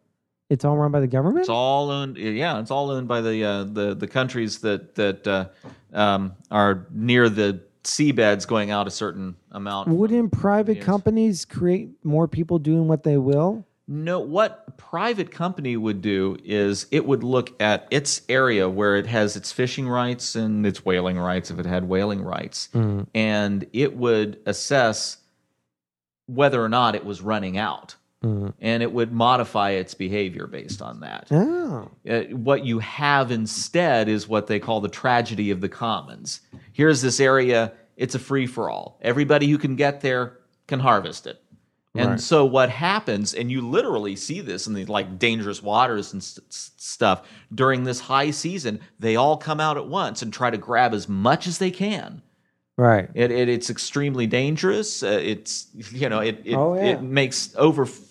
It's 0.50 0.64
all 0.64 0.76
run 0.76 0.90
by 0.90 1.00
the 1.00 1.06
government. 1.06 1.40
It's 1.40 1.48
all 1.48 1.90
owned. 1.90 2.16
Yeah, 2.16 2.60
it's 2.60 2.70
all 2.70 2.90
owned 2.90 3.08
by 3.08 3.20
the 3.20 3.44
uh, 3.44 3.64
the 3.64 3.94
the 3.94 4.06
countries 4.06 4.58
that 4.60 4.94
that 4.96 5.26
uh, 5.26 5.48
um, 5.92 6.34
are 6.50 6.86
near 6.90 7.28
the 7.28 7.60
seabeds, 7.84 8.46
going 8.46 8.70
out 8.70 8.86
a 8.86 8.90
certain 8.90 9.36
amount. 9.52 9.88
Wouldn't 9.88 10.32
private 10.32 10.80
companies 10.80 11.44
create 11.44 11.90
more 12.04 12.28
people 12.28 12.58
doing 12.58 12.88
what 12.88 13.02
they 13.02 13.16
will? 13.16 13.66
No, 13.90 14.20
what 14.20 14.64
a 14.66 14.70
private 14.72 15.30
company 15.30 15.74
would 15.78 16.02
do 16.02 16.36
is 16.44 16.86
it 16.90 17.06
would 17.06 17.24
look 17.24 17.58
at 17.60 17.88
its 17.90 18.20
area 18.28 18.68
where 18.68 18.96
it 18.96 19.06
has 19.06 19.34
its 19.34 19.50
fishing 19.50 19.88
rights 19.88 20.34
and 20.34 20.66
its 20.66 20.84
whaling 20.84 21.18
rights, 21.18 21.50
if 21.50 21.58
it 21.58 21.64
had 21.64 21.88
whaling 21.88 22.22
rights, 22.22 22.68
and 23.14 23.66
it 23.72 23.96
would 23.96 24.40
assess 24.44 25.18
whether 26.28 26.62
or 26.62 26.68
not 26.68 26.94
it 26.94 27.04
was 27.04 27.20
running 27.20 27.58
out, 27.58 27.96
and 28.22 28.82
it 28.82 28.92
would 28.92 29.12
modify 29.12 29.70
its 29.70 29.94
behavior 29.94 30.46
based 30.46 30.82
on 30.82 31.00
that. 31.00 31.28
Oh, 31.30 31.88
Uh, 32.08 32.20
what 32.30 32.64
you 32.64 32.78
have 32.80 33.30
instead 33.30 34.08
is 34.08 34.28
what 34.28 34.46
they 34.46 34.58
call 34.60 34.80
the 34.80 34.88
tragedy 34.88 35.50
of 35.50 35.60
the 35.60 35.68
commons. 35.68 36.40
Here's 36.72 37.00
this 37.02 37.20
area, 37.20 37.72
it's 37.96 38.14
a 38.14 38.18
free 38.18 38.46
for 38.46 38.70
all. 38.70 38.98
Everybody 39.02 39.48
who 39.48 39.58
can 39.58 39.76
get 39.76 40.00
there 40.00 40.38
can 40.66 40.80
harvest 40.80 41.26
it. 41.26 41.42
And 41.94 42.10
Right. 42.10 42.20
so 42.20 42.44
what 42.44 42.70
happens, 42.70 43.34
and 43.34 43.50
you 43.50 43.60
literally 43.66 44.14
see 44.14 44.40
this 44.40 44.66
in 44.66 44.74
the 44.74 44.84
like 44.84 45.18
dangerous 45.18 45.62
waters 45.62 46.12
and 46.12 46.20
s- 46.20 46.38
s- 46.48 46.70
stuff 46.76 47.22
during 47.54 47.84
this 47.84 48.00
high 48.00 48.30
season, 48.30 48.78
they 49.00 49.16
all 49.16 49.36
come 49.36 49.58
out 49.58 49.76
at 49.76 49.88
once 49.88 50.22
and 50.22 50.32
try 50.32 50.50
to 50.50 50.58
grab 50.58 50.92
as 50.92 51.08
much 51.08 51.46
as 51.46 51.58
they 51.58 51.70
can. 51.70 52.22
Right. 52.78 53.10
It, 53.14 53.30
it 53.30 53.48
it's 53.50 53.68
extremely 53.68 54.26
dangerous. 54.26 55.02
Uh, 55.02 55.20
it's 55.22 55.66
you 55.92 56.08
know 56.08 56.20
it 56.20 56.40
it, 56.44 56.54
Oh, 56.54 56.74
yeah. 56.74 56.92
it 56.92 57.02
makes 57.02 57.54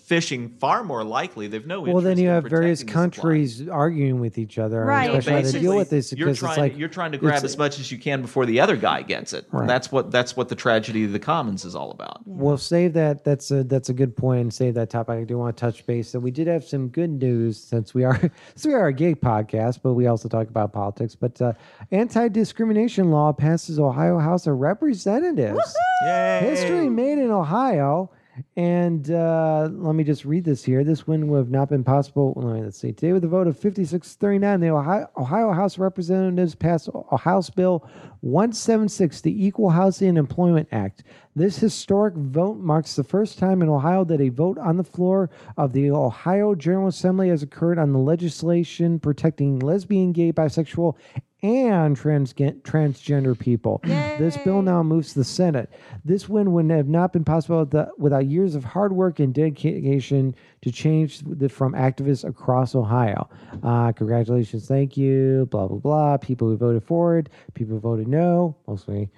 overfishing 0.07 0.57
far 0.59 0.83
more 0.83 1.03
likely. 1.03 1.47
They've 1.47 1.65
no 1.65 1.81
Well, 1.81 2.01
then 2.01 2.17
you 2.17 2.29
in 2.29 2.33
have 2.35 2.43
various 2.45 2.81
protecting 2.83 2.85
the 2.85 2.87
supply. 2.87 3.01
countries 3.01 3.67
arguing 3.69 4.19
with 4.19 4.37
each 4.37 4.57
other, 4.57 4.79
and 4.81 4.87
Right. 4.89 5.09
especially 5.15 5.33
how 5.33 5.51
to 5.51 5.59
deal 5.59 5.75
with 5.75 5.89
this 5.89 6.13
You're 6.13 6.27
because 6.27 6.39
trying, 6.39 6.51
it's 6.51 6.57
like 6.59 6.77
you're 6.77 6.89
trying 6.89 7.11
to 7.11 7.17
grab 7.17 7.43
as 7.43 7.57
much 7.57 7.79
as 7.79 7.91
you 7.91 7.97
can 7.97 8.21
before 8.21 8.45
the 8.45 8.59
other 8.59 8.75
guy 8.75 9.01
gets 9.01 9.33
it. 9.33 9.45
Right. 9.51 9.67
That's 9.67 9.91
what 9.91 10.11
that's 10.11 10.35
what 10.37 10.49
the 10.49 10.55
tragedy 10.55 11.05
of 11.05 11.11
the 11.11 11.19
commons 11.19 11.65
is 11.65 11.75
all 11.75 11.91
about. 11.91 12.21
We'll 12.25 12.57
save 12.57 12.93
that. 12.93 13.23
That's 13.23 13.51
a 13.51 13.63
that's 13.63 13.89
a 13.89 13.93
good 13.93 14.15
point. 14.15 14.41
And 14.41 14.53
save 14.53 14.73
that 14.75 14.89
topic. 14.89 15.19
I 15.19 15.23
do 15.23 15.37
want 15.37 15.55
to 15.55 15.61
touch 15.61 15.85
base. 15.85 16.09
So 16.09 16.19
we 16.19 16.31
did 16.31 16.47
have 16.47 16.63
some 16.63 16.87
good 16.89 17.09
news 17.09 17.57
since 17.59 17.93
we 17.93 18.03
are 18.03 18.19
since 18.55 18.65
we 18.65 18.73
are 18.73 18.87
a 18.87 18.93
gay 18.93 19.15
podcast, 19.15 19.79
but 19.83 19.93
we 19.93 20.07
also 20.07 20.29
talk 20.29 20.47
about 20.49 20.73
politics. 20.73 21.15
But 21.15 21.41
uh, 21.41 21.53
anti 21.91 22.27
discrimination 22.27 23.11
law 23.11 23.33
passes 23.33 23.79
Ohio 23.79 24.19
House 24.19 24.47
of 24.47 24.57
Representatives. 24.57 25.75
Yay! 26.05 26.39
History 26.43 26.89
made 26.89 27.17
in 27.19 27.31
Ohio. 27.31 28.11
And 28.55 29.11
uh, 29.11 29.69
let 29.71 29.95
me 29.95 30.03
just 30.03 30.25
read 30.25 30.43
this 30.43 30.63
here. 30.63 30.83
This 30.83 31.07
win 31.07 31.27
would 31.27 31.37
have 31.37 31.49
not 31.49 31.69
been 31.69 31.83
possible. 31.83 32.33
Me, 32.37 32.63
let's 32.63 32.79
see. 32.79 32.91
Today, 32.91 33.13
with 33.13 33.23
a 33.23 33.27
vote 33.27 33.47
of 33.47 33.57
56 33.57 34.15
39, 34.15 34.59
the 34.59 34.69
Ohio, 34.69 35.09
Ohio 35.17 35.51
House 35.51 35.75
of 35.75 35.81
Representatives 35.81 36.55
passed 36.55 36.89
House 37.19 37.49
Bill 37.49 37.87
176, 38.21 39.21
the 39.21 39.45
Equal 39.45 39.69
Housing 39.69 40.09
and 40.09 40.17
Employment 40.17 40.67
Act. 40.71 41.03
This 41.35 41.57
historic 41.57 42.15
vote 42.15 42.57
marks 42.57 42.95
the 42.95 43.03
first 43.03 43.37
time 43.37 43.61
in 43.61 43.69
Ohio 43.69 44.03
that 44.05 44.21
a 44.21 44.29
vote 44.29 44.57
on 44.57 44.77
the 44.77 44.83
floor 44.83 45.29
of 45.55 45.71
the 45.71 45.91
Ohio 45.91 46.55
General 46.55 46.87
Assembly 46.87 47.29
has 47.29 47.43
occurred 47.43 47.77
on 47.77 47.93
the 47.93 47.99
legislation 47.99 48.99
protecting 48.99 49.59
lesbian, 49.59 50.13
gay, 50.13 50.33
bisexual, 50.33 50.95
and 51.43 51.97
transgen- 51.97 52.61
transgender 52.61 53.37
people. 53.37 53.79
This 53.83 54.37
bill 54.37 54.61
now 54.61 54.81
moves 54.81 55.13
to 55.13 55.19
the 55.19 55.25
Senate. 55.25 55.69
This 56.03 56.27
win 56.27 56.51
would 56.53 56.69
have 56.71 56.87
not 56.87 57.13
been 57.13 57.23
possible 57.23 57.59
without, 57.59 57.99
without 57.99 58.25
years 58.25 58.55
of 58.55 58.63
hard 58.63 58.93
work 58.93 59.19
and 59.19 59.33
dedication 59.33 60.35
to 60.61 60.71
change 60.71 61.19
the, 61.19 61.49
from 61.49 61.73
activists 61.73 62.27
across 62.27 62.73
Ohio. 62.73 63.29
Uh, 63.63 63.91
congratulations, 63.91 64.67
thank 64.67 64.97
you, 64.97 65.47
blah, 65.51 65.67
blah, 65.67 65.77
blah. 65.77 66.17
People 66.17 66.47
who 66.47 66.57
voted 66.57 66.83
for 66.83 67.17
it, 67.17 67.29
people 67.53 67.75
who 67.75 67.79
voted 67.79 68.07
no, 68.07 68.55
mostly. 68.67 69.09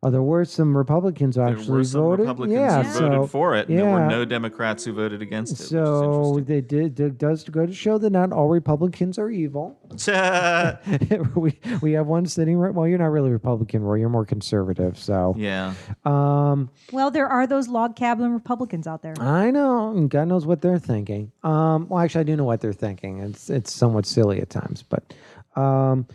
Oh, 0.00 0.10
there 0.10 0.22
were 0.22 0.44
some 0.44 0.76
Republicans 0.76 1.34
who 1.34 1.42
There 1.42 1.50
actually 1.50 1.78
were 1.78 1.82
some 1.82 2.02
voted. 2.02 2.20
Republicans 2.20 2.54
yeah, 2.54 2.84
who 2.84 2.92
so, 2.92 3.08
voted 3.08 3.30
for 3.30 3.56
it, 3.56 3.68
and 3.68 3.78
there 3.78 3.84
were 3.84 4.06
no 4.06 4.24
Democrats 4.24 4.84
who 4.84 4.92
voted 4.92 5.22
against 5.22 5.60
it. 5.60 5.64
So 5.64 6.34
which 6.34 6.44
they 6.44 6.60
did. 6.60 7.00
It 7.00 7.18
does 7.18 7.42
go 7.42 7.66
to 7.66 7.72
show 7.72 7.98
that 7.98 8.10
not 8.10 8.30
all 8.30 8.46
Republicans 8.46 9.18
are 9.18 9.28
evil. 9.28 9.76
we 11.34 11.58
we 11.82 11.92
have 11.94 12.06
one 12.06 12.26
sitting 12.26 12.58
right. 12.58 12.72
Well, 12.72 12.86
you're 12.86 12.98
not 12.98 13.10
really 13.10 13.30
Republican, 13.30 13.82
Roy. 13.82 13.96
You're 13.96 14.08
more 14.08 14.24
conservative. 14.24 14.96
So, 14.96 15.34
yeah. 15.36 15.74
um, 16.04 16.70
well, 16.92 17.10
there 17.10 17.26
are 17.26 17.48
those 17.48 17.66
log 17.66 17.96
cabin 17.96 18.32
Republicans 18.32 18.86
out 18.86 19.02
there. 19.02 19.14
I 19.20 19.50
know, 19.50 20.06
God 20.08 20.28
knows 20.28 20.46
what 20.46 20.62
they're 20.62 20.78
thinking. 20.78 21.32
Um, 21.42 21.88
well, 21.88 21.98
actually, 21.98 22.20
I 22.20 22.24
do 22.24 22.36
know 22.36 22.44
what 22.44 22.60
they're 22.60 22.72
thinking. 22.72 23.18
It's 23.18 23.50
it's 23.50 23.72
somewhat 23.72 24.06
silly 24.06 24.40
at 24.40 24.48
times, 24.48 24.84
but 24.84 25.12
um, 25.56 26.06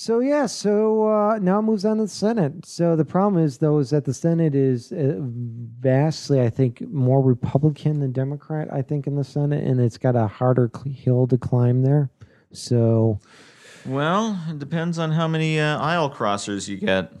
so 0.00 0.20
yeah. 0.20 0.46
So 0.46 1.06
uh, 1.06 1.38
now 1.42 1.58
it 1.58 1.62
moves 1.62 1.84
on 1.84 1.98
to 1.98 2.04
the 2.04 2.08
Senate. 2.08 2.64
So 2.64 2.96
the 2.96 3.04
problem 3.04 3.44
is, 3.44 3.58
though, 3.58 3.80
is 3.80 3.90
that 3.90 4.06
the 4.06 4.14
Senate 4.14 4.54
is 4.54 4.92
uh, 4.92 5.16
vastly, 5.18 6.40
I 6.40 6.48
think, 6.48 6.80
more 6.88 7.20
Republican 7.22 8.00
than 8.00 8.10
Democrat. 8.10 8.72
I 8.72 8.80
think 8.80 9.06
in 9.06 9.16
the 9.16 9.24
Senate, 9.24 9.62
and 9.62 9.78
it's 9.78 9.98
got 9.98 10.16
a 10.16 10.26
harder 10.26 10.70
hill 10.86 11.26
to 11.26 11.36
climb 11.36 11.82
there. 11.82 12.08
So 12.50 13.20
Well, 13.84 14.42
it 14.48 14.58
depends 14.58 14.98
on 14.98 15.10
how 15.12 15.28
many 15.28 15.60
uh, 15.60 15.78
aisle 15.78 16.10
crossers 16.10 16.66
you 16.66 16.78
get. 16.78 17.12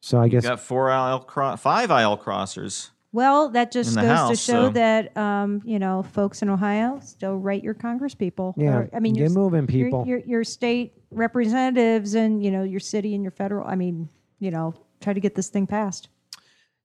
so 0.00 0.18
I 0.18 0.28
guess 0.28 0.44
You 0.44 0.48
guess 0.48 0.48
got 0.48 0.60
four 0.60 0.90
aisle, 0.90 1.20
cro- 1.20 1.58
five 1.58 1.90
aisle 1.90 2.16
crossers. 2.16 2.88
Well, 3.12 3.48
that 3.50 3.72
just 3.72 3.90
In 3.90 3.94
goes 3.96 4.04
the 4.04 4.08
to 4.08 4.14
House, 4.16 4.40
show 4.44 4.66
so- 4.66 4.70
that 4.70 5.16
um, 5.16 5.62
you 5.64 5.78
know, 5.78 6.02
folks 6.02 6.42
in 6.42 6.48
Ohio 6.48 7.00
still 7.02 7.36
write 7.36 7.64
your 7.64 7.74
Congress 7.74 8.14
people. 8.14 8.54
yeah. 8.56 8.76
Or, 8.76 8.90
I 8.94 9.00
mean, 9.00 9.14
get 9.14 9.22
your, 9.22 9.30
moving, 9.30 9.68
your, 9.68 9.86
people. 9.86 10.06
your 10.06 10.18
your 10.20 10.44
state 10.44 10.94
representatives 11.10 12.14
and 12.14 12.42
you 12.44 12.50
know 12.50 12.62
your 12.62 12.80
city 12.80 13.14
and 13.14 13.22
your 13.24 13.32
federal. 13.32 13.66
I 13.66 13.74
mean, 13.74 14.08
you 14.38 14.50
know, 14.50 14.74
try 15.00 15.12
to 15.12 15.20
get 15.20 15.34
this 15.34 15.48
thing 15.48 15.66
passed. 15.66 16.08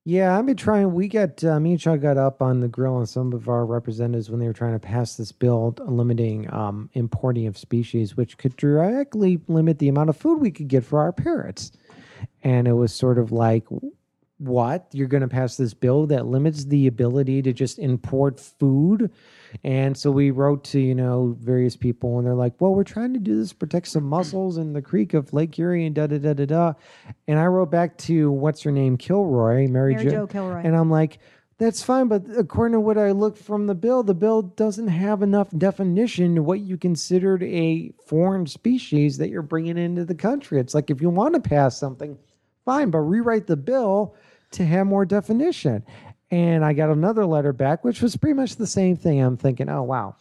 Yeah, 0.08 0.38
I've 0.38 0.46
been 0.46 0.56
trying. 0.56 0.92
We 0.94 1.08
got 1.08 1.42
uh, 1.42 1.58
me 1.58 1.72
and 1.72 1.80
Chuck 1.80 2.00
got 2.00 2.16
up 2.16 2.40
on 2.40 2.60
the 2.60 2.68
grill 2.68 2.94
on 2.94 3.06
some 3.06 3.32
of 3.32 3.48
our 3.48 3.66
representatives 3.66 4.30
when 4.30 4.38
they 4.38 4.46
were 4.46 4.52
trying 4.52 4.72
to 4.74 4.78
pass 4.78 5.16
this 5.16 5.32
bill 5.32 5.74
limiting 5.84 6.52
um, 6.54 6.90
importing 6.94 7.48
of 7.48 7.58
species, 7.58 8.16
which 8.16 8.38
could 8.38 8.54
directly 8.56 9.40
limit 9.48 9.80
the 9.80 9.88
amount 9.88 10.10
of 10.10 10.16
food 10.16 10.40
we 10.40 10.52
could 10.52 10.68
get 10.68 10.84
for 10.84 11.00
our 11.00 11.12
parrots. 11.12 11.72
And 12.44 12.68
it 12.68 12.74
was 12.74 12.94
sort 12.94 13.18
of 13.18 13.32
like, 13.32 13.64
what? 14.38 14.86
You're 14.92 15.08
going 15.08 15.22
to 15.22 15.28
pass 15.28 15.56
this 15.56 15.74
bill 15.74 16.06
that 16.08 16.26
limits 16.26 16.64
the 16.64 16.86
ability 16.86 17.42
to 17.42 17.52
just 17.52 17.78
import 17.78 18.38
food? 18.38 19.10
And 19.64 19.96
so 19.96 20.10
we 20.10 20.30
wrote 20.30 20.64
to, 20.64 20.80
you 20.80 20.94
know, 20.94 21.36
various 21.40 21.76
people, 21.76 22.18
and 22.18 22.26
they're 22.26 22.34
like, 22.34 22.60
well, 22.60 22.74
we're 22.74 22.84
trying 22.84 23.14
to 23.14 23.20
do 23.20 23.38
this, 23.38 23.52
protect 23.52 23.88
some 23.88 24.04
mussels 24.04 24.58
in 24.58 24.72
the 24.72 24.82
creek 24.82 25.14
of 25.14 25.32
Lake 25.32 25.58
Erie 25.58 25.86
and 25.86 25.94
da 25.94 26.06
da 26.06 26.18
da 26.18 26.34
da 26.34 26.44
da. 26.44 26.72
And 27.26 27.38
I 27.38 27.46
wrote 27.46 27.70
back 27.70 27.96
to, 27.98 28.30
what's 28.30 28.62
her 28.62 28.72
name, 28.72 28.96
Kilroy, 28.96 29.68
Mary, 29.68 29.94
Mary 29.94 30.10
Jo 30.10 30.26
Kilroy. 30.26 30.62
And 30.64 30.76
I'm 30.76 30.90
like, 30.90 31.18
that's 31.58 31.82
fine, 31.82 32.08
but 32.08 32.24
according 32.36 32.74
to 32.74 32.80
what 32.80 32.98
I 32.98 33.12
looked 33.12 33.38
from 33.38 33.66
the 33.66 33.74
bill, 33.74 34.02
the 34.02 34.12
bill 34.14 34.42
doesn't 34.42 34.88
have 34.88 35.22
enough 35.22 35.48
definition 35.56 36.34
to 36.34 36.42
what 36.42 36.60
you 36.60 36.76
considered 36.76 37.42
a 37.42 37.94
foreign 38.06 38.46
species 38.46 39.16
that 39.16 39.30
you're 39.30 39.40
bringing 39.40 39.78
into 39.78 40.04
the 40.04 40.14
country. 40.14 40.60
It's 40.60 40.74
like 40.74 40.90
if 40.90 41.00
you 41.00 41.08
want 41.08 41.32
to 41.32 41.40
pass 41.40 41.78
something, 41.78 42.18
fine, 42.66 42.90
but 42.90 42.98
rewrite 42.98 43.46
the 43.46 43.56
bill 43.56 44.14
to 44.52 44.64
have 44.64 44.86
more 44.86 45.04
definition. 45.04 45.84
And 46.30 46.64
I 46.64 46.72
got 46.72 46.90
another 46.90 47.24
letter 47.24 47.52
back, 47.52 47.84
which 47.84 48.02
was 48.02 48.16
pretty 48.16 48.34
much 48.34 48.56
the 48.56 48.66
same 48.66 48.96
thing. 48.96 49.20
I'm 49.22 49.36
thinking, 49.36 49.68
oh 49.68 49.82
wow, 49.84 50.16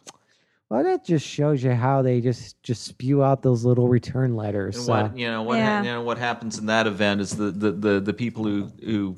well 0.70 0.84
that 0.84 1.04
just 1.06 1.26
shows 1.26 1.64
you 1.64 1.72
how 1.72 2.02
they 2.04 2.22
just 2.22 2.62
just 2.62 2.84
spew 2.84 3.24
out 3.24 3.42
those 3.42 3.66
little 3.66 3.88
return 3.88 4.36
letters. 4.36 4.76
And 4.76 4.86
So- 4.86 4.92
what 4.94 5.18
you 5.18 5.28
know 5.28 5.42
what 5.44 5.58
Yeah. 5.58 5.80
you 5.82 5.90
know 5.92 6.02
what 6.04 6.18
happens 6.18 6.60
in 6.60 6.68
that 6.68 6.86
event 6.88 7.22
is 7.22 7.32
the 7.36 7.50
the 7.52 7.72
the, 7.72 8.00
the 8.00 8.14
people 8.14 8.44
who 8.44 8.72
who 8.84 9.16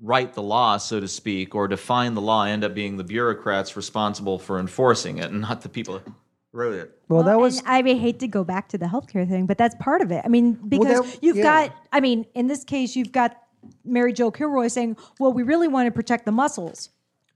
write 0.00 0.34
the 0.34 0.42
law, 0.42 0.76
so 0.76 1.00
to 1.00 1.08
speak, 1.08 1.54
or 1.54 1.66
define 1.66 2.14
the 2.14 2.20
law, 2.20 2.44
end 2.44 2.62
up 2.62 2.74
being 2.74 2.96
the 2.96 3.04
bureaucrats 3.04 3.74
responsible 3.76 4.38
for 4.38 4.58
enforcing 4.60 5.18
it, 5.18 5.30
and 5.30 5.40
not 5.40 5.62
the 5.62 5.68
people 5.68 5.98
who 5.98 6.12
wrote 6.52 6.74
it. 6.74 6.96
well, 7.08 7.22
that 7.24 7.40
was 7.40 7.60
I 7.66 7.82
hate 7.82 8.20
to 8.20 8.28
go 8.28 8.44
back 8.44 8.68
to 8.68 8.78
the 8.78 8.86
healthcare 8.86 9.28
thing, 9.28 9.46
but 9.46 9.58
that's 9.58 9.74
part 9.80 10.00
of 10.02 10.12
it. 10.12 10.22
I 10.24 10.28
mean, 10.28 10.52
because 10.68 11.00
that- 11.00 11.22
you've 11.24 11.38
yeah. 11.38 11.42
got, 11.68 11.76
I 11.92 11.98
mean, 12.00 12.26
in 12.34 12.46
this 12.46 12.62
case, 12.64 12.94
you've 12.94 13.10
got 13.12 13.36
Mary 13.84 14.12
Jo 14.12 14.30
Kilroy 14.30 14.68
saying, 14.68 14.96
well, 15.18 15.32
we 15.32 15.42
really 15.42 15.68
want 15.68 15.86
to 15.86 15.92
protect 15.92 16.24
the 16.24 16.32
mussels. 16.32 16.90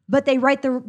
but 0.08 0.24
they 0.24 0.38
write 0.38 0.62
the 0.62 0.82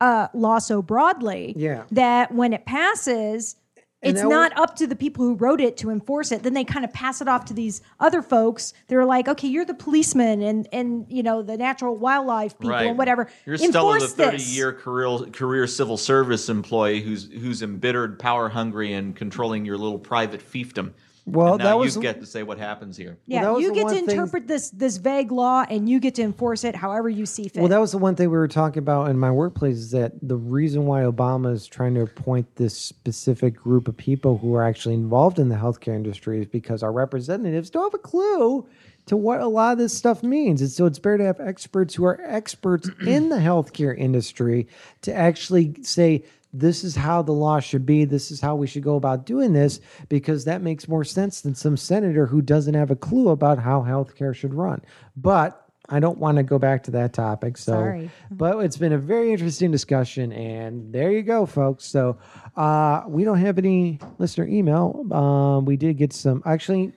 uh, 0.00 0.28
law 0.34 0.58
so 0.58 0.82
broadly 0.82 1.54
Yeah. 1.56 1.84
that 1.92 2.32
when 2.34 2.52
it 2.52 2.66
passes, 2.66 3.56
And 4.02 4.10
it's 4.12 4.20
that 4.22 4.28
not 4.28 4.52
up 4.58 4.76
to 4.76 4.86
the 4.86 4.96
people 4.96 5.24
who 5.24 5.34
wrote 5.34 5.62
it 5.62 5.78
to 5.78 5.88
enforce 5.88 6.30
it. 6.30 6.42
Then 6.42 6.52
they 6.52 6.64
kind 6.64 6.84
of 6.84 6.92
pass 6.92 7.22
it 7.22 7.28
off 7.28 7.46
to 7.46 7.54
these 7.54 7.80
other 8.00 8.20
folks. 8.20 8.74
They're 8.88 9.06
like, 9.06 9.28
okay, 9.28 9.48
you're 9.48 9.64
the 9.64 9.72
policeman 9.72 10.42
and 10.42 10.68
and 10.72 11.06
you 11.08 11.22
know 11.22 11.40
the 11.42 11.56
natural 11.56 11.96
wildlife 11.96 12.58
people 12.58 12.76
and 12.76 12.98
whatever. 12.98 13.30
You're 13.46 13.56
still 13.56 13.70
the 13.72 13.94
Enforce 13.94 14.12
thirty 14.12 14.36
this. 14.36 14.54
year 14.54 14.74
career 14.74 15.20
career 15.32 15.66
civil 15.66 15.96
service 15.96 16.50
employee 16.50 17.00
who's 17.00 17.30
who's 17.32 17.62
embittered, 17.62 18.18
power 18.18 18.50
hungry, 18.50 18.92
and 18.92 19.16
controlling 19.16 19.64
your 19.64 19.78
little 19.78 19.98
private 19.98 20.42
fiefdom. 20.46 20.92
Well, 21.26 21.54
And 21.54 21.58
now 21.60 21.64
that 21.70 21.78
was- 21.78 21.96
you 21.96 22.02
get 22.02 22.20
to 22.20 22.26
say 22.26 22.42
what 22.42 22.58
happens 22.58 22.98
here. 22.98 23.16
Yeah, 23.26 23.44
that 23.44 23.54
was 23.54 23.62
you 23.62 23.72
get 23.72 23.84
one 23.84 23.94
to 23.94 24.00
thing- 24.00 24.10
interpret 24.10 24.46
this 24.46 24.68
this 24.70 24.98
vague 24.98 25.32
law, 25.32 25.64
and 25.70 25.88
you 25.88 25.98
get 25.98 26.14
to 26.16 26.22
enforce 26.22 26.64
it 26.64 26.76
however 26.76 27.08
you 27.08 27.24
see 27.24 27.48
fit. 27.48 27.60
Well, 27.60 27.68
that 27.70 27.80
was 27.80 27.92
the 27.92 27.98
one 27.98 28.14
thing 28.14 28.28
we 28.30 28.36
were 28.36 28.46
talking 28.48 28.78
about 28.80 29.08
in 29.08 29.18
my 29.18 29.30
workplace 29.30 29.76
is 29.76 29.90
that 29.92 30.12
the 30.20 30.36
reason 30.36 30.84
why 30.84 31.02
Obama 31.02 31.52
is 31.52 31.66
trying 31.66 31.94
to 31.94 32.02
appoint 32.02 32.56
this 32.56 32.76
specific 32.76 33.56
group 33.56 33.88
of 33.88 33.96
people 33.96 34.38
who 34.38 34.54
are 34.54 34.62
actually 34.62 34.94
involved 34.94 35.38
in 35.38 35.48
the 35.48 35.56
healthcare 35.56 35.94
industry 35.94 36.40
is 36.42 36.46
because 36.46 36.82
our 36.82 36.92
representatives 36.92 37.70
don't 37.70 37.84
have 37.84 37.94
a 37.94 37.98
clue 38.02 38.66
to 39.06 39.16
what 39.16 39.40
a 39.40 39.46
lot 39.48 39.72
of 39.72 39.78
this 39.78 39.92
stuff 39.94 40.22
means. 40.22 40.60
And 40.60 40.70
so 40.70 40.86
it's 40.86 40.98
better 40.98 41.18
to 41.18 41.24
have 41.24 41.40
experts 41.40 41.94
who 41.94 42.04
are 42.04 42.20
experts 42.24 42.90
in 43.06 43.28
the 43.30 43.36
healthcare 43.36 43.96
industry 43.96 44.66
to 45.02 45.12
actually 45.14 45.74
say, 45.82 46.22
this 46.54 46.84
is 46.84 46.94
how 46.94 47.20
the 47.20 47.32
law 47.32 47.60
should 47.60 47.84
be. 47.84 48.04
This 48.04 48.30
is 48.30 48.40
how 48.40 48.54
we 48.54 48.66
should 48.66 48.84
go 48.84 48.96
about 48.96 49.26
doing 49.26 49.52
this 49.52 49.80
because 50.08 50.44
that 50.44 50.62
makes 50.62 50.88
more 50.88 51.04
sense 51.04 51.40
than 51.40 51.54
some 51.54 51.76
senator 51.76 52.26
who 52.26 52.40
doesn't 52.40 52.74
have 52.74 52.90
a 52.90 52.96
clue 52.96 53.30
about 53.30 53.58
how 53.58 53.82
healthcare 53.82 54.34
should 54.34 54.54
run. 54.54 54.80
But 55.16 55.60
I 55.88 56.00
don't 56.00 56.18
want 56.18 56.38
to 56.38 56.42
go 56.42 56.58
back 56.58 56.84
to 56.84 56.92
that 56.92 57.12
topic. 57.12 57.58
So, 57.58 57.72
Sorry. 57.72 58.10
but 58.30 58.58
it's 58.64 58.76
been 58.76 58.92
a 58.92 58.98
very 58.98 59.32
interesting 59.32 59.70
discussion, 59.70 60.32
and 60.32 60.92
there 60.94 61.10
you 61.10 61.22
go, 61.22 61.44
folks. 61.44 61.84
So, 61.84 62.16
uh, 62.56 63.02
we 63.06 63.24
don't 63.24 63.38
have 63.38 63.58
any 63.58 63.98
listener 64.18 64.46
email. 64.46 65.04
Um, 65.12 65.64
we 65.66 65.76
did 65.76 65.98
get 65.98 66.12
some. 66.12 66.42
Actually, 66.46 66.92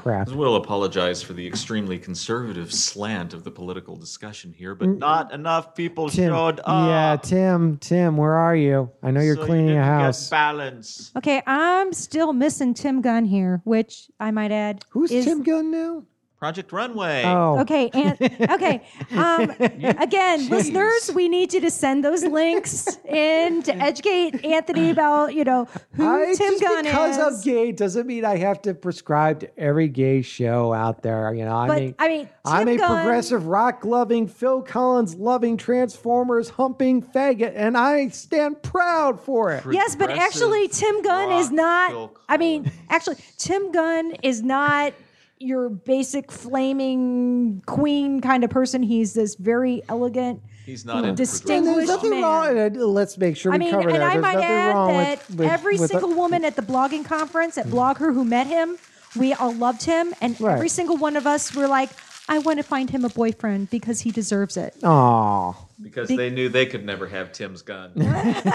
crap. 0.00 0.28
We'll 0.28 0.56
apologize 0.56 1.22
for 1.22 1.32
the 1.34 1.46
extremely 1.46 1.98
conservative 1.98 2.72
slant 2.72 3.34
of 3.34 3.44
the 3.44 3.50
political 3.50 3.96
discussion 3.96 4.52
here, 4.52 4.74
but 4.74 4.88
not 4.88 5.32
enough 5.32 5.74
people 5.74 6.06
Mm. 6.08 6.12
Tim, 6.12 6.32
showed 6.32 6.60
up. 6.64 6.88
yeah, 6.88 7.16
Tim, 7.22 7.76
Tim, 7.78 8.16
where 8.16 8.32
are 8.34 8.56
you? 8.56 8.90
I 9.02 9.10
know 9.10 9.20
you're 9.20 9.36
so 9.36 9.44
cleaning 9.46 9.66
didn't 9.68 9.82
a 9.82 9.84
get 9.84 10.04
house. 10.06 10.30
balance. 10.30 11.10
okay, 11.16 11.42
I'm 11.46 11.92
still 11.92 12.32
missing 12.32 12.74
Tim 12.74 13.00
Gunn 13.02 13.24
here, 13.24 13.60
which 13.64 14.10
I 14.18 14.30
might 14.30 14.52
add. 14.52 14.82
Who's 14.90 15.10
is, 15.10 15.24
Tim 15.24 15.42
Gunn 15.42 15.70
now? 15.70 16.02
Project 16.40 16.72
Runway. 16.72 17.22
Oh, 17.26 17.58
Okay, 17.60 17.90
and 17.92 18.16
okay. 18.50 18.82
Um, 19.12 19.50
again, 20.00 20.48
listeners, 20.48 21.12
we 21.14 21.28
need 21.28 21.52
you 21.52 21.60
to 21.60 21.70
send 21.70 22.02
those 22.02 22.24
links 22.24 22.96
in 23.04 23.62
to 23.64 23.76
educate 23.76 24.42
Anthony 24.42 24.88
about 24.88 25.34
you 25.34 25.44
know 25.44 25.66
who 25.92 26.08
I, 26.08 26.32
Tim 26.34 26.52
just 26.52 26.62
Gunn 26.62 26.84
because 26.84 27.18
is. 27.18 27.22
I'm 27.22 27.40
gay 27.42 27.72
doesn't 27.72 28.06
mean 28.06 28.24
I 28.24 28.38
have 28.38 28.62
to 28.62 28.72
prescribe 28.72 29.40
to 29.40 29.60
every 29.60 29.88
gay 29.88 30.22
show 30.22 30.72
out 30.72 31.02
there. 31.02 31.34
You 31.34 31.44
know, 31.44 31.54
I 31.54 31.68
but 31.68 31.78
mean, 31.78 31.94
I 31.98 32.08
mean, 32.08 32.24
Tim 32.24 32.32
I'm 32.46 32.68
a 32.68 32.76
Gunn, 32.78 32.88
progressive 32.88 33.46
rock 33.46 33.84
loving, 33.84 34.26
Phil 34.26 34.62
Collins 34.62 35.16
loving, 35.16 35.58
Transformers 35.58 36.48
humping 36.48 37.02
faggot, 37.02 37.52
and 37.54 37.76
I 37.76 38.08
stand 38.08 38.62
proud 38.62 39.20
for 39.20 39.52
it. 39.52 39.62
Yes, 39.70 39.94
but 39.94 40.08
actually, 40.08 40.68
Tim 40.68 41.02
Gunn 41.02 41.32
is 41.32 41.50
not. 41.50 42.12
I 42.30 42.38
mean, 42.38 42.72
actually, 42.88 43.16
Tim 43.36 43.72
Gunn 43.72 44.12
is 44.22 44.42
not 44.42 44.94
your 45.40 45.70
basic 45.70 46.30
flaming 46.30 47.62
queen 47.66 48.20
kind 48.20 48.44
of 48.44 48.50
person. 48.50 48.82
He's 48.82 49.14
this 49.14 49.34
very 49.36 49.82
elegant. 49.88 50.42
He's 50.66 50.84
not 50.84 51.04
in 51.04 51.14
Distinct- 51.14 51.50
And 51.50 51.66
there's 51.66 51.88
Distinguished 51.88 51.88
nothing 51.88 52.10
man. 52.10 52.22
wrong. 52.22 52.58
and, 52.58 52.76
Let's 52.76 53.16
make 53.18 53.36
sure 53.36 53.50
we 53.50 53.56
I 53.56 53.58
mean, 53.58 53.70
cover 53.70 53.88
and 53.88 54.02
that. 54.02 54.02
I 54.02 54.10
There's 54.12 54.22
might 54.22 54.36
add 54.44 54.74
wrong 54.74 54.88
that 54.92 55.28
with, 55.30 55.38
with 55.38 55.48
every 55.50 55.78
with 55.78 55.90
single 55.90 56.12
woman 56.14 56.44
at 56.44 56.56
the 56.56 56.62
blogging 56.62 57.04
conference 57.04 57.56
at 57.58 57.66
BlogHer 57.66 58.12
who 58.14 58.24
met 58.24 58.46
him, 58.46 58.76
we 59.16 59.32
all 59.32 59.52
loved 59.54 59.82
him, 59.82 60.14
and 60.20 60.38
Right. 60.40 60.52
every 60.54 60.68
single 60.68 60.96
one 60.98 61.16
of 61.16 61.26
us 61.26 61.54
were 61.56 61.66
like, 61.66 61.88
I 62.28 62.38
want 62.38 62.58
to 62.58 62.62
find 62.62 62.90
him 62.90 63.04
a 63.04 63.08
boyfriend 63.08 63.70
because 63.70 64.02
he 64.02 64.10
deserves 64.12 64.56
it. 64.56 64.76
Aw. 64.84 65.52
because 65.82 66.08
they 66.08 66.28
knew 66.30 66.48
they 66.50 66.66
could 66.66 66.84
never 66.84 67.08
have 67.08 67.32
Tim's 67.32 67.62
gun. 67.62 67.92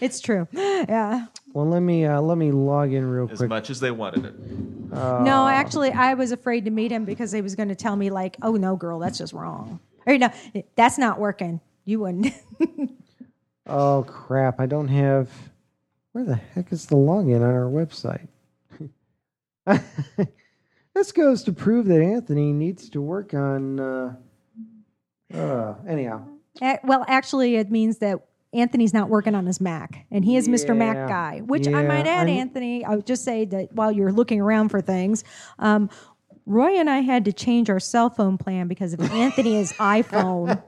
It's 0.00 0.20
true. 0.20 0.46
Yeah. 0.52 1.26
Well, 1.52 1.66
let 1.66 1.80
me 1.80 2.04
uh, 2.04 2.20
let 2.20 2.38
me 2.38 2.52
log 2.52 2.92
in 2.92 3.08
real 3.08 3.26
quick. 3.26 3.32
as 3.32 3.38
quick. 3.38 3.48
much 3.48 3.70
as 3.70 3.80
they 3.80 3.90
wanted 3.90 4.26
it. 4.26 4.34
No, 4.90 5.46
actually, 5.48 5.90
I 5.90 6.14
was 6.14 6.32
afraid 6.32 6.64
to 6.64 6.70
meet 6.70 6.90
him 6.90 7.04
because 7.04 7.32
he 7.32 7.40
was 7.40 7.54
going 7.54 7.68
to 7.68 7.74
tell 7.74 7.96
me 7.96 8.10
like, 8.10 8.36
"Oh 8.42 8.52
no, 8.52 8.76
girl, 8.76 8.98
that's 8.98 9.18
just 9.18 9.32
wrong." 9.32 9.80
Or 10.06 10.16
no, 10.16 10.30
that's 10.76 10.98
not 10.98 11.18
working. 11.18 11.60
You 11.84 12.00
wouldn't. 12.00 12.32
Oh 13.68 14.04
crap! 14.08 14.60
I 14.60 14.66
don't 14.66 14.88
have. 14.88 15.30
Where 16.12 16.24
the 16.24 16.36
heck 16.36 16.72
is 16.72 16.86
the 16.86 16.96
login 16.96 17.36
on 17.36 17.54
our 17.54 17.66
website? 17.66 18.28
this 20.94 21.12
goes 21.12 21.42
to 21.44 21.52
prove 21.52 21.86
that 21.86 22.00
Anthony 22.00 22.52
needs 22.52 22.88
to 22.90 23.02
work 23.02 23.34
on. 23.34 23.78
Uh, 23.78 24.16
uh, 25.34 25.74
anyhow, 25.86 26.24
well, 26.82 27.04
actually, 27.08 27.56
it 27.56 27.70
means 27.70 27.98
that 27.98 28.20
Anthony's 28.54 28.94
not 28.94 29.08
working 29.10 29.34
on 29.34 29.44
his 29.46 29.60
Mac, 29.60 30.06
and 30.10 30.24
he 30.24 30.36
is 30.36 30.48
Mr. 30.48 30.74
Mac 30.76 31.08
guy. 31.08 31.40
Which 31.44 31.68
I 31.68 31.82
might 31.82 32.06
add, 32.06 32.28
I'm- 32.28 32.28
Anthony, 32.28 32.84
I 32.84 32.96
would 32.96 33.06
just 33.06 33.24
say 33.24 33.44
that 33.46 33.72
while 33.74 33.92
you're 33.92 34.12
looking 34.12 34.40
around 34.40 34.70
for 34.70 34.80
things, 34.80 35.22
um, 35.58 35.90
Roy 36.46 36.78
and 36.78 36.88
I 36.88 37.00
had 37.00 37.26
to 37.26 37.32
change 37.32 37.68
our 37.68 37.78
cell 37.80 38.08
phone 38.08 38.38
plan 38.38 38.68
because 38.68 38.94
of 38.94 39.00
Anthony's 39.00 39.72
iPhone. 39.78 40.62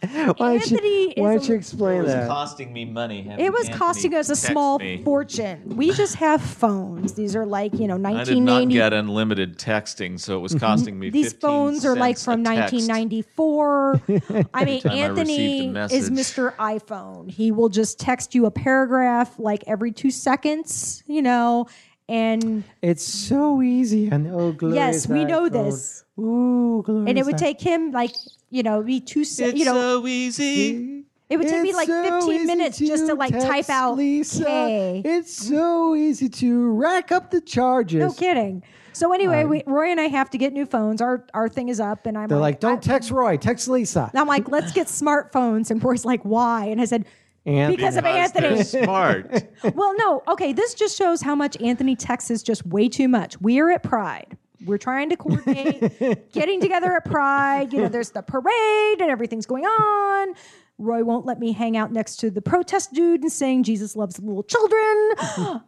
Why 0.00 0.34
don't 0.36 0.40
Anthony 0.40 1.14
you, 1.16 1.22
why 1.22 1.34
is 1.34 1.42
don't 1.42 1.48
you 1.48 1.54
a- 1.54 1.58
explain 1.58 1.98
It 2.00 2.02
was 2.02 2.12
that? 2.12 2.28
costing 2.28 2.72
me 2.72 2.84
money. 2.84 3.22
having 3.22 3.44
It 3.44 3.52
was 3.52 3.66
Anthony 3.66 3.78
costing 3.78 4.14
us 4.14 4.26
a 4.28 4.32
text 4.32 4.46
small 4.46 4.78
me. 4.78 5.02
fortune. 5.04 5.62
We 5.76 5.92
just 5.92 6.16
have 6.16 6.40
phones. 6.42 7.14
These 7.14 7.36
are 7.36 7.46
like 7.46 7.74
you 7.74 7.86
know 7.88 7.94
I 7.94 8.24
did 8.24 8.38
not 8.38 8.64
1990. 8.66 8.74
get 8.74 8.92
unlimited 8.92 9.58
texting, 9.58 10.18
so 10.18 10.36
it 10.36 10.40
was 10.40 10.52
mm-hmm. 10.52 10.64
costing 10.64 10.98
me. 10.98 11.10
These 11.10 11.32
15 11.32 11.40
phones 11.40 11.84
are 11.84 11.96
like 11.96 12.16
cents 12.16 12.24
from 12.24 12.44
text. 12.44 12.74
1994. 12.74 14.00
I 14.54 14.64
mean, 14.64 14.80
time 14.82 14.92
I 14.92 14.96
Anthony 14.96 15.70
received 15.70 15.76
a 15.76 15.84
is 15.84 16.10
message. 16.10 16.36
Mr. 16.36 16.56
iPhone. 16.56 17.30
He 17.30 17.52
will 17.52 17.68
just 17.68 17.98
text 18.00 18.34
you 18.34 18.46
a 18.46 18.50
paragraph 18.50 19.38
like 19.38 19.64
every 19.66 19.92
two 19.92 20.10
seconds, 20.10 21.02
you 21.06 21.22
know, 21.22 21.66
and 22.08 22.64
It's 22.82 23.04
so 23.04 23.62
easy. 23.62 24.08
And 24.08 24.26
oh, 24.28 24.52
glorious 24.52 24.76
yes, 24.76 25.08
we 25.08 25.24
know 25.24 25.48
iPhone. 25.48 25.52
this. 25.52 26.04
Ooh, 26.18 26.82
glorious 26.84 27.08
And 27.08 27.18
it 27.18 27.24
would 27.24 27.38
take 27.38 27.60
him 27.60 27.92
like, 27.92 28.10
you 28.50 28.62
know, 28.62 28.82
be 28.82 29.00
two, 29.00 29.24
se- 29.24 29.50
It's 29.50 29.58
you 29.58 29.64
know, 29.64 29.74
so 30.00 30.06
easy. 30.06 31.04
it 31.28 31.36
would 31.38 31.48
take 31.48 31.62
me 31.62 31.72
like 31.72 31.88
15 31.88 32.32
easy 32.34 32.44
minutes 32.46 32.78
just 32.78 33.06
to 33.06 33.14
like 33.14 33.32
type 33.32 33.70
out 33.70 33.96
Lisa. 33.96 34.44
K. 34.44 35.02
It's 35.04 35.32
so 35.32 35.94
easy 35.94 36.28
to 36.28 36.70
rack 36.72 37.12
up 37.12 37.30
the 37.30 37.40
charges. 37.40 38.00
No 38.00 38.12
kidding. 38.12 38.62
So 38.92 39.12
anyway, 39.12 39.44
we, 39.44 39.62
Roy 39.66 39.90
and 39.90 40.00
I 40.00 40.08
have 40.08 40.28
to 40.30 40.38
get 40.38 40.52
new 40.52 40.66
phones. 40.66 41.00
Our 41.00 41.24
our 41.32 41.48
thing 41.48 41.68
is 41.68 41.78
up, 41.80 42.06
and 42.06 42.18
I'm 42.18 42.28
They're 42.28 42.38
like, 42.38 42.58
don't 42.60 42.78
I- 42.78 42.92
text 42.92 43.10
Roy, 43.10 43.36
text 43.36 43.68
Lisa. 43.68 44.10
I'm 44.14 44.26
like, 44.26 44.48
let's 44.48 44.72
get 44.72 44.88
smartphones, 44.88 45.70
and 45.70 45.82
Roy's 45.82 46.04
like, 46.04 46.22
why? 46.24 46.64
And 46.66 46.80
I 46.80 46.84
said, 46.86 47.06
And 47.46 47.74
because 47.74 47.96
of 47.96 48.02
Because 48.04 48.32
they're 48.32 48.44
Anthony. 48.50 48.64
smart. 48.84 49.74
well, 49.76 49.94
no, 49.96 50.22
okay, 50.28 50.52
this 50.52 50.74
just 50.74 50.98
shows 50.98 51.22
how 51.22 51.36
much 51.36 51.56
Anthony 51.62 51.94
texts 51.94 52.30
is 52.32 52.42
just 52.42 52.66
way 52.66 52.88
too 52.88 53.06
much. 53.08 53.40
We 53.40 53.60
are 53.60 53.70
at 53.70 53.84
Pride. 53.84 54.36
We're 54.66 54.78
trying 54.78 55.08
to 55.10 55.16
coordinate 55.16 56.32
getting 56.32 56.60
together 56.60 56.92
at 56.94 57.04
Pride. 57.04 57.72
You 57.72 57.80
know, 57.82 57.88
there's 57.88 58.10
the 58.10 58.22
parade 58.22 59.00
and 59.00 59.10
everything's 59.10 59.46
going 59.46 59.64
on. 59.64 60.34
Roy 60.78 61.02
won't 61.04 61.26
let 61.26 61.38
me 61.38 61.52
hang 61.52 61.76
out 61.76 61.92
next 61.92 62.16
to 62.20 62.30
the 62.30 62.42
protest 62.42 62.92
dude 62.92 63.22
and 63.22 63.30
sing 63.32 63.62
Jesus 63.62 63.96
loves 63.96 64.18
little 64.18 64.42
children. 64.42 65.12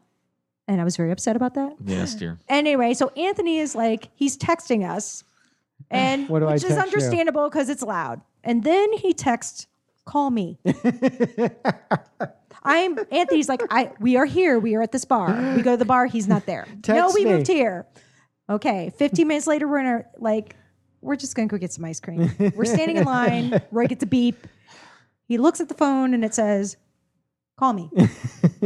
and 0.68 0.80
I 0.80 0.84
was 0.84 0.96
very 0.96 1.10
upset 1.10 1.36
about 1.36 1.54
that. 1.54 1.74
yes, 1.84 2.14
dear. 2.14 2.38
Anyway, 2.48 2.94
so 2.94 3.08
Anthony 3.16 3.58
is 3.58 3.74
like, 3.74 4.08
he's 4.14 4.36
texting 4.38 4.88
us, 4.88 5.24
and 5.90 6.28
What 6.28 6.40
do 6.40 6.46
I 6.46 6.54
which 6.54 6.64
is 6.64 6.70
text 6.70 6.76
you? 6.78 6.82
understandable 6.98 7.48
because 7.48 7.68
it's 7.68 7.82
loud. 7.82 8.20
And 8.44 8.64
then 8.64 8.92
he 8.94 9.12
texts, 9.12 9.66
"Call 10.04 10.30
me." 10.30 10.58
I'm 12.64 12.96
Anthony's 13.10 13.48
like, 13.48 13.62
I 13.70 13.90
we 14.00 14.16
are 14.16 14.24
here. 14.24 14.58
We 14.58 14.74
are 14.76 14.82
at 14.82 14.92
this 14.92 15.04
bar. 15.04 15.54
We 15.56 15.62
go 15.62 15.72
to 15.72 15.76
the 15.76 15.84
bar. 15.84 16.06
He's 16.06 16.28
not 16.28 16.46
there. 16.46 16.66
no, 16.68 16.80
Text 16.82 17.14
we 17.14 17.24
me. 17.24 17.32
moved 17.32 17.48
here. 17.48 17.86
Okay, 18.52 18.92
15 18.98 19.26
minutes 19.26 19.46
later, 19.46 19.66
we're 19.66 19.78
in 19.78 19.86
our 19.86 20.06
like, 20.18 20.56
we're 21.00 21.16
just 21.16 21.34
gonna 21.34 21.48
go 21.48 21.56
get 21.58 21.72
some 21.72 21.84
ice 21.84 22.00
cream. 22.00 22.30
We're 22.54 22.64
standing 22.66 22.98
in 22.98 23.04
line. 23.04 23.60
Roy 23.70 23.86
gets 23.86 24.02
a 24.02 24.06
beep. 24.06 24.46
He 25.26 25.38
looks 25.38 25.60
at 25.60 25.68
the 25.68 25.74
phone 25.74 26.12
and 26.14 26.24
it 26.24 26.34
says, 26.34 26.76
"Call 27.58 27.72
me." 27.72 27.90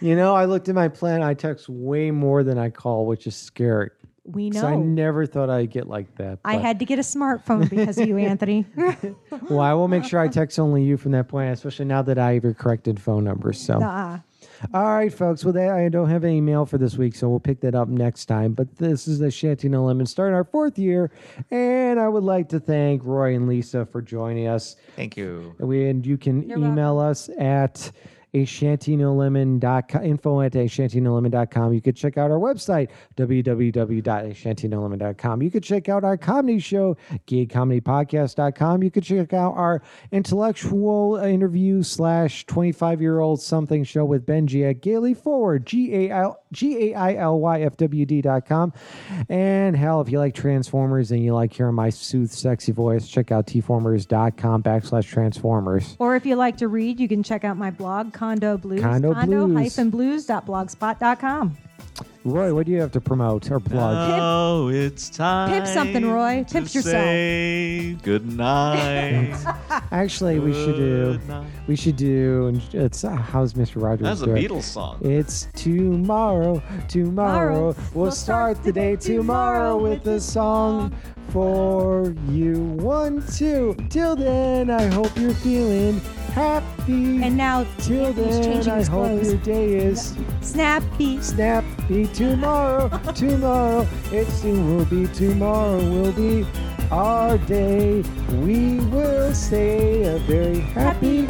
you 0.00 0.14
know, 0.16 0.34
I 0.34 0.44
looked 0.44 0.68
at 0.68 0.74
my 0.74 0.88
plan. 0.88 1.22
I 1.22 1.34
text 1.34 1.68
way 1.68 2.10
more 2.12 2.44
than 2.44 2.56
I 2.56 2.70
call, 2.70 3.06
which 3.06 3.26
is 3.26 3.34
scary. 3.34 3.90
We 4.24 4.48
know. 4.48 4.64
I 4.64 4.76
never 4.76 5.26
thought 5.26 5.50
I'd 5.50 5.70
get 5.70 5.86
like 5.86 6.14
that. 6.16 6.38
I 6.44 6.54
but- 6.54 6.62
had 6.62 6.78
to 6.78 6.84
get 6.84 6.98
a 6.98 7.02
smartphone 7.02 7.68
because 7.68 7.98
of 7.98 8.08
you, 8.08 8.16
Anthony. 8.32 8.64
Well, 9.50 9.60
I 9.60 9.74
will 9.74 9.88
make 9.88 10.04
sure 10.04 10.18
I 10.20 10.28
text 10.28 10.58
only 10.58 10.82
you 10.82 10.96
from 10.96 11.12
that 11.12 11.28
point, 11.28 11.52
especially 11.52 11.84
now 11.86 12.00
that 12.02 12.18
I 12.18 12.34
have 12.34 12.44
your 12.44 12.54
corrected 12.54 12.98
phone 13.00 13.24
number. 13.24 13.52
So, 13.52 13.78
Nuh-uh. 13.80 14.20
All 14.72 14.94
right, 14.96 15.12
folks. 15.12 15.44
Well, 15.44 15.52
that, 15.54 15.70
I 15.70 15.88
don't 15.88 16.08
have 16.08 16.24
any 16.24 16.40
mail 16.40 16.66
for 16.66 16.78
this 16.78 16.96
week, 16.96 17.14
so 17.14 17.28
we'll 17.28 17.40
pick 17.40 17.60
that 17.60 17.74
up 17.74 17.88
next 17.88 18.26
time. 18.26 18.52
But 18.52 18.76
this 18.76 19.06
is 19.06 19.18
the 19.18 19.30
Shanty 19.30 19.68
No 19.68 19.84
Lemon 19.84 20.06
starting 20.06 20.34
our 20.34 20.44
fourth 20.44 20.78
year, 20.78 21.10
and 21.50 22.00
I 22.00 22.08
would 22.08 22.24
like 22.24 22.48
to 22.50 22.60
thank 22.60 23.04
Roy 23.04 23.34
and 23.34 23.48
Lisa 23.48 23.86
for 23.86 24.00
joining 24.00 24.46
us. 24.46 24.76
Thank 24.96 25.16
you. 25.16 25.54
We, 25.58 25.88
and 25.88 26.06
you 26.06 26.16
can 26.16 26.48
You're 26.48 26.58
email 26.58 26.98
us 26.98 27.28
at 27.38 27.90
ashantinolemon.com, 28.34 30.04
info 30.04 30.40
at 30.40 30.52
ashantinolemon.com. 30.52 31.72
You 31.72 31.80
could 31.80 31.96
check 31.96 32.18
out 32.18 32.30
our 32.30 32.38
website, 32.38 32.90
www.ashantinolemon.com. 33.16 35.42
You 35.42 35.50
could 35.50 35.62
check 35.62 35.88
out 35.88 36.04
our 36.04 36.16
comedy 36.16 36.58
show, 36.58 36.96
gaycomedypodcast.com. 37.26 38.82
You 38.82 38.90
could 38.90 39.04
check 39.04 39.32
out 39.32 39.54
our 39.56 39.82
intellectual 40.12 41.16
interview 41.16 41.82
slash 41.82 42.44
25 42.46 43.00
year 43.00 43.20
old 43.20 43.40
something 43.40 43.84
show 43.84 44.04
with 44.04 44.26
Benji 44.26 44.68
at 44.68 44.80
Gaily 44.82 45.14
Forward, 45.14 45.66
G-A-I- 45.66 46.32
G-A-I-L-Y-F-W-D.com. 47.44 48.72
And 49.28 49.76
hell, 49.76 50.00
if 50.00 50.10
you 50.10 50.18
like 50.18 50.34
Transformers 50.34 51.10
and 51.12 51.22
you 51.24 51.34
like 51.34 51.52
hearing 51.52 51.74
my 51.74 51.90
soothed, 51.90 52.32
sexy 52.32 52.72
voice, 52.72 53.06
check 53.08 53.32
out 53.32 53.46
tformers.com 53.46 54.62
backslash 54.62 55.08
Transformers. 55.08 55.96
Or 55.98 56.16
if 56.16 56.26
you 56.26 56.36
like 56.36 56.58
to 56.58 56.68
read, 56.68 57.00
you 57.00 57.08
can 57.08 57.22
check 57.22 57.44
out 57.44 57.56
my 57.56 57.70
blog, 57.70 58.12
Condo 58.24 58.56
Blues. 58.56 58.80
Condo 58.80 59.12
Blues. 59.12 59.76
blues.blogspot.com. 59.76 61.56
Roy, 62.24 62.54
what 62.54 62.64
do 62.64 62.72
you 62.72 62.80
have 62.80 62.90
to 62.92 63.00
promote 63.02 63.50
or 63.50 63.60
plug? 63.60 64.18
Oh, 64.18 64.68
it's 64.68 65.10
time. 65.10 65.50
Pimp 65.50 65.66
something, 65.66 66.10
Roy. 66.10 66.42
to 66.48 66.52
Pimp 66.54 66.74
yourself. 66.74 67.04
Say 67.04 67.98
good 68.02 68.26
night. 68.34 69.36
Actually, 69.92 70.38
we 70.38 70.54
should 70.54 70.76
do. 70.76 71.20
Night. 71.28 71.46
We 71.66 71.76
should 71.76 71.96
do. 71.96 72.46
and 72.46 72.62
It's 72.74 73.04
uh, 73.04 73.10
how's 73.10 73.52
Mr. 73.52 73.82
Rogers 73.82 74.06
That's 74.06 74.22
a? 74.22 74.26
Beatles 74.28 74.62
song. 74.62 75.00
It's 75.02 75.48
tomorrow, 75.54 76.62
tomorrow. 76.88 77.76
We'll 77.92 78.10
start 78.10 78.64
the 78.64 78.72
day 78.72 78.96
tomorrow 78.96 79.76
with 79.76 80.06
a 80.06 80.18
song 80.18 80.96
for 81.28 82.14
you. 82.30 82.54
One, 82.80 83.22
two. 83.34 83.76
Till 83.90 84.16
then, 84.16 84.70
I 84.70 84.86
hope 84.86 85.14
you're 85.18 85.34
feeling 85.34 86.00
happy. 86.32 86.73
And 86.86 87.36
now 87.36 87.64
till 87.78 88.06
Anthony's 88.06 88.38
then, 88.40 88.44
changing 88.44 88.72
I 88.72 88.76
his 88.78 88.88
hope 88.88 89.06
clothes. 89.06 89.26
your 89.32 89.36
day 89.42 89.74
is 89.74 90.14
Snappy. 90.42 91.20
snappy. 91.22 92.06
Tomorrow, 92.08 92.88
tomorrow. 93.14 93.86
It 94.12 94.26
soon 94.28 94.76
will 94.76 94.84
be 94.84 95.06
tomorrow. 95.08 95.78
Will 95.78 96.12
be 96.12 96.46
our 96.90 97.38
day. 97.38 98.02
We 98.42 98.80
will 98.80 99.32
say 99.34 100.02
a 100.04 100.18
very 100.20 100.60
happy 100.60 101.26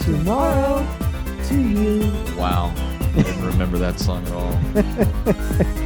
tomorrow 0.00 0.84
to 1.48 1.60
you. 1.60 2.12
Wow. 2.36 2.72
I 3.16 3.22
didn't 3.22 3.46
remember 3.46 3.78
that 3.78 3.98
song 4.00 4.26
at 4.26 4.32
all. 4.32 5.82